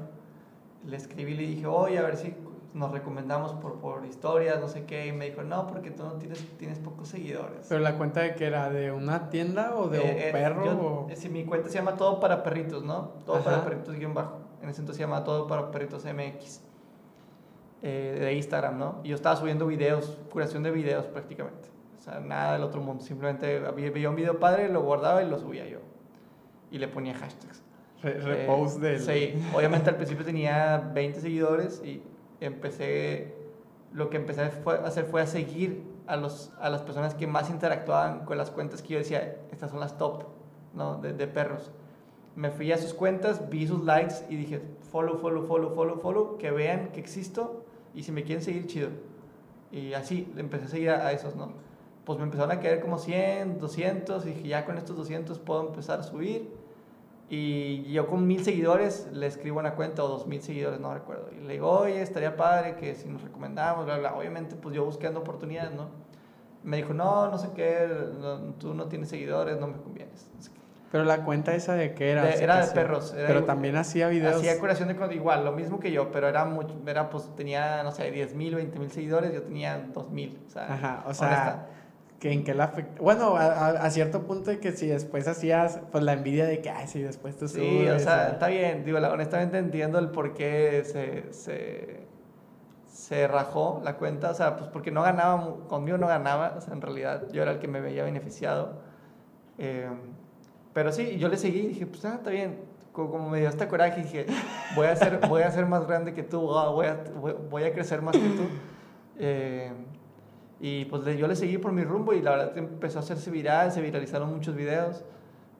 le 0.85 0.97
escribí 0.97 1.33
y 1.33 1.35
le 1.35 1.43
dije, 1.43 1.65
oye, 1.67 1.99
a 1.99 2.01
ver 2.01 2.17
si 2.17 2.35
nos 2.73 2.91
recomendamos 2.91 3.53
por, 3.53 3.79
por 3.79 4.05
historias, 4.05 4.59
no 4.59 4.67
sé 4.67 4.85
qué, 4.85 5.07
y 5.07 5.11
me 5.11 5.29
dijo, 5.29 5.43
no, 5.43 5.67
porque 5.67 5.91
tú 5.91 6.03
no 6.03 6.13
tienes, 6.13 6.43
tienes 6.57 6.79
pocos 6.79 7.07
seguidores. 7.07 7.67
¿Pero 7.69 7.81
la 7.81 7.97
cuenta 7.97 8.21
de 8.21 8.35
que 8.35 8.45
era 8.45 8.69
de 8.69 8.91
una 8.91 9.29
tienda 9.29 9.75
o 9.75 9.87
de 9.87 9.99
un 9.99 10.05
eh, 10.05 10.29
eh, 10.29 10.31
perro? 10.31 11.07
si 11.15 11.29
mi 11.29 11.45
cuenta 11.45 11.69
se 11.69 11.75
llama 11.75 11.95
Todo 11.95 12.19
para 12.19 12.43
Perritos, 12.43 12.83
¿no? 12.83 13.11
Todo 13.25 13.43
para 13.43 13.63
Perritos 13.63 13.95
guion 13.95 14.13
bajo. 14.13 14.39
En 14.61 14.69
ese 14.69 14.81
entonces 14.81 14.97
se 14.97 15.03
llama 15.03 15.23
Todo 15.23 15.47
para 15.47 15.69
Perritos 15.71 16.03
MX. 16.05 16.61
Eh, 17.85 18.17
de 18.17 18.33
Instagram, 18.35 18.79
¿no? 18.79 19.01
Y 19.03 19.09
yo 19.09 19.15
estaba 19.15 19.35
subiendo 19.35 19.67
videos, 19.67 20.17
curación 20.31 20.63
de 20.63 20.71
videos 20.71 21.05
prácticamente. 21.07 21.67
O 21.97 21.99
sea, 21.99 22.21
nada 22.21 22.53
del 22.53 22.63
otro 22.63 22.79
mundo. 22.79 23.03
Simplemente 23.03 23.59
veía 23.59 24.09
un 24.09 24.15
video 24.15 24.39
padre, 24.39 24.69
lo 24.69 24.81
guardaba 24.83 25.21
y 25.21 25.29
lo 25.29 25.37
subía 25.37 25.67
yo. 25.67 25.79
Y 26.71 26.77
le 26.77 26.87
ponía 26.87 27.13
hashtags. 27.13 27.61
repost 28.01 28.79
de 28.79 28.99
Sí, 28.99 29.33
obviamente 29.53 29.89
al 29.89 29.97
principio 29.97 30.23
tenía 30.23 30.91
20 30.93 31.19
seguidores 31.19 31.83
y 31.83 32.01
empecé, 32.39 33.35
lo 33.91 34.09
que 34.09 34.15
empecé 34.15 34.43
a 34.43 34.45
hacer 34.85 35.03
fue 35.03 35.21
a 35.21 35.27
seguir 35.27 35.83
a, 36.07 36.15
los, 36.15 36.53
a 36.61 36.69
las 36.69 36.83
personas 36.83 37.15
que 37.15 37.27
más 37.27 37.49
interactuaban 37.49 38.23
con 38.23 38.37
las 38.37 38.49
cuentas 38.49 38.81
que 38.81 38.93
yo 38.93 38.99
decía, 38.99 39.39
estas 39.51 39.71
son 39.71 39.81
las 39.81 39.97
top, 39.97 40.23
¿no? 40.73 40.99
De, 40.99 41.11
de 41.11 41.27
perros. 41.27 41.69
Me 42.37 42.49
fui 42.49 42.71
a 42.71 42.77
sus 42.77 42.93
cuentas, 42.93 43.49
vi 43.49 43.67
sus 43.67 43.83
likes 43.83 44.25
y 44.29 44.37
dije, 44.37 44.61
follow, 44.89 45.17
follow, 45.17 45.45
follow, 45.45 45.75
follow, 45.75 45.99
follow, 45.99 46.37
que 46.37 46.49
vean 46.49 46.87
que 46.93 47.01
existo 47.01 47.62
y 47.93 48.03
si 48.03 48.11
me 48.11 48.23
quieren 48.23 48.43
seguir, 48.43 48.67
chido. 48.67 48.89
Y 49.71 49.93
así, 49.93 50.31
empecé 50.37 50.65
a 50.65 50.67
seguir 50.69 50.89
a, 50.91 51.07
a 51.07 51.11
esos, 51.11 51.35
¿no? 51.35 51.51
Pues 52.05 52.19
me 52.19 52.25
empezaron 52.25 52.51
a 52.51 52.59
caer 52.59 52.81
como 52.81 52.97
100, 52.97 53.59
200 53.59 54.25
y 54.25 54.29
dije, 54.29 54.47
ya 54.47 54.65
con 54.65 54.77
estos 54.77 54.97
200 54.97 55.39
puedo 55.39 55.67
empezar 55.67 55.99
a 55.99 56.03
subir 56.03 56.49
y 57.29 57.91
yo 57.91 58.05
con 58.07 58.27
mil 58.27 58.43
seguidores 58.43 59.07
le 59.11 59.25
escribo 59.25 59.59
una 59.59 59.73
cuenta 59.75 60.03
o 60.03 60.07
dos 60.07 60.27
mil 60.27 60.41
seguidores, 60.41 60.79
no 60.79 60.93
recuerdo. 60.93 61.29
Y 61.31 61.43
le 61.43 61.53
digo, 61.53 61.67
oye, 61.67 62.01
estaría 62.01 62.35
padre 62.35 62.75
que 62.75 62.93
si 62.95 63.09
nos 63.09 63.23
recomendamos, 63.23 63.85
bla, 63.85 63.97
bla. 63.97 64.15
Obviamente, 64.15 64.55
pues 64.55 64.75
yo 64.75 64.85
buscando 64.85 65.21
oportunidades, 65.21 65.73
¿no? 65.73 65.87
Me 66.63 66.77
dijo, 66.77 66.93
no, 66.93 67.29
no 67.29 67.37
sé 67.37 67.49
qué, 67.55 67.89
tú 68.59 68.73
no 68.73 68.85
tienes 68.85 69.09
seguidores, 69.09 69.59
no 69.59 69.67
me 69.67 69.77
convienes. 69.77 70.27
Pero 70.93 71.05
la 71.05 71.25
cuenta 71.25 71.55
esa 71.55 71.73
de 71.73 71.95
qué 71.95 72.11
era? 72.11 72.29
era 72.35 72.63
de 72.63 72.71
perros. 72.71 73.15
pero 73.15 73.45
también 73.45 73.75
hacía 73.77 74.09
videos. 74.09 74.35
Hacía 74.35 74.59
curación 74.59 74.89
de 74.89 75.15
igual, 75.15 75.43
lo 75.43 75.51
mismo 75.51 75.79
que 75.79 75.91
yo, 75.91 76.11
pero 76.11 76.27
era 76.27 76.45
mucho, 76.45 76.79
era 76.85 77.09
pues 77.09 77.35
tenía, 77.35 77.81
no 77.81 77.91
sé, 77.91 78.11
10 78.11 78.35
mil, 78.35 78.53
20 78.53 78.77
mil 78.77 78.91
seguidores, 78.91 79.33
yo 79.33 79.41
tenía 79.41 79.87
2 79.91 80.11
mil. 80.11 80.39
O 80.45 80.51
sea, 80.51 80.71
Ajá, 80.71 81.03
o 81.07 81.13
sea, 81.15 81.65
que 82.19 82.31
en 82.31 82.43
que 82.43 82.53
la 82.53 82.65
afecta. 82.65 83.01
Bueno, 83.01 83.35
a, 83.37 83.69
a, 83.69 83.89
cierto 83.89 84.27
punto 84.27 84.51
de 84.51 84.59
que 84.59 84.71
si 84.71 84.85
después 84.85 85.27
hacías, 85.27 85.81
pues 85.91 86.03
la 86.03 86.13
envidia 86.13 86.45
de 86.45 86.61
que, 86.61 86.69
ay, 86.69 86.85
si 86.87 87.01
después 87.01 87.35
tú 87.37 87.47
subes. 87.47 87.63
Sí, 87.63 87.87
o 87.87 87.97
sea, 87.97 88.27
está 88.27 88.45
bien. 88.49 88.85
Digo, 88.85 88.99
honestamente 88.99 89.57
entiendo 89.57 89.97
el 89.97 90.09
por 90.09 90.35
qué 90.35 90.83
se, 90.85 91.33
se, 91.33 92.05
se, 92.85 93.27
rajó 93.27 93.81
la 93.83 93.97
cuenta. 93.97 94.29
O 94.29 94.35
sea, 94.35 94.57
pues 94.57 94.69
porque 94.69 94.91
no 94.91 95.01
ganaba, 95.01 95.57
conmigo 95.67 95.97
no 95.97 96.05
ganaba. 96.05 96.53
O 96.55 96.61
sea, 96.61 96.75
en 96.75 96.81
realidad 96.81 97.31
yo 97.31 97.41
era 97.41 97.53
el 97.53 97.57
que 97.57 97.67
me 97.67 97.81
veía 97.81 98.03
beneficiado. 98.03 98.83
Eh, 99.57 99.89
pero 100.73 100.91
sí, 100.91 101.17
yo 101.17 101.27
le 101.29 101.37
seguí 101.37 101.59
y 101.59 101.67
dije, 101.67 101.85
pues, 101.85 102.03
ah, 102.05 102.15
está 102.15 102.29
bien. 102.29 102.57
Como, 102.91 103.29
me 103.29 103.39
dio 103.39 103.49
hasta 103.49 103.67
coraje, 103.67 104.01
dije, 104.03 104.25
voy 104.75 104.85
a 104.87 104.95
ser, 104.95 105.19
voy 105.27 105.41
a 105.41 105.51
ser 105.51 105.65
más 105.65 105.87
grande 105.87 106.13
que 106.13 106.21
tú, 106.21 106.55
ah, 106.55 106.69
voy, 106.69 106.85
a, 106.85 107.03
voy, 107.49 107.63
a 107.63 107.73
crecer 107.73 108.01
más 108.01 108.15
que 108.15 108.29
tú. 108.29 108.43
Eh, 109.17 109.71
y 110.59 110.85
pues 110.85 111.03
yo 111.17 111.27
le 111.27 111.35
seguí 111.35 111.57
por 111.57 111.71
mi 111.71 111.83
rumbo 111.83 112.13
y 112.13 112.21
la 112.21 112.31
verdad 112.31 112.57
empezó 112.57 112.99
a 112.99 113.01
hacerse 113.01 113.29
viral, 113.31 113.71
se 113.71 113.81
viralizaron 113.81 114.33
muchos 114.33 114.55
videos. 114.55 115.03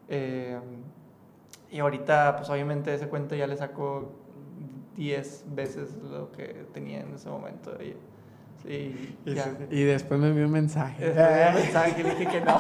Eh, 0.10 0.60
y 1.72 1.80
ahorita, 1.80 2.36
pues 2.38 2.50
obviamente 2.50 2.94
ese 2.94 3.08
cuento 3.08 3.36
ya 3.36 3.48
le 3.48 3.58
sacó 3.58 4.12
10 4.96 5.46
veces 5.56 5.96
lo 6.04 6.32
que 6.32 6.66
tenía 6.72 7.02
en 7.02 7.16
ese 7.16 7.30
momento. 7.30 7.72
Y, 7.82 7.96
y, 8.66 9.16
y 9.72 9.84
después 9.84 10.20
me 10.20 10.30
envió 10.30 10.46
un 10.46 10.52
mensaje. 10.52 11.06
Después 11.06 11.26
me 11.26 11.34
envió 11.34 11.50
un 11.50 11.56
mensaje 11.66 12.02
y 12.02 12.04
dije 12.04 12.28
que 12.28 12.42
no. 12.42 12.58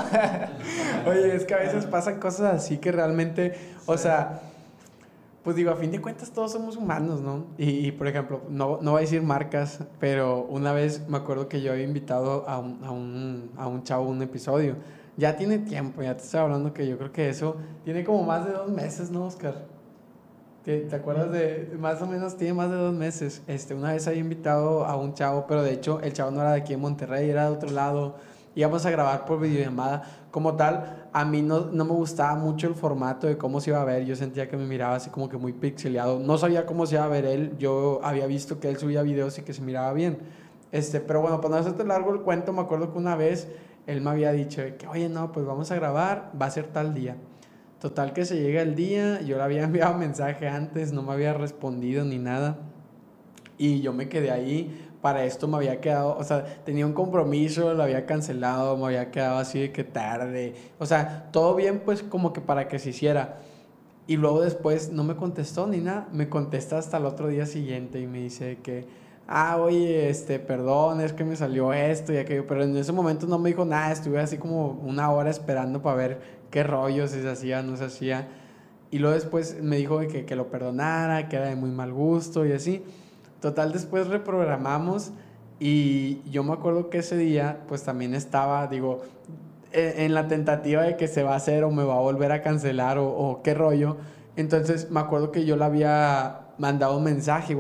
Oye, 1.10 1.36
es 1.36 1.45
que 1.45 1.54
a 1.54 1.60
veces 1.60 1.86
pasan 1.86 2.20
cosas 2.20 2.56
así 2.56 2.78
que 2.78 2.91
realmente, 2.91 3.54
o 3.86 3.97
sea 3.97 4.41
pues 5.43 5.58
digo, 5.58 5.72
a 5.72 5.76
fin 5.76 5.91
de 5.91 5.99
cuentas 5.99 6.32
todos 6.32 6.54
somos 6.54 6.78
humanos, 6.78 7.22
¿no? 7.22 7.45
Y, 7.58 7.91
por 7.91 8.08
ejemplo, 8.08 8.41
no, 8.49 8.80
no 8.82 8.91
voy 8.91 8.99
a 8.99 9.01
decir 9.01 9.22
marcas, 9.22 9.80
pero 9.99 10.45
una 10.45 10.72
vez 10.72 11.08
me 11.10 11.18
acuerdo 11.18 11.49
que 11.49 11.62
yo 11.62 11.74
había 11.74 11.84
invitado 11.84 12.47
a 12.47 12.60
un, 12.60 12.82
a 12.84 12.91
un, 12.91 13.51
a 13.58 13.68
un 13.68 13.84
chavo 13.84 14.08
un 14.08 14.22
episodio. 14.22 14.78
Ya 15.18 15.36
tiene 15.36 15.60
tiempo, 15.60 16.01
ya 16.01 16.16
te 16.16 16.24
estoy 16.24 16.39
hablando 16.39 16.74
que 16.74 16.88
yo 16.88 16.97
creo 16.97 17.12
que 17.12 17.28
eso 17.30 17.58
tiene 17.84 18.06
como 18.06 18.24
más 18.24 18.45
de 18.45 18.54
dos 18.54 18.72
meses, 18.72 19.12
¿no, 19.12 19.26
Oscar? 19.26 19.66
¿Te, 20.64 20.80
¿Te, 20.80 20.95
acuerdas 20.95 21.30
de, 21.30 21.76
más 21.78 22.01
o 22.01 22.05
menos, 22.05 22.38
tiene 22.38 22.53
más 22.53 22.70
de 22.70 22.78
dos 22.78 22.93
meses, 22.93 23.41
este, 23.47 23.74
una 23.74 23.91
vez 23.91 24.07
había 24.07 24.22
invitado 24.22 24.86
a 24.86 24.95
un 24.95 25.14
chavo, 25.14 25.45
pero 25.45 25.61
de 25.61 25.74
hecho 25.74 25.99
el 25.99 26.14
chavo 26.14 26.32
no 26.32 26.39
era 26.39 26.51
de 26.51 26.61
aquí 26.61 26.72
en 26.72 26.80
Monterrey, 26.80 27.30
era 27.30 27.49
de 27.49 27.51
otro 27.51 27.70
lado, 27.70 28.16
íbamos 28.55 28.86
a 28.86 28.89
grabar 28.89 29.26
por 29.26 29.41
videollamada, 29.41 30.03
como 30.32 30.55
tal, 30.55 31.09
a 31.11 31.26
mí 31.26 31.41
no, 31.41 31.66
no 31.66 31.84
me 31.84 31.91
gustaba 31.91 32.36
mucho 32.36 32.68
el 32.68 32.76
formato 32.76 33.28
de 33.28 33.38
cómo 33.38 33.59
se 33.59 33.72
iba 33.72 33.82
a 33.82 33.84
ver, 33.84 34.05
yo 34.05 34.16
sentía 34.16 34.47
que 34.47 34.55
me 34.55 34.66
miraba 34.66 34.95
así 34.95 35.09
como 35.09 35.28
que 35.28 35.36
muy 35.36 35.51
pixeleado, 35.51 36.18
no 36.20 36.38
sabía 36.38 36.66
cómo 36.66 36.86
se 36.86 36.95
iba 36.95 37.03
a 37.03 37.09
ver 37.09 37.26
él, 37.26 37.57
yo 37.57 37.99
había 38.01 38.26
visto 38.26 38.61
que 38.61 38.70
él 38.70 38.78
subía 38.78 39.01
videos 39.01 39.38
y 39.39 39.41
que 39.41 39.53
se 39.53 39.61
miraba 39.61 39.91
bien, 39.91 40.20
este, 40.72 41.01
pero 41.01 41.20
bueno, 41.20 41.41
para 41.41 41.55
no 41.55 41.59
hacerte 41.59 41.84
largo 41.84 42.14
el 42.14 42.22
cuento, 42.22 42.53
me 42.53 42.61
acuerdo 42.61 42.93
que 42.93 42.97
una 42.97 43.18
vez 43.18 43.49
él 43.86 43.99
me 43.99 44.11
había 44.11 44.32
dicho 44.32 44.61
que, 44.80 44.88
oye, 44.88 45.09
no, 45.09 45.34
pues 45.34 45.45
vamos 45.45 45.72
a 45.72 45.76
grabar, 45.76 46.32
va 46.41 46.45
a 46.45 46.51
ser 46.51 46.68
tal 46.68 46.93
día. 46.93 47.18
Total 47.84 48.14
que 48.14 48.24
se 48.24 48.40
llega 48.40 48.62
el 48.62 48.76
día, 48.76 49.20
yo 49.24 49.36
le 49.36 49.44
había 49.44 49.64
enviado 49.66 49.98
mensaje 49.98 50.48
antes, 50.48 50.94
no 50.94 51.02
me 51.02 51.12
había 51.12 51.34
respondido 51.34 52.06
ni 52.06 52.18
nada. 52.18 52.56
Y 53.58 53.82
yo 53.82 53.92
me 53.92 54.08
quedé 54.08 54.32
ahí, 54.32 54.88
para 55.02 55.26
esto 55.26 55.50
me 55.50 55.58
había 55.58 55.82
quedado, 55.82 56.16
o 56.18 56.24
sea, 56.24 56.46
tenía 56.64 56.86
un 56.86 56.94
compromiso, 56.94 57.74
lo 57.74 57.84
había 57.84 58.06
cancelado, 58.06 58.78
me 58.78 58.86
había 58.86 59.12
quedado 59.12 59.38
así 59.38 59.60
de 59.60 59.74
que 59.74 59.84
tarde. 59.84 60.54
O 60.80 60.86
sea, 60.86 61.28
todo 61.34 61.56
bien 61.56 61.82
pues 61.84 62.04
como 62.04 62.32
que 62.32 62.40
para 62.40 62.70
que 62.70 62.80
se 62.80 62.92
hiciera. 62.92 63.40
Y 64.08 64.16
luego 64.16 64.40
después 64.40 64.94
no 64.94 65.04
me 65.04 65.18
contestó 65.18 65.68
ni 65.68 65.80
nada, 65.80 66.08
me 66.14 66.30
contesta 66.30 66.78
hasta 66.78 66.96
el 66.96 67.06
otro 67.06 67.28
día 67.28 67.46
siguiente 67.46 68.00
y 68.00 68.08
me 68.08 68.20
dice 68.20 68.60
que, 68.64 68.88
ah, 69.28 69.58
oye, 69.58 70.10
este, 70.10 70.40
perdón, 70.40 71.02
es 71.02 71.12
que 71.12 71.26
me 71.26 71.36
salió 71.36 71.74
esto 71.74 72.14
y 72.14 72.18
aquello, 72.18 72.48
pero 72.48 72.64
en 72.64 72.78
ese 72.78 72.94
momento 72.94 73.28
no 73.28 73.40
me 73.40 73.50
dijo 73.50 73.66
nada, 73.66 73.92
estuve 73.92 74.22
así 74.22 74.38
como 74.38 74.68
una 74.86 75.12
hora 75.12 75.30
esperando 75.30 75.82
para 75.82 75.98
ver 75.98 76.43
qué 76.54 76.62
rollo, 76.62 77.08
si 77.08 77.20
se 77.20 77.30
hacía, 77.30 77.64
no 77.64 77.76
se 77.78 77.86
hacía. 77.86 78.28
Y 78.91 78.99
luego 78.99 79.16
después 79.16 79.58
me 79.60 79.78
dijo 79.78 79.99
que, 80.01 80.24
que 80.24 80.36
lo 80.36 80.51
perdonara, 80.51 81.28
que 81.28 81.38
era 81.38 81.47
de 81.47 81.56
muy 81.56 81.72
mal 81.72 81.91
gusto 81.91 82.45
y 82.45 82.51
así. 82.51 82.84
Total, 83.41 83.74
después 83.74 84.08
reprogramamos 84.08 85.12
y 85.60 86.22
yo 86.30 86.43
me 86.43 86.54
acuerdo 86.54 86.91
que 86.91 86.99
ese 86.99 87.18
día 87.18 87.64
pues 87.68 87.82
también 87.82 88.14
estaba, 88.14 88.68
digo, 88.68 89.01
e, 89.72 90.06
en 90.06 90.14
la 90.14 90.28
tentativa 90.28 90.84
de 90.84 90.95
que 90.95 91.08
se 91.08 91.24
va 91.24 91.34
a 91.34 91.38
hacer 91.38 91.64
o 91.64 91.72
me 91.72 91.84
va 91.84 91.95
a 91.95 92.01
volver 92.01 92.32
a 92.32 92.43
cancelar 92.43 92.99
o, 92.99 93.08
o 93.08 93.41
qué 93.41 93.56
rollo. 93.56 93.97
Entonces 94.36 94.91
me 94.91 94.99
acuerdo 94.99 95.32
que 95.32 95.45
yo 95.45 95.58
le 95.58 95.66
había 95.66 96.43
mandado 96.60 96.95
un 96.97 97.04
mensaje 97.04 97.54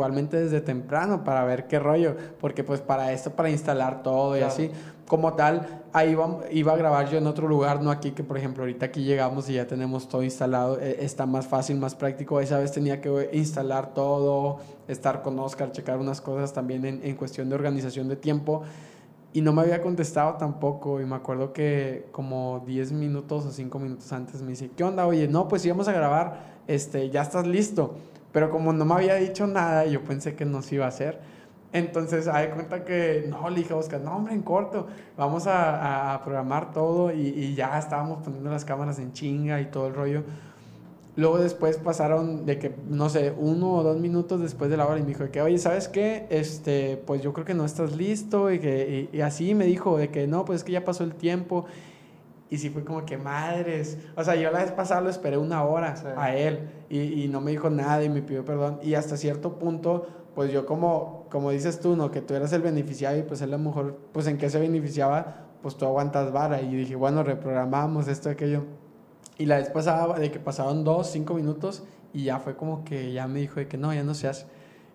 como 5.07 5.33
tal, 5.33 5.83
ahí 5.91 6.11
iba, 6.11 6.39
iba, 6.51 6.73
a 6.73 6.77
grabar 6.77 7.09
yo 7.09 7.17
en 7.17 7.27
otro 7.27 7.47
lugar, 7.47 7.81
no 7.81 7.91
aquí, 7.91 8.11
que 8.11 8.23
por 8.23 8.37
ejemplo 8.37 8.63
ahorita 8.63 8.87
aquí 8.87 9.03
llegamos 9.03 9.49
y 9.49 9.53
ya 9.53 9.67
tenemos 9.67 10.07
todo 10.07 10.23
instalado, 10.23 10.79
eh, 10.79 10.97
está 10.99 11.25
más 11.25 11.47
fácil, 11.47 11.77
más 11.77 11.95
práctico, 11.95 12.39
esa 12.39 12.57
vez 12.57 12.71
tenía 12.71 13.01
que 13.01 13.29
instalar 13.33 13.93
todo, 13.93 14.59
estar 14.87 15.21
con 15.21 15.37
Oscar, 15.39 15.71
checar 15.71 15.99
unas 15.99 16.21
cosas 16.21 16.53
también 16.53 16.85
en, 16.85 17.01
en 17.03 17.15
cuestión 17.15 17.49
de 17.49 17.55
organización 17.55 18.07
de 18.07 18.15
tiempo. 18.15 18.63
Y 19.35 19.41
no 19.41 19.51
me 19.51 19.63
había 19.63 19.81
contestado 19.81 20.35
tampoco. 20.35 21.01
Y 21.01 21.05
me 21.05 21.15
acuerdo 21.15 21.53
que 21.53 22.07
como 22.11 22.63
10 22.67 22.91
minutos 22.91 23.45
o 23.47 23.51
5 23.51 23.79
minutos 23.79 24.13
antes 24.13 24.43
me 24.43 24.51
dice, 24.51 24.69
¿qué 24.77 24.83
onda? 24.83 25.07
Oye, 25.07 25.27
no, 25.27 25.47
pues 25.47 25.65
íbamos 25.65 25.87
a 25.87 25.91
grabar, 25.91 26.53
este, 26.67 27.09
ya 27.09 27.23
estás 27.23 27.47
listo. 27.47 27.95
Pero 28.31 28.51
como 28.51 28.73
no 28.73 28.85
me 28.85 28.93
había 28.93 29.15
dicho 29.15 29.47
nada, 29.47 29.85
yo 29.85 30.03
pensé 30.03 30.35
que 30.35 30.45
no 30.45 30.61
se 30.61 30.75
iba 30.75 30.85
a 30.85 30.89
hacer. 30.89 31.19
Entonces, 31.73 32.27
hay 32.27 32.49
cuenta 32.49 32.85
que, 32.85 33.25
no, 33.27 33.49
le 33.49 33.57
dije 33.57 33.73
a 33.73 33.77
Oscar, 33.77 33.99
no, 33.99 34.15
hombre, 34.15 34.35
en 34.35 34.43
corto, 34.43 34.85
vamos 35.17 35.47
a, 35.47 36.13
a 36.13 36.23
programar 36.23 36.71
todo 36.71 37.11
y, 37.11 37.29
y, 37.29 37.55
ya 37.55 37.79
estábamos 37.79 38.23
poniendo 38.23 38.51
las 38.51 38.63
cámaras 38.63 38.99
en 38.99 39.11
chinga 39.11 39.59
y 39.59 39.65
todo 39.65 39.87
el 39.87 39.95
rollo. 39.95 40.23
Luego 41.15 41.39
después 41.39 41.77
pasaron 41.77 42.45
de 42.45 42.59
que, 42.59 42.75
no 42.87 43.09
sé, 43.09 43.33
uno 43.35 43.73
o 43.73 43.83
dos 43.83 43.99
minutos 43.99 44.39
después 44.39 44.69
de 44.69 44.77
la 44.77 44.85
hora 44.85 44.99
y 44.99 45.01
me 45.01 45.09
dijo 45.09 45.29
que, 45.31 45.41
oye, 45.41 45.57
¿sabes 45.57 45.87
qué? 45.87 46.27
Este, 46.29 47.01
pues 47.07 47.23
yo 47.23 47.33
creo 47.33 47.45
que 47.45 47.55
no 47.55 47.65
estás 47.65 47.95
listo 47.95 48.51
y 48.51 48.59
que, 48.59 49.09
y, 49.11 49.17
y 49.17 49.21
así 49.21 49.55
me 49.55 49.65
dijo 49.65 49.97
de 49.97 50.09
que, 50.09 50.27
no, 50.27 50.45
pues 50.45 50.57
es 50.57 50.63
que 50.63 50.73
ya 50.73 50.85
pasó 50.85 51.03
el 51.03 51.15
tiempo. 51.15 51.65
Y 52.51 52.57
sí 52.59 52.69
fue 52.69 52.83
como 52.83 53.03
que 53.03 53.17
madres. 53.17 53.97
O 54.15 54.23
sea, 54.23 54.35
yo 54.35 54.51
la 54.51 54.59
vez 54.59 54.71
pasada 54.71 55.01
lo 55.01 55.09
esperé 55.09 55.37
una 55.37 55.63
hora 55.63 55.95
sí. 55.95 56.05
a 56.15 56.35
él 56.35 56.69
y, 56.87 57.23
y, 57.23 57.27
no 57.27 57.41
me 57.41 57.49
dijo 57.49 57.71
nada 57.71 58.03
y 58.03 58.09
me 58.09 58.21
pidió 58.21 58.45
perdón. 58.45 58.79
Y 58.83 58.93
hasta 58.93 59.17
cierto 59.17 59.57
punto, 59.57 60.05
pues 60.35 60.51
yo 60.51 60.65
como, 60.65 61.27
como 61.29 61.51
dices 61.51 61.79
tú, 61.79 61.95
¿no? 61.95 62.11
Que 62.11 62.21
tú 62.21 62.33
eras 62.33 62.51
el 62.53 62.61
beneficiario 62.61 63.19
y 63.19 63.23
pues 63.23 63.41
él 63.41 63.53
a 63.53 63.57
lo 63.57 63.63
mejor, 63.63 63.97
pues 64.11 64.27
en 64.27 64.37
qué 64.37 64.49
se 64.49 64.59
beneficiaba, 64.59 65.47
pues 65.61 65.75
tú 65.75 65.85
aguantas 65.85 66.31
vara. 66.31 66.61
Y 66.61 66.75
dije, 66.75 66.95
bueno, 66.95 67.23
reprogramamos 67.23 68.07
esto, 68.07 68.29
aquello. 68.29 68.63
Y 69.37 69.45
la 69.45 69.57
vez 69.57 69.69
pasada, 69.69 70.17
de 70.17 70.31
que 70.31 70.39
pasaron 70.39 70.83
dos, 70.83 71.07
cinco 71.07 71.33
minutos 71.33 71.83
y 72.13 72.25
ya 72.25 72.39
fue 72.39 72.55
como 72.55 72.83
que 72.83 73.11
ya 73.11 73.27
me 73.27 73.39
dijo 73.39 73.55
de 73.59 73.67
que 73.67 73.77
no, 73.77 73.93
ya 73.93 74.03
no 74.03 74.13
se 74.13 74.27
hace. 74.27 74.45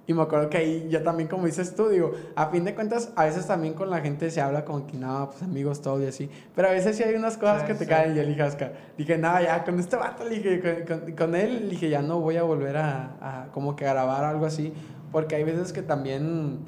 Y 0.08 0.14
me 0.14 0.22
acuerdo 0.22 0.48
que 0.48 0.56
ahí 0.56 0.88
yo 0.88 1.02
también, 1.02 1.28
como 1.28 1.44
dices 1.44 1.74
tú, 1.74 1.90
digo, 1.90 2.12
a 2.34 2.46
fin 2.46 2.64
de 2.64 2.74
cuentas, 2.74 3.12
a 3.14 3.26
veces 3.26 3.46
también 3.46 3.74
con 3.74 3.90
la 3.90 4.00
gente 4.00 4.30
se 4.30 4.40
habla 4.40 4.64
como 4.64 4.86
que, 4.86 4.96
no, 4.96 5.28
pues 5.28 5.42
amigos, 5.42 5.82
todo 5.82 6.02
y 6.02 6.06
así. 6.06 6.30
Pero 6.56 6.68
a 6.68 6.70
veces 6.70 6.96
sí 6.96 7.02
hay 7.02 7.14
unas 7.14 7.36
cosas 7.36 7.60
sí, 7.60 7.66
que 7.66 7.74
te 7.74 7.84
sí. 7.84 7.90
caen 7.90 8.12
y 8.12 8.16
yo 8.16 8.22
le 8.22 8.28
dije, 8.28 8.42
Oscar, 8.42 8.72
dije, 8.96 9.18
no, 9.18 9.38
ya, 9.42 9.62
con 9.64 9.78
este 9.78 9.96
vato, 9.96 10.24
le 10.24 10.36
dije, 10.36 10.84
con, 10.86 11.00
con, 11.00 11.12
con, 11.12 11.34
él, 11.34 11.68
dije, 11.68 11.90
ya 11.90 12.00
no 12.00 12.20
voy 12.20 12.38
a 12.38 12.42
volver 12.42 12.78
a, 12.78 13.16
a, 13.20 13.48
como 13.52 13.76
que 13.76 13.84
grabar 13.84 14.24
algo 14.24 14.46
así. 14.46 14.72
Porque 15.12 15.36
hay 15.36 15.44
veces 15.44 15.72
que 15.72 15.82
también, 15.82 16.60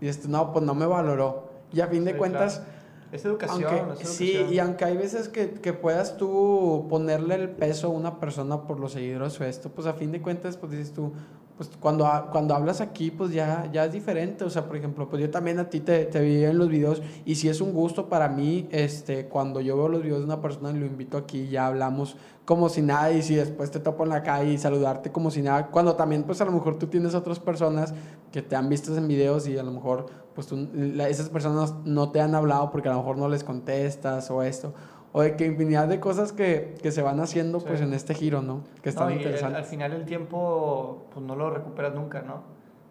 dices, 0.00 0.28
no, 0.28 0.52
pues 0.52 0.64
no 0.64 0.74
me 0.74 0.86
valoró. 0.86 1.50
Y 1.72 1.80
a 1.80 1.86
fin 1.86 2.04
de 2.04 2.12
sí, 2.12 2.18
cuentas... 2.18 2.56
Claro. 2.56 2.74
Es 3.12 3.24
educación, 3.24 3.62
aunque, 3.62 3.76
es 3.76 3.82
educación. 3.82 4.12
Sí, 4.12 4.46
y 4.50 4.58
aunque 4.58 4.84
hay 4.84 4.96
veces 4.96 5.28
que, 5.28 5.52
que, 5.52 5.72
puedas 5.72 6.16
tú 6.16 6.88
ponerle 6.90 7.36
el 7.36 7.48
peso 7.48 7.86
a 7.86 7.90
una 7.90 8.18
persona 8.18 8.62
por 8.62 8.80
los 8.80 8.90
seguidores 8.90 9.40
o 9.40 9.44
esto, 9.44 9.70
pues 9.70 9.86
a 9.86 9.92
fin 9.92 10.10
de 10.10 10.20
cuentas, 10.20 10.56
pues 10.56 10.72
dices 10.72 10.92
tú, 10.92 11.12
pues 11.56 11.70
cuando, 11.78 12.10
cuando 12.32 12.54
hablas 12.54 12.80
aquí, 12.80 13.10
pues 13.10 13.30
ya, 13.30 13.70
ya 13.72 13.84
es 13.84 13.92
diferente. 13.92 14.44
O 14.44 14.50
sea, 14.50 14.66
por 14.66 14.76
ejemplo, 14.76 15.08
pues 15.08 15.22
yo 15.22 15.30
también 15.30 15.58
a 15.58 15.68
ti 15.68 15.80
te, 15.80 16.04
te 16.06 16.20
vi 16.20 16.44
en 16.44 16.58
los 16.58 16.68
videos 16.68 17.00
y 17.24 17.36
si 17.36 17.48
es 17.48 17.60
un 17.60 17.72
gusto 17.72 18.08
para 18.08 18.28
mí, 18.28 18.68
este, 18.72 19.26
cuando 19.26 19.60
yo 19.60 19.76
veo 19.76 19.88
los 19.88 20.02
videos 20.02 20.20
de 20.20 20.24
una 20.24 20.40
persona 20.40 20.70
y 20.70 20.80
lo 20.80 20.86
invito 20.86 21.16
aquí, 21.16 21.48
ya 21.48 21.66
hablamos 21.66 22.16
como 22.44 22.68
si 22.68 22.82
nada 22.82 23.10
y 23.12 23.22
si 23.22 23.36
después 23.36 23.70
te 23.70 23.80
topo 23.80 24.02
en 24.02 24.10
la 24.10 24.22
calle 24.22 24.52
y 24.52 24.58
saludarte 24.58 25.10
como 25.10 25.30
si 25.30 25.42
nada, 25.42 25.68
cuando 25.68 25.94
también 25.94 26.24
pues 26.24 26.40
a 26.40 26.44
lo 26.44 26.52
mejor 26.52 26.78
tú 26.78 26.88
tienes 26.88 27.14
otras 27.14 27.38
personas 27.38 27.94
que 28.32 28.42
te 28.42 28.54
han 28.54 28.68
visto 28.68 28.94
en 28.96 29.08
videos 29.08 29.46
y 29.48 29.56
a 29.56 29.62
lo 29.62 29.72
mejor 29.72 30.06
pues 30.34 30.48
tú, 30.48 30.68
esas 31.08 31.28
personas 31.30 31.72
no 31.84 32.10
te 32.10 32.20
han 32.20 32.34
hablado 32.34 32.70
porque 32.70 32.88
a 32.88 32.92
lo 32.92 32.98
mejor 32.98 33.16
no 33.16 33.28
les 33.28 33.44
contestas 33.44 34.30
o 34.30 34.42
esto 34.42 34.74
o 35.16 35.22
de 35.22 35.36
que 35.36 35.46
infinidad 35.46 35.86
de 35.86 36.00
cosas 36.00 36.32
que, 36.32 36.74
que 36.82 36.90
se 36.90 37.00
van 37.00 37.20
haciendo 37.20 37.60
sí. 37.60 37.66
pues 37.68 37.80
en 37.80 37.94
este 37.94 38.14
giro, 38.14 38.42
¿no? 38.42 38.64
Que 38.82 38.88
están 38.88 39.10
no, 39.10 39.14
interesantes. 39.14 39.58
al 39.58 39.64
final 39.64 39.92
el 39.92 40.04
tiempo 40.04 41.06
pues 41.12 41.24
no 41.24 41.36
lo 41.36 41.50
recuperas 41.50 41.94
nunca, 41.94 42.22
¿no? 42.22 42.42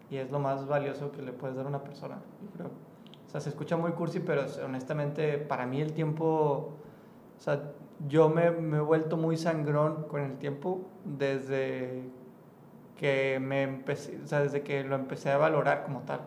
Y 0.10 0.16
es 0.16 0.32
lo 0.32 0.40
más 0.40 0.66
valioso 0.66 1.12
que 1.12 1.22
le 1.22 1.34
puedes 1.34 1.58
dar 1.58 1.66
a 1.66 1.70
una 1.70 1.84
persona, 1.84 2.20
yo 2.42 2.50
creo. 2.52 2.68
O 3.28 3.30
sea, 3.30 3.42
se 3.42 3.50
escucha 3.50 3.76
muy 3.76 3.92
cursi, 3.92 4.22
pero 4.22 4.46
honestamente 4.64 5.38
para 5.38 5.66
mí 5.66 5.82
el 5.82 5.92
tiempo, 5.92 6.78
o 7.38 7.42
sea, 7.42 7.74
yo 8.08 8.30
me, 8.30 8.52
me 8.52 8.78
he 8.78 8.82
vuelto 8.82 9.18
muy 9.18 9.36
sangrón 9.36 10.06
con 10.08 10.22
el 10.22 10.38
tiempo 10.38 10.80
desde 11.04 12.04
que 12.96 13.38
me 13.42 13.64
empecé, 13.64 14.18
o 14.24 14.28
sea, 14.28 14.40
desde 14.40 14.62
que 14.62 14.86
lo 14.86 14.96
empecé 14.96 15.30
a 15.30 15.38
valorar 15.38 15.84
como 15.84 16.04
tal. 16.04 16.22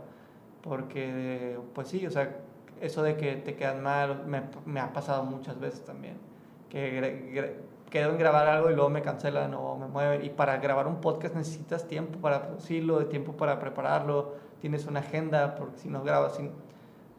Porque, 0.61 1.59
pues 1.73 1.89
sí, 1.89 2.07
o 2.07 2.11
sea, 2.11 2.37
eso 2.81 3.03
de 3.03 3.17
que 3.17 3.37
te 3.37 3.55
quedan 3.55 3.83
mal 3.83 4.25
me, 4.27 4.43
me 4.65 4.81
ha 4.81 4.93
pasado 4.93 5.23
muchas 5.25 5.59
veces 5.59 5.85
también. 5.85 6.17
Que 6.69 7.55
quedo 7.91 8.11
en 8.11 8.19
grabar 8.19 8.49
algo 8.49 8.71
y 8.71 8.75
luego 8.75 8.91
me 8.91 9.03
cancelan 9.03 9.55
o 9.55 9.77
me 9.77 9.87
mueven. 9.87 10.25
Y 10.25 10.31
para 10.31 10.59
grabar 10.59 10.87
un 10.87 11.01
podcast 11.01 11.35
necesitas 11.35 11.87
tiempo 11.87 12.19
para 12.19 12.43
producirlo, 12.47 12.99
de 12.99 13.07
tiempo 13.07 13.33
para 13.33 13.59
prepararlo, 13.59 14.35
tienes 14.61 14.87
una 14.87 15.01
agenda, 15.01 15.55
porque 15.55 15.79
si 15.79 15.89
no 15.89 16.03
grabas, 16.03 16.37
si, 16.37 16.51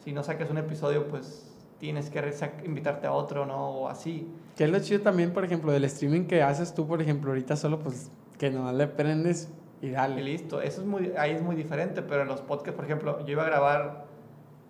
si 0.03 0.12
no 0.12 0.24
sacas 0.24 0.49
un 0.49 0.58
episodio, 0.58 1.08
pues 1.08 1.55
tienes 1.80 2.10
que 2.10 2.20
invitarte 2.66 3.08
a 3.08 3.14
otro, 3.14 3.45
¿no? 3.45 3.70
O 3.70 3.88
así. 3.88 4.28
Que 4.55 4.66
es 4.66 4.70
lo 4.70 4.80
chido 4.80 5.01
también, 5.01 5.32
por 5.32 5.45
ejemplo, 5.45 5.72
del 5.72 5.84
streaming 5.86 6.26
que 6.26 6.41
haces 6.41 6.74
tú, 6.74 6.88
por 6.88 7.01
ejemplo, 7.01 7.32
ahorita 7.32 7.55
solo, 7.55 7.80
pues, 7.80 8.12
que 8.38 8.49
no 8.49 8.72
le 8.72 8.88
prendes 8.88 9.49
y 9.82 9.91
dale. 9.91 10.22
Y 10.22 10.24
listo, 10.24 10.62
eso 10.62 10.82
es 10.82 10.88
muy, 10.88 11.14
ahí 11.18 11.32
es 11.32 11.41
muy 11.41 11.55
diferente, 11.55 12.01
pero 12.01 12.24
en 12.24 12.28
los 12.28 12.41
podcasts, 12.41 12.76
por 12.76 12.86
ejemplo, 12.86 13.20
yo 13.26 13.32
iba 13.32 13.43
a 13.43 13.47
grabar 13.47 14.07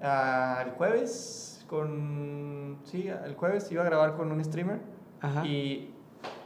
uh, 0.01 0.61
el 0.61 0.71
jueves 0.71 1.65
con, 1.67 2.79
sí, 2.83 3.07
el 3.07 3.35
jueves 3.35 3.71
iba 3.71 3.83
a 3.83 3.85
grabar 3.85 4.15
con 4.15 4.31
un 4.31 4.43
streamer 4.43 4.79
Ajá. 5.21 5.45
y 5.45 5.93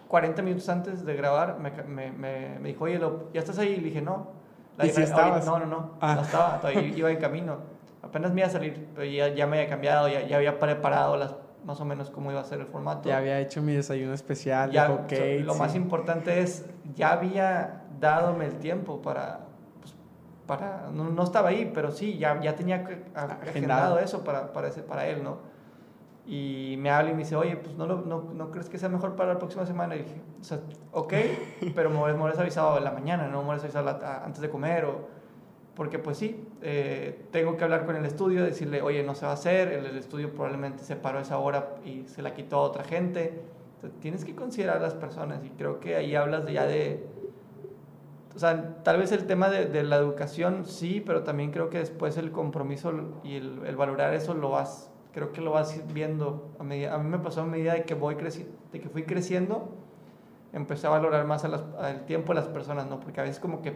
40 0.08 0.42
minutos 0.42 0.68
antes 0.68 1.06
de 1.06 1.16
grabar 1.16 1.60
me, 1.60 1.72
me, 1.84 2.12
me, 2.12 2.60
me 2.60 2.70
dijo, 2.70 2.84
oye, 2.84 3.00
lo, 3.00 3.32
¿ya 3.34 3.40
estás 3.40 3.58
ahí? 3.60 3.74
Y 3.74 3.78
le 3.78 3.84
dije, 3.84 4.02
no. 4.02 4.32
La 4.78 4.86
¿Y 4.86 4.90
si 4.90 5.02
estabas? 5.02 5.46
No, 5.46 5.60
no, 5.60 5.66
no, 5.66 5.92
ah. 6.02 6.16
no 6.16 6.22
estaba, 6.22 6.60
todavía 6.60 6.82
iba 6.98 7.12
en 7.12 7.18
camino. 7.18 7.60
Apenas 8.02 8.34
me 8.34 8.42
iba 8.42 8.48
a 8.48 8.52
salir, 8.52 8.90
pero 8.96 9.06
ya, 9.06 9.30
ya 9.30 9.48
me 9.48 9.58
había 9.58 9.70
cambiado, 9.70 10.10
ya, 10.10 10.22
ya 10.28 10.38
había 10.38 10.60
preparado 10.60 11.16
las 11.18 11.36
más 11.64 11.80
o 11.80 11.86
menos 11.86 12.10
cómo 12.10 12.32
iba 12.32 12.42
a 12.42 12.44
ser 12.44 12.60
el 12.60 12.68
formato. 12.68 13.08
Ya 13.08 13.18
había 13.18 13.40
hecho 13.40 13.62
mi 13.62 13.74
desayuno 13.74 14.14
especial, 14.14 14.72
ya, 14.72 14.92
okay, 14.92 15.44
Lo 15.44 15.54
sí. 15.54 15.60
más 15.60 15.76
importante 15.76 16.42
es, 16.42 16.66
ya 16.96 17.14
había 17.14 17.84
dadome 18.00 18.46
el 18.46 18.58
tiempo 18.58 19.02
para, 19.02 19.42
para 20.58 20.90
no, 20.94 21.06
no, 21.06 21.24
estaba 21.24 21.50
ahí, 21.50 21.72
pero 21.74 21.92
sí, 21.92 22.18
ya, 22.18 22.40
ya 22.42 22.56
tenía 22.56 22.84
agendado 23.48 24.00
eso 24.00 24.24
para, 24.24 24.52
para, 24.52 24.68
ese, 24.68 24.82
para 24.84 25.08
él, 25.08 25.24
¿no? 25.24 25.38
Y 26.28 26.76
me 26.78 26.90
habla 26.92 27.10
y 27.12 27.14
me 27.14 27.20
dice, 27.20 27.36
oye, 27.36 27.56
pues 27.56 27.76
no, 27.76 27.86
lo- 27.88 28.02
no, 28.02 28.22
no 28.34 28.52
crees 28.52 28.70
que 28.70 28.78
sea 28.78 28.90
mejor 28.90 29.16
para 29.16 29.34
la 29.34 29.40
próxima 29.40 29.66
semana. 29.66 29.96
Y 29.96 30.00
dije, 30.00 30.22
o 30.40 30.44
sea, 30.44 30.60
ok, 30.92 31.14
pero 31.76 31.90
me 31.90 31.98
hubieras 32.04 32.38
avisado 32.38 32.78
en 32.78 32.84
la 32.84 32.92
mañana, 32.92 33.28
no 33.28 33.40
me 33.40 33.46
hubieras 33.50 33.64
avisado 33.64 33.86
la- 33.86 34.24
antes 34.24 34.42
de 34.42 34.50
comer. 34.50 34.86
O, 34.86 35.08
porque 35.76 36.00
pues 36.00 36.18
sí, 36.18 36.48
eh, 36.62 37.26
tengo 37.32 37.56
que 37.58 37.64
hablar 37.64 37.86
con 37.86 37.96
el 37.96 38.06
estudio, 38.06 38.44
decirle, 38.44 38.82
oye, 38.82 39.04
no 39.04 39.16
se 39.16 39.26
va 39.26 39.32
a 39.32 39.36
hacer, 39.36 39.70
el, 39.70 39.86
el 39.86 39.98
estudio 39.98 40.34
probablemente 40.34 40.84
se 40.84 40.96
paró 40.98 41.20
esa 41.20 41.38
hora 41.40 41.76
y 41.86 42.04
se 42.08 42.22
la 42.22 42.34
quitó 42.34 42.58
a 42.58 42.62
otra 42.64 42.84
gente. 42.84 43.42
Entonces, 43.76 44.00
tienes 44.00 44.26
que 44.26 44.36
considerar 44.36 44.78
a 44.78 44.82
las 44.82 44.94
personas 44.94 45.40
y 45.46 45.50
creo 45.52 45.80
que 45.80 45.96
ahí 45.96 46.14
hablas 46.16 46.46
de 46.46 46.54
ya 46.54 46.66
de... 46.66 47.08
O 48.36 48.40
sea, 48.40 48.76
tal 48.84 48.98
vez 48.98 49.12
el 49.12 49.26
tema 49.28 49.50
de, 49.50 49.66
de 49.66 49.84
la 49.84 49.98
educación 49.98 50.66
sí, 50.66 51.04
pero 51.06 51.24
también 51.24 51.52
creo 51.52 51.70
que 51.70 51.80
después 51.80 52.16
el 52.18 52.32
compromiso 52.32 52.94
y 53.24 53.36
el, 53.36 53.62
el 53.66 53.76
valorar 53.76 54.14
eso 54.14 54.34
lo 54.34 54.52
vas, 54.52 54.90
creo 55.14 55.34
que 55.34 55.42
lo 55.42 55.52
vas 55.52 55.82
viendo. 55.94 56.50
A, 56.60 56.64
medida- 56.64 56.94
a 56.96 56.98
mí 56.98 57.10
me 57.10 57.20
pasó 57.20 57.42
a 57.42 57.46
medida 57.46 57.74
de 57.74 57.84
que, 57.84 57.94
voy 57.94 58.16
creci- 58.16 58.48
de 58.72 58.80
que 58.80 58.88
fui 58.90 59.04
creciendo, 59.04 59.70
empecé 60.54 60.88
a 60.88 60.92
valorar 60.92 61.26
más 61.26 61.44
a 61.44 61.50
al 61.80 62.06
tiempo 62.06 62.34
de 62.34 62.40
las 62.40 62.48
personas, 62.50 62.88
¿no? 62.88 63.00
Porque 63.02 63.20
a 63.20 63.24
veces 63.24 63.40
como 63.40 63.62
que 63.62 63.74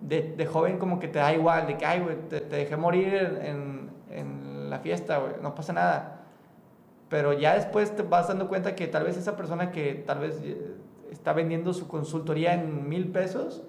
de, 0.00 0.34
de 0.36 0.46
joven 0.46 0.78
como 0.78 0.98
que 1.00 1.08
te 1.08 1.18
da 1.18 1.32
igual, 1.34 1.66
de 1.66 1.76
que, 1.76 1.84
ay, 1.84 2.00
güey, 2.00 2.16
te, 2.28 2.40
te 2.40 2.56
dejé 2.56 2.76
morir 2.76 3.40
en, 3.42 3.90
en, 4.10 4.70
la 4.70 4.78
fiesta, 4.78 5.20
no 5.42 5.54
pasa 5.56 5.72
nada. 5.72 6.26
Pero 7.08 7.32
ya 7.32 7.54
después 7.54 7.94
te 7.96 8.02
vas 8.04 8.28
dando 8.28 8.46
cuenta 8.46 8.76
que 8.76 8.86
tal 8.86 9.02
vez 9.02 9.16
esa 9.16 9.36
persona 9.36 9.72
que 9.72 9.94
tal 10.06 10.20
vez 10.20 10.40
eh, 10.44 10.76
está 11.10 11.32
vendiendo 11.32 11.72
su 11.74 11.88
consultoría 11.88 12.54
en 12.54 12.88
mil 12.88 13.08
pesos 13.10 13.64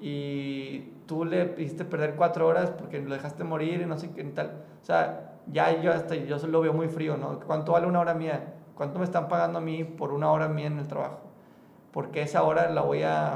y 0.00 0.80
tú 1.06 1.24
le 1.24 1.54
hiciste 1.58 1.84
perder 1.84 2.14
cuatro 2.16 2.46
horas 2.46 2.70
porque 2.70 3.00
lo 3.00 3.14
dejaste 3.14 3.44
morir 3.44 3.80
y 3.80 3.86
no 3.86 3.98
sé 3.98 4.10
qué 4.10 4.24
tal. 4.24 4.64
O 4.82 4.84
sea, 4.84 5.34
ya 5.52 5.80
yo 5.80 5.92
hasta 5.92 6.14
yo 6.16 6.36
lo 6.48 6.60
veo 6.60 6.72
muy 6.72 6.88
frío, 6.88 7.16
¿no? 7.16 7.40
¿Cuánto 7.40 7.72
vale 7.72 7.86
una 7.86 8.00
hora 8.00 8.14
mía? 8.14 8.54
¿Cuánto 8.74 8.98
me 8.98 9.04
están 9.04 9.28
pagando 9.28 9.58
a 9.58 9.62
mí 9.62 9.84
por 9.84 10.12
una 10.12 10.30
hora 10.30 10.48
mía 10.48 10.66
en 10.66 10.78
el 10.78 10.86
trabajo? 10.88 11.20
Porque 11.92 12.22
esa 12.22 12.42
hora 12.42 12.68
la 12.70 12.82
voy 12.82 13.02
a, 13.02 13.34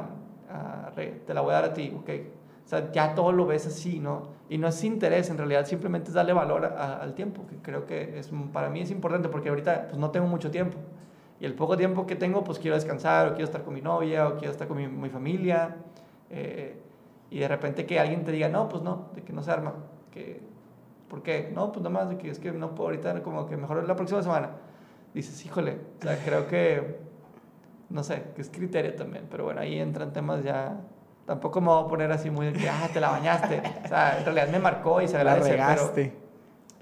a 0.50 0.90
te 0.94 1.32
la 1.34 1.40
voy 1.40 1.50
a 1.52 1.54
dar 1.54 1.64
a 1.64 1.72
ti, 1.72 1.94
¿ok? 1.98 2.10
O 2.64 2.68
sea, 2.68 2.92
ya 2.92 3.14
todo 3.14 3.32
lo 3.32 3.46
ves 3.46 3.66
así, 3.66 3.98
¿no? 3.98 4.28
Y 4.48 4.58
no 4.58 4.68
es 4.68 4.84
interés, 4.84 5.30
en 5.30 5.38
realidad 5.38 5.64
simplemente 5.66 6.08
es 6.08 6.14
darle 6.14 6.32
valor 6.32 6.64
a- 6.66 6.96
al 6.98 7.14
tiempo, 7.14 7.46
que 7.48 7.56
creo 7.56 7.86
que 7.86 8.18
es, 8.18 8.30
para 8.52 8.68
mí 8.68 8.80
es 8.80 8.90
importante 8.90 9.28
porque 9.28 9.48
ahorita 9.48 9.86
pues 9.88 9.98
no 9.98 10.10
tengo 10.10 10.26
mucho 10.26 10.50
tiempo. 10.50 10.76
Y 11.40 11.46
el 11.46 11.54
poco 11.54 11.76
tiempo 11.76 12.06
que 12.06 12.16
tengo, 12.16 12.44
pues 12.44 12.58
quiero 12.58 12.74
descansar, 12.76 13.28
o 13.28 13.30
quiero 13.30 13.44
estar 13.46 13.62
con 13.62 13.72
mi 13.74 13.80
novia, 13.80 14.28
o 14.28 14.36
quiero 14.36 14.52
estar 14.52 14.68
con 14.68 14.76
mi, 14.76 14.86
mi 14.88 15.08
familia. 15.08 15.76
Eh, 16.30 16.80
y 17.30 17.38
de 17.38 17.48
repente 17.48 17.86
que 17.86 18.00
alguien 18.00 18.24
te 18.24 18.32
diga, 18.32 18.48
no, 18.48 18.68
pues 18.68 18.82
no, 18.82 19.08
de 19.14 19.22
que 19.22 19.32
no 19.32 19.42
se 19.42 19.50
arma. 19.50 19.74
Que, 20.10 20.40
¿Por 21.08 21.22
qué? 21.22 21.50
No, 21.54 21.72
pues 21.72 21.82
nada 21.82 21.90
más 21.90 22.08
de 22.08 22.16
que 22.16 22.30
es 22.30 22.38
que 22.38 22.52
no 22.52 22.74
puedo 22.74 22.90
ahorita, 22.90 23.22
como 23.22 23.46
que 23.46 23.56
mejor 23.56 23.86
la 23.86 23.96
próxima 23.96 24.22
semana. 24.22 24.50
Dices, 25.12 25.44
híjole, 25.44 25.78
o 25.98 26.02
sea, 26.02 26.16
creo 26.24 26.46
que, 26.46 26.98
no 27.88 28.04
sé, 28.04 28.24
que 28.34 28.42
es 28.42 28.50
criterio 28.50 28.94
también. 28.94 29.26
Pero 29.30 29.44
bueno, 29.44 29.60
ahí 29.60 29.78
entran 29.78 30.12
temas 30.12 30.42
ya. 30.44 30.80
Tampoco 31.26 31.60
me 31.60 31.68
voy 31.68 31.84
a 31.84 31.88
poner 31.88 32.12
así 32.12 32.30
muy 32.30 32.46
de 32.46 32.52
que, 32.52 32.68
ah, 32.68 32.88
te 32.92 33.00
la 33.00 33.10
bañaste. 33.10 33.60
O 33.84 33.88
sea, 33.88 34.18
en 34.18 34.24
realidad 34.24 34.48
me 34.48 34.58
marcó 34.58 35.00
y 35.02 35.08
se 35.08 35.14
La 35.14 35.32
agradece. 35.32 35.50
pero 35.50 35.62
regaste. 35.62 36.12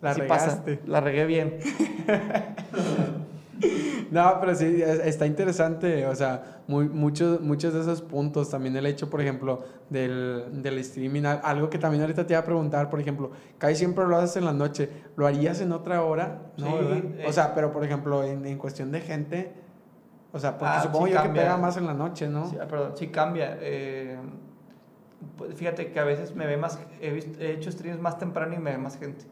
La 0.00 0.10
así 0.10 0.22
pasa. 0.22 0.62
La 0.86 1.00
regué 1.00 1.24
bien. 1.26 1.58
No, 4.10 4.38
pero 4.40 4.54
sí, 4.54 4.80
es- 4.82 5.00
está 5.00 5.26
interesante, 5.26 6.06
o 6.06 6.14
sea, 6.14 6.62
muy, 6.66 6.88
muchos, 6.88 7.40
muchos 7.42 7.74
de 7.74 7.80
esos 7.80 8.00
puntos, 8.00 8.48
también 8.50 8.74
el 8.76 8.86
hecho, 8.86 9.10
por 9.10 9.20
ejemplo, 9.20 9.64
del, 9.90 10.62
del 10.62 10.78
streaming, 10.78 11.24
al- 11.24 11.40
algo 11.44 11.68
que 11.68 11.78
también 11.78 12.00
ahorita 12.02 12.26
te 12.26 12.32
iba 12.32 12.40
a 12.40 12.44
preguntar, 12.44 12.88
por 12.88 13.00
ejemplo, 13.00 13.30
casi 13.58 13.76
siempre 13.76 14.06
lo 14.06 14.16
haces 14.16 14.36
en 14.36 14.46
la 14.46 14.52
noche, 14.54 14.88
¿lo 15.16 15.26
harías 15.26 15.60
en 15.60 15.72
otra 15.72 16.02
hora? 16.04 16.40
No, 16.56 16.66
Sí, 16.66 16.72
¿verdad? 16.78 16.96
eh. 17.18 17.24
O 17.26 17.32
sea, 17.32 17.54
pero 17.54 17.70
por 17.72 17.84
ejemplo, 17.84 18.24
en, 18.24 18.46
en 18.46 18.56
cuestión 18.56 18.90
de 18.92 19.00
gente, 19.02 19.52
o 20.32 20.38
sea, 20.38 20.56
porque 20.56 20.74
Ah, 20.76 20.82
supongo 20.82 21.06
sí 21.06 21.12
yo 21.12 21.18
cambia. 21.18 21.42
que 21.42 21.46
pega 21.46 21.56
más 21.58 21.76
en 21.76 21.86
la 21.86 21.94
noche, 21.94 22.28
¿no? 22.28 22.48
Sí, 22.48 22.56
ah, 22.60 22.66
perdón, 22.66 22.92
sí 22.96 23.08
cambia. 23.08 23.58
eh, 23.60 24.16
pues 25.36 25.54
fíjate 25.54 25.90
que 25.92 25.98
a 26.00 26.04
veces 26.04 26.34
me 26.34 26.46
ve 26.46 26.56
más, 26.56 26.78
he, 27.00 27.10
visto- 27.12 27.40
he 27.42 27.52
hecho 27.52 27.70
streams 27.72 28.00
más 28.00 28.18
temprano 28.18 28.54
y 28.54 28.58
me 28.58 28.70
ve 28.70 28.78
más 28.78 28.96
gente. 28.98 29.24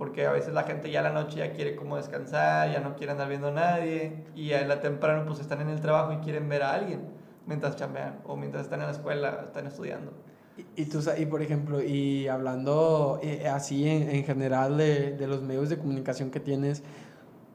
Porque 0.00 0.24
a 0.26 0.32
veces 0.32 0.54
la 0.54 0.62
gente 0.62 0.90
ya 0.90 1.00
a 1.00 1.02
la 1.02 1.12
noche 1.12 1.40
ya 1.40 1.52
quiere 1.52 1.76
como 1.76 1.98
descansar, 1.98 2.72
ya 2.72 2.80
no 2.80 2.96
quiere 2.96 3.12
andar 3.12 3.28
viendo 3.28 3.48
a 3.48 3.50
nadie. 3.50 4.24
Y 4.34 4.54
a 4.54 4.66
la 4.66 4.80
temprano 4.80 5.26
pues 5.26 5.40
están 5.40 5.60
en 5.60 5.68
el 5.68 5.82
trabajo 5.82 6.14
y 6.14 6.16
quieren 6.24 6.48
ver 6.48 6.62
a 6.62 6.72
alguien 6.72 7.02
mientras 7.46 7.76
chambean 7.76 8.20
o 8.24 8.34
mientras 8.34 8.64
están 8.64 8.80
en 8.80 8.86
la 8.86 8.92
escuela, 8.92 9.42
están 9.44 9.66
estudiando. 9.66 10.12
Y, 10.56 10.84
y 10.84 10.86
tú, 10.86 11.02
y 11.18 11.26
por 11.26 11.42
ejemplo, 11.42 11.82
y 11.82 12.28
hablando 12.28 13.20
eh, 13.22 13.46
así 13.46 13.86
en, 13.86 14.08
en 14.08 14.24
general 14.24 14.78
de, 14.78 15.10
de 15.10 15.26
los 15.26 15.42
medios 15.42 15.68
de 15.68 15.76
comunicación 15.76 16.30
que 16.30 16.40
tienes, 16.40 16.82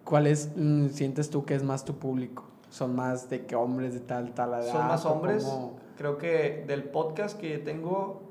¿cuáles 0.03 0.51
mm, 0.55 0.89
sientes 0.89 1.31
tú 1.31 1.45
que 1.45 1.55
es 1.55 1.63
más 1.63 1.83
tu 1.83 1.97
público? 1.97 2.45
¿Son 2.69 2.95
más 2.95 3.27
de 3.27 3.47
que 3.47 3.55
hombres 3.55 3.95
de 3.95 4.01
tal, 4.01 4.35
tal 4.35 4.53
edad? 4.53 4.71
Son 4.71 4.87
más 4.87 5.03
hombres. 5.05 5.51
Creo 5.97 6.19
que 6.19 6.63
del 6.67 6.83
podcast 6.83 7.39
que 7.39 7.57
tengo, 7.57 8.21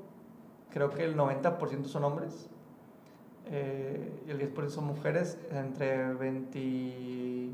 creo 0.69 0.91
que 0.91 1.03
el 1.03 1.17
90% 1.17 1.83
son 1.83 2.05
hombres. 2.05 2.49
Eh, 3.51 4.11
y 4.27 4.31
el 4.31 4.39
10% 4.39 4.69
son 4.69 4.85
mujeres 4.85 5.37
entre 5.51 6.13
20, 6.13 7.49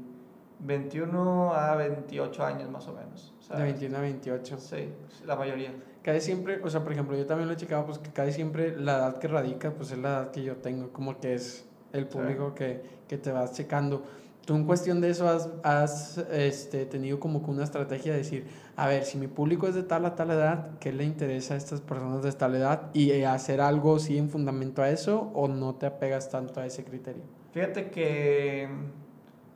21 0.60 1.54
a 1.54 1.76
28 1.76 2.44
años 2.46 2.70
más 2.70 2.88
o 2.88 2.94
menos. 2.94 3.34
De 3.50 3.62
21 3.64 3.98
a 3.98 4.02
28. 4.02 4.58
Sí, 4.60 4.90
la 5.26 5.36
mayoría. 5.36 5.74
Casi 6.02 6.22
siempre, 6.22 6.62
o 6.64 6.70
sea, 6.70 6.84
por 6.84 6.94
ejemplo, 6.94 7.16
yo 7.16 7.26
también 7.26 7.48
lo 7.48 7.54
he 7.54 7.58
checado, 7.58 7.86
pues 7.86 8.00
que 8.00 8.10
casi 8.12 8.32
siempre 8.32 8.76
la 8.76 8.98
edad 8.98 9.20
que 9.20 9.28
radica, 9.28 9.72
pues 9.72 9.92
es 9.92 9.98
la 9.98 10.10
edad 10.10 10.32
que 10.32 10.44
yo 10.44 10.58
tengo, 10.58 10.92
como 10.92 11.20
que 11.20 11.36
es 11.36 11.66
el 11.94 12.08
público 12.08 12.56
que, 12.56 12.82
que 13.08 13.18
te 13.18 13.32
vas 13.32 13.52
checando. 13.54 14.04
Tú 14.46 14.56
en 14.56 14.66
cuestión 14.66 15.02
de 15.02 15.10
eso 15.10 15.30
has, 15.30 15.50
has 15.64 16.18
este, 16.32 16.86
tenido 16.88 17.20
como 17.20 17.44
que 17.44 17.52
una 17.52 17.64
estrategia 17.64 18.12
de 18.12 18.20
decir, 18.20 18.48
a 18.76 18.88
ver, 18.88 19.04
si 19.04 19.20
mi 19.20 19.28
público 19.28 19.68
es 19.68 19.76
de 19.76 19.84
tal 19.84 20.04
a 20.06 20.16
tal 20.16 20.32
edad, 20.32 20.80
¿qué 20.80 20.92
le 20.92 21.04
interesa 21.04 21.54
a 21.54 21.58
estas 21.58 21.80
personas 21.80 22.24
de 22.24 22.32
tal 22.32 22.56
edad? 22.56 22.90
Y 22.94 23.12
eh, 23.12 23.28
hacer 23.28 23.62
algo 23.62 24.00
sí 24.00 24.18
en 24.18 24.30
fundamento 24.30 24.82
a 24.82 24.90
eso 24.90 25.32
o 25.36 25.48
no 25.48 25.76
te 25.76 25.86
apegas 25.86 26.30
tanto 26.30 26.60
a 26.60 26.66
ese 26.66 26.84
criterio. 26.84 27.22
Fíjate 27.52 27.92
que 27.92 28.68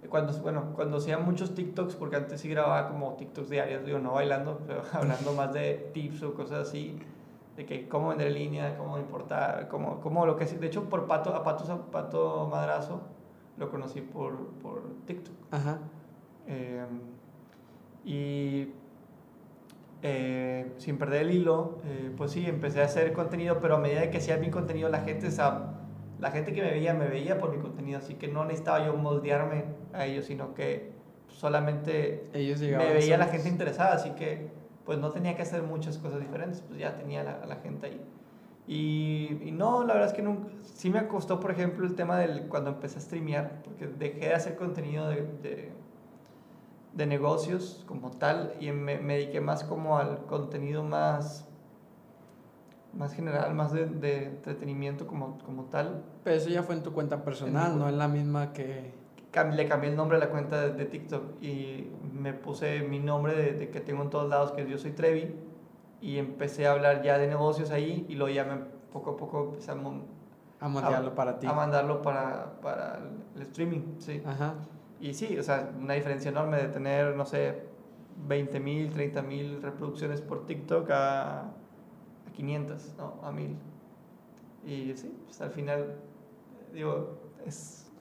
cuando, 0.10 0.34
bueno, 0.44 0.74
cuando 0.76 0.98
hacía 0.98 1.18
muchos 1.18 1.56
TikToks, 1.56 1.96
porque 1.96 2.18
antes 2.18 2.42
sí 2.42 2.50
grababa 2.50 2.88
como 2.90 3.14
TikToks 3.14 3.50
diarios, 3.50 3.86
digo, 3.86 3.98
no 3.98 4.14
bailando, 4.14 4.62
pero 4.68 4.84
hablando 4.94 5.34
más 5.34 5.52
de 5.52 5.90
tips 5.94 6.22
o 6.22 6.36
cosas 6.36 6.68
así, 6.68 7.00
de 7.58 7.66
que 7.66 7.88
cómo 7.88 8.10
vender 8.10 8.28
en 8.28 8.34
línea, 8.36 8.78
cómo 8.78 9.00
importar, 9.00 9.68
cómo, 9.68 10.00
cómo 10.02 10.28
lo 10.28 10.36
que. 10.36 10.46
De 10.46 10.68
hecho, 10.68 10.84
por 10.90 11.08
Pato, 11.08 11.34
a 11.34 11.44
Pato, 11.44 11.72
a 11.72 11.90
Pato 11.90 12.48
Madrazo 12.52 13.15
lo 13.58 13.70
conocí 13.70 14.02
por, 14.02 14.48
por 14.62 14.84
TikTok. 15.06 15.34
Ajá. 15.52 15.80
Eh, 16.48 16.86
y 18.04 18.68
eh, 20.04 20.72
sin 20.78 20.98
perder 20.98 21.24
el 21.24 21.32
hilo, 21.32 21.80
eh, 21.86 22.12
pues 22.16 22.32
sí, 22.32 22.46
empecé 22.46 22.82
a 22.82 22.86
hacer 22.86 23.12
contenido, 23.14 23.60
pero 23.60 23.76
a 23.76 23.80
medida 23.80 24.10
que 24.12 24.18
hacía 24.18 24.38
mi 24.38 24.50
contenido, 24.52 24.90
la 24.90 25.00
gente, 25.02 25.32
sa- 25.32 25.74
la 26.20 26.32
gente 26.32 26.54
que 26.54 26.62
me 26.62 26.70
veía, 26.72 26.94
me 26.94 27.08
veía 27.08 27.40
por 27.40 27.56
mi 27.56 27.62
contenido, 27.62 27.98
así 28.00 28.16
que 28.16 28.28
no 28.28 28.46
necesitaba 28.46 28.86
yo 28.86 28.96
moldearme 28.96 29.66
a 29.94 30.06
ellos, 30.06 30.26
sino 30.26 30.54
que 30.54 30.92
solamente 31.28 32.24
Ellos 32.34 32.60
me 32.62 32.68
veía 32.94 33.18
la 33.18 33.26
gente 33.28 33.50
interesada, 33.50 33.96
así 33.96 34.12
que 34.12 34.50
pues 34.86 35.00
no 35.00 35.10
tenía 35.10 35.36
que 35.36 35.42
hacer 35.42 35.64
muchas 35.64 35.98
cosas 35.98 36.20
diferentes, 36.20 36.62
pues 36.62 36.80
ya 36.80 36.96
tenía 36.96 37.24
la, 37.24 37.32
a 37.42 37.46
la 37.48 37.56
gente 37.56 37.88
ahí. 37.88 38.02
Y, 38.68 39.40
y 39.44 39.52
no, 39.52 39.84
la 39.84 39.94
verdad 39.94 40.10
es 40.10 40.16
que 40.16 40.24
nunca, 40.24 40.50
sí 40.64 40.90
me 40.90 41.08
costó, 41.08 41.40
por 41.40 41.52
ejemplo, 41.52 41.86
el 41.86 41.94
tema 41.94 42.18
del 42.18 42.48
cuando 42.48 42.72
empecé 42.72 42.98
a 42.98 43.02
streamear, 43.02 43.62
porque 43.64 43.88
dejé 43.88 44.28
de 44.28 44.34
hacer 44.34 44.56
contenido 44.56 45.08
de, 45.08 45.22
de, 45.44 45.72
de 46.94 47.06
negocios 47.06 47.84
como 47.88 48.12
tal 48.12 48.54
y 48.60 48.72
me, 48.72 48.98
me 48.98 49.18
dediqué 49.18 49.40
más 49.40 49.64
como 49.64 50.00
al 50.00 50.26
contenido 50.26 50.84
más, 50.84 51.48
más 52.94 53.14
general, 53.14 53.54
más 53.54 53.72
de, 53.72 53.86
de 53.86 54.26
entretenimiento 54.26 55.06
como, 55.06 55.38
como 55.40 55.66
tal. 55.66 56.04
Pero 56.24 56.36
eso 56.36 56.50
ya 56.50 56.64
fue 56.64 56.74
en 56.76 56.82
tu 56.82 56.92
cuenta 56.92 57.24
personal, 57.24 57.78
no 57.78 57.88
en 57.88 57.98
la 57.98 58.08
misma 58.08 58.52
que... 58.52 58.94
Le 59.54 59.68
cambié 59.68 59.90
el 59.90 59.98
nombre 59.98 60.16
a 60.16 60.20
la 60.22 60.30
cuenta 60.30 60.70
de, 60.70 60.86
TikTok 60.86 61.44
y 61.44 61.92
me 62.14 62.32
puse 62.32 62.84
mi 62.84 63.00
nombre 63.00 63.36
de 63.52 63.70
que 63.70 63.82
tengo 63.82 64.02
en 64.02 64.10
todos 64.10 64.30
lados, 64.30 64.54
que 64.54 64.66
yo 64.66 64.78
soy 64.78 64.92
Trevi, 64.92 65.36
y 66.06 66.20
empecé 66.20 66.68
a 66.68 66.74
hablar 66.74 67.02
ya 67.02 67.18
de 67.18 67.26
negocios 67.26 67.72
ahí 67.72 68.06
y 68.08 68.16
ya 68.32 68.44
me, 68.44 68.58
poco 68.94 69.12
a 69.12 69.18
poco 69.18 69.46
empecé 69.46 69.72
a, 69.72 69.76
moldearlo 69.76 71.16
para 71.16 71.40
ti. 71.40 71.48
a 71.48 71.54
mandarlo 71.54 72.04
para, 72.04 72.62
para 72.62 73.00
el 73.36 73.42
streaming, 73.42 73.98
sí. 73.98 74.22
Ajá. 74.24 74.54
Y 75.00 75.16
sí, 75.16 75.36
o 75.36 75.42
sea, 75.42 75.72
una 75.82 75.96
diferencia 75.96 76.30
enorme 76.30 76.58
de 76.58 76.68
tener, 76.68 77.16
no 77.16 77.26
sé, 77.26 77.64
20 78.28 78.60
mil, 78.60 78.92
30 78.92 79.22
mil 79.24 79.62
reproducciones 79.64 80.22
por 80.22 80.46
TikTok 80.46 80.92
a, 80.92 81.40
a 81.40 82.32
500, 82.36 82.94
no, 83.00 83.16
a 83.24 83.32
1000. 83.32 83.58
Y 84.64 84.94
sí, 84.96 85.12
pues 85.26 85.42
al 85.42 85.50
final, 85.50 85.96
digo, 86.72 87.18
es... 87.48 87.92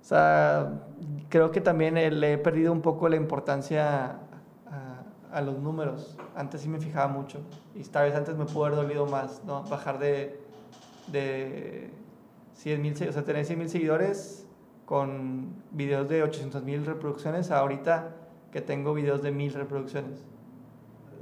O 0.00 0.04
sea, 0.04 0.80
creo 1.28 1.50
que 1.50 1.60
también 1.60 1.94
le 1.94 2.32
he 2.32 2.38
perdido 2.38 2.72
un 2.72 2.80
poco 2.80 3.06
la 3.10 3.16
importancia 3.16 4.20
a, 5.32 5.40
los 5.40 5.58
números. 5.58 6.16
Antes 6.34 6.62
sí 6.62 6.68
me 6.68 6.80
fijaba 6.80 7.08
mucho. 7.08 7.40
Y 7.74 7.82
tal 7.84 8.06
vez 8.06 8.14
antes 8.14 8.36
me 8.36 8.44
pudo 8.44 8.66
haber 8.66 8.76
dolido 8.76 9.06
más, 9.06 9.42
¿no? 9.44 9.62
Bajar 9.64 9.98
de, 9.98 10.40
de 11.08 11.90
100 12.54 12.82
mil, 12.82 12.92
o 13.08 13.12
sea, 13.12 13.24
tener 13.24 13.44
100 13.44 13.58
mil 13.58 13.68
seguidores 13.68 14.46
con 14.84 15.54
videos 15.70 16.08
de 16.08 16.22
800 16.22 16.62
mil 16.62 16.86
reproducciones 16.86 17.50
a 17.50 17.58
ahorita 17.58 18.14
que 18.52 18.60
tengo 18.60 18.94
videos 18.94 19.22
de 19.22 19.30
mil 19.30 19.52
reproducciones. 19.52 20.24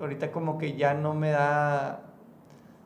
Ahorita 0.01 0.31
como 0.31 0.59
que 0.59 0.77
ya 0.77 0.95
no 0.95 1.15
me 1.15 1.31
da, 1.31 2.03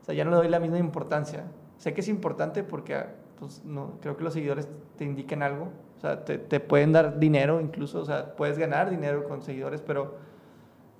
o 0.00 0.04
sea, 0.04 0.14
ya 0.14 0.24
no 0.24 0.30
le 0.30 0.36
doy 0.38 0.48
la 0.48 0.60
misma 0.60 0.78
importancia. 0.78 1.44
Sé 1.76 1.92
que 1.92 2.00
es 2.00 2.08
importante 2.08 2.62
porque 2.62 3.04
pues, 3.38 3.64
no, 3.64 3.98
creo 4.00 4.16
que 4.16 4.24
los 4.24 4.32
seguidores 4.32 4.68
te 4.96 5.04
indiquen 5.04 5.42
algo, 5.42 5.68
o 5.96 6.00
sea, 6.00 6.24
te, 6.24 6.38
te, 6.38 6.60
pueden 6.60 6.92
dar 6.92 7.18
dinero 7.18 7.60
incluso, 7.60 8.00
o 8.00 8.04
sea, 8.04 8.36
puedes 8.36 8.58
ganar 8.58 8.90
dinero 8.90 9.24
con 9.28 9.42
seguidores, 9.42 9.82
pero 9.82 10.14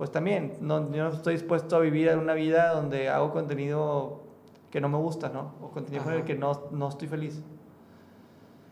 pues 0.01 0.11
también 0.11 0.55
no, 0.63 0.91
yo 0.95 1.05
no 1.05 1.11
estoy 1.11 1.35
dispuesto 1.35 1.77
a 1.77 1.79
vivir 1.79 2.09
una 2.17 2.33
vida 2.33 2.73
donde 2.73 3.11
hago 3.11 3.33
contenido 3.33 4.23
que 4.71 4.81
no 4.81 4.89
me 4.89 4.97
gusta, 4.97 5.29
¿no? 5.29 5.53
O 5.61 5.73
contenido 5.73 6.05
con 6.05 6.15
el 6.15 6.25
que 6.25 6.35
no, 6.35 6.69
no 6.71 6.89
estoy 6.89 7.07
feliz. 7.07 7.43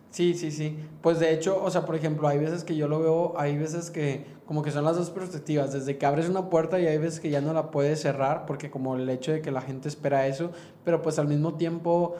Sí, 0.08 0.32
sí, 0.32 0.50
sí. 0.50 0.78
Pues 1.02 1.20
de 1.20 1.34
hecho, 1.34 1.62
o 1.62 1.70
sea, 1.70 1.84
por 1.84 1.96
ejemplo, 1.96 2.28
hay 2.28 2.38
veces 2.38 2.64
que 2.64 2.76
yo 2.76 2.88
lo 2.88 3.00
veo, 3.00 3.34
hay 3.36 3.58
veces 3.58 3.90
que 3.90 4.24
como 4.46 4.62
que 4.62 4.70
son 4.70 4.86
las 4.86 4.96
dos 4.96 5.10
perspectivas, 5.10 5.70
desde 5.70 5.98
que 5.98 6.06
abres 6.06 6.30
una 6.30 6.48
puerta 6.48 6.80
y 6.80 6.86
hay 6.86 6.96
veces 6.96 7.20
que 7.20 7.28
ya 7.28 7.42
no 7.42 7.52
la 7.52 7.70
puedes 7.70 8.00
cerrar 8.00 8.46
porque 8.46 8.70
como 8.70 8.96
el 8.96 9.06
hecho 9.10 9.30
de 9.30 9.42
que 9.42 9.50
la 9.50 9.60
gente 9.60 9.86
espera 9.88 10.26
eso, 10.28 10.50
pero 10.82 11.02
pues 11.02 11.18
al 11.18 11.28
mismo 11.28 11.56
tiempo, 11.56 12.16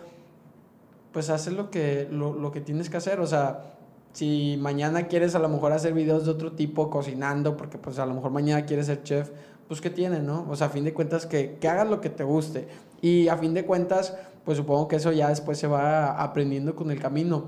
pues 1.15 1.31
haces 1.31 1.55
lo 1.55 1.71
que, 1.71 2.07
lo, 2.11 2.35
lo 2.35 2.53
que 2.53 2.61
tienes 2.61 2.91
que 2.91 2.99
hacer, 2.99 3.21
o 3.21 3.27
sea, 3.27 3.78
si 4.13 4.57
mañana 4.61 5.07
quieres 5.07 5.35
a 5.35 5.39
lo 5.39 5.49
mejor 5.49 5.73
hacer 5.73 5.93
videos 5.93 6.25
de 6.25 6.33
otro 6.33 6.53
tipo, 6.53 6.91
cocinando, 6.91 7.57
porque 7.57 7.79
pues 7.79 7.99
a 7.99 8.07
lo 8.07 8.15
mejor 8.15 8.31
mañana 8.31 8.67
quieres 8.67 8.87
ser 8.87 9.03
chef, 9.03 9.31
pues 9.69 9.81
¿qué 9.81 9.91
tiene, 9.91 10.21
no? 10.21 10.47
O 10.49 10.57
sea, 10.57 10.69
a 10.69 10.71
fin 10.71 10.85
de 10.85 10.95
cuentas 10.95 11.27
que, 11.27 11.57
que 11.61 11.69
hagas 11.69 11.89
lo 11.89 12.01
que 12.01 12.11
te 12.11 12.25
guste. 12.25 12.69
Y 13.01 13.29
a 13.29 13.37
fin 13.37 13.55
de 13.55 13.65
cuentas, 13.65 14.17
pues 14.45 14.57
supongo 14.57 14.89
que 14.89 14.97
eso 14.97 15.13
ya 15.13 15.29
después 15.29 15.59
se 15.59 15.67
va 15.67 16.23
aprendiendo 16.23 16.75
con 16.75 16.91
el 16.91 17.01
camino. 17.01 17.45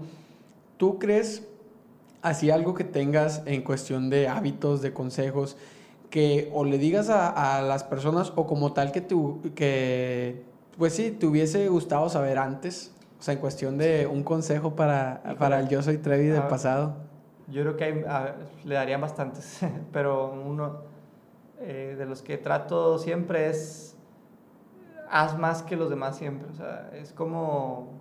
¿Tú 0.77 0.99
crees, 0.99 1.43
así 2.23 2.51
algo 2.51 2.75
que 2.75 2.85
tengas 2.85 3.43
en 3.47 3.63
cuestión 3.63 4.11
de 4.11 4.29
hábitos, 4.29 4.83
de 4.83 4.93
consejos, 4.93 5.57
que 6.11 6.51
o 6.53 6.65
le 6.65 6.79
digas 6.79 7.09
a, 7.09 7.59
a 7.59 7.63
las 7.63 7.85
personas 7.85 8.33
o 8.37 8.47
como 8.47 8.73
tal 8.73 8.93
que, 8.93 9.01
tu, 9.01 9.41
que, 9.55 10.43
pues 10.77 10.95
sí, 10.95 11.11
te 11.11 11.27
hubiese 11.27 11.69
gustado 11.69 12.09
saber 12.11 12.39
antes? 12.39 12.93
O 13.21 13.23
sea, 13.23 13.35
en 13.35 13.41
cuestión 13.41 13.77
de 13.77 14.07
un 14.07 14.23
consejo 14.23 14.75
para, 14.75 15.23
para 15.39 15.61
el 15.61 15.69
Yo 15.69 15.83
Soy 15.83 15.99
Trevi 15.99 16.29
del 16.29 16.45
pasado. 16.45 16.95
Yo 17.49 17.61
creo 17.61 17.77
que 17.77 17.85
hay, 17.85 18.05
a, 18.09 18.35
le 18.65 18.75
darían 18.75 19.03
bastantes, 19.03 19.61
pero 19.93 20.33
uno 20.33 20.79
eh, 21.61 21.97
de 21.99 22.07
los 22.07 22.23
que 22.23 22.39
trato 22.39 22.97
siempre 22.97 23.51
es 23.51 23.95
haz 25.11 25.39
más 25.39 25.63
que 25.63 25.77
los 25.77 25.91
demás 25.91 26.17
siempre. 26.17 26.49
O 26.51 26.55
sea, 26.55 26.91
es 26.95 27.13
como, 27.13 28.01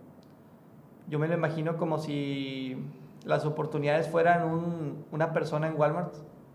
yo 1.09 1.19
me 1.19 1.27
lo 1.27 1.33
imagino 1.33 1.75
como 1.75 1.97
si 1.97 2.77
las 3.25 3.45
oportunidades 3.45 4.07
fueran 4.07 4.47
un, 4.47 5.03
una 5.11 5.33
persona 5.33 5.67
en 5.67 5.77
Walmart, 5.77 6.13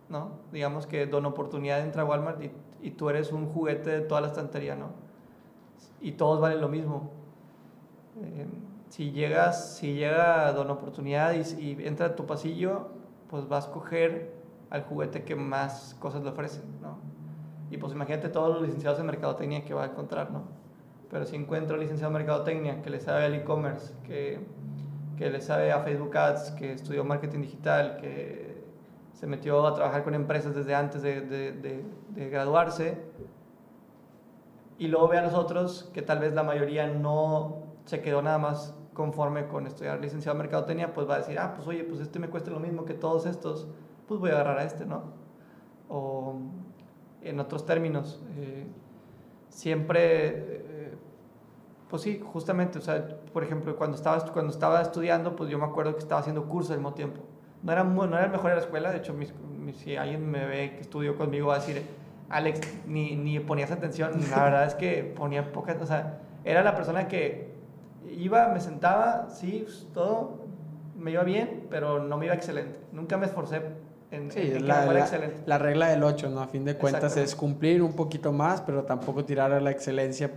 ¿no? 0.09 0.39
Digamos 0.53 0.87
que 0.87 1.05
Don 1.05 1.27
Oportunidad 1.27 1.81
entra 1.81 2.01
a 2.01 2.05
Walmart 2.07 2.43
y, 2.43 2.51
y 2.81 2.93
tú 2.93 3.11
eres 3.11 3.31
un 3.31 3.45
juguete 3.45 3.91
de 3.91 4.01
toda 4.01 4.23
la 4.23 4.29
estantería, 4.29 4.75
¿no? 4.75 4.87
Y 6.01 6.13
todos 6.13 6.41
valen 6.41 6.63
lo 6.63 6.69
mismo 6.71 7.24
eh, 8.23 8.47
si 8.89 9.11
llegas, 9.11 9.77
si 9.77 9.95
llega 9.95 10.53
Don 10.53 10.71
Oportunidad 10.71 11.35
y, 11.35 11.41
y, 11.61 11.87
entra 11.87 12.07
a 12.07 12.17
tu 12.17 12.27
pasillo, 12.27 12.89
pues 13.29 13.49
vas 13.49 13.65
a 13.65 13.69
escoger 13.69 14.33
al 14.71 14.85
juguete 14.85 15.25
que 15.25 15.35
más 15.35 15.97
cosas 16.01 16.23
le 16.23 16.31
ofrecen, 16.31 16.63
¿no? 16.81 16.99
Y 17.71 17.77
pues 17.77 17.93
imagínate 17.93 18.29
todos 18.29 18.55
los 18.55 18.63
licenciados 18.63 19.01
en 19.01 19.07
mercadotecnia 19.07 19.65
que 19.65 19.75
va 19.75 19.85
a 19.85 19.87
encontrar, 19.87 20.31
¿no? 20.31 20.43
Pero 21.11 21.27
si 21.27 21.37
encuentro 21.37 21.77
licenciado 21.77 22.11
en 22.11 22.15
mercadotecnia 22.15 22.83
que 22.83 22.91
le 22.91 23.01
sabe 23.01 23.25
al 23.25 23.35
e-commerce, 23.35 23.95
que, 24.05 24.39
que 25.17 25.31
le 25.31 25.41
sabe 25.41 25.73
a 25.73 25.81
Facebook 25.81 26.17
Ads, 26.17 26.53
que 26.53 26.73
estudió 26.73 27.05
marketing 27.05 27.41
digital, 27.41 27.97
que 27.97 28.63
se 29.13 29.27
metió 29.27 29.67
a 29.67 29.75
trabajar 29.75 30.05
con 30.05 30.15
empresas 30.15 30.55
desde 30.55 30.75
antes 30.75 31.03
de, 31.03 31.21
de, 31.21 31.53
de, 31.53 31.85
de 32.11 32.31
graduarse, 32.31 32.99
y 34.79 34.89
luego 34.89 35.09
ve 35.09 35.19
a 35.19 35.23
los 35.23 35.35
otros 35.35 35.91
que 35.93 36.03
tal 36.03 36.19
vez 36.19 36.35
la 36.35 36.43
mayoría 36.43 36.87
no 36.87 37.64
se 37.85 38.01
quedó 38.01 38.23
nada 38.23 38.39
más 38.39 38.75
conforme 38.95 39.47
con 39.49 39.67
estudiar 39.67 40.01
licenciado 40.01 40.37
en 40.37 40.43
mercadotecnia, 40.43 40.95
pues 40.95 41.09
va 41.09 41.17
a 41.17 41.19
decir, 41.19 41.39
ah, 41.39 41.53
pues 41.55 41.67
oye, 41.69 41.85
pues 41.85 42.01
este 42.01 42.19
me 42.19 42.29
cuesta 42.29 42.51
lo 42.51 42.61
mismo 42.61 42.85
que 42.85 42.95
todos 42.95 43.27
estos, 43.27 43.67
pues 44.07 44.21
voy 44.21 44.31
a 44.31 44.35
agarrar 44.35 44.59
a 44.59 44.65
este, 44.65 44.87
¿no? 44.87 45.03
O 45.89 46.37
en 47.23 47.41
otros 47.41 47.67
términos, 47.67 48.23
eh, 48.37 48.67
siempre, 49.49 50.29
eh, 50.29 50.95
pues 51.89 52.03
sí, 52.03 52.23
justamente, 52.25 52.79
o 52.79 52.83
sea, 52.83 53.19
por 53.33 53.43
ejemplo, 53.43 53.77
cuando 53.77 53.97
estaba, 53.97 54.25
cuando 54.33 54.53
estaba 54.53 54.81
estudiando, 54.81 55.37
pues 55.37 55.51
yo 55.51 55.59
me 55.59 55.65
acuerdo 55.65 55.95
que 55.95 56.01
estaba 56.01 56.21
haciendo 56.21 56.47
cursos 56.47 56.71
al 56.71 56.79
mismo 56.79 56.95
tiempo. 56.95 57.21
No 57.63 57.73
era, 57.73 57.83
no 57.83 58.05
era 58.05 58.27
el 58.27 58.31
mejor 58.31 58.51
de 58.51 58.57
la 58.57 58.63
escuela, 58.63 58.91
de 58.91 58.99
hecho, 58.99 59.15
mis, 59.15 59.35
mis, 59.59 59.77
si 59.77 59.97
alguien 59.97 60.31
me 60.31 60.47
ve 60.47 60.73
que 60.77 60.81
estudió 60.83 61.17
conmigo 61.17 61.49
va 61.49 61.57
a 61.57 61.59
decir, 61.59 61.83
Alex, 62.29 62.61
ni, 62.87 63.17
ni 63.17 63.41
ponías 63.41 63.71
atención, 63.71 64.13
la 64.31 64.45
verdad 64.45 64.67
es 64.67 64.75
que 64.75 65.03
ponía 65.17 65.53
pocas, 65.53 65.81
o 65.81 65.87
sea, 65.87 66.21
era 66.45 66.63
la 66.63 66.75
persona 66.75 67.09
que 67.09 67.54
iba, 68.11 68.49
me 68.49 68.61
sentaba, 68.61 69.29
sí, 69.31 69.63
pues, 69.65 69.87
todo, 69.93 70.39
me 70.97 71.13
iba 71.13 71.23
bien, 71.25 71.67
pero 71.71 72.03
no 72.03 72.17
me 72.17 72.27
iba 72.27 72.35
excelente. 72.35 72.79
Nunca 72.93 73.17
me 73.17 73.27
esforcé 73.27 73.63
en, 74.11 74.31
sí, 74.31 74.41
en 74.41 74.67
la, 74.67 74.87
la. 74.87 75.31
La 75.47 75.59
regla 75.59 75.89
del 75.89 76.03
8, 76.03 76.31
¿no? 76.31 76.41
A 76.41 76.47
fin 76.47 76.65
de 76.65 76.77
cuentas 76.77 77.17
es 77.17 77.35
cumplir 77.35 77.83
un 77.83 77.95
poquito 77.95 78.33
más, 78.33 78.61
pero 78.61 78.85
tampoco 78.85 79.25
tirar 79.25 79.53
a 79.53 79.61
la 79.61 79.71
excelencia. 79.71 80.31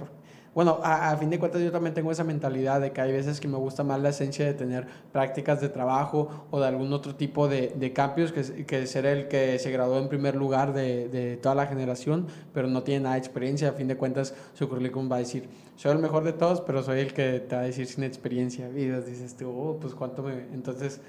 Bueno, 0.57 0.79
a, 0.81 1.11
a, 1.11 1.17
fin 1.17 1.29
de 1.29 1.37
cuentas 1.37 1.61
yo 1.61 1.71
también 1.71 1.93
tengo 1.93 2.11
esa 2.11 2.23
mentalidad 2.23 2.81
de 2.81 2.91
que 2.91 2.99
hay 2.99 3.11
veces 3.11 3.39
que 3.39 3.47
me 3.47 3.57
gusta 3.57 3.83
más 3.83 4.01
la 4.01 4.09
esencia 4.09 4.43
de 4.43 4.55
tener 4.55 4.87
prácticas 5.11 5.61
de 5.61 5.69
trabajo 5.69 6.47
o 6.49 6.59
de 6.59 6.65
algún 6.65 6.91
otro 6.93 7.13
tipo 7.13 7.47
de, 7.47 7.75
de 7.75 7.93
cambios 7.93 8.31
que, 8.31 8.65
que 8.65 8.87
ser 8.87 9.05
el 9.05 9.27
que 9.27 9.59
se 9.59 9.69
graduó 9.69 9.99
en 9.99 10.09
primer 10.09 10.35
lugar 10.35 10.73
de, 10.73 11.09
de, 11.09 11.37
toda 11.37 11.53
la 11.53 11.67
generación, 11.67 12.25
pero 12.55 12.67
no 12.67 12.81
tiene 12.81 13.01
nada 13.01 13.13
de 13.13 13.19
experiencia. 13.19 13.69
A 13.69 13.73
fin 13.73 13.87
de 13.87 13.97
cuentas 13.97 14.33
su 14.55 14.67
currículum 14.67 15.11
va 15.11 15.17
a 15.17 15.19
decir, 15.19 15.47
soy 15.75 15.91
el 15.91 15.99
mejor 15.99 16.23
de 16.23 16.33
todos, 16.33 16.61
pero 16.61 16.81
soy 16.81 17.01
el 17.01 17.13
que 17.13 17.39
te 17.39 17.55
va 17.55 17.61
a 17.61 17.65
decir 17.65 17.85
sin 17.85 18.03
experiencia. 18.03 18.67
Y 18.69 18.87
dices 18.87 19.37
tú, 19.37 19.51
oh, 19.51 19.77
pues 19.79 19.93
cuánto 19.93 20.23
me... 20.23 20.39
Entonces, 20.55 21.01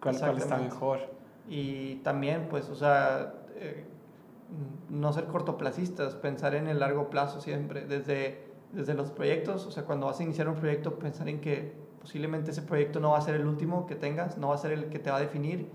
¿cuál, 0.00 0.18
cuál 0.18 0.38
está 0.38 0.56
mejor? 0.56 1.00
Y 1.50 1.96
también, 1.96 2.46
pues, 2.48 2.70
o 2.70 2.74
sea... 2.74 3.34
Eh, 3.56 3.84
no 4.88 5.12
ser 5.12 5.26
cortoplacistas, 5.26 6.16
pensar 6.16 6.56
en 6.56 6.66
el 6.66 6.80
largo 6.80 7.08
plazo 7.08 7.40
siempre, 7.40 7.86
desde 7.86 8.49
desde 8.72 8.94
los 8.94 9.10
proyectos, 9.10 9.66
o 9.66 9.70
sea, 9.70 9.84
cuando 9.84 10.06
vas 10.06 10.20
a 10.20 10.22
iniciar 10.22 10.48
un 10.48 10.54
proyecto, 10.54 10.94
pensar 10.94 11.28
en 11.28 11.40
que 11.40 11.72
posiblemente 12.00 12.50
ese 12.50 12.62
proyecto 12.62 13.00
no 13.00 13.10
va 13.10 13.18
a 13.18 13.20
ser 13.20 13.34
el 13.34 13.46
último 13.46 13.86
que 13.86 13.94
tengas, 13.94 14.38
no 14.38 14.48
va 14.48 14.54
a 14.54 14.58
ser 14.58 14.72
el 14.72 14.86
que 14.86 14.98
te 14.98 15.10
va 15.10 15.16
a 15.16 15.20
definir, 15.20 15.68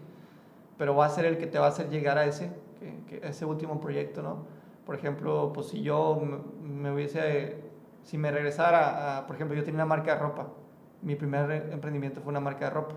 pero 0.78 0.96
va 0.96 1.06
a 1.06 1.10
ser 1.10 1.26
el 1.26 1.38
que 1.38 1.48
te 1.48 1.60
va 1.60 1.66
a 1.66 1.70
hacer 1.70 1.90
llegar 1.90 2.18
a 2.18 2.26
ese, 2.26 2.52
que, 2.80 3.20
que 3.20 3.28
ese 3.28 3.46
último 3.46 3.80
proyecto, 3.80 4.22
¿no? 4.22 4.46
Por 4.86 4.96
ejemplo, 4.96 5.52
pues 5.54 5.68
si 5.68 5.82
yo 5.82 6.22
me 6.62 6.92
hubiese, 6.92 7.58
si 8.04 8.18
me 8.18 8.32
regresara 8.32 9.18
a, 9.18 9.28
por 9.28 9.36
ejemplo, 9.36 9.58
yo 9.58 9.64
tenía 9.64 9.78
una 9.78 9.86
marca 9.86 10.14
de 10.14 10.20
ropa, 10.20 10.48
mi 11.02 11.16
primer 11.16 11.70
emprendimiento 11.72 12.22
fue 12.22 12.32
una 12.32 12.40
marca 12.40 12.66
de 12.66 12.72
ropa. 12.72 12.96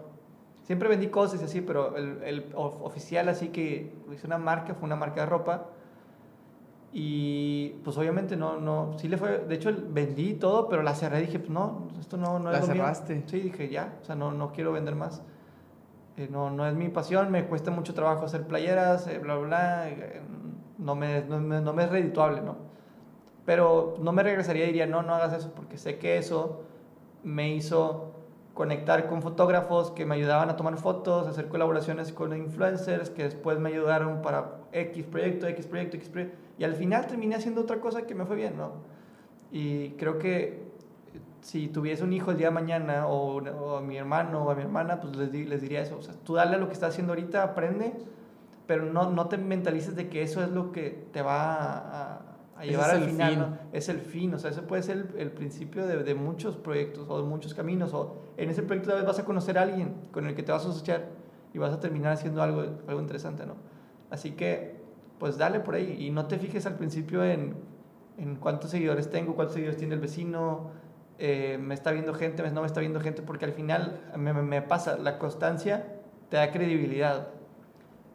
Siempre 0.63 0.89
vendí 0.89 1.09
cosas 1.09 1.41
y 1.41 1.45
así, 1.45 1.61
pero 1.63 1.97
el, 1.97 2.23
el 2.23 2.53
oficial 2.55 3.29
así 3.31 3.49
que 3.49 3.93
hice 4.13 4.27
una 4.27 4.39
marca 4.39 4.75
fue 4.75 4.87
una 4.87 4.97
marca 4.97 5.23
de 5.23 5.27
ropa 5.27 5.67
y 6.93 7.71
pues 7.85 7.99
obviamente 7.99 8.37
no, 8.37 8.59
no, 8.59 8.99
sí 8.99 9.09
le 9.09 9.19
fue, 9.19 9.39
de 9.39 9.55
hecho 9.55 9.71
vendí 9.91 10.35
todo, 10.35 10.69
pero 10.69 10.83
la 10.83 10.95
cerré, 10.95 11.21
dije, 11.21 11.39
pues 11.39 11.51
no, 11.51 11.89
esto 12.01 12.17
no, 12.17 12.39
no 12.39 12.51
es 12.51 12.61
¿La 12.61 12.61
lo 12.61 12.67
cerraste? 12.67 13.15
Mío. 13.17 13.25
Sí, 13.27 13.41
dije, 13.41 13.69
ya, 13.69 13.99
o 14.01 14.05
sea, 14.05 14.15
no, 14.15 14.33
no 14.33 14.53
quiero 14.53 14.73
vender 14.73 14.95
más. 14.95 15.23
Eh, 16.17 16.29
no, 16.31 16.51
no 16.51 16.67
es 16.67 16.75
mi 16.75 16.89
pasión, 16.89 17.31
me 17.31 17.45
cuesta 17.45 17.71
mucho 17.71 17.95
trabajo 17.95 18.25
hacer 18.25 18.47
playeras, 18.47 19.07
eh, 19.07 19.19
bla, 19.19 19.37
bla, 19.37 19.47
bla, 19.47 19.89
eh, 19.91 20.21
no, 20.79 20.95
me, 20.95 21.23
no, 21.23 21.41
me, 21.41 21.61
no 21.61 21.73
me 21.73 21.85
es 21.85 21.91
redituable, 21.91 22.41
¿no? 22.41 22.57
Pero 23.45 23.95
no 24.01 24.13
me 24.13 24.23
regresaría 24.23 24.65
y 24.65 24.69
diría, 24.69 24.87
no, 24.87 25.03
no 25.03 25.15
hagas 25.15 25.35
eso, 25.35 25.53
porque 25.55 25.79
sé 25.79 25.99
que 25.99 26.17
eso 26.17 26.63
me 27.23 27.55
hizo 27.55 28.13
conectar 28.59 29.07
con 29.07 29.23
fotógrafos 29.23 29.93
que 29.93 30.05
me 30.05 30.17
ayudaban 30.17 30.51
a 30.51 30.57
tomar 30.57 30.77
fotos, 30.79 31.29
hacer 31.29 31.47
colaboraciones 31.47 32.13
con 32.13 32.37
influencers 32.37 33.09
que 33.09 33.23
después 33.23 33.61
me 33.61 33.69
ayudaron 33.69 34.21
para 34.21 34.63
X 34.73 35.05
proyecto, 35.05 35.47
X 35.47 35.67
proyecto, 35.69 35.97
X 35.97 36.09
proyecto. 36.09 36.37
Y 36.59 36.65
al 36.65 36.75
final 36.75 37.07
terminé 37.07 37.37
haciendo 37.37 37.61
otra 37.61 37.81
cosa 37.81 38.03
que 38.03 38.17
me 38.17 38.27
fue 38.27 38.35
bien, 38.35 38.57
¿no? 38.57 38.73
Y 39.53 39.91
creo 39.91 40.19
que 40.19 40.65
si 41.41 41.69
tuviese 41.69 42.03
un 42.03 42.13
hijo 42.13 42.33
el 42.33 42.37
día 42.37 42.49
de 42.49 42.55
mañana 42.55 43.07
o, 43.07 43.37
o 43.37 43.77
a 43.77 43.81
mi 43.81 43.97
hermano 43.97 44.43
o 44.43 44.51
a 44.51 44.57
mi 44.57 44.63
hermana, 44.63 44.99
pues 44.99 45.15
les, 45.15 45.33
les 45.33 45.63
diría 45.63 45.81
eso. 45.81 45.97
O 45.97 46.03
sea, 46.03 46.15
tú 46.25 46.35
dale 46.35 46.57
a 46.57 46.59
lo 46.59 46.67
que 46.67 46.73
estás 46.73 46.91
haciendo 46.91 47.13
ahorita, 47.13 47.45
aprende, 47.45 47.93
pero 48.67 48.87
no, 48.87 49.09
no 49.13 49.29
te 49.29 49.39
mentalices 49.39 49.95
de 49.95 50.09
que 50.09 50.23
eso 50.23 50.43
es 50.43 50.51
lo 50.51 50.73
que 50.73 51.07
te 51.13 51.23
va 51.23 51.79
a, 51.79 52.28
a 52.59 52.65
llevar 52.65 52.91
al 52.91 53.05
final. 53.05 53.31
Fin. 53.31 53.41
¿no? 53.41 53.59
Es 53.73 53.89
el 53.89 54.01
fin, 54.01 54.35
o 54.35 54.39
sea, 54.39 54.51
ese 54.51 54.63
puede 54.63 54.83
ser 54.83 54.97
el, 54.97 55.21
el 55.21 55.31
principio 55.31 55.87
de, 55.87 56.03
de, 56.03 56.15
muchos 56.15 56.57
proyectos 56.57 57.07
o 57.09 57.23
de 57.23 57.29
muchos 57.29 57.55
caminos. 57.55 57.95
O 57.95 58.17
en 58.37 58.51
ese 58.51 58.63
proyecto 58.63 58.95
vez 58.95 59.05
vas 59.05 59.19
a 59.19 59.25
conocer 59.25 59.59
a 59.59 59.63
alguien 59.63 59.95
con 60.13 60.27
el 60.27 60.35
que 60.35 60.43
te 60.43 60.53
vas 60.53 60.67
a 60.67 60.71
asociar 60.71 61.07
y 61.55 61.59
vas 61.59 61.73
a 61.73 61.81
terminar 61.81 62.13
haciendo 62.13 62.43
algo, 62.43 62.65
algo 62.87 63.01
interesante, 63.01 63.47
¿no? 63.47 63.55
Así 64.11 64.33
que, 64.33 64.77
pues 65.19 65.39
dale 65.39 65.61
por 65.61 65.75
ahí 65.75 65.97
y 65.99 66.11
no 66.11 66.27
te 66.27 66.39
fijes 66.39 66.67
al 66.67 66.77
principio 66.77 67.25
en, 67.25 67.55
en 68.17 68.37
cuántos 68.37 68.71
seguidores 68.71 69.11
tengo, 69.11 69.35
cuántos 69.35 69.55
seguidores 69.55 69.79
tiene 69.79 69.95
el 69.95 70.01
vecino. 70.01 70.71
eh, 71.19 71.59
me 71.61 71.75
está 71.75 71.91
viendo 71.93 72.15
gente, 72.15 72.49
no 72.51 72.61
me 72.61 72.67
está 72.67 72.81
viendo 72.81 73.01
gente, 73.01 73.23
porque 73.23 73.45
al 73.45 73.53
final 73.53 74.01
me, 74.17 74.33
me 74.33 74.63
pasa, 74.63 74.97
la 74.99 75.19
constancia 75.19 75.99
te 76.29 76.37
da 76.37 76.51
credibilidad. 76.51 77.29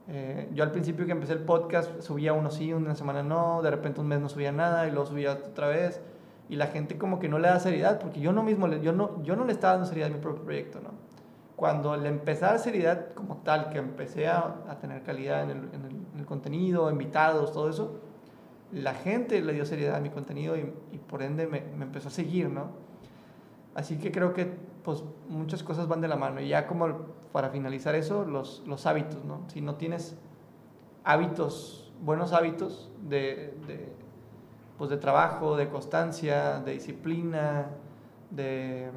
Eh, 0.07 0.49
yo 0.53 0.63
al 0.63 0.71
principio 0.71 1.05
que 1.05 1.13
empecé 1.13 1.33
el 1.33 1.39
podcast 1.39 2.01
subía 2.01 2.33
uno 2.33 2.51
sí, 2.51 2.73
una 2.73 2.93
semana 2.93 3.23
no, 3.23 3.61
de 3.61 3.71
repente 3.71 4.01
un 4.01 4.07
mes 4.07 4.19
no 4.19 4.27
subía 4.27 4.51
nada 4.51 4.85
y 4.87 4.91
luego 4.91 5.05
subía 5.05 5.31
otra 5.31 5.67
vez 5.67 6.01
y 6.49 6.57
la 6.57 6.67
gente 6.67 6.97
como 6.97 7.19
que 7.19 7.29
no 7.29 7.39
le 7.39 7.47
da 7.47 7.59
seriedad 7.59 7.99
porque 7.99 8.19
yo 8.19 8.33
no 8.33 8.43
mismo, 8.43 8.67
yo 8.67 8.91
no, 8.91 9.23
yo 9.23 9.35
no 9.35 9.45
le 9.45 9.53
estaba 9.53 9.73
dando 9.73 9.87
seriedad 9.87 10.11
a 10.11 10.13
mi 10.13 10.19
propio 10.19 10.43
proyecto, 10.43 10.81
¿no? 10.81 10.89
Cuando 11.55 11.95
le 11.95 12.09
empecé 12.09 12.57
seriedad 12.57 13.13
como 13.13 13.37
tal, 13.37 13.69
que 13.69 13.77
empecé 13.77 14.27
a, 14.27 14.55
a 14.67 14.79
tener 14.79 15.03
calidad 15.03 15.43
en 15.43 15.51
el, 15.51 15.57
en, 15.57 16.05
el, 16.19 16.25
contenido, 16.25 16.91
invitados, 16.91 17.53
todo 17.53 17.69
eso, 17.69 18.01
la 18.71 18.95
gente 18.95 19.39
le 19.41 19.53
dio 19.53 19.65
seriedad 19.65 19.95
a 19.95 19.99
mi 20.01 20.09
contenido 20.09 20.57
y, 20.57 20.73
y 20.91 20.97
por 20.97 21.21
ende 21.21 21.47
me, 21.47 21.61
me 21.77 21.85
empezó 21.85 22.09
a 22.09 22.11
seguir, 22.11 22.49
¿no? 22.49 22.71
Así 23.75 23.97
que 23.97 24.11
creo 24.11 24.33
que 24.33 24.51
pues 24.83 25.03
muchas 25.29 25.63
cosas 25.63 25.87
van 25.87 26.01
de 26.01 26.07
la 26.07 26.15
mano. 26.15 26.41
Y 26.41 26.49
ya 26.49 26.67
como 26.67 26.87
para 27.33 27.49
finalizar 27.49 27.95
eso, 27.95 28.23
los, 28.23 28.63
los 28.65 28.85
hábitos, 28.85 29.25
¿no? 29.25 29.41
Si 29.47 29.59
no 29.59 29.75
tienes 29.75 30.17
hábitos, 31.03 31.91
buenos 32.01 32.31
hábitos 32.31 32.89
de, 33.01 33.57
de, 33.67 33.91
pues 34.77 34.89
de 34.89 34.95
trabajo, 34.95 35.57
de 35.57 35.67
constancia, 35.67 36.61
de 36.61 36.71
disciplina, 36.71 37.67
de, 38.29 38.91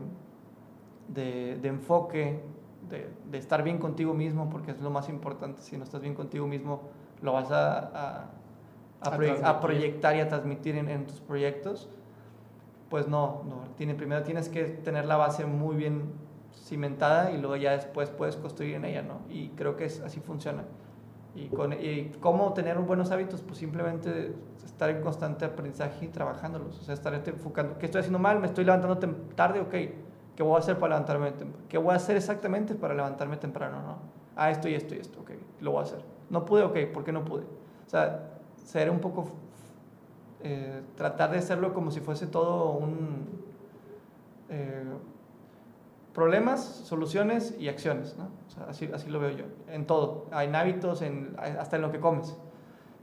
de, 1.08 1.58
de 1.60 1.68
enfoque, 1.68 2.40
de, 2.88 3.10
de, 3.28 3.38
estar 3.38 3.64
bien 3.64 3.78
contigo 3.78 4.14
mismo, 4.14 4.48
porque 4.48 4.70
es 4.70 4.80
lo 4.80 4.90
más 4.90 5.08
importante. 5.08 5.62
Si 5.62 5.76
no 5.76 5.82
estás 5.82 6.00
bien 6.00 6.14
contigo 6.14 6.46
mismo, 6.46 6.82
lo 7.22 7.32
vas 7.32 7.50
a, 7.50 7.78
a, 7.78 8.30
a, 9.00 9.10
proye 9.16 9.40
a 9.42 9.60
proyectar 9.60 10.14
y 10.14 10.20
a 10.20 10.28
transmitir 10.28 10.76
en, 10.76 10.88
en 10.88 11.06
tus 11.06 11.20
proyectos 11.20 11.88
pues 12.88 13.08
no, 13.08 13.42
no. 13.48 13.62
Tiene, 13.76 13.94
primero 13.94 14.22
tienes 14.22 14.48
que 14.48 14.64
tener 14.64 15.06
la 15.06 15.16
base 15.16 15.44
muy 15.44 15.76
bien 15.76 16.04
cimentada 16.64 17.30
y 17.30 17.38
luego 17.38 17.56
ya 17.56 17.72
después 17.72 18.10
puedes 18.10 18.36
construir 18.36 18.74
en 18.74 18.84
ella, 18.84 19.02
¿no? 19.02 19.20
Y 19.28 19.48
creo 19.50 19.76
que 19.76 19.86
es, 19.86 20.00
así 20.00 20.20
funciona. 20.20 20.64
Y, 21.34 21.48
con, 21.48 21.72
y 21.74 22.16
cómo 22.20 22.52
tener 22.54 22.78
buenos 22.78 23.10
hábitos, 23.10 23.42
pues 23.42 23.58
simplemente 23.58 24.34
estar 24.64 24.88
en 24.90 25.02
constante 25.02 25.44
aprendizaje 25.44 26.06
y 26.06 26.08
trabajándolos. 26.08 26.78
O 26.80 26.82
sea, 26.82 26.94
estar 26.94 27.14
enfocando, 27.14 27.78
¿qué 27.78 27.86
estoy 27.86 28.00
haciendo 28.00 28.18
mal? 28.18 28.40
¿Me 28.40 28.46
estoy 28.46 28.64
levantando 28.64 28.98
tarde? 29.34 29.60
Ok, 29.60 29.74
¿qué 30.34 30.42
voy 30.42 30.56
a 30.56 30.58
hacer 30.58 30.78
para 30.78 30.94
levantarme 30.94 31.32
temprano? 31.32 31.66
¿Qué 31.68 31.78
voy 31.78 31.92
a 31.92 31.96
hacer 31.96 32.16
exactamente 32.16 32.74
para 32.74 32.94
levantarme 32.94 33.36
temprano? 33.36 33.82
No, 33.82 33.98
ah, 34.34 34.50
esto 34.50 34.68
y 34.68 34.74
esto 34.74 34.94
y 34.94 34.98
esto, 34.98 35.20
ok, 35.20 35.30
lo 35.60 35.72
voy 35.72 35.80
a 35.80 35.82
hacer. 35.82 36.00
No 36.30 36.44
pude, 36.44 36.62
ok, 36.62 36.78
¿por 36.92 37.04
qué 37.04 37.12
no 37.12 37.24
pude? 37.24 37.42
O 37.42 37.88
sea, 37.88 38.30
ser 38.64 38.90
un 38.90 38.98
poco 38.98 39.28
eh, 40.42 40.82
tratar 40.96 41.30
de 41.30 41.38
hacerlo 41.38 41.74
como 41.74 41.90
si 41.90 42.00
fuese 42.00 42.26
todo 42.26 42.72
un... 42.72 43.26
Eh, 44.48 44.84
problemas, 46.16 46.64
soluciones 46.64 47.54
y 47.58 47.68
acciones, 47.68 48.16
¿no? 48.16 48.30
O 48.46 48.50
sea, 48.50 48.64
así, 48.70 48.88
así 48.94 49.10
lo 49.10 49.20
veo 49.20 49.32
yo, 49.32 49.44
en 49.68 49.86
todo, 49.86 50.30
en 50.32 50.54
hábitos, 50.56 51.02
en, 51.02 51.36
hasta 51.38 51.76
en 51.76 51.82
lo 51.82 51.92
que 51.92 52.00
comes. 52.00 52.34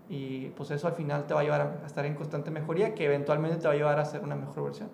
Y 0.10 0.48
pues 0.49 0.72
eso 0.72 0.88
al 0.88 0.94
final 0.94 1.27
te 1.27 1.35
va 1.35 1.41
a 1.41 1.44
llevar 1.44 1.61
a, 1.61 1.85
estar 1.85 2.07
en 2.07 2.15
constante 2.15 2.49
mejoría, 2.49 2.95
que 2.95 3.06
eventualmente 3.06 3.57
te 3.57 3.68
va 3.68 3.76
a 3.76 3.77
llevar 3.77 3.99
a 3.99 4.06
ser 4.06 4.23
una 4.23 4.35
mejor 4.35 4.64
versión. 4.64 4.90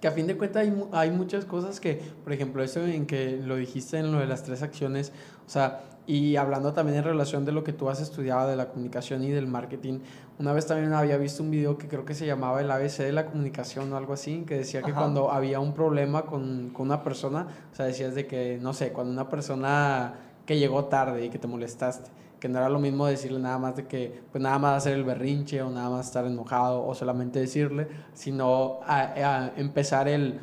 Que 0.00 0.08
a 0.08 0.10
fin 0.10 0.26
de 0.26 0.36
cuentas 0.36 0.62
hay, 0.62 0.84
hay 0.92 1.10
muchas 1.10 1.44
cosas 1.44 1.80
que, 1.80 2.00
por 2.22 2.32
ejemplo, 2.32 2.62
eso 2.62 2.84
en 2.84 3.06
que 3.06 3.38
lo 3.42 3.56
dijiste 3.56 3.98
en 3.98 4.12
lo 4.12 4.18
de 4.18 4.26
las 4.26 4.42
tres 4.42 4.62
acciones, 4.62 5.12
o 5.46 5.50
sea, 5.50 5.84
y 6.06 6.36
hablando 6.36 6.72
también 6.72 6.98
en 6.98 7.04
relación 7.04 7.44
de 7.44 7.52
lo 7.52 7.64
que 7.64 7.72
tú 7.72 7.88
has 7.88 8.00
estudiado 8.00 8.48
de 8.48 8.56
la 8.56 8.68
comunicación 8.68 9.24
y 9.24 9.30
del 9.30 9.48
marketing, 9.48 9.98
una 10.38 10.52
vez 10.52 10.66
también 10.66 10.92
había 10.92 11.16
visto 11.16 11.42
un 11.42 11.50
video 11.50 11.78
que 11.78 11.88
creo 11.88 12.04
que 12.04 12.14
se 12.14 12.26
llamaba 12.26 12.60
el 12.60 12.70
ABC 12.70 12.98
de 12.98 13.12
la 13.12 13.26
comunicación 13.26 13.92
o 13.92 13.96
algo 13.96 14.12
así, 14.12 14.44
que 14.46 14.56
decía 14.58 14.82
que 14.82 14.92
Ajá. 14.92 15.00
cuando 15.00 15.32
había 15.32 15.58
un 15.58 15.72
problema 15.74 16.22
con, 16.22 16.70
con, 16.70 16.86
una 16.86 17.02
persona, 17.02 17.48
o 17.72 17.74
sea, 17.74 17.86
decías 17.86 18.14
de 18.14 18.26
que, 18.26 18.58
no 18.60 18.72
sé, 18.72 18.92
cuando 18.92 19.12
una 19.12 19.28
persona 19.28 20.14
que 20.44 20.58
llegó 20.58 20.84
tarde 20.84 21.24
y 21.24 21.28
que 21.28 21.38
te 21.38 21.48
molestaste, 21.48 22.10
que 22.40 22.48
no 22.48 22.58
era 22.58 22.68
lo 22.68 22.78
mismo 22.78 23.06
decirle 23.06 23.38
nada 23.38 23.58
más 23.58 23.76
de 23.76 23.86
que, 23.86 24.22
pues 24.30 24.42
nada 24.42 24.58
más 24.58 24.78
hacer 24.78 24.94
el 24.94 25.04
berrinche 25.04 25.62
o 25.62 25.70
nada 25.70 25.90
más 25.90 26.06
estar 26.06 26.26
enojado 26.26 26.86
o 26.86 26.94
solamente 26.94 27.40
decirle, 27.40 27.88
sino 28.12 28.80
a, 28.84 29.00
a 29.00 29.52
empezar 29.56 30.08
el, 30.08 30.40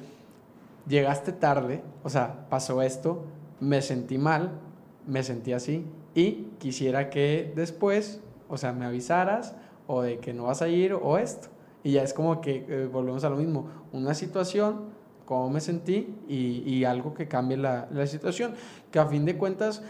llegaste 0.88 1.32
tarde, 1.32 1.82
o 2.04 2.10
sea, 2.10 2.48
pasó 2.50 2.82
esto, 2.82 3.26
me 3.60 3.82
sentí 3.82 4.18
mal, 4.18 4.60
me 5.08 5.24
sentí 5.24 5.54
así 5.54 5.86
y 6.16 6.50
quisiera 6.60 7.10
que 7.10 7.52
después, 7.56 8.22
o 8.50 8.58
sea, 8.58 8.74
me 8.74 8.86
avisaras 8.86 9.56
o 9.88 10.02
de 10.02 10.20
que 10.20 10.34
no 10.34 10.44
vas 10.46 10.62
a 10.62 10.68
ir 10.68 10.94
o 10.94 11.18
esto. 11.18 11.50
Y 11.84 11.94
ya 11.94 12.04
es 12.04 12.14
como 12.14 12.40
que 12.40 12.66
eh, 12.68 12.90
volvemos 12.92 13.24
a 13.24 13.30
lo 13.30 13.36
mismo, 13.36 13.70
una 13.92 14.14
situación, 14.14 14.86
cómo 15.26 15.50
me 15.50 15.60
sentí 15.60 16.16
y, 16.28 16.64
y 16.66 16.86
algo 16.86 17.14
que 17.14 17.28
cambie 17.28 17.58
la, 17.58 17.88
la, 17.92 18.08
situación, 18.08 18.54
que 18.92 19.00
a 19.00 19.06
fin 19.06 19.26
de 19.26 19.38
cuentas, 19.38 19.84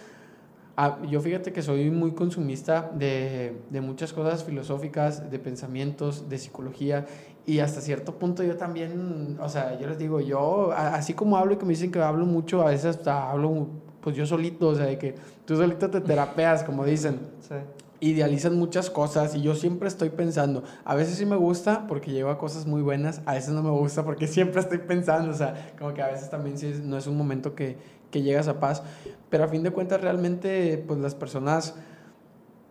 a, 0.75 1.01
yo 1.03 1.21
fíjate 1.21 1.53
que 1.53 1.61
soy 1.61 1.91
muy 1.91 2.11
consumista 2.11 2.91
de, 2.95 3.55
de 3.69 3.81
muchas 3.81 4.11
cosas 4.11 4.43
filosóficas, 4.43 5.29
de 5.29 5.39
pensamientos, 5.39 6.29
de 6.29 6.37
psicología 6.37 7.05
y 7.45 7.59
hasta 7.59 7.81
cierto 7.81 8.15
punto 8.15 8.41
yo 8.43 8.55
también, 8.55 9.37
o 9.41 9.49
sea, 9.49 9.77
yo 9.79 9.87
les 9.87 9.97
digo, 9.97 10.21
yo, 10.21 10.71
así 10.71 11.13
como 11.13 11.37
hablo 11.37 11.53
y 11.53 11.57
que 11.57 11.65
me 11.65 11.71
dicen 11.71 11.91
que 11.91 11.99
hablo 11.99 12.25
mucho, 12.25 12.61
a 12.61 12.65
veces 12.65 12.97
hasta 12.97 13.29
hablo 13.29 13.67
pues 14.01 14.15
yo 14.15 14.25
solito, 14.25 14.67
o 14.69 14.75
sea, 14.75 14.85
de 14.85 14.97
que 14.97 15.15
tú 15.45 15.55
solito 15.55 15.89
te 15.89 16.01
terapeas, 16.01 16.63
como 16.63 16.85
dicen. 16.85 17.19
Sí. 17.39 17.55
Idealizan 17.99 18.57
muchas 18.57 18.89
cosas 18.89 19.33
y 19.33 19.41
yo 19.41 19.55
siempre 19.55 19.87
estoy 19.87 20.09
pensando, 20.09 20.63
a 20.83 20.93
veces 20.93 21.15
sí 21.15 21.25
me 21.25 21.37
gusta 21.37 21.87
porque 21.87 22.11
llevo 22.11 22.31
a 22.31 22.37
cosas 22.37 22.65
muy 22.65 22.81
buenas, 22.81 23.21
a 23.25 23.33
veces 23.33 23.53
no 23.53 23.63
me 23.63 23.69
gusta 23.69 24.03
porque 24.03 24.27
siempre 24.27 24.59
estoy 24.59 24.79
pensando, 24.79 25.31
o 25.31 25.33
sea, 25.33 25.71
como 25.79 25.93
que 25.93 26.01
a 26.01 26.07
veces 26.07 26.29
también 26.29 26.57
sí 26.57 26.81
no 26.83 26.97
es 26.97 27.07
un 27.07 27.17
momento 27.17 27.55
que, 27.55 27.77
que 28.14 28.22
llegas 28.22 28.48
a 28.48 28.61
paz, 28.61 28.84
pero 29.30 29.44
a 29.44 29.48
fin 29.49 29.64
de 29.64 29.72
cuentas 29.72 29.99
realmente 29.99 30.81
pues 30.88 30.99
las 30.99 31.15
personas 31.15 31.73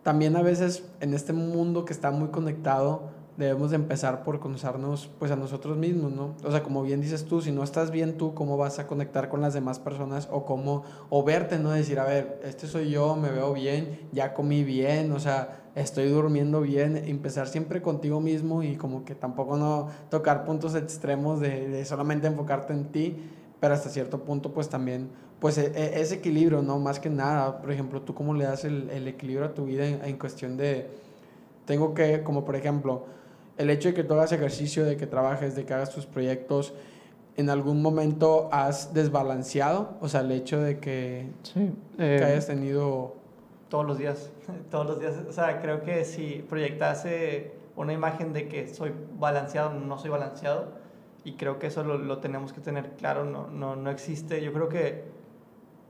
también 0.01 0.35
a 0.37 0.41
veces 0.41 0.83
en 1.01 1.13
este 1.13 1.33
mundo 1.33 1.85
que 1.85 1.93
está 1.93 2.11
muy 2.11 2.29
conectado, 2.29 3.11
debemos 3.37 3.71
de 3.71 3.77
empezar 3.77 4.23
por 4.23 4.39
conocernos 4.39 5.09
pues 5.19 5.31
a 5.31 5.35
nosotros 5.35 5.75
mismos, 5.77 6.11
¿no? 6.11 6.35
O 6.45 6.51
sea, 6.51 6.63
como 6.63 6.83
bien 6.83 7.01
dices 7.01 7.25
tú, 7.25 7.41
si 7.41 7.51
no 7.51 7.63
estás 7.63 7.89
bien 7.91 8.17
tú, 8.17 8.33
¿cómo 8.33 8.57
vas 8.57 8.79
a 8.79 8.87
conectar 8.87 9.29
con 9.29 9.41
las 9.41 9.53
demás 9.53 9.79
personas 9.79 10.29
o 10.31 10.45
cómo, 10.45 10.83
o 11.09 11.23
verte, 11.23 11.57
¿no? 11.57 11.71
Decir, 11.71 11.99
a 11.99 12.05
ver, 12.05 12.39
este 12.43 12.67
soy 12.67 12.91
yo, 12.91 13.15
me 13.15 13.29
veo 13.29 13.53
bien, 13.53 14.07
ya 14.11 14.33
comí 14.33 14.63
bien, 14.63 15.11
o 15.11 15.19
sea, 15.19 15.63
estoy 15.75 16.09
durmiendo 16.09 16.61
bien, 16.61 16.95
empezar 16.95 17.47
siempre 17.47 17.81
contigo 17.81 18.21
mismo 18.21 18.61
y 18.61 18.75
como 18.75 19.03
que 19.03 19.15
tampoco 19.15 19.57
no 19.57 19.87
tocar 20.09 20.45
puntos 20.45 20.75
extremos 20.75 21.39
de, 21.39 21.67
de 21.67 21.85
solamente 21.85 22.27
enfocarte 22.27 22.73
en 22.73 22.91
ti, 22.91 23.17
pero 23.59 23.73
hasta 23.73 23.89
cierto 23.89 24.25
punto 24.25 24.53
pues 24.53 24.69
también, 24.69 25.09
pues 25.43 25.57
e, 25.57 25.73
e, 25.75 25.99
ese 25.99 26.15
equilibrio, 26.15 26.61
¿no? 26.61 26.79
Más 26.79 27.01
que 27.01 27.09
nada, 27.09 27.59
por 27.59 27.69
ejemplo, 27.69 28.01
tú 28.01 28.13
cómo 28.13 28.33
le 28.33 28.45
das 28.45 28.63
el, 28.63 28.89
el 28.89 29.09
equilibrio 29.09 29.45
a 29.45 29.53
tu 29.53 29.65
vida 29.65 29.85
en, 29.85 29.99
en 30.01 30.17
cuestión 30.17 30.55
de, 30.55 30.87
tengo 31.65 31.93
que, 31.93 32.23
como 32.23 32.45
por 32.45 32.55
ejemplo, 32.55 33.07
el 33.57 33.69
hecho 33.69 33.89
de 33.89 33.93
que 33.93 34.05
tú 34.05 34.13
hagas 34.13 34.31
ejercicio, 34.31 34.85
de 34.85 34.95
que 34.95 35.05
trabajes, 35.05 35.53
de 35.53 35.65
que 35.65 35.73
hagas 35.73 35.93
tus 35.93 36.05
proyectos, 36.05 36.73
¿en 37.35 37.49
algún 37.49 37.81
momento 37.81 38.47
has 38.53 38.93
desbalanceado? 38.93 39.97
O 39.99 40.07
sea, 40.07 40.21
el 40.21 40.31
hecho 40.31 40.61
de 40.61 40.79
que, 40.79 41.27
sí, 41.41 41.73
eh, 41.97 42.15
que 42.19 42.23
hayas 42.23 42.47
tenido... 42.47 43.15
Todos 43.67 43.85
los 43.85 43.97
días, 43.97 44.31
todos 44.71 44.85
los 44.85 44.99
días. 45.01 45.15
O 45.27 45.33
sea, 45.33 45.61
creo 45.61 45.83
que 45.83 46.05
si 46.05 46.45
proyectase 46.47 47.51
una 47.75 47.91
imagen 47.91 48.31
de 48.31 48.47
que 48.47 48.73
soy 48.73 48.93
balanceado, 49.19 49.73
no 49.73 49.97
soy 49.97 50.09
balanceado, 50.09 50.81
y 51.25 51.33
creo 51.33 51.59
que 51.59 51.67
eso 51.67 51.83
lo, 51.83 51.97
lo 51.97 52.19
tenemos 52.19 52.53
que 52.53 52.61
tener 52.61 52.91
claro, 52.91 53.25
no, 53.25 53.49
no, 53.49 53.75
no 53.75 53.91
existe. 53.91 54.41
Yo 54.41 54.53
creo 54.53 54.69
que 54.69 55.12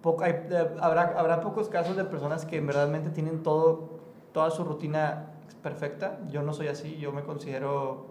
poco, 0.03 0.25
hay, 0.25 0.33
eh, 0.51 0.69
habrá, 0.81 1.15
habrá 1.17 1.41
pocos 1.41 1.69
casos 1.69 1.95
de 1.95 2.03
personas 2.03 2.45
que 2.45 2.59
verdaderamente 2.59 3.09
tienen 3.09 3.41
todo, 3.41 4.01
toda 4.33 4.51
su 4.51 4.63
rutina 4.63 5.31
perfecta. 5.63 6.19
Yo 6.29 6.43
no 6.43 6.53
soy 6.53 6.67
así, 6.67 6.97
yo 6.97 7.11
me 7.11 7.23
considero 7.23 8.07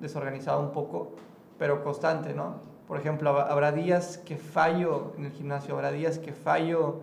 desorganizado 0.00 0.60
un 0.60 0.70
poco, 0.70 1.10
pero 1.58 1.82
constante, 1.82 2.32
¿no? 2.32 2.54
Por 2.86 2.98
ejemplo, 2.98 3.30
habrá 3.30 3.72
días 3.72 4.18
que 4.18 4.36
fallo 4.36 5.12
en 5.18 5.26
el 5.26 5.32
gimnasio, 5.32 5.74
habrá 5.74 5.90
días 5.90 6.18
que 6.18 6.32
fallo 6.32 7.00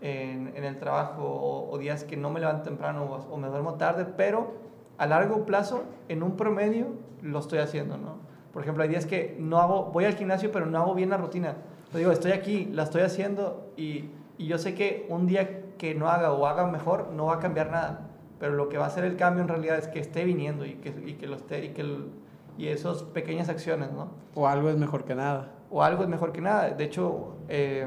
en, 0.00 0.52
en 0.56 0.64
el 0.64 0.78
trabajo 0.78 1.22
o, 1.22 1.70
o, 1.70 1.78
días 1.78 2.04
que 2.04 2.16
no 2.16 2.30
me 2.30 2.40
levanto 2.40 2.62
temprano 2.64 3.04
o, 3.04 3.34
o, 3.34 3.36
me 3.36 3.48
duermo 3.48 3.74
tarde, 3.74 4.04
pero 4.04 4.52
a 4.96 5.06
largo 5.06 5.44
plazo, 5.44 5.84
en 6.08 6.22
un 6.22 6.36
promedio, 6.36 6.86
lo 7.20 7.38
estoy 7.38 7.58
haciendo, 7.58 7.98
¿no? 7.98 8.16
Por 8.52 8.62
ejemplo, 8.62 8.82
hay 8.82 8.88
días 8.88 9.06
que 9.06 9.36
no 9.38 9.58
hago, 9.58 9.86
voy 9.86 10.04
al 10.04 10.14
gimnasio, 10.14 10.52
pero 10.52 10.66
no 10.66 10.78
hago 10.78 10.94
bien 10.94 11.10
la 11.10 11.16
rutina. 11.16 11.56
Yo 11.94 12.00
digo, 12.00 12.12
estoy 12.12 12.32
aquí, 12.32 12.68
la 12.72 12.82
estoy 12.82 13.02
haciendo 13.02 13.72
y, 13.76 14.10
y 14.38 14.46
yo 14.46 14.58
sé 14.58 14.74
que 14.74 15.06
un 15.08 15.26
día 15.26 15.62
que 15.78 15.94
no 15.94 16.08
haga 16.08 16.32
o 16.32 16.46
haga 16.46 16.66
mejor, 16.66 17.10
no 17.12 17.26
va 17.26 17.34
a 17.34 17.38
cambiar 17.38 17.70
nada 17.70 18.10
pero 18.38 18.56
lo 18.56 18.68
que 18.68 18.76
va 18.76 18.84
a 18.84 18.88
hacer 18.88 19.04
el 19.04 19.16
cambio 19.16 19.42
en 19.42 19.48
realidad 19.48 19.78
es 19.78 19.88
que 19.88 19.98
esté 20.00 20.24
viniendo 20.24 20.66
y 20.66 20.74
que, 20.74 20.90
y 21.06 21.14
que 21.14 21.26
lo 21.26 21.36
esté 21.36 21.64
y 21.64 21.68
que 21.70 21.82
el, 21.82 22.10
y 22.58 22.68
esas 22.68 23.02
pequeñas 23.02 23.48
acciones, 23.48 23.90
¿no? 23.92 24.10
O 24.34 24.46
algo 24.46 24.68
es 24.68 24.76
mejor 24.76 25.04
que 25.04 25.14
nada. 25.14 25.52
O 25.70 25.82
algo 25.82 26.02
es 26.02 26.08
mejor 26.08 26.32
que 26.32 26.40
nada. 26.40 26.70
De 26.70 26.84
hecho, 26.84 27.36
eh, 27.48 27.86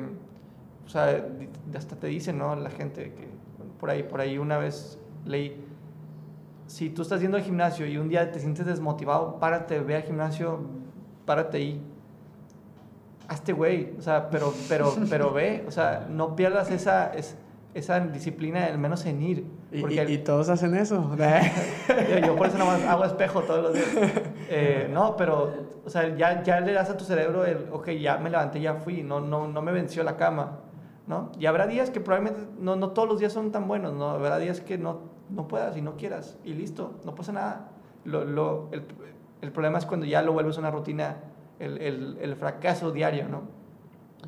o 0.85 0.89
sea, 0.89 1.25
hasta 1.75 1.95
te 1.95 2.07
dicen, 2.07 2.37
¿no? 2.37 2.55
La 2.55 2.69
gente 2.69 3.13
que 3.13 3.27
por 3.79 3.89
ahí, 3.89 4.03
por 4.03 4.19
ahí 4.19 4.37
una 4.37 4.57
vez 4.57 4.99
leí, 5.25 5.63
si 6.65 6.89
tú 6.89 7.03
estás 7.03 7.21
yendo 7.21 7.37
al 7.37 7.43
gimnasio 7.43 7.85
y 7.85 7.97
un 7.97 8.09
día 8.09 8.31
te 8.31 8.39
sientes 8.39 8.65
desmotivado, 8.65 9.39
párate, 9.39 9.79
ve 9.79 9.95
al 9.95 10.03
gimnasio, 10.03 10.61
párate 11.25 11.57
ahí. 11.57 11.81
Hazte 13.27 13.53
güey, 13.53 13.93
o 13.97 14.01
sea, 14.01 14.29
pero, 14.29 14.53
pero, 14.69 14.95
pero 15.09 15.33
ve, 15.33 15.65
o 15.67 15.71
sea, 15.71 16.07
no 16.09 16.35
pierdas 16.35 16.71
esa, 16.71 17.11
esa 17.73 17.99
disciplina, 17.99 18.65
al 18.65 18.77
menos 18.77 19.05
en 19.05 19.21
ir. 19.21 19.45
Porque 19.79 20.05
¿Y, 20.09 20.17
todos 20.19 20.49
hacen 20.49 20.75
eso. 20.75 21.15
yo, 22.25 22.35
por 22.35 22.47
eso 22.47 22.57
nomás 22.57 22.81
hago 22.83 23.05
espejo 23.05 23.41
todos 23.41 23.63
los 23.63 23.73
días. 23.73 23.87
Eh, 24.49 24.89
no, 24.91 25.17
pero, 25.17 25.51
o 25.85 25.89
sea, 25.89 26.15
ya, 26.15 26.41
ya 26.41 26.61
le 26.61 26.71
das 26.71 26.89
a 26.89 26.95
tu 26.95 27.03
cerebro 27.03 27.45
el, 27.45 27.67
ok, 27.71 27.89
ya 27.91 28.17
me 28.17 28.29
levanté, 28.29 28.61
ya 28.61 28.75
fui, 28.75 29.03
no, 29.03 29.19
no, 29.19 29.47
no 29.47 29.61
me 29.61 29.73
venció 29.73 30.03
la 30.03 30.15
cama, 30.15 30.59
¿no? 31.05 31.31
Y 31.37 31.47
habrá 31.47 31.67
días 31.67 31.89
que 31.89 31.99
probablemente, 31.99 32.49
no, 32.59 32.77
no 32.77 32.91
todos 32.91 33.09
los 33.09 33.19
días 33.19 33.33
son 33.33 33.51
tan 33.51 33.67
buenos, 33.67 33.93
¿no? 33.93 34.09
Habrá 34.11 34.37
días 34.39 34.61
que 34.61 34.77
no, 34.77 35.01
no 35.29 35.49
puedas 35.49 35.75
y 35.75 35.81
no 35.81 35.97
quieras, 35.97 36.37
y 36.45 36.53
listo, 36.53 36.93
no 37.03 37.13
pasa 37.13 37.33
nada. 37.33 37.71
Lo, 38.05 38.23
lo, 38.23 38.69
el, 38.71 38.83
el, 39.41 39.51
problema 39.51 39.79
es 39.79 39.85
cuando 39.85 40.05
ya 40.05 40.21
lo 40.21 40.31
vuelves 40.31 40.57
una 40.57 40.71
rutina, 40.71 41.17
el, 41.59 41.77
el, 41.79 42.17
el 42.21 42.35
fracaso 42.35 42.91
diario, 42.91 43.27
¿no? 43.27 43.43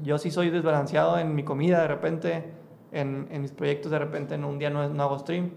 Yo 0.02 0.18
sí 0.18 0.32
soy 0.32 0.50
desbalanceado 0.50 1.18
en 1.20 1.36
mi 1.36 1.44
comida 1.44 1.82
de 1.82 1.88
repente, 1.88 2.52
en, 2.92 3.28
en, 3.32 3.42
mis 3.42 3.52
proyectos 3.52 3.92
de 3.92 4.00
repente 4.00 4.36
en 4.36 4.46
un 4.46 4.60
día 4.60 4.70
no, 4.70 4.88
no, 4.88 5.04
hago 5.04 5.20
stream, 5.20 5.52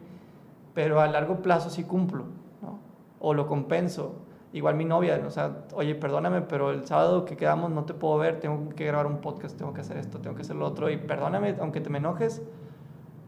pero 0.74 1.00
a 1.00 1.06
largo 1.06 1.42
plazo 1.42 1.70
sí 1.70 1.84
cumplo, 1.84 2.24
¿no? 2.60 2.78
O 3.20 3.34
lo 3.34 3.46
compenso. 3.46 4.16
Igual 4.52 4.74
mi 4.74 4.84
novia, 4.84 5.22
o 5.26 5.30
sea, 5.30 5.64
oye, 5.74 5.94
perdóname, 5.94 6.42
pero 6.42 6.72
el 6.72 6.84
sábado 6.86 7.24
que 7.24 7.36
quedamos 7.36 7.70
no 7.70 7.84
te 7.84 7.94
puedo 7.94 8.18
ver, 8.18 8.38
tengo 8.38 8.68
que 8.70 8.84
grabar 8.84 9.06
un 9.06 9.18
podcast, 9.18 9.56
tengo 9.56 9.72
que 9.72 9.80
hacer 9.80 9.96
esto, 9.96 10.18
tengo 10.18 10.36
que 10.36 10.42
hacer 10.42 10.56
lo 10.56 10.66
otro, 10.66 10.90
y 10.90 10.98
perdóname, 10.98 11.56
aunque 11.58 11.80
te 11.80 11.88
me 11.88 11.98
enojes, 11.98 12.42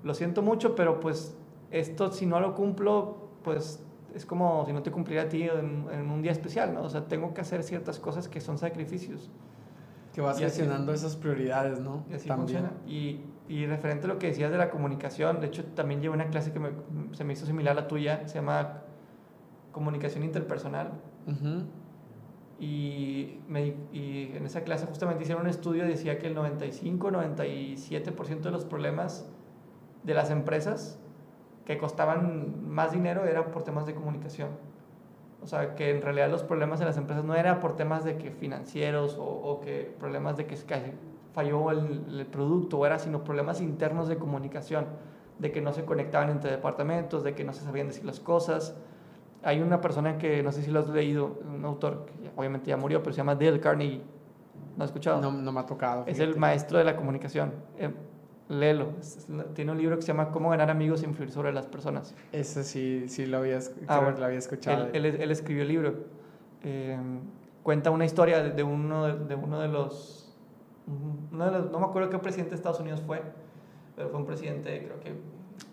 lo 0.02 0.12
siento 0.12 0.42
mucho, 0.42 0.74
pero 0.74 1.00
pues 1.00 1.34
esto 1.70 2.12
si 2.12 2.26
no 2.26 2.40
lo 2.40 2.54
cumplo, 2.54 3.16
pues 3.42 3.82
es 4.15 4.24
como 4.24 4.65
si 4.66 4.73
no 4.73 4.82
te 4.82 4.91
cumpliera 4.91 5.24
a 5.24 5.28
ti 5.28 5.43
en, 5.43 5.86
en 5.91 6.11
un 6.11 6.23
día 6.23 6.32
especial, 6.32 6.73
¿no? 6.73 6.82
O 6.82 6.89
sea, 6.89 7.07
tengo 7.07 7.35
que 7.35 7.41
hacer 7.41 7.62
ciertas 7.62 7.99
cosas 7.99 8.28
que 8.28 8.41
son 8.41 8.59
sacrificios. 8.59 9.31
Que 10.12 10.20
vas 10.20 10.39
gestionando 10.39 10.93
esas 10.93 11.16
prioridades, 11.16 11.81
¿no? 11.81 12.05
Y 12.09 12.15
así 12.15 12.28
También. 12.28 12.62
funciona. 12.62 12.73
Y, 12.86 13.23
y, 13.49 13.66
referente 13.66 14.07
a 14.07 14.09
lo 14.09 14.19
que 14.19 14.28
decías 14.28 14.53
de 14.53 14.59
la 14.59 14.70
comunicación, 14.70 15.41
de 15.41 15.49
hecho 15.49 15.65
también 15.65 16.01
llevo 16.01 16.15
una 16.15 16.28
clase 16.28 16.53
que 16.53 16.61
me, 16.61 16.70
se 17.12 17.24
me 17.24 17.32
hizo 17.32 17.47
similar 17.47 17.77
a 17.77 17.81
la 17.82 17.89
tuya, 17.89 18.28
se 18.28 18.36
llama 18.36 18.82
comunicación 19.73 20.23
interpersonal. 20.23 20.93
y, 22.61 23.41
me, 23.49 23.74
y 23.93 24.31
en 24.36 24.47
esa 24.47 24.62
clase 24.62 24.86
justamente 24.86 25.24
hicieron 25.24 25.43
un 25.43 25.51
estudio 25.51 25.85
y 25.85 25.89
decía 25.89 26.20
que 26.20 26.28
el 26.28 26.36
95-97% 26.36 28.41
de 28.41 28.51
los 28.53 28.65
problemas 28.65 29.28
de 30.05 30.15
las 30.15 30.31
empresas 30.31 31.01
que 31.65 31.78
costaban 31.78 32.69
más 32.69 32.93
dinero 32.93 33.24
era 33.24 33.51
por 33.51 33.62
temas 33.62 33.86
de 33.86 33.95
comunicación. 33.95 34.49
O 35.43 35.47
sea, 35.47 35.74
que 35.74 35.91
en 35.91 36.01
realidad 36.01 36.31
los 36.31 36.43
problemas 36.43 36.78
de 36.78 36.86
las 36.86 36.97
empresas 36.97 37.24
no 37.24 37.35
era 37.35 37.61
por 37.61 37.77
temas 37.77 38.03
de 38.05 38.16
que 38.16 38.31
financieros 38.31 39.19
o, 39.19 39.24
o 39.24 39.61
que 39.61 39.95
problemas 39.99 40.36
de 40.36 40.47
que 40.47 40.57
falló 41.35 41.70
el, 41.70 42.05
el, 42.19 42.27
producto, 42.27 42.86
era 42.86 42.99
sino 42.99 43.24
problemas 43.24 43.61
internos 43.61 44.09
de 44.09 44.16
comunicación, 44.16 44.86
de 45.39 45.53
que 45.53 45.61
no 45.61 45.73
se 45.73 45.85
conectaban 45.85 46.31
entre 46.31 46.51
departamentos, 46.51 47.24
de 47.24 47.35
que 47.35 47.45
no 47.45 47.53
se 47.53 47.62
sabían 47.62 47.89
decir 47.89 48.07
las 48.07 48.20
cosas. 48.20 48.74
Hay 49.43 49.61
una 49.61 49.82
persona 49.82 50.16
que, 50.16 50.43
no 50.43 50.51
sé 50.51 50.62
si 50.62 50.70
lo 50.70 50.81
has 50.81 50.89
leído, 50.89 51.39
un 51.45 51.62
autor 51.65 52.07
que 52.07 52.31
obviamente 52.36 52.70
ya 52.70 52.78
murió, 52.78 53.03
pero 53.03 53.12
se 53.12 53.19
llama 53.19 53.35
Dale 53.35 53.61
Carnegie. 53.61 54.03
¿No 54.77 54.85
has 54.85 54.91
escuchado? 54.91 55.20
No, 55.20 55.31
no 55.31 55.53
me 55.53 55.61
ha 55.61 55.66
tocado. 55.66 56.05
Es 56.07 56.20
el 56.20 56.36
maestro 56.36 56.78
de 56.78 56.85
la 56.85 56.97
comunicación. 56.97 57.53
Eh, 57.78 57.93
léelo. 58.48 58.92
Tiene 59.54 59.72
un 59.72 59.78
libro 59.78 59.96
que 59.96 60.02
se 60.02 60.08
llama 60.08 60.30
Cómo 60.30 60.50
ganar 60.50 60.70
amigos 60.70 61.02
e 61.02 61.06
influir 61.06 61.30
sobre 61.30 61.52
las 61.52 61.66
personas. 61.66 62.14
Ese 62.32 62.64
sí, 62.64 63.08
sí 63.08 63.26
lo 63.26 63.38
había, 63.38 63.58
ah, 63.88 64.14
lo 64.16 64.24
había 64.24 64.38
escuchado. 64.38 64.88
Él, 64.92 65.06
él, 65.06 65.30
escribió 65.30 65.62
el 65.62 65.68
libro. 65.68 65.94
Eh, 66.62 66.98
cuenta 67.62 67.90
una 67.90 68.04
historia 68.04 68.42
de, 68.42 68.62
uno, 68.62 69.16
de, 69.16 69.34
uno 69.34 69.60
de 69.60 69.68
los, 69.68 70.34
uno 71.32 71.44
de 71.46 71.50
los... 71.50 71.70
No 71.70 71.80
me 71.80 71.86
acuerdo 71.86 72.10
qué 72.10 72.18
presidente 72.18 72.50
de 72.50 72.56
Estados 72.56 72.80
Unidos 72.80 73.02
fue, 73.06 73.22
pero 73.96 74.10
fue 74.10 74.20
un 74.20 74.26
presidente, 74.26 74.84
creo 74.84 75.00
que 75.00 75.14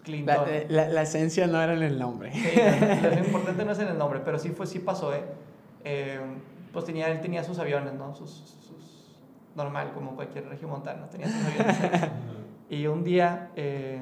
Clinton. 0.03 0.45
La, 0.69 0.89
la, 0.89 1.01
esencia 1.01 1.47
no 1.47 1.61
era 1.61 1.73
en 1.73 1.83
el 1.83 1.99
nombre. 1.99 2.31
lo 2.31 3.17
importante 3.25 3.65
no 3.65 3.71
es 3.71 3.79
en 3.79 3.87
el 3.89 3.97
nombre, 3.97 4.21
pero 4.23 4.39
sí, 4.39 4.49
fue, 4.49 4.67
sí 4.67 4.79
pasó, 4.79 5.13
¿eh? 5.13 5.23
eh 5.83 6.19
pues 6.71 6.85
tenía, 6.85 7.09
él 7.09 7.19
tenía 7.19 7.43
sus 7.43 7.59
aviones, 7.59 7.93
¿no? 7.93 8.15
Sus, 8.15 8.29
sus, 8.31 9.17
normal, 9.55 9.91
como 9.93 10.15
cualquier 10.15 10.47
regiomontano, 10.47 11.07
tenía 11.07 11.27
sus 11.27 11.45
aviones. 11.45 12.09
Y 12.71 12.87
un 12.87 13.03
día, 13.03 13.51
eh, 13.57 14.01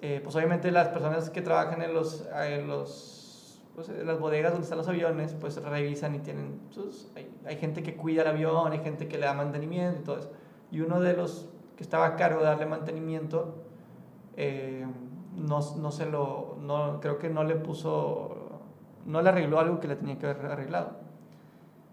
eh, 0.00 0.20
pues 0.24 0.34
obviamente 0.34 0.72
las 0.72 0.88
personas 0.88 1.30
que 1.30 1.40
trabajan 1.40 1.80
en, 1.80 1.94
los, 1.94 2.26
en 2.34 2.66
los, 2.66 3.62
pues, 3.76 3.88
las 3.90 4.18
bodegas 4.18 4.50
donde 4.50 4.64
están 4.64 4.78
los 4.78 4.88
aviones, 4.88 5.32
pues 5.40 5.62
revisan 5.62 6.16
y 6.16 6.18
tienen, 6.18 6.62
sus, 6.70 7.08
hay, 7.14 7.32
hay, 7.46 7.58
gente 7.58 7.84
que 7.84 7.94
cuida 7.94 8.22
el 8.22 8.28
avión, 8.28 8.72
hay 8.72 8.80
gente 8.80 9.06
que 9.06 9.18
le 9.18 9.26
da 9.26 9.34
mantenimiento 9.34 10.00
y 10.00 10.02
todo 10.02 10.18
eso. 10.18 10.32
Y 10.72 10.80
uno 10.80 10.98
de 10.98 11.12
los 11.12 11.48
que 11.76 11.84
estaba 11.84 12.06
a 12.06 12.16
cargo 12.16 12.40
de 12.40 12.46
darle 12.46 12.66
mantenimiento, 12.66 13.54
eh, 14.36 14.84
no, 15.36 15.60
no, 15.76 15.92
se 15.92 16.06
lo, 16.06 16.58
no, 16.60 16.98
creo 17.00 17.20
que 17.20 17.30
no 17.30 17.44
le 17.44 17.54
puso, 17.54 18.62
no 19.04 19.22
le 19.22 19.28
arregló 19.28 19.60
algo 19.60 19.78
que 19.78 19.86
le 19.86 19.94
tenía 19.94 20.18
que 20.18 20.26
haber 20.26 20.44
arreglado. 20.46 20.96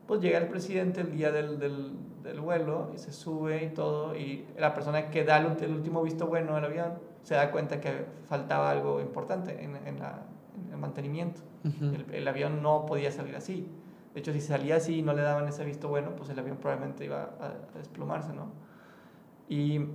Pues 0.07 0.21
llega 0.21 0.39
el 0.39 0.47
presidente 0.47 1.01
el 1.01 1.11
día 1.11 1.31
del, 1.31 1.59
del 1.59 1.91
del 2.23 2.39
vuelo 2.39 2.91
y 2.95 2.97
se 2.97 3.11
sube 3.11 3.65
y 3.65 3.69
todo, 3.69 4.15
y 4.15 4.45
la 4.57 4.73
persona 4.73 5.09
que 5.11 5.23
da 5.23 5.37
el, 5.37 5.71
último 5.71 6.01
visto 6.01 6.27
bueno 6.27 6.55
del 6.55 6.65
avión 6.65 6.93
se 7.23 7.35
da 7.35 7.51
cuenta 7.51 7.79
que 7.79 8.05
faltaba 8.27 8.71
algo 8.71 9.01
importante 9.01 9.63
en, 9.63 9.75
en, 9.85 9.99
la, 9.99 10.23
el 10.71 10.77
mantenimiento. 10.77 11.41
el, 11.63 12.05
el, 12.11 12.27
avión 12.27 12.61
no 12.61 12.85
podía 12.85 13.11
salir 13.11 13.35
así. 13.35 13.69
De 14.13 14.19
hecho, 14.19 14.31
si 14.31 14.41
salía 14.41 14.75
así 14.75 14.99
y 14.99 15.01
no 15.01 15.13
le 15.13 15.21
daban 15.21 15.47
ese 15.47 15.65
visto 15.65 15.87
bueno, 15.87 16.15
pues 16.15 16.29
el 16.29 16.39
avión 16.39 16.57
probablemente 16.57 17.05
iba 17.05 17.31
a, 17.39 17.77
desplomarse, 17.77 18.33
¿no? 18.33 18.51
Y 19.49 19.87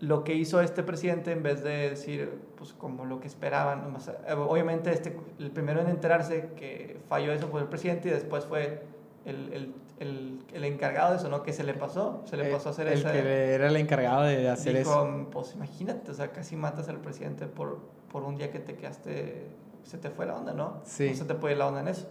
lo 0.00 0.22
que 0.22 0.34
hizo 0.34 0.60
este 0.60 0.82
presidente, 0.82 1.32
en 1.32 1.42
vez 1.42 1.64
de 1.64 1.90
decir, 1.90 2.30
pues 2.56 2.72
como 2.74 3.04
lo 3.04 3.20
que 3.20 3.26
esperaban, 3.26 3.96
obviamente 4.36 4.92
este, 4.92 5.16
el 5.38 5.50
primero 5.50 5.80
en 5.80 5.88
enterarse 5.88 6.50
que 6.56 7.00
falló 7.08 7.32
eso 7.32 7.48
fue 7.48 7.62
el 7.62 7.68
presidente 7.68 8.08
y 8.08 8.10
después 8.12 8.44
fue 8.44 8.82
el, 9.24 9.52
el 9.52 9.74
el, 9.98 10.44
el, 10.52 10.64
encargado 10.64 11.12
de 11.12 11.18
eso, 11.18 11.28
¿no? 11.28 11.42
Que 11.42 11.52
se 11.52 11.64
le 11.64 11.74
pasó, 11.74 12.22
se 12.26 12.36
le 12.36 12.50
pasó 12.50 12.70
a 12.70 12.72
hacer 12.72 12.88
eso. 12.88 13.08
El 13.08 13.22
que 13.22 13.54
era 13.54 13.68
el 13.68 13.76
encargado 13.76 14.22
de 14.22 14.48
hacer 14.48 14.76
dijo, 14.76 14.90
eso. 14.90 15.30
Pues 15.30 15.54
imagínate, 15.54 16.10
o 16.10 16.14
sea, 16.14 16.32
casi 16.32 16.56
matas 16.56 16.88
al 16.88 16.98
presidente 16.98 17.46
por, 17.46 17.80
por 18.10 18.24
un 18.24 18.36
día 18.36 18.50
que 18.50 18.58
te 18.58 18.74
quedaste, 18.74 19.48
se 19.84 19.98
te 19.98 20.10
fue 20.10 20.26
la 20.26 20.36
onda, 20.36 20.52
¿no? 20.52 20.80
Sí. 20.84 21.10
No 21.10 21.16
se 21.16 21.24
te 21.24 21.34
puede 21.34 21.54
ir 21.54 21.58
la 21.58 21.68
onda 21.68 21.80
en 21.80 21.88
eso. 21.88 22.08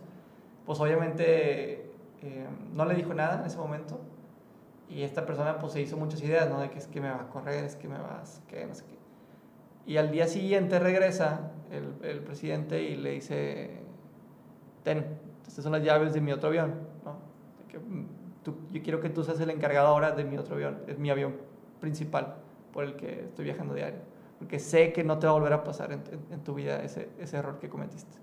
Pues 0.65 0.79
obviamente 0.79 1.91
eh, 2.21 2.47
no 2.73 2.85
le 2.85 2.95
dijo 2.95 3.13
nada 3.13 3.39
en 3.39 3.45
ese 3.45 3.57
momento 3.57 3.99
y 4.89 5.01
esta 5.01 5.25
persona 5.25 5.57
pues 5.59 5.73
se 5.73 5.81
hizo 5.81 5.97
muchas 5.97 6.21
ideas, 6.21 6.49
¿no? 6.49 6.59
De 6.59 6.69
que 6.69 6.79
es 6.79 6.87
que 6.87 7.01
me 7.01 7.09
va 7.09 7.21
a 7.21 7.29
correr, 7.29 7.63
es 7.65 7.75
que 7.75 7.87
me 7.87 7.97
vas, 7.97 8.41
que 8.47 8.65
no 8.65 8.75
sé 8.75 8.85
qué. 8.85 8.97
Y 9.85 9.97
al 9.97 10.11
día 10.11 10.27
siguiente 10.27 10.79
regresa 10.79 11.51
el, 11.71 11.95
el 12.07 12.19
presidente 12.21 12.81
y 12.81 12.95
le 12.95 13.11
dice, 13.11 13.81
ten, 14.83 15.19
estas 15.45 15.63
son 15.63 15.73
las 15.73 15.83
llaves 15.83 16.13
de 16.13 16.21
mi 16.21 16.31
otro 16.31 16.49
avión, 16.49 16.92
¿no? 17.73 18.23
yo 18.71 18.83
quiero 18.83 18.99
que 18.99 19.09
tú 19.09 19.23
seas 19.23 19.39
el 19.39 19.49
encargado 19.49 19.87
ahora 19.87 20.11
de 20.11 20.23
mi 20.23 20.37
otro 20.37 20.55
avión, 20.55 20.79
es 20.87 20.99
mi 20.99 21.09
avión 21.09 21.35
principal 21.79 22.35
por 22.73 22.83
el 22.83 22.95
que 22.95 23.25
estoy 23.25 23.45
viajando 23.45 23.73
diario, 23.73 23.99
porque 24.39 24.59
sé 24.59 24.91
que 24.91 25.03
no 25.03 25.19
te 25.19 25.27
va 25.27 25.31
a 25.31 25.35
volver 25.35 25.53
a 25.53 25.63
pasar 25.63 25.91
en, 25.91 26.01
en, 26.31 26.39
tu 26.43 26.53
vida 26.53 26.83
ese, 26.83 27.09
ese, 27.19 27.37
error 27.37 27.59
que 27.59 27.69
cometiste. 27.69 28.17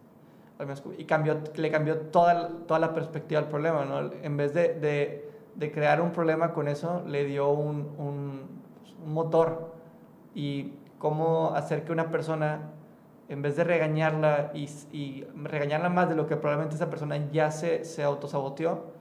Y 0.98 1.04
cambió, 1.04 1.40
le 1.54 1.70
cambió 1.70 1.96
toda, 1.96 2.50
toda 2.66 2.78
la 2.80 2.92
perspectiva 2.92 3.40
al 3.40 3.48
problema, 3.48 3.86
¿no? 3.86 4.12
En 4.12 4.36
vez 4.36 4.52
de, 4.52 4.74
de, 4.74 5.30
de 5.54 5.72
crear 5.72 6.02
un 6.02 6.12
problema 6.12 6.52
con 6.52 6.68
eso, 6.68 7.02
le 7.06 7.24
dio 7.24 7.48
un, 7.48 7.94
un, 7.96 8.42
un 9.02 9.12
motor 9.14 9.72
y 10.34 10.74
cómo 10.98 11.54
hacer 11.54 11.84
que 11.84 11.92
una 11.92 12.10
persona 12.10 12.72
en 13.30 13.42
vez 13.42 13.56
de 13.56 13.64
regañarla 13.64 14.50
y, 14.52 14.68
y, 14.92 15.24
regañarla 15.44 15.88
más 15.88 16.08
de 16.08 16.16
lo 16.16 16.26
que 16.26 16.36
probablemente 16.36 16.74
esa 16.74 16.90
persona 16.90 17.16
ya 17.30 17.50
se, 17.52 17.84
se 17.84 18.02
autosaboteó, 18.02 18.99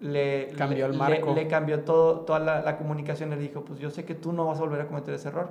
le 0.00 0.48
cambió 0.56 0.86
el 0.86 0.94
marco. 0.94 1.34
Le, 1.34 1.46
cambió 1.46 1.84
todo, 1.84 2.20
toda 2.20 2.38
la, 2.38 2.62
la, 2.62 2.76
comunicación, 2.76 3.30
le 3.30 3.36
dijo, 3.36 3.64
pues 3.64 3.78
yo 3.78 3.90
sé 3.90 4.04
que 4.04 4.14
tú 4.14 4.32
no 4.32 4.46
vas 4.46 4.58
a 4.58 4.62
volver 4.62 4.80
a 4.80 4.86
cometer 4.86 5.14
ese 5.14 5.28
error. 5.28 5.48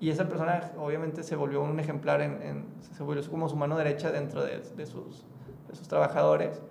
Y 0.00 0.08
esa 0.08 0.26
persona 0.28 0.72
obviamente 0.78 1.22
se 1.22 1.36
volvió 1.36 1.62
un 1.62 1.78
ejemplar, 1.78 2.22
en, 2.22 2.42
en 2.42 2.64
se 2.80 3.02
volvió 3.02 3.22
como 3.30 3.48
su 3.50 3.56
mano 3.56 3.76
derecha 3.76 4.10
dentro 4.10 4.42
de, 4.42 4.58
de, 4.58 4.86
sus, 4.86 5.26
de 5.68 5.74
sus, 5.76 5.86
trabajadores 5.88 6.62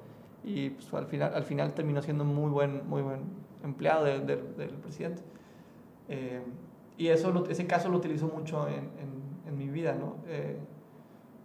y 0.44 0.72
pues, 0.72 0.92
al, 0.96 1.06
final, 1.06 1.34
al 1.36 1.44
final 1.44 1.74
terminó 1.74 2.02
siendo 2.02 2.24
un 2.24 2.34
muy 2.34 2.50
buen, 2.50 2.90
muy 2.90 3.04
buen 3.04 3.22
empleado 3.64 4.06
de, 4.06 4.20
del 4.20 4.70
presidente. 4.82 5.22
Eh, 6.08 6.42
y 6.98 7.10
eso, 7.10 7.46
ese 7.48 7.68
caso 7.68 7.90
lo 7.90 7.98
utilizo 7.98 8.28
mucho 8.28 8.68
en, 8.68 8.90
en, 9.00 9.48
en 9.48 9.58
mi 9.58 9.68
vida, 9.68 9.94
¿no? 9.94 10.16
Eh, 10.28 10.58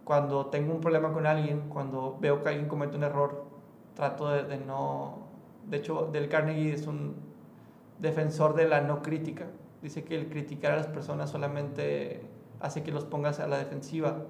cuando 0.03 0.47
tengo 0.47 0.73
un 0.73 0.81
problema 0.81 1.13
con 1.13 1.27
alguien, 1.27 1.69
cuando 1.69 2.17
veo 2.19 2.41
que 2.41 2.49
alguien 2.49 2.67
comete 2.67 2.97
un 2.97 3.03
error, 3.03 3.45
trato 3.93 4.29
de, 4.29 4.43
de 4.43 4.57
no 4.57 5.24
de 5.69 5.77
hecho, 5.77 6.09
Del 6.11 6.29
Carnegie 6.29 6.73
es 6.73 6.87
un 6.87 7.15
defensor 7.99 8.55
de 8.55 8.67
la 8.67 8.81
no 8.81 9.01
crítica. 9.01 9.47
Dice 9.81 10.03
que 10.03 10.15
el 10.15 10.29
criticar 10.29 10.73
a 10.73 10.77
las 10.77 10.87
personas 10.87 11.29
solamente 11.29 12.21
hace 12.59 12.83
que 12.83 12.91
los 12.91 13.05
pongas 13.05 13.39
a 13.39 13.47
la 13.47 13.57
defensiva 13.57 14.25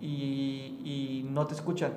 y, 0.00 0.80
y 0.84 1.28
no 1.30 1.46
te 1.46 1.54
escuchan. 1.54 1.92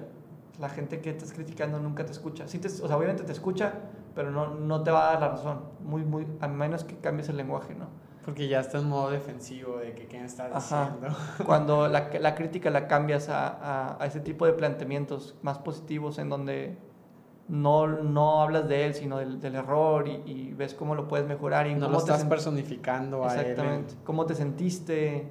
La 0.60 0.70
gente 0.70 1.02
que 1.02 1.10
estás 1.10 1.34
criticando 1.34 1.80
nunca 1.80 2.06
te 2.06 2.12
escucha. 2.12 2.48
Sí 2.48 2.60
te, 2.60 2.68
o 2.68 2.88
sea, 2.88 2.96
obviamente 2.96 3.24
te 3.24 3.32
escucha, 3.32 3.74
pero 4.14 4.32
no, 4.32 4.54
no 4.54 4.84
te 4.84 4.92
va 4.92 5.10
a 5.10 5.14
dar 5.14 5.22
la 5.22 5.30
razón, 5.30 5.62
muy, 5.82 6.04
muy, 6.04 6.28
a 6.40 6.48
menos 6.48 6.84
que 6.84 6.98
cambies 6.98 7.30
el 7.30 7.38
lenguaje, 7.38 7.74
¿no? 7.74 7.88
Porque 8.24 8.48
ya 8.48 8.62
está 8.62 8.78
en 8.78 8.88
modo 8.88 9.10
defensivo 9.10 9.78
de 9.78 9.94
que 9.94 10.06
quién 10.06 10.24
está 10.24 10.48
diciendo. 10.48 11.08
Cuando 11.46 11.90
la, 11.90 12.10
la, 12.20 12.36
crítica 12.36 12.70
la 12.70 12.88
cambias 12.88 13.28
a, 13.28 13.48
a, 13.48 14.02
a, 14.02 14.06
ese 14.06 14.22
tipo 14.22 14.46
de 14.46 14.54
planteamientos 14.54 15.36
más 15.42 15.58
positivos 15.58 16.20
en 16.20 16.30
donde 16.30 16.78
no, 17.48 17.88
no 17.88 18.42
hablas 18.42 18.68
de 18.68 18.86
él, 18.86 18.94
sino 18.94 19.18
del, 19.18 19.40
del 19.40 19.56
error 19.56 20.08
y, 20.08 20.22
y, 20.26 20.54
ves 20.54 20.74
cómo 20.74 20.96
lo 20.96 21.08
puedes 21.08 21.28
mejorar. 21.28 21.68
Y 21.68 21.76
no 21.76 21.88
cómo 21.88 21.94
lo 21.94 21.98
estás 22.00 22.24
personificando 22.26 23.26
a 23.26 23.34
él. 23.34 23.40
Exactamente. 23.42 23.96
Cómo 24.04 24.26
te 24.26 24.36
sentiste 24.36 25.28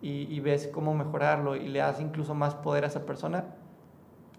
y, 0.00 0.34
y, 0.34 0.40
ves 0.40 0.68
cómo 0.72 0.94
mejorarlo 0.94 1.56
y 1.56 1.68
le 1.68 1.78
das 1.78 2.00
incluso 2.00 2.34
más 2.34 2.54
poder 2.54 2.84
a 2.84 2.88
esa 2.88 3.06
persona, 3.06 3.44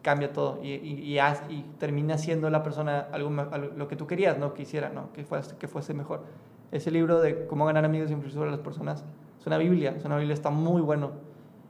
cambia 0.02 0.34
todo 0.34 0.60
y, 0.62 0.74
y, 0.74 1.18
y 1.18 1.66
termina 1.80 2.18
siendo 2.18 2.50
la 2.50 2.62
persona 2.62 3.08
algo, 3.12 3.30
algo, 3.52 3.74
lo 3.76 3.88
que 3.88 3.96
tú 3.96 4.06
querías, 4.06 4.38
¿no? 4.38 4.54
Que 4.54 4.64
hiciera, 4.64 4.90
¿no? 4.90 5.14
Que 5.14 5.24
fuese, 5.24 5.56
que 5.56 5.68
fuese 5.68 5.94
mejor. 5.94 6.24
Ese 6.72 6.92
libro 6.92 7.22
de 7.22 7.48
cómo 7.48 7.66
ganar 7.66 7.86
amigos 7.86 8.10
y 8.10 8.14
influir 8.14 8.34
sobre 8.34 8.52
las 8.52 8.60
personas 8.60 9.06
es 9.40 9.48
una 9.48 9.58
Biblia, 9.58 9.94
es 9.96 10.04
una 10.04 10.18
Biblia, 10.18 10.34
está 10.34 10.50
muy 10.50 10.82
bueno. 10.82 11.12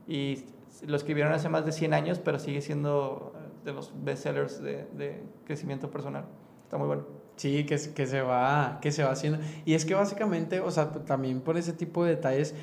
Y 0.08 0.46
lo 0.88 0.96
escribieron 0.96 1.34
hace 1.34 1.50
más 1.50 1.66
de 1.66 1.72
100 1.72 1.94
años, 1.94 2.20
pero 2.20 2.40
sigue 2.40 2.62
siendo 2.62 3.34
de 3.64 3.74
los 3.74 3.94
bestsellers 4.04 4.62
de, 4.62 4.88
de 4.94 5.24
crecimiento 5.46 5.90
personal. 5.90 6.26
Está 6.64 6.78
muy 6.78 6.88
bueno. 6.88 7.04
Sí, 7.36 7.66
que, 7.66 7.78
que, 7.94 8.08
se 8.08 8.22
va, 8.22 8.80
que 8.82 8.92
se 8.92 9.04
va 9.04 9.12
haciendo. 9.12 9.40
Y 9.66 9.74
es 9.74 9.86
que 9.86 9.96
básicamente, 9.96 10.60
o 10.60 10.70
sea, 10.70 10.92
también 10.92 11.42
por 11.42 11.58
ese 11.58 11.74
tipo 11.74 12.04
de 12.04 12.12
detalles, 12.16 12.54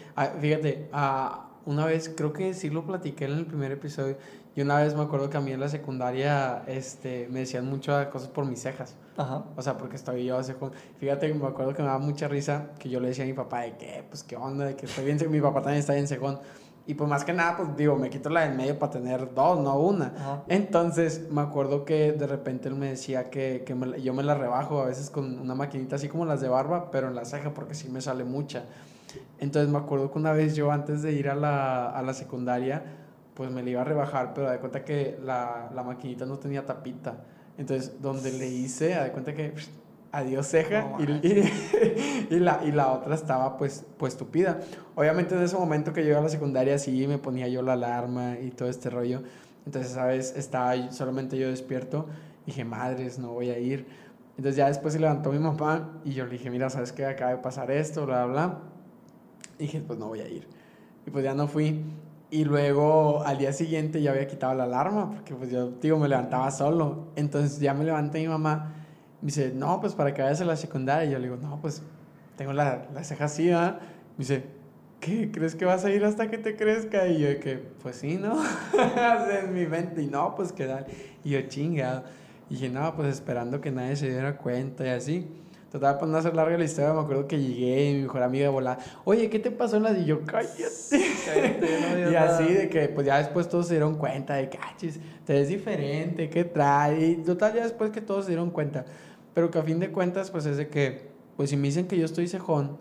fíjate, 0.40 0.88
una 1.66 1.86
vez, 1.86 2.12
creo 2.16 2.32
que 2.32 2.54
sí 2.54 2.70
lo 2.70 2.86
platiqué 2.86 3.24
en 3.24 3.32
el 3.32 3.46
primer 3.46 3.72
episodio, 3.72 4.16
y 4.54 4.62
una 4.62 4.78
vez 4.78 4.94
me 4.94 5.02
acuerdo 5.02 5.30
que 5.30 5.36
a 5.36 5.40
mí 5.40 5.52
en 5.52 5.60
la 5.60 5.68
secundaria 5.68 6.64
este, 6.66 7.28
me 7.30 7.40
decían 7.40 7.66
muchas 7.66 8.08
cosas 8.08 8.28
por 8.28 8.46
mis 8.46 8.60
cejas. 8.60 8.96
Ajá. 9.16 9.44
O 9.56 9.62
sea, 9.62 9.78
porque 9.78 9.96
estoy 9.96 10.24
yo 10.24 10.38
hace... 10.38 10.56
Fíjate 10.98 11.32
me 11.32 11.46
acuerdo 11.46 11.72
que 11.72 11.82
me 11.82 11.88
daba 11.88 12.00
mucha 12.00 12.26
risa 12.26 12.70
que 12.78 12.88
yo 12.88 12.98
le 12.98 13.08
decía 13.08 13.24
a 13.24 13.26
mi 13.28 13.32
papá 13.32 13.60
de 13.62 13.76
que, 13.76 14.04
pues, 14.08 14.24
qué 14.24 14.36
onda, 14.36 14.64
de 14.64 14.76
que 14.76 14.86
estoy 14.86 15.04
bien... 15.04 15.18
Mi 15.30 15.40
papá 15.40 15.62
también 15.62 15.78
está 15.78 15.94
bien 15.94 16.08
cejón. 16.08 16.40
Y 16.90 16.94
pues 16.94 17.08
más 17.08 17.24
que 17.24 17.32
nada, 17.32 17.56
pues 17.56 17.76
digo, 17.76 17.94
me 17.94 18.10
quito 18.10 18.30
la 18.30 18.40
del 18.40 18.56
medio 18.56 18.76
para 18.76 18.90
tener 18.90 19.32
dos, 19.32 19.60
no 19.60 19.78
una. 19.78 20.06
Ajá. 20.06 20.42
Entonces 20.48 21.30
me 21.30 21.40
acuerdo 21.40 21.84
que 21.84 22.10
de 22.10 22.26
repente 22.26 22.66
él 22.66 22.74
me 22.74 22.88
decía 22.88 23.30
que, 23.30 23.62
que 23.64 23.76
me, 23.76 24.02
yo 24.02 24.12
me 24.12 24.24
la 24.24 24.34
rebajo 24.34 24.82
a 24.82 24.86
veces 24.86 25.08
con 25.08 25.38
una 25.38 25.54
maquinita 25.54 25.94
así 25.94 26.08
como 26.08 26.24
las 26.24 26.40
de 26.40 26.48
barba, 26.48 26.90
pero 26.90 27.06
en 27.06 27.14
la 27.14 27.24
ceja 27.24 27.54
porque 27.54 27.74
sí 27.74 27.88
me 27.88 28.00
sale 28.00 28.24
mucha. 28.24 28.64
Entonces 29.38 29.70
me 29.70 29.78
acuerdo 29.78 30.10
que 30.10 30.18
una 30.18 30.32
vez 30.32 30.56
yo 30.56 30.72
antes 30.72 31.02
de 31.02 31.12
ir 31.12 31.28
a 31.28 31.36
la, 31.36 31.90
a 31.90 32.02
la 32.02 32.12
secundaria, 32.12 32.82
pues 33.34 33.52
me 33.52 33.62
la 33.62 33.70
iba 33.70 33.82
a 33.82 33.84
rebajar, 33.84 34.34
pero 34.34 34.50
de 34.50 34.58
cuenta 34.58 34.84
que 34.84 35.16
la, 35.22 35.70
la 35.72 35.84
maquinita 35.84 36.26
no 36.26 36.40
tenía 36.40 36.66
tapita. 36.66 37.18
Entonces 37.56 38.02
donde 38.02 38.32
le 38.32 38.48
hice, 38.48 38.96
de 38.96 39.12
cuenta 39.12 39.32
que 39.32 39.54
adiós 40.12 40.46
ceja 40.48 40.82
No, 40.82 41.02
y, 41.02 41.04
y, 41.26 42.26
y, 42.34 42.38
la, 42.40 42.60
y 42.64 42.72
la 42.72 42.92
otra 42.92 43.14
estaba 43.14 43.56
pues, 43.56 43.84
pues 43.96 44.16
tupida. 44.16 44.60
Obviamente 44.94 45.34
en 45.34 45.42
ese 45.42 45.56
momento 45.56 45.92
que 45.92 46.02
yo 46.02 46.10
iba 46.10 46.18
a 46.18 46.22
la 46.22 46.28
secundaria 46.28 46.78
sí 46.78 47.06
me 47.06 47.18
ponía 47.18 47.48
yo 47.48 47.62
la 47.62 47.74
alarma 47.74 48.38
y 48.40 48.50
todo 48.50 48.68
este 48.68 48.90
rollo. 48.90 49.22
Entonces, 49.66 49.92
¿sabes? 49.92 50.34
Estaba 50.36 50.90
solamente 50.90 51.38
yo 51.38 51.48
despierto. 51.48 52.06
Dije, 52.46 52.64
madres, 52.64 53.18
no 53.18 53.32
voy 53.32 53.50
a 53.50 53.58
ir. 53.58 53.86
Entonces 54.36 54.56
ya 54.56 54.68
después 54.68 54.94
se 54.94 55.00
levantó 55.00 55.32
mi 55.32 55.38
mamá 55.38 56.00
y 56.04 56.12
yo 56.12 56.24
le 56.24 56.32
dije, 56.32 56.50
mira, 56.50 56.70
¿sabes 56.70 56.92
qué? 56.92 57.04
Acaba 57.04 57.32
de 57.32 57.38
pasar 57.38 57.70
esto, 57.70 58.06
bla, 58.06 58.24
bla, 58.24 58.32
bla. 58.32 58.58
Y 59.58 59.64
dije, 59.64 59.80
pues 59.86 59.98
no 59.98 60.08
voy 60.08 60.20
a 60.20 60.28
ir. 60.28 60.48
Y 61.06 61.10
pues 61.10 61.24
ya 61.24 61.34
no 61.34 61.46
fui. 61.46 61.84
Y 62.30 62.44
luego 62.44 63.22
al 63.22 63.38
día 63.38 63.52
siguiente 63.52 64.00
ya 64.00 64.12
había 64.12 64.26
quitado 64.26 64.54
la 64.54 64.64
alarma 64.64 65.10
porque 65.10 65.34
pues 65.34 65.50
yo, 65.50 65.70
digo, 65.82 65.98
me 65.98 66.08
levantaba 66.08 66.50
solo. 66.50 67.08
Entonces 67.16 67.60
ya 67.60 67.74
me 67.74 67.84
levanté 67.84 68.20
mi 68.20 68.28
mamá 68.28 68.79
me 69.22 69.26
dice, 69.26 69.52
no, 69.54 69.80
pues 69.80 69.94
para 69.94 70.14
que 70.14 70.22
vayas 70.22 70.40
a 70.40 70.44
la 70.44 70.56
secundaria. 70.56 71.08
Y 71.08 71.12
yo 71.12 71.18
le 71.18 71.24
digo, 71.24 71.36
no, 71.36 71.60
pues 71.60 71.82
tengo 72.36 72.52
la, 72.52 72.88
la 72.94 73.04
ceja 73.04 73.26
así, 73.26 73.48
¿verdad? 73.48 73.80
Me 74.16 74.24
dice, 74.24 74.44
¿qué? 75.00 75.30
¿Crees 75.30 75.54
que 75.54 75.64
vas 75.64 75.84
a 75.84 75.90
ir 75.90 76.04
hasta 76.04 76.30
que 76.30 76.38
te 76.38 76.56
crezca? 76.56 77.06
Y 77.08 77.20
yo 77.20 77.40
que, 77.40 77.56
pues 77.82 77.96
sí, 77.96 78.16
¿no? 78.16 78.42
en 79.42 79.52
mi 79.52 79.66
mente. 79.66 80.02
Y 80.02 80.06
no, 80.06 80.34
pues 80.34 80.52
qué 80.52 80.66
tal. 80.66 80.86
Y 81.24 81.30
yo, 81.30 81.42
chingado. 81.42 82.04
Y 82.48 82.54
dije, 82.54 82.68
no, 82.68 82.94
pues 82.96 83.08
esperando 83.08 83.60
que 83.60 83.70
nadie 83.70 83.96
se 83.96 84.08
diera 84.08 84.36
cuenta 84.36 84.86
y 84.86 84.90
así. 84.90 85.28
Total, 85.70 85.98
para 85.98 86.10
no 86.10 86.18
hacer 86.18 86.34
larga 86.34 86.58
la 86.58 86.64
historia, 86.64 86.92
me 86.92 87.00
acuerdo 87.00 87.28
que 87.28 87.38
llegué 87.38 87.90
y 87.90 87.94
mi 87.94 88.02
mejor 88.02 88.24
amiga 88.24 88.50
volaba, 88.50 88.78
oye, 89.04 89.30
¿qué 89.30 89.38
te 89.38 89.52
pasó 89.52 89.76
en 89.76 89.84
las? 89.84 89.98
Y 89.98 90.04
yo, 90.04 90.24
cállate. 90.24 90.64
Cállate, 91.24 92.04
no 92.04 92.10
y 92.10 92.14
así 92.16 92.52
de 92.52 92.68
que, 92.68 92.88
pues 92.88 93.06
ya 93.06 93.18
después 93.18 93.48
todos 93.48 93.68
se 93.68 93.74
dieron 93.74 93.94
cuenta 93.94 94.34
de 94.34 94.48
que, 94.48 94.58
achis, 94.58 94.98
te 95.24 95.34
ves 95.34 95.46
diferente, 95.46 96.28
¿qué 96.28 96.42
trae? 96.42 97.10
Y 97.10 97.14
total, 97.18 97.54
ya 97.54 97.62
después 97.62 97.92
que 97.92 98.00
todos 98.00 98.24
se 98.24 98.32
dieron 98.32 98.50
cuenta. 98.50 98.84
Pero 99.34 99.50
que 99.50 99.58
a 99.58 99.62
fin 99.62 99.80
de 99.80 99.90
cuentas, 99.90 100.30
pues 100.30 100.46
es 100.46 100.56
de 100.56 100.68
que, 100.68 101.10
pues 101.36 101.50
si 101.50 101.56
me 101.56 101.68
dicen 101.68 101.86
que 101.86 101.98
yo 101.98 102.04
estoy 102.04 102.28
cejón, 102.28 102.78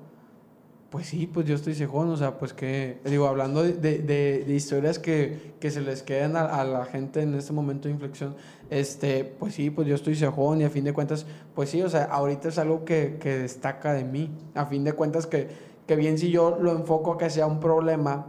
pues 0.90 1.08
sí, 1.08 1.28
pues 1.28 1.46
yo 1.46 1.56
estoy 1.56 1.76
cejón, 1.76 2.10
o 2.10 2.18
sea, 2.18 2.38
pues 2.40 2.54
que, 2.54 3.00
digo, 3.06 3.28
hablando 3.28 3.64
de, 3.64 3.74
de, 3.74 4.54
historias 4.54 4.98
que, 4.98 5.54
que, 5.60 5.70
se 5.70 5.82
les 5.82 6.02
quedan 6.02 6.36
a, 6.36 6.46
a, 6.46 6.64
la 6.64 6.86
gente 6.86 7.22
en 7.22 7.36
este 7.36 7.54
momento 7.54 7.88
de 7.88 7.94
inflexión, 7.94 8.36
este, 8.72 9.24
pues 9.24 9.54
sí, 9.54 9.70
pues 9.70 9.88
yo 9.88 9.94
estoy 9.94 10.16
cejón 10.16 10.62
y 10.62 10.64
a 10.64 10.70
fin 10.70 10.84
de 10.84 10.94
cuentas, 10.94 11.28
pues 11.54 11.70
sí, 11.70 11.82
o 11.84 11.90
sea, 11.90 12.06
ahorita 12.06 12.50
es 12.50 12.58
algo 12.58 12.86
que, 12.86 13.18
que 13.20 13.38
destaca 13.38 13.94
de 13.94 14.04
mí, 14.04 14.32
a 14.56 14.66
fin 14.66 14.84
de 14.84 14.94
cuentas 14.94 15.28
que, 15.28 15.48
que 15.86 15.96
bien 15.96 16.18
si 16.18 16.32
yo 16.32 16.58
lo 16.60 16.72
enfoco 16.72 17.14
a 17.14 17.18
que 17.20 17.30
sea 17.30 17.46
un 17.46 17.60
problema 17.60 18.26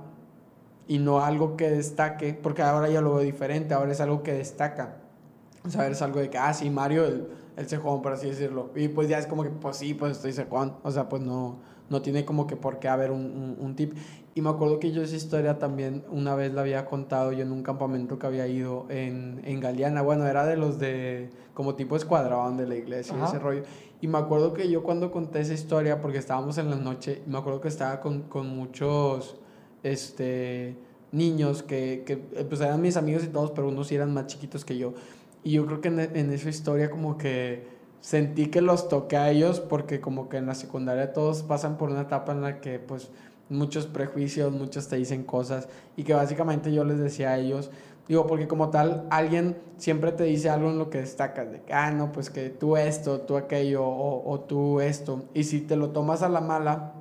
y 0.86 0.98
no 0.98 1.20
algo 1.20 1.56
que 1.56 1.70
destaque, 1.70 2.34
porque 2.34 2.60
ahora 2.60 2.90
ya 2.90 3.00
lo 3.00 3.14
veo 3.14 3.24
diferente, 3.24 3.72
ahora 3.72 3.92
es 3.92 4.00
algo 4.02 4.22
que 4.22 4.34
destaca, 4.34 4.96
o 5.64 5.70
sea, 5.70 5.88
es 5.88 6.02
algo 6.02 6.20
de 6.20 6.28
que, 6.28 6.36
ah, 6.36 6.52
sí, 6.52 6.68
Mario, 6.68 7.06
el, 7.06 7.28
el 7.60 7.68
cejón, 7.68 8.02
por 8.02 8.12
así 8.12 8.28
decirlo, 8.28 8.70
y 8.74 8.88
pues 8.88 9.08
ya 9.08 9.18
es 9.18 9.26
como 9.26 9.42
que, 9.42 9.50
pues 9.50 9.76
sí, 9.76 9.94
pues 9.94 10.12
estoy 10.12 10.32
cejón, 10.32 10.76
o 10.82 10.90
sea, 10.90 11.08
pues 11.08 11.22
no 11.22 11.58
no 11.90 12.00
tiene 12.00 12.24
como 12.24 12.46
que 12.46 12.56
por 12.56 12.78
qué 12.78 12.88
haber 12.88 13.10
un, 13.10 13.20
un, 13.20 13.56
un, 13.58 13.76
tip. 13.76 13.94
Y 14.34 14.40
me 14.40 14.48
acuerdo 14.48 14.78
que 14.78 14.92
yo 14.92 15.02
esa 15.02 15.16
historia 15.16 15.58
también 15.58 16.04
una 16.08 16.36
vez 16.36 16.54
la 16.54 16.60
había 16.60 16.86
contado 16.86 17.32
yo 17.32 17.42
en 17.42 17.50
un 17.50 17.64
campamento 17.64 18.18
que 18.18 18.28
había 18.28 18.46
ido 18.46 18.86
en, 18.88 19.42
en 19.44 19.58
Galeana. 19.58 20.00
Bueno, 20.00 20.24
era 20.26 20.46
de 20.46 20.56
los 20.56 20.78
de 20.78 21.30
como 21.52 21.74
tipo 21.74 21.96
escuadrón 21.96 22.56
de 22.56 22.68
la 22.68 22.76
iglesia 22.76 23.16
y 23.20 23.24
ese 23.24 23.40
rollo. 23.40 23.64
Y 24.00 24.06
me 24.06 24.18
acuerdo 24.18 24.54
que 24.54 24.70
yo 24.70 24.84
cuando 24.84 25.10
conté 25.10 25.40
esa 25.40 25.52
historia, 25.52 26.00
porque 26.00 26.18
estábamos 26.18 26.58
en 26.58 26.70
la 26.70 26.76
noche, 26.76 27.22
me 27.26 27.36
acuerdo 27.36 27.60
que 27.60 27.68
estaba 27.68 28.00
con, 28.00 28.22
con 28.22 28.48
muchos 28.48 29.36
este, 29.82 30.76
niños 31.10 31.64
que, 31.64 32.04
que 32.06 32.16
pues 32.16 32.60
eran 32.60 32.80
mis 32.80 32.96
amigos 32.96 33.24
y 33.24 33.28
todos, 33.28 33.50
pero 33.50 33.68
unos 33.68 33.88
sí 33.88 33.96
eran 33.96 34.14
más 34.14 34.28
chiquitos 34.28 34.64
que 34.64 34.78
yo. 34.78 34.94
Y 35.42 35.52
yo 35.52 35.66
creo 35.66 35.80
que 35.80 35.88
en, 35.88 36.32
esa 36.32 36.48
historia 36.48 36.90
como 36.90 37.16
que 37.16 37.66
sentí 38.00 38.46
que 38.46 38.60
los 38.60 38.88
toqué 38.88 39.16
a 39.16 39.30
ellos 39.30 39.60
porque 39.60 40.00
como 40.00 40.28
que 40.28 40.38
en 40.38 40.46
la 40.46 40.54
secundaria 40.54 41.12
todos 41.12 41.42
pasan 41.42 41.78
por 41.78 41.90
una 41.90 42.02
etapa 42.02 42.32
en 42.32 42.42
la 42.42 42.60
que 42.60 42.78
pues 42.78 43.10
muchos 43.48 43.86
prejuicios, 43.86 44.52
muchos 44.52 44.88
te 44.88 44.96
dicen 44.96 45.24
cosas 45.24 45.68
y 45.96 46.04
que 46.04 46.14
básicamente 46.14 46.72
yo 46.72 46.84
les 46.84 46.98
decía 46.98 47.30
a 47.30 47.38
ellos, 47.38 47.70
digo, 48.06 48.26
porque 48.26 48.48
como 48.48 48.70
tal 48.70 49.06
alguien 49.10 49.56
siempre 49.76 50.12
te 50.12 50.24
dice 50.24 50.50
algo 50.50 50.70
en 50.70 50.78
lo 50.78 50.90
que 50.90 50.98
destacas, 50.98 51.50
de 51.50 51.62
que, 51.62 51.72
ah, 51.72 51.90
no, 51.90 52.12
pues 52.12 52.30
que 52.30 52.50
tú 52.50 52.76
esto, 52.76 53.20
tú 53.22 53.36
aquello 53.36 53.84
o 53.84 54.40
tú 54.40 54.80
esto, 54.80 55.24
y 55.34 55.44
si 55.44 55.60
te 55.60 55.76
lo 55.76 55.90
tomas 55.90 56.22
a 56.22 56.28
la 56.28 56.40
mala, 56.40 56.99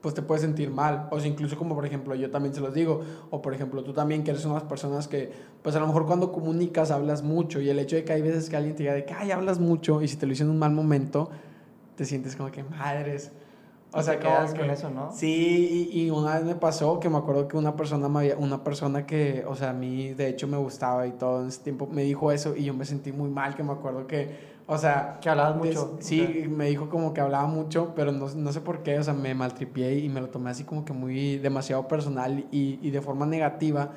pues 0.00 0.14
te 0.14 0.22
puedes 0.22 0.42
sentir 0.42 0.70
mal. 0.70 1.08
O 1.10 1.20
sea, 1.20 1.28
incluso 1.28 1.56
como 1.56 1.74
por 1.74 1.86
ejemplo 1.86 2.14
yo 2.14 2.30
también 2.30 2.54
se 2.54 2.60
los 2.60 2.72
digo, 2.74 3.02
o 3.30 3.42
por 3.42 3.54
ejemplo 3.54 3.82
tú 3.84 3.92
también 3.92 4.24
que 4.24 4.30
eres 4.30 4.44
unas 4.44 4.62
personas 4.62 5.08
que, 5.08 5.32
pues 5.62 5.76
a 5.76 5.80
lo 5.80 5.86
mejor 5.86 6.06
cuando 6.06 6.32
comunicas 6.32 6.90
hablas 6.90 7.22
mucho 7.22 7.60
y 7.60 7.68
el 7.68 7.78
hecho 7.78 7.96
de 7.96 8.04
que 8.04 8.12
hay 8.12 8.22
veces 8.22 8.48
que 8.48 8.56
alguien 8.56 8.74
te 8.74 8.82
diga 8.84 8.94
de 8.94 9.04
que, 9.04 9.14
ay, 9.14 9.30
hablas 9.30 9.58
mucho 9.58 10.02
y 10.02 10.08
si 10.08 10.16
te 10.16 10.26
lo 10.26 10.32
hizo 10.32 10.44
en 10.44 10.50
un 10.50 10.58
mal 10.58 10.72
momento, 10.72 11.30
te 11.96 12.04
sientes 12.04 12.36
como 12.36 12.50
que 12.50 12.62
madres. 12.62 13.32
O 13.92 14.02
sea, 14.02 14.20
quedas 14.20 14.54
con 14.54 14.70
eso, 14.70 14.88
¿no? 14.88 15.10
Sí, 15.12 15.88
y, 15.92 16.02
y, 16.02 16.10
una 16.10 16.36
vez 16.36 16.44
me 16.44 16.54
pasó 16.54 17.00
que 17.00 17.08
me 17.08 17.18
acuerdo 17.18 17.48
que 17.48 17.56
una 17.56 17.74
persona, 17.74 18.08
me 18.08 18.20
había, 18.20 18.36
una 18.36 18.62
persona 18.62 19.04
que, 19.04 19.44
o 19.48 19.56
sea, 19.56 19.70
a 19.70 19.72
mí 19.72 20.14
de 20.14 20.28
hecho 20.28 20.46
me 20.46 20.56
gustaba 20.56 21.08
y 21.08 21.12
todo 21.12 21.42
en 21.42 21.48
ese 21.48 21.60
tiempo 21.62 21.88
me 21.90 22.02
dijo 22.04 22.30
eso 22.30 22.54
y 22.54 22.64
yo 22.64 22.72
me 22.72 22.84
sentí 22.84 23.10
muy 23.10 23.28
mal, 23.28 23.56
que 23.56 23.64
me 23.64 23.72
acuerdo 23.72 24.06
que, 24.06 24.59
o 24.70 24.78
sea... 24.78 25.18
Que 25.20 25.28
hablabas 25.28 25.56
mucho. 25.56 25.96
Sí, 25.98 26.22
okay. 26.22 26.48
me 26.48 26.68
dijo 26.68 26.88
como 26.88 27.12
que 27.12 27.20
hablaba 27.20 27.48
mucho, 27.48 27.92
pero 27.96 28.12
no, 28.12 28.28
no, 28.32 28.52
sé 28.52 28.60
por 28.60 28.84
qué, 28.84 28.98
o 28.98 29.02
sea, 29.02 29.14
me 29.14 29.34
maltripié 29.34 29.98
y 29.98 30.08
me 30.08 30.20
lo 30.20 30.28
tomé 30.28 30.50
así 30.50 30.62
como 30.62 30.84
que 30.84 30.92
muy 30.92 31.38
demasiado 31.38 31.88
personal 31.88 32.46
y, 32.52 32.78
y 32.80 32.90
de 32.90 33.00
forma 33.00 33.26
negativa, 33.26 33.90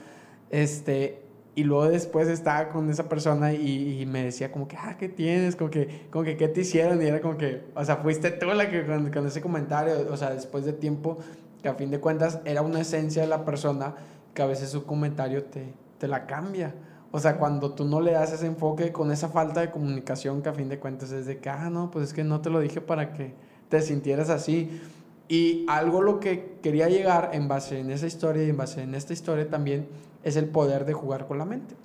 este, 0.49 1.23
y 1.55 1.63
luego 1.63 1.87
después 1.87 2.27
estaba 2.27 2.69
con 2.69 2.89
esa 2.89 3.07
persona 3.07 3.53
y, 3.53 4.01
y, 4.01 4.05
me 4.07 4.23
decía 4.23 4.51
como 4.51 4.67
que, 4.67 4.75
ah, 4.75 4.95
¿qué 4.97 5.07
tienes? 5.09 5.55
Como 5.55 5.69
que, 5.69 6.07
como 6.09 6.23
que, 6.23 6.35
¿qué 6.35 6.47
te 6.47 6.61
hicieron? 6.61 6.99
Y 7.01 7.05
era 7.05 7.21
como 7.21 7.37
que, 7.37 7.65
o 7.75 7.85
sea, 7.85 7.97
fuiste 7.97 8.31
tú 8.31 8.47
la 8.47 8.69
que 8.69 8.85
con, 8.85 9.11
con 9.11 9.27
ese 9.27 9.41
comentario, 9.41 10.07
o 10.11 10.17
sea, 10.17 10.31
después 10.31 10.65
de 10.65 10.73
tiempo, 10.73 11.19
que 11.61 11.69
a 11.69 11.75
fin 11.75 11.91
de 11.91 11.99
cuentas 11.99 12.39
era 12.45 12.63
una 12.63 12.81
esencia 12.81 13.21
de 13.21 13.27
la 13.27 13.45
persona 13.45 13.93
que 14.33 14.41
a 14.41 14.47
veces 14.47 14.71
su 14.71 14.85
comentario 14.85 15.43
te, 15.43 15.73
te 15.99 16.07
la 16.07 16.25
cambia. 16.25 16.73
O 17.15 17.19
sea, 17.19 17.37
cuando 17.37 17.73
tú 17.73 17.85
no 17.85 18.01
le 18.01 18.13
das 18.13 18.33
ese 18.33 18.47
enfoque 18.47 18.91
con 18.91 19.11
esa 19.11 19.29
falta 19.29 19.61
de 19.61 19.69
comunicación 19.69 20.41
que 20.41 20.49
a 20.49 20.53
fin 20.53 20.67
de 20.67 20.79
cuentas 20.79 21.11
es 21.11 21.27
de 21.27 21.37
que, 21.37 21.47
ah, 21.47 21.69
no, 21.69 21.91
pues 21.91 22.07
es 22.07 22.13
que 22.13 22.23
no 22.23 22.41
te 22.41 22.49
lo 22.49 22.59
dije 22.59 22.81
para 22.81 23.13
que 23.13 23.35
te 23.69 23.83
sintieras 23.83 24.31
así. 24.31 24.81
Y 25.27 25.63
algo 25.69 26.01
lo 26.01 26.19
que 26.19 26.57
quería 26.63 26.89
llegar 26.89 27.29
en 27.33 27.47
base 27.47 27.79
en 27.79 27.91
esa 27.91 28.07
historia 28.07 28.43
y 28.43 28.49
en 28.49 28.57
base 28.57 28.81
en 28.81 28.95
esta 28.95 29.13
historia 29.13 29.47
también 29.47 29.87
es 30.23 30.37
el 30.37 30.47
poder 30.47 30.85
de 30.85 30.93
jugar 30.93 31.27
con 31.27 31.37
la 31.37 31.45
mente. 31.45 31.75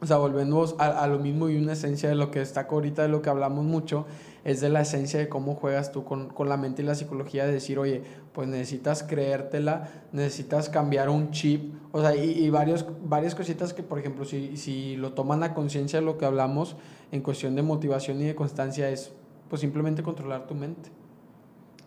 o 0.00 0.06
sea, 0.06 0.16
volvemos 0.16 0.74
a, 0.78 1.06
lo 1.06 1.18
mismo 1.18 1.50
y 1.50 1.58
una 1.58 1.74
esencia 1.74 2.08
de 2.08 2.14
lo 2.14 2.30
que 2.30 2.38
destaco 2.38 2.76
ahorita, 2.76 3.02
de 3.02 3.08
lo 3.08 3.20
que 3.20 3.28
hablamos 3.28 3.62
mucho, 3.62 4.06
es 4.46 4.60
de 4.60 4.68
la 4.68 4.82
esencia 4.82 5.18
de 5.18 5.28
cómo 5.28 5.56
juegas 5.56 5.90
tú 5.90 6.04
con, 6.04 6.28
con, 6.28 6.48
la 6.48 6.56
mente 6.56 6.80
y 6.80 6.84
la 6.84 6.94
psicología, 6.94 7.44
de 7.46 7.52
decir, 7.52 7.80
oye, 7.80 8.04
pues 8.32 8.46
necesitas 8.46 9.02
creértela, 9.02 9.88
necesitas 10.12 10.68
cambiar 10.68 11.08
un 11.08 11.32
chip, 11.32 11.74
o 11.90 12.00
sea, 12.00 12.14
y, 12.14 12.30
y 12.30 12.48
varios, 12.48 12.86
varias 13.02 13.34
cositas 13.34 13.74
que, 13.74 13.82
por 13.82 13.98
ejemplo, 13.98 14.24
si, 14.24 14.56
si 14.56 14.94
lo 14.94 15.14
toman 15.14 15.42
a 15.42 15.52
conciencia 15.52 16.00
lo 16.00 16.16
que 16.16 16.26
hablamos 16.26 16.76
en 17.10 17.22
cuestión 17.22 17.56
de 17.56 17.62
motivación 17.62 18.20
y 18.20 18.24
de 18.24 18.36
constancia, 18.36 18.88
es 18.88 19.12
pues 19.50 19.60
simplemente 19.60 20.04
controlar 20.04 20.46
tu 20.46 20.54
mente. 20.54 20.90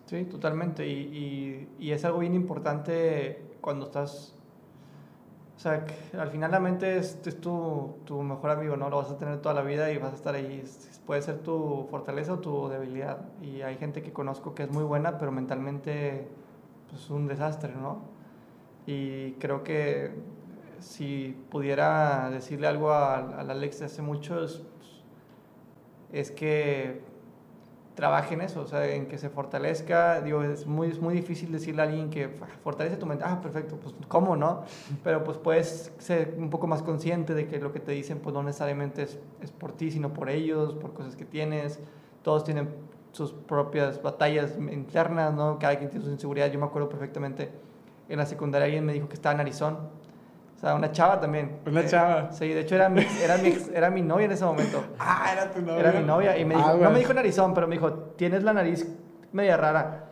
Sí, 0.07 0.25
totalmente, 0.25 0.85
y, 0.85 1.69
y, 1.79 1.87
y 1.87 1.91
es 1.91 2.03
algo 2.03 2.19
bien 2.19 2.33
importante 2.33 3.41
cuando 3.61 3.85
estás 3.85 4.35
o 5.55 5.61
sea, 5.61 5.85
al 6.17 6.29
final 6.29 6.51
la 6.51 6.59
mente 6.61 6.97
es, 6.97 7.19
es 7.25 7.41
tu, 7.41 7.97
tu, 8.05 8.21
mejor 8.21 8.51
amigo, 8.51 8.77
¿no? 8.77 8.89
Lo 8.89 8.97
vas 8.97 9.11
a 9.11 9.17
tener 9.17 9.41
toda 9.41 9.53
la 9.53 9.61
vida 9.61 9.91
y 9.91 9.97
vas 9.97 10.13
a 10.13 10.15
estar 10.15 10.33
ahí. 10.33 10.63
Puede 11.09 11.23
ser 11.23 11.39
tu 11.39 11.87
fortaleza 11.89 12.33
o 12.33 12.37
tu 12.37 12.69
debilidad. 12.69 13.17
Y 13.41 13.63
hay 13.63 13.77
gente 13.77 14.03
que 14.03 14.13
conozco 14.13 14.53
que 14.53 14.61
es 14.61 14.71
muy 14.71 14.83
buena, 14.83 15.17
pero 15.17 15.31
mentalmente 15.31 16.27
pues, 16.87 17.01
es 17.01 17.09
un 17.09 17.25
desastre, 17.25 17.73
¿no? 17.73 18.01
Y 18.85 19.31
creo 19.39 19.63
que 19.63 20.11
si 20.77 21.35
pudiera 21.49 22.29
decirle 22.29 22.67
algo 22.67 22.93
al 22.93 23.49
Alex 23.49 23.79
de 23.79 23.85
hace 23.85 24.03
mucho, 24.03 24.43
es, 24.43 24.61
es 26.11 26.29
que 26.29 27.01
trabaje 27.99 28.33
en 28.33 28.41
eso, 28.41 28.61
o 28.61 28.65
sea, 28.65 28.87
en 28.87 29.07
que 29.07 29.17
se 29.17 29.29
fortalezca. 29.29 30.21
Digo, 30.21 30.41
es 30.41 30.65
muy, 30.65 30.87
es 30.87 30.99
muy 30.99 31.13
difícil 31.13 31.51
decirle 31.51 31.81
a 31.81 31.85
alguien 31.85 32.09
que 32.09 32.29
fortalece 32.63 32.95
tu 32.95 33.05
mente. 33.05 33.25
Ah, 33.27 33.41
perfecto, 33.41 33.75
pues 33.75 33.93
¿cómo 34.07 34.37
no? 34.37 34.63
Pero 35.03 35.21
pues 35.25 35.37
puedes 35.37 35.91
ser 35.97 36.33
un 36.37 36.49
poco 36.49 36.65
más 36.65 36.81
consciente 36.81 37.33
de 37.33 37.45
que 37.45 37.59
lo 37.59 37.73
que 37.73 37.81
te 37.81 37.91
dicen 37.91 38.19
pues 38.19 38.33
no 38.33 38.41
necesariamente 38.41 39.03
es, 39.03 39.19
es 39.41 39.51
por 39.51 39.73
ti, 39.73 39.91
sino 39.91 40.13
por 40.13 40.29
ellos, 40.29 40.75
por 40.75 40.93
cosas 40.93 41.17
que 41.17 41.25
tienes. 41.25 41.79
Todos 42.23 42.45
tienen 42.45 42.69
sus 43.11 43.33
propias 43.33 44.01
batallas 44.01 44.57
internas, 44.57 45.33
¿no? 45.33 45.59
Cada 45.59 45.77
quien 45.77 45.89
tiene 45.89 46.05
su 46.05 46.11
inseguridad. 46.11 46.49
Yo 46.49 46.59
me 46.59 46.67
acuerdo 46.67 46.87
perfectamente, 46.87 47.51
en 48.07 48.17
la 48.17 48.25
secundaria 48.25 48.65
alguien 48.65 48.85
me 48.85 48.93
dijo 48.93 49.09
que 49.09 49.15
estaba 49.15 49.35
en 49.35 49.41
Arizona 49.41 49.77
o 50.59 50.61
sea, 50.61 50.75
una 50.75 50.91
chava 50.91 51.21
también. 51.21 51.59
Una 51.65 51.85
chava. 51.85 52.33
Sí, 52.33 52.49
de 52.49 52.59
hecho 52.59 52.75
era 52.75 52.89
mi, 52.89 53.01
era, 53.23 53.37
mi, 53.37 53.57
era 53.73 53.89
mi 53.89 54.01
novia 54.01 54.25
en 54.25 54.33
ese 54.33 54.43
momento. 54.43 54.83
Ah, 54.99 55.29
era 55.31 55.49
tu 55.49 55.61
novia. 55.61 55.79
Era 55.79 55.91
mi 55.93 56.05
novia. 56.05 56.37
Y 56.37 56.43
me 56.43 56.55
dijo, 56.55 56.67
ah, 56.67 56.77
no 56.81 56.91
me 56.91 56.99
dijo 56.99 57.13
narizón, 57.13 57.53
pero 57.53 57.65
me 57.65 57.75
dijo, 57.75 57.93
tienes 58.17 58.43
la 58.43 58.51
nariz 58.51 58.85
media 59.31 59.55
rara. 59.55 60.09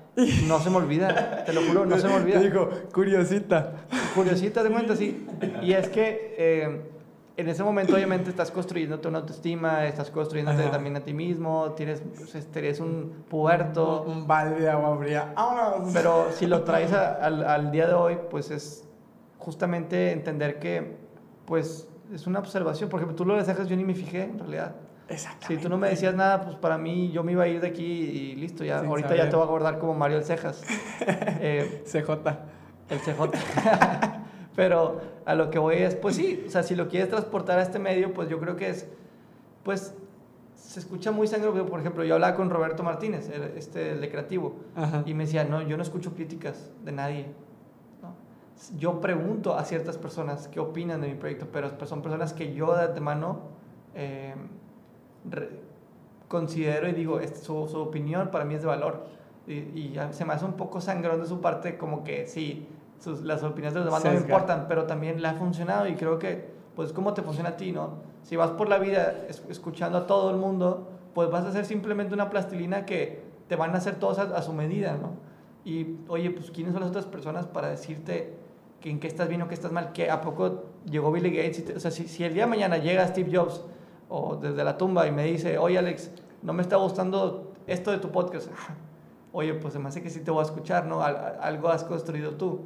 No 0.48 0.60
se 0.60 0.69
me 0.69 0.78
olvida, 0.78 1.44
te 1.44 1.52
lo 1.52 1.61
juro, 1.64 1.86
no 1.86 1.98
se 1.98 2.07
me 2.07 2.14
olvida. 2.22 2.40
Te 2.40 2.45
dijo, 2.45 2.69
curiosita. 2.94 3.74
Curiosita, 4.15 4.64
de 4.64 4.69
cuenta, 4.69 4.95
sí. 4.95 5.28
Y 5.61 5.74
es 5.74 5.90
que 5.90 6.36
eh, 6.38 6.91
en 7.36 7.49
ese 7.49 7.61
momento, 7.65 7.95
obviamente, 7.95 8.30
estás 8.30 8.49
construyéndote 8.49 9.10
una 9.10 9.18
autoestima, 9.18 9.86
estás 9.86 10.10
construyéndote 10.10 10.69
también 10.69 10.95
a 10.95 11.02
ti 11.02 11.14
mismo, 11.14 11.74
tienes, 11.74 12.02
pues, 12.18 12.36
este, 12.36 12.60
eres 12.60 12.80
un 12.80 13.26
puerto. 13.30 14.03
Un, 14.03 14.19
un 14.19 14.28
balde 14.28 14.61
de 14.61 14.69
agua 14.69 14.98
fría. 14.98 15.34
Pero 15.91 16.28
si 16.32 16.48
lo 16.48 16.64
traes 16.64 16.94
a, 16.94 17.15
al, 17.15 17.44
al 17.44 17.69
día 17.69 17.86
de 17.86 17.95
hoy, 17.95 18.18
pues 18.32 18.49
es 18.49 18.86
justamente 19.48 20.11
entender 20.11 20.60
que, 20.60 20.98
pues, 21.45 21.88
es 22.14 22.28
una 22.28 22.40
observación. 22.40 22.90
Por 22.90 22.99
ejemplo, 22.99 23.15
tú 23.15 23.24
lo 23.24 23.38
de 23.38 23.45
cejas, 23.45 23.69
yo 23.69 23.78
ni 23.78 23.86
me 23.86 23.95
fijé, 23.95 24.24
en 24.24 24.40
realidad. 24.40 24.76
Exacto. 25.07 25.48
Si 25.48 25.56
tú 25.56 25.69
no 25.69 25.78
me 25.78 25.88
decías 25.88 26.14
nada, 26.14 26.41
pues 26.41 26.57
para 26.57 26.78
mí 26.78 27.11
yo 27.14 27.24
me 27.24 27.32
iba 27.32 27.44
a 27.44 27.48
ir 27.48 27.61
de 27.61 27.68
aquí 27.68 27.86
y 27.86 28.36
listo, 28.36 28.65
ya. 28.65 28.80
ahorita 28.80 29.15
ya 29.15 29.30
te 29.30 29.38
voy 29.38 29.44
a 29.44 29.45
acordar 29.45 29.80
como 29.80 29.94
Mario 29.94 30.18
el 30.18 30.26
Cejas. 30.26 30.64
eh, 31.40 31.82
CJ. 31.86 32.10
El 32.90 32.99
CJ. 32.99 33.22
Pero 34.57 34.99
a 35.26 35.34
lo 35.34 35.49
que 35.49 35.60
voy 35.60 35.78
es, 35.78 35.95
pues 35.95 36.18
sí, 36.18 36.44
o 36.45 36.49
sea, 36.49 36.61
si 36.61 36.76
lo 36.76 36.90
quieres 36.90 37.07
transportar 37.07 37.57
a 37.57 37.61
este 37.61 37.80
medio, 37.80 38.14
pues 38.14 38.28
yo 38.28 38.41
creo 38.41 38.57
que 38.57 38.68
es, 38.68 38.90
pues 39.64 39.95
se 40.56 40.82
escucha 40.82 41.14
muy 41.14 41.28
sangre, 41.28 41.52
por 41.64 41.80
ejemplo, 41.80 42.03
yo 42.03 42.15
hablaba 42.15 42.36
con 42.36 42.49
Roberto 42.49 42.84
Martínez, 42.84 43.30
este, 43.56 43.91
el 43.91 44.02
de 44.02 44.10
Creativo, 44.10 44.57
Ajá. 44.76 45.03
y 45.06 45.14
me 45.14 45.24
decía, 45.24 45.45
no, 45.45 45.61
yo 45.61 45.78
no 45.78 45.84
escucho 45.84 46.14
críticas 46.14 46.69
de 46.84 46.91
nadie 46.91 47.28
yo 48.77 48.99
pregunto 49.01 49.55
a 49.55 49.63
ciertas 49.63 49.97
personas 49.97 50.47
qué 50.47 50.59
opinan 50.59 51.01
de 51.01 51.09
mi 51.09 51.15
proyecto, 51.15 51.47
pero 51.51 51.69
son 51.85 52.01
personas 52.01 52.34
que 52.34 52.53
yo 52.53 52.75
de 52.75 52.85
antemano 52.85 53.39
eh, 53.93 54.34
considero 56.27 56.88
y 56.88 56.93
digo, 56.93 57.19
su, 57.41 57.67
su, 57.67 57.79
opinión 57.79 58.29
para 58.29 58.45
mí 58.45 58.55
es 58.55 58.61
de 58.61 58.67
valor. 58.67 59.05
Y, 59.47 59.53
y, 59.53 59.99
se 60.11 60.25
me 60.25 60.34
hace 60.34 60.45
un 60.45 60.53
poco 60.53 60.81
sangrón 60.81 61.21
de 61.21 61.27
su 61.27 61.39
parte, 61.39 61.77
como 61.77 62.03
que 62.03 62.27
sí, 62.27 62.67
sus, 62.99 63.21
las 63.21 63.43
opiniones 63.43 63.73
de 63.73 63.79
los 63.81 63.85
demás 63.85 64.03
no 64.03 64.11
me 64.11 64.17
importan, 64.17 64.65
pero 64.67 64.85
también 64.85 65.21
le 65.21 65.27
ha 65.27 65.34
funcionado 65.34 65.88
y 65.88 65.95
creo 65.95 66.19
que, 66.19 66.49
pues, 66.75 66.91
¿cómo 66.93 67.13
te 67.13 67.21
funciona 67.21 67.49
a 67.49 67.57
ti, 67.57 67.71
no? 67.71 67.99
Si 68.23 68.35
vas 68.35 68.51
por 68.51 68.67
la 68.67 68.79
vida 68.79 69.25
escuchando 69.49 69.99
a 69.99 70.07
todo 70.07 70.31
el 70.31 70.38
mundo, 70.38 70.89
pues 71.13 71.29
vas 71.29 71.45
a 71.45 71.51
ser 71.51 71.65
simplemente 71.65 72.13
una 72.13 72.29
plastilina 72.29 72.85
que 72.85 73.23
te 73.47 73.55
van 73.55 73.73
a 73.73 73.77
hacer 73.77 73.95
todos 73.95 74.19
a, 74.19 74.23
a 74.23 74.41
su 74.41 74.51
medida, 74.51 74.97
¿no? 74.97 75.13
Y, 75.63 75.97
oye, 76.07 76.31
pues, 76.31 76.51
¿quiénes 76.51 76.73
son 76.73 76.81
las 76.81 76.89
otras 76.89 77.05
personas 77.05 77.45
para 77.45 77.69
decirte 77.69 78.47
en 78.84 78.99
qué 78.99 79.08
estás 79.08 79.28
bien 79.28 79.41
o 79.41 79.48
qué 79.48 79.54
estás 79.54 79.72
mal, 79.72 79.91
que 79.91 80.10
a 80.10 80.22
poco 80.22 80.66
llegó 80.86 81.12
Billy 81.12 81.32
Gates, 81.32 81.76
o 81.76 81.80
sea, 81.80 81.91
si, 81.91 82.08
si, 82.08 82.24
el 82.24 82.34
día 82.34 82.44
de 82.44 82.49
mañana 82.49 82.78
llega 82.78 83.08
Steve 83.08 83.36
Jobs 83.36 83.62
o 84.10 84.36
desde 84.36 84.64
la 84.64 84.78
tumba 84.78 85.08
y 85.08 85.12
me 85.12 85.24
dice, 85.24 85.58
oye 85.58 85.78
Alex, 85.78 86.12
no 86.41 86.54
me 86.54 86.62
está 86.62 86.78
gustando 86.78 87.54
esto 87.66 87.91
de 87.91 87.98
tu 87.98 88.12
podcast, 88.12 88.49
oye, 89.34 89.54
pues 89.56 89.74
se 89.74 89.80
me 89.80 89.90
hace 89.90 90.02
que 90.02 90.10
sí 90.10 90.22
te 90.22 90.32
voy 90.32 90.41
a 90.41 90.44
escuchar, 90.44 90.86
¿no? 90.86 91.02
algo 91.02 91.70
has 91.70 91.84
construido 91.84 92.32
tú. 92.32 92.62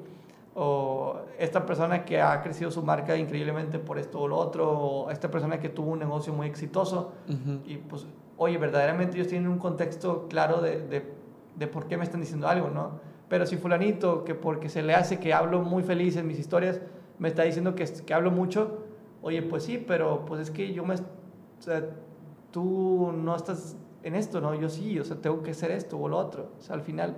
O 0.54 1.16
esta 1.40 1.66
persona 1.66 2.04
que 2.04 2.22
ha 2.22 2.42
crecido 2.42 2.72
su 2.72 2.84
marca 2.84 3.16
increíblemente 3.16 3.80
por 3.80 3.98
esto 3.98 4.20
o 4.20 4.28
lo 4.28 4.36
otro, 4.36 4.70
o 4.70 5.10
esta 5.10 5.32
persona 5.32 5.62
que 5.62 5.70
tuvo 5.70 5.92
un 5.92 6.00
negocio 6.00 6.34
muy 6.34 6.46
exitoso, 6.46 7.14
uh 7.30 7.32
-huh. 7.32 7.62
y 7.66 7.78
pues, 7.78 8.06
oye, 8.36 8.58
verdaderamente 8.58 9.16
ellos 9.16 9.28
tienen 9.28 9.48
un 9.48 9.60
contexto 9.60 10.28
claro 10.28 10.60
de, 10.62 10.86
de, 10.88 11.10
de 11.56 11.68
por 11.68 11.88
qué 11.88 11.96
me 11.96 12.04
están 12.04 12.20
diciendo 12.20 12.50
algo, 12.50 12.70
¿no? 12.70 13.00
Pero 13.32 13.46
si 13.46 13.56
fulanito, 13.56 14.26
que 14.26 14.36
porque 14.36 14.68
se 14.68 14.84
le 14.84 14.94
hace 14.94 15.18
que 15.18 15.34
hablo 15.34 15.62
muy 15.62 15.84
feliz 15.84 16.18
en 16.18 16.28
mis 16.28 16.38
historias, 16.38 16.82
me 17.18 17.30
está 17.30 17.44
diciendo 17.44 17.76
que, 17.76 17.86
que 17.86 18.14
hablo 18.14 18.30
mucho, 18.30 18.84
oye, 19.22 19.42
pues 19.42 19.64
sí, 19.64 19.78
pero 19.78 20.26
pues 20.26 20.42
es 20.42 20.52
que 20.52 20.74
yo 20.74 20.84
me... 20.84 20.96
O 20.96 21.62
sea, 21.62 21.82
tú 22.52 23.14
no 23.16 23.34
estás 23.34 23.78
en 24.04 24.16
esto, 24.16 24.42
¿no? 24.42 24.54
Yo 24.54 24.68
sí, 24.68 25.00
o 25.00 25.06
sea, 25.06 25.16
tengo 25.16 25.44
que 25.44 25.52
hacer 25.52 25.72
esto 25.72 25.98
o 25.98 26.10
lo 26.10 26.18
otro. 26.18 26.50
O 26.60 26.62
sea, 26.62 26.76
al 26.76 26.82
final 26.82 27.16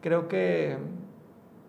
creo 0.00 0.28
que 0.28 0.78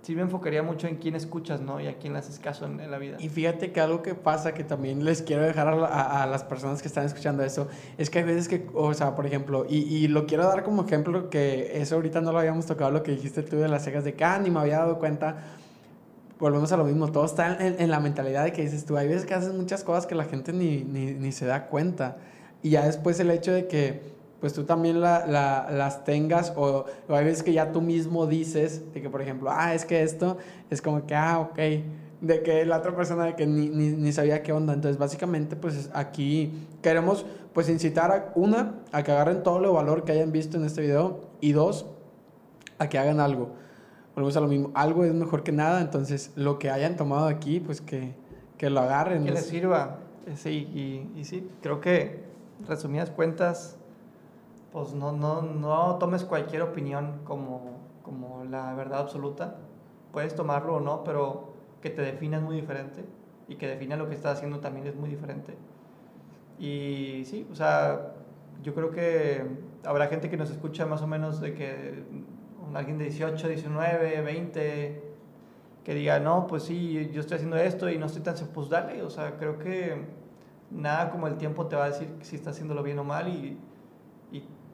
sí 0.01 0.15
me 0.15 0.21
enfocaría 0.21 0.63
mucho 0.63 0.87
en 0.87 0.95
quién 0.95 1.15
escuchas, 1.15 1.61
¿no? 1.61 1.79
Y 1.81 1.87
a 1.87 1.97
quién 1.97 2.13
le 2.13 2.19
haces 2.19 2.39
caso 2.39 2.65
en, 2.65 2.79
en, 2.79 2.89
la 2.91 2.97
vida. 2.97 3.17
Y 3.19 3.29
fíjate 3.29 3.71
que 3.71 3.81
algo 3.81 4.01
que 4.01 4.15
pasa, 4.15 4.53
que 4.53 4.63
también 4.63 5.03
les 5.03 5.21
quiero 5.21 5.43
dejar 5.43 5.67
a, 5.67 5.85
a, 5.85 6.23
a, 6.23 6.27
las 6.27 6.43
personas 6.43 6.81
que 6.81 6.87
están 6.87 7.05
escuchando 7.05 7.43
eso, 7.43 7.67
es 7.97 8.09
que 8.09 8.19
hay 8.19 8.25
veces 8.25 8.47
que, 8.47 8.67
o 8.73 8.93
sea, 8.93 9.15
por 9.15 9.25
ejemplo, 9.25 9.65
y, 9.69 9.77
y, 9.77 10.07
lo 10.07 10.25
quiero 10.25 10.45
dar 10.45 10.63
como 10.63 10.85
ejemplo, 10.85 11.29
que 11.29 11.81
eso 11.81 11.95
ahorita 11.95 12.21
no 12.21 12.31
lo 12.31 12.39
habíamos 12.39 12.65
tocado, 12.65 12.91
lo 12.91 13.03
que 13.03 13.11
dijiste 13.11 13.43
tú 13.43 13.57
de 13.57 13.67
las 13.67 13.83
cejas 13.83 14.03
de 14.03 14.13
que, 14.13 14.23
ah, 14.23 14.39
ni 14.39 14.49
me 14.49 14.59
había 14.59 14.79
dado 14.79 14.99
cuenta. 14.99 15.37
Volvemos 16.39 16.71
a 16.71 16.77
lo 16.77 16.85
mismo, 16.85 17.11
todo 17.11 17.25
está 17.25 17.57
en, 17.57 17.81
en 17.81 17.91
la 17.91 17.99
mentalidad 17.99 18.45
de 18.45 18.53
que 18.53 18.61
dices 18.61 18.85
tú, 18.85 18.95
hay 18.95 19.09
veces 19.09 19.25
que 19.25 19.33
haces 19.33 19.53
muchas 19.53 19.83
cosas 19.83 20.05
que 20.05 20.15
la 20.15 20.23
gente 20.23 20.53
ni, 20.53 20.85
ni, 20.85 21.13
ni 21.13 21.33
se 21.33 21.45
da 21.45 21.67
cuenta. 21.67 22.17
Y 22.63 22.71
ya 22.71 22.85
después 22.85 23.19
el 23.19 23.29
hecho 23.29 23.51
de 23.51 23.67
que 23.67 24.18
pues 24.39 24.53
tú 24.53 24.63
también 24.63 25.01
la, 25.01 25.25
la, 25.27 25.69
las 25.71 26.03
tengas 26.05 26.53
o, 26.55 26.85
o, 27.07 27.13
hay 27.13 27.25
veces 27.25 27.43
que 27.43 27.51
ya 27.51 27.71
tú 27.71 27.81
mismo 27.81 28.25
dices 28.25 28.93
de 28.93 29.01
que, 29.01 29.09
por 29.09 29.21
ejemplo, 29.21 29.49
ah, 29.51 29.73
es 29.73 29.85
que 29.85 30.01
esto 30.01 30.37
es 30.69 30.81
como 30.81 31.05
que, 31.05 31.15
ah, 31.15 31.39
ok, 31.39 31.59
de 32.21 32.43
que 32.43 32.65
la 32.65 32.77
otra 32.77 32.95
persona 32.95 33.25
de 33.25 33.35
que 33.35 33.45
ni, 33.47 33.69
ni, 33.69 33.89
ni 33.89 34.11
sabía 34.11 34.43
qué 34.43 34.51
onda. 34.51 34.73
Entonces, 34.73 34.97
básicamente, 34.97 35.55
pues 35.55 35.89
aquí 35.93 36.67
queremos, 36.81 37.25
pues, 37.53 37.69
incitar 37.69 38.11
a, 38.11 38.31
una, 38.35 38.75
a 38.91 39.03
que 39.03 39.11
agarren 39.11 39.43
todo 39.43 39.63
el 39.63 39.69
valor 39.71 40.03
que 40.03 40.11
hayan 40.11 40.31
visto 40.31 40.57
en 40.57 40.65
este 40.65 40.81
video 40.81 41.21
y 41.41 41.51
dos, 41.51 41.85
a 42.77 42.87
que 42.87 42.97
hagan 42.97 43.19
algo. 43.19 43.49
Volvemos 44.15 44.35
a 44.37 44.41
lo 44.41 44.47
mismo, 44.47 44.71
algo 44.73 45.05
es 45.05 45.13
mejor 45.13 45.43
que 45.43 45.51
nada, 45.51 45.81
entonces, 45.81 46.31
lo 46.35 46.59
que 46.59 46.69
hayan 46.69 46.95
tomado 46.95 47.27
aquí, 47.27 47.59
pues, 47.59 47.81
que, 47.81 48.13
que 48.57 48.69
lo 48.69 48.81
agarren. 48.81 49.23
Que 49.23 49.31
les 49.31 49.45
sirva, 49.45 49.99
sí, 50.35 50.49
y, 50.49 51.19
y 51.19 51.25
sí, 51.25 51.47
creo 51.61 51.79
que, 51.79 52.27
resumidas 52.67 53.09
cuentas, 53.09 53.78
pues 54.71 54.93
no, 54.93 55.11
no, 55.11 55.41
no 55.41 55.95
tomes 55.95 56.23
cualquier 56.23 56.61
opinión 56.61 57.21
como, 57.23 57.79
como 58.03 58.43
la 58.45 58.73
verdad 58.73 59.01
absoluta. 59.01 59.57
Puedes 60.11 60.35
tomarlo 60.35 60.75
o 60.75 60.79
no, 60.79 61.03
pero 61.03 61.53
que 61.81 61.89
te 61.89 62.01
defina 62.01 62.37
es 62.37 62.43
muy 62.43 62.55
diferente 62.55 63.05
y 63.47 63.55
que 63.55 63.67
defina 63.67 63.95
lo 63.95 64.07
que 64.09 64.15
estás 64.15 64.37
haciendo 64.37 64.59
también 64.59 64.87
es 64.87 64.95
muy 64.95 65.09
diferente. 65.09 65.55
Y 66.59 67.23
sí, 67.25 67.47
o 67.51 67.55
sea, 67.55 68.13
yo 68.61 68.75
creo 68.75 68.91
que 68.91 69.43
habrá 69.85 70.07
gente 70.07 70.29
que 70.29 70.37
nos 70.37 70.51
escucha 70.51 70.85
más 70.85 71.01
o 71.01 71.07
menos 71.07 71.39
de 71.39 71.53
que 71.53 72.03
alguien 72.73 72.97
de 72.97 73.05
18, 73.05 73.47
19, 73.47 74.21
20, 74.21 75.03
que 75.83 75.93
diga, 75.95 76.19
no, 76.19 76.45
pues 76.47 76.63
sí, 76.63 77.09
yo 77.11 77.21
estoy 77.21 77.35
haciendo 77.35 77.57
esto 77.57 77.89
y 77.89 77.97
no 77.97 78.05
estoy 78.05 78.21
tan... 78.21 78.35
Pues 78.53 78.69
dale, 78.69 79.01
o 79.01 79.09
sea, 79.09 79.37
creo 79.37 79.57
que 79.57 80.05
nada 80.69 81.09
como 81.09 81.27
el 81.27 81.37
tiempo 81.37 81.65
te 81.67 81.75
va 81.75 81.85
a 81.85 81.89
decir 81.89 82.09
si 82.21 82.35
estás 82.35 82.53
haciéndolo 82.53 82.83
bien 82.83 82.99
o 82.99 83.03
mal 83.03 83.27
y 83.29 83.57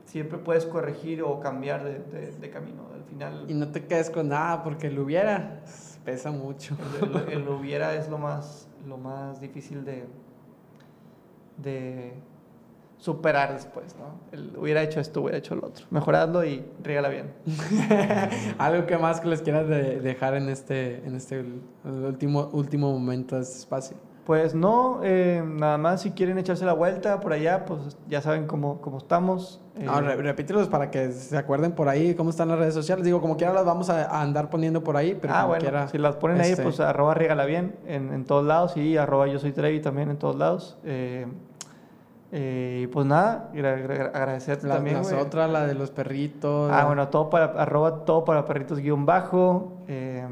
siempre 0.06 0.38
puedes 0.38 0.66
corregir 0.66 1.22
o 1.24 1.40
cambiar 1.40 1.84
de, 1.84 2.00
de, 2.00 2.32
de, 2.32 2.50
camino. 2.50 2.84
Al 2.94 3.04
final. 3.04 3.46
Y 3.48 3.54
no 3.54 3.68
te 3.70 3.86
quedes 3.86 4.10
con 4.10 4.30
nada, 4.30 4.64
porque 4.64 4.88
el 4.88 4.98
hubiera 5.00 5.62
pesa 6.04 6.32
mucho. 6.32 6.78
El, 7.02 7.16
el, 7.34 7.42
el, 7.42 7.50
hubiera 7.50 7.96
es 7.96 8.10
lo 8.10 8.18
más, 8.18 8.68
lo 8.88 8.98
más 8.98 9.42
difícil 9.42 9.84
de, 9.84 10.06
de 11.58 12.14
superar 12.98 13.54
después, 13.54 13.96
¿no? 13.98 14.20
El, 14.32 14.58
hubiera 14.58 14.82
hecho 14.84 15.00
esto, 15.00 15.22
hubiera 15.22 15.38
hecho 15.38 15.56
lo 15.56 15.68
otro. 15.68 15.86
Mejorarlo 15.90 16.44
y 16.46 16.64
rígala 16.84 17.10
bien. 17.10 17.34
Algo 18.58 18.86
que 18.86 18.98
más 18.98 19.20
que 19.20 19.28
les 19.28 19.42
quieras 19.42 19.68
de- 19.68 20.00
dejar 20.00 20.36
en 20.36 20.50
este, 20.50 21.06
en 21.06 21.16
este 21.16 21.44
último, 21.84 22.50
último 22.54 22.92
momento 22.92 23.36
de 23.36 23.42
este 23.42 23.58
espacio. 23.60 23.98
Pues 24.26 24.56
no, 24.56 25.02
eh, 25.04 25.44
nada 25.46 25.78
más 25.78 26.02
si 26.02 26.10
quieren 26.12 26.40
echarse 26.40 26.66
la 26.66 26.74
vuelta 26.74 27.20
por 27.20 27.32
allá, 27.32 27.64
pues 27.66 27.96
ya 28.08 28.22
saben 28.24 28.48
cómo, 28.48 28.82
cómo 28.82 28.98
estamos. 28.98 29.62
eh, 29.78 29.84
No, 29.86 30.02
repítelos 30.02 30.68
para 30.68 30.90
que 30.90 31.12
se 31.12 31.38
acuerden 31.38 31.74
por 31.74 31.90
ahí 31.90 32.16
cómo 32.16 32.32
están 32.32 32.48
las 32.48 32.58
redes 32.58 32.74
sociales. 32.74 33.06
Digo, 33.06 33.22
como 33.22 33.38
quiera 33.38 33.54
las 33.54 33.66
vamos 33.66 33.92
a, 33.92 34.06
a 34.06 34.22
andar 34.24 34.50
poniendo 34.50 34.84
por 34.84 34.98
ahí, 34.98 35.16
pero 35.22 35.32
ah, 35.34 35.42
como 35.42 35.50
bueno, 35.50 35.62
quiera. 35.62 35.88
si 35.90 36.00
las 36.00 36.16
ponen 36.16 36.42
ahí, 36.42 36.50
este, 36.52 36.64
pues 36.64 36.80
arroba 36.80 37.14
rígala 37.14 37.46
bien 37.46 37.76
en, 37.86 38.12
en 38.12 38.26
todos 38.26 38.44
lados 38.44 38.76
y 38.78 38.98
arroba 38.98 39.28
yo 39.28 39.38
soy 39.38 39.52
Trevi 39.52 39.80
también 39.80 40.10
en 40.10 40.18
todos 40.18 40.36
lados. 40.38 40.80
Eh, 40.84 41.28
eh, 42.32 42.90
pues 42.92 43.06
nada, 43.06 43.50
agra- 43.54 43.74
agra- 43.76 44.12
agradecerte 44.14 44.66
la- 44.68 44.76
también. 44.76 44.98
las 44.98 45.14
otras, 45.14 45.50
la 45.52 45.68
de 45.68 45.76
los 45.76 45.92
perritos. 45.92 46.72
Ah, 46.74 46.86
bueno, 46.86 47.08
todo 47.10 47.30
para, 47.30 47.46
arroba 47.62 48.06
todo 48.06 48.26
para 48.26 48.44
perritos 48.46 48.80
guion 48.80 49.06
bajo, 49.06 49.74
eh, 49.88 50.28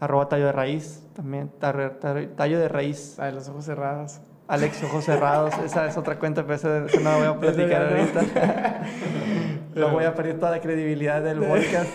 arroba 0.00 0.28
tallo 0.28 0.46
de 0.46 0.52
raíz, 0.52 1.02
también 1.14 1.50
tar- 1.58 1.98
tar- 2.00 2.28
tallo 2.36 2.58
de 2.58 2.68
raíz, 2.68 3.16
La 3.18 3.26
de 3.26 3.32
los 3.32 3.48
ojos 3.48 3.64
cerrados. 3.64 4.20
Alex 4.50 4.82
Ojos 4.82 5.04
Cerrados, 5.04 5.52
esa 5.62 5.86
es 5.86 5.98
otra 5.98 6.18
cuenta, 6.18 6.40
pero 6.42 6.54
esa, 6.54 6.86
esa 6.86 7.00
no 7.00 7.10
la 7.10 7.16
voy 7.18 7.26
a 7.26 7.38
platicar 7.40 7.82
ahorita. 7.92 8.82
no 9.74 9.90
voy 9.92 10.04
a 10.04 10.14
perder 10.14 10.38
toda 10.38 10.52
la 10.52 10.60
credibilidad 10.60 11.22
del 11.22 11.38
podcast, 11.46 11.90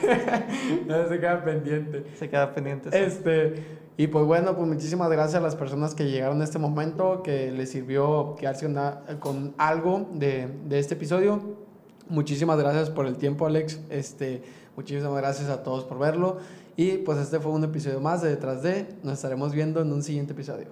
No 0.85 1.07
se 1.07 1.19
queda 1.19 1.43
pendiente. 1.43 2.05
se 2.15 2.29
queda 2.29 2.53
pendiente. 2.53 2.89
eso. 2.89 2.97
Este, 2.97 3.65
y 3.97 4.05
pues 4.05 4.25
bueno, 4.25 4.55
pues 4.55 4.67
muchísimas 4.67 5.09
gracias 5.09 5.35
a 5.35 5.43
las 5.43 5.55
personas 5.55 5.95
que 5.95 6.05
llegaron 6.11 6.41
a 6.41 6.43
este 6.43 6.59
momento, 6.59 7.23
que 7.23 7.51
les 7.51 7.71
sirvió 7.71 8.35
quedarse 8.35 8.71
con 9.19 9.55
algo 9.57 10.07
de, 10.13 10.47
de 10.65 10.77
este 10.77 10.93
episodio. 10.93 11.57
Muchísimas 12.07 12.59
gracias 12.59 12.91
por 12.91 13.07
el 13.07 13.17
tiempo, 13.17 13.47
Alex. 13.47 13.79
Este, 13.89 14.43
muchísimas 14.75 15.15
gracias 15.17 15.49
a 15.49 15.63
todos 15.63 15.85
por 15.85 15.97
verlo. 15.97 16.37
Y 16.75 16.97
pues 16.99 17.19
este 17.19 17.39
fue 17.39 17.51
un 17.51 17.63
episodio 17.63 17.99
más 17.99 18.21
de 18.21 18.29
Detrás 18.29 18.63
de. 18.63 18.87
Nos 19.03 19.13
estaremos 19.13 19.53
viendo 19.53 19.81
en 19.81 19.91
un 19.91 20.01
siguiente 20.01 20.33
episodio. 20.33 20.69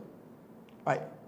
Bye. 0.86 1.21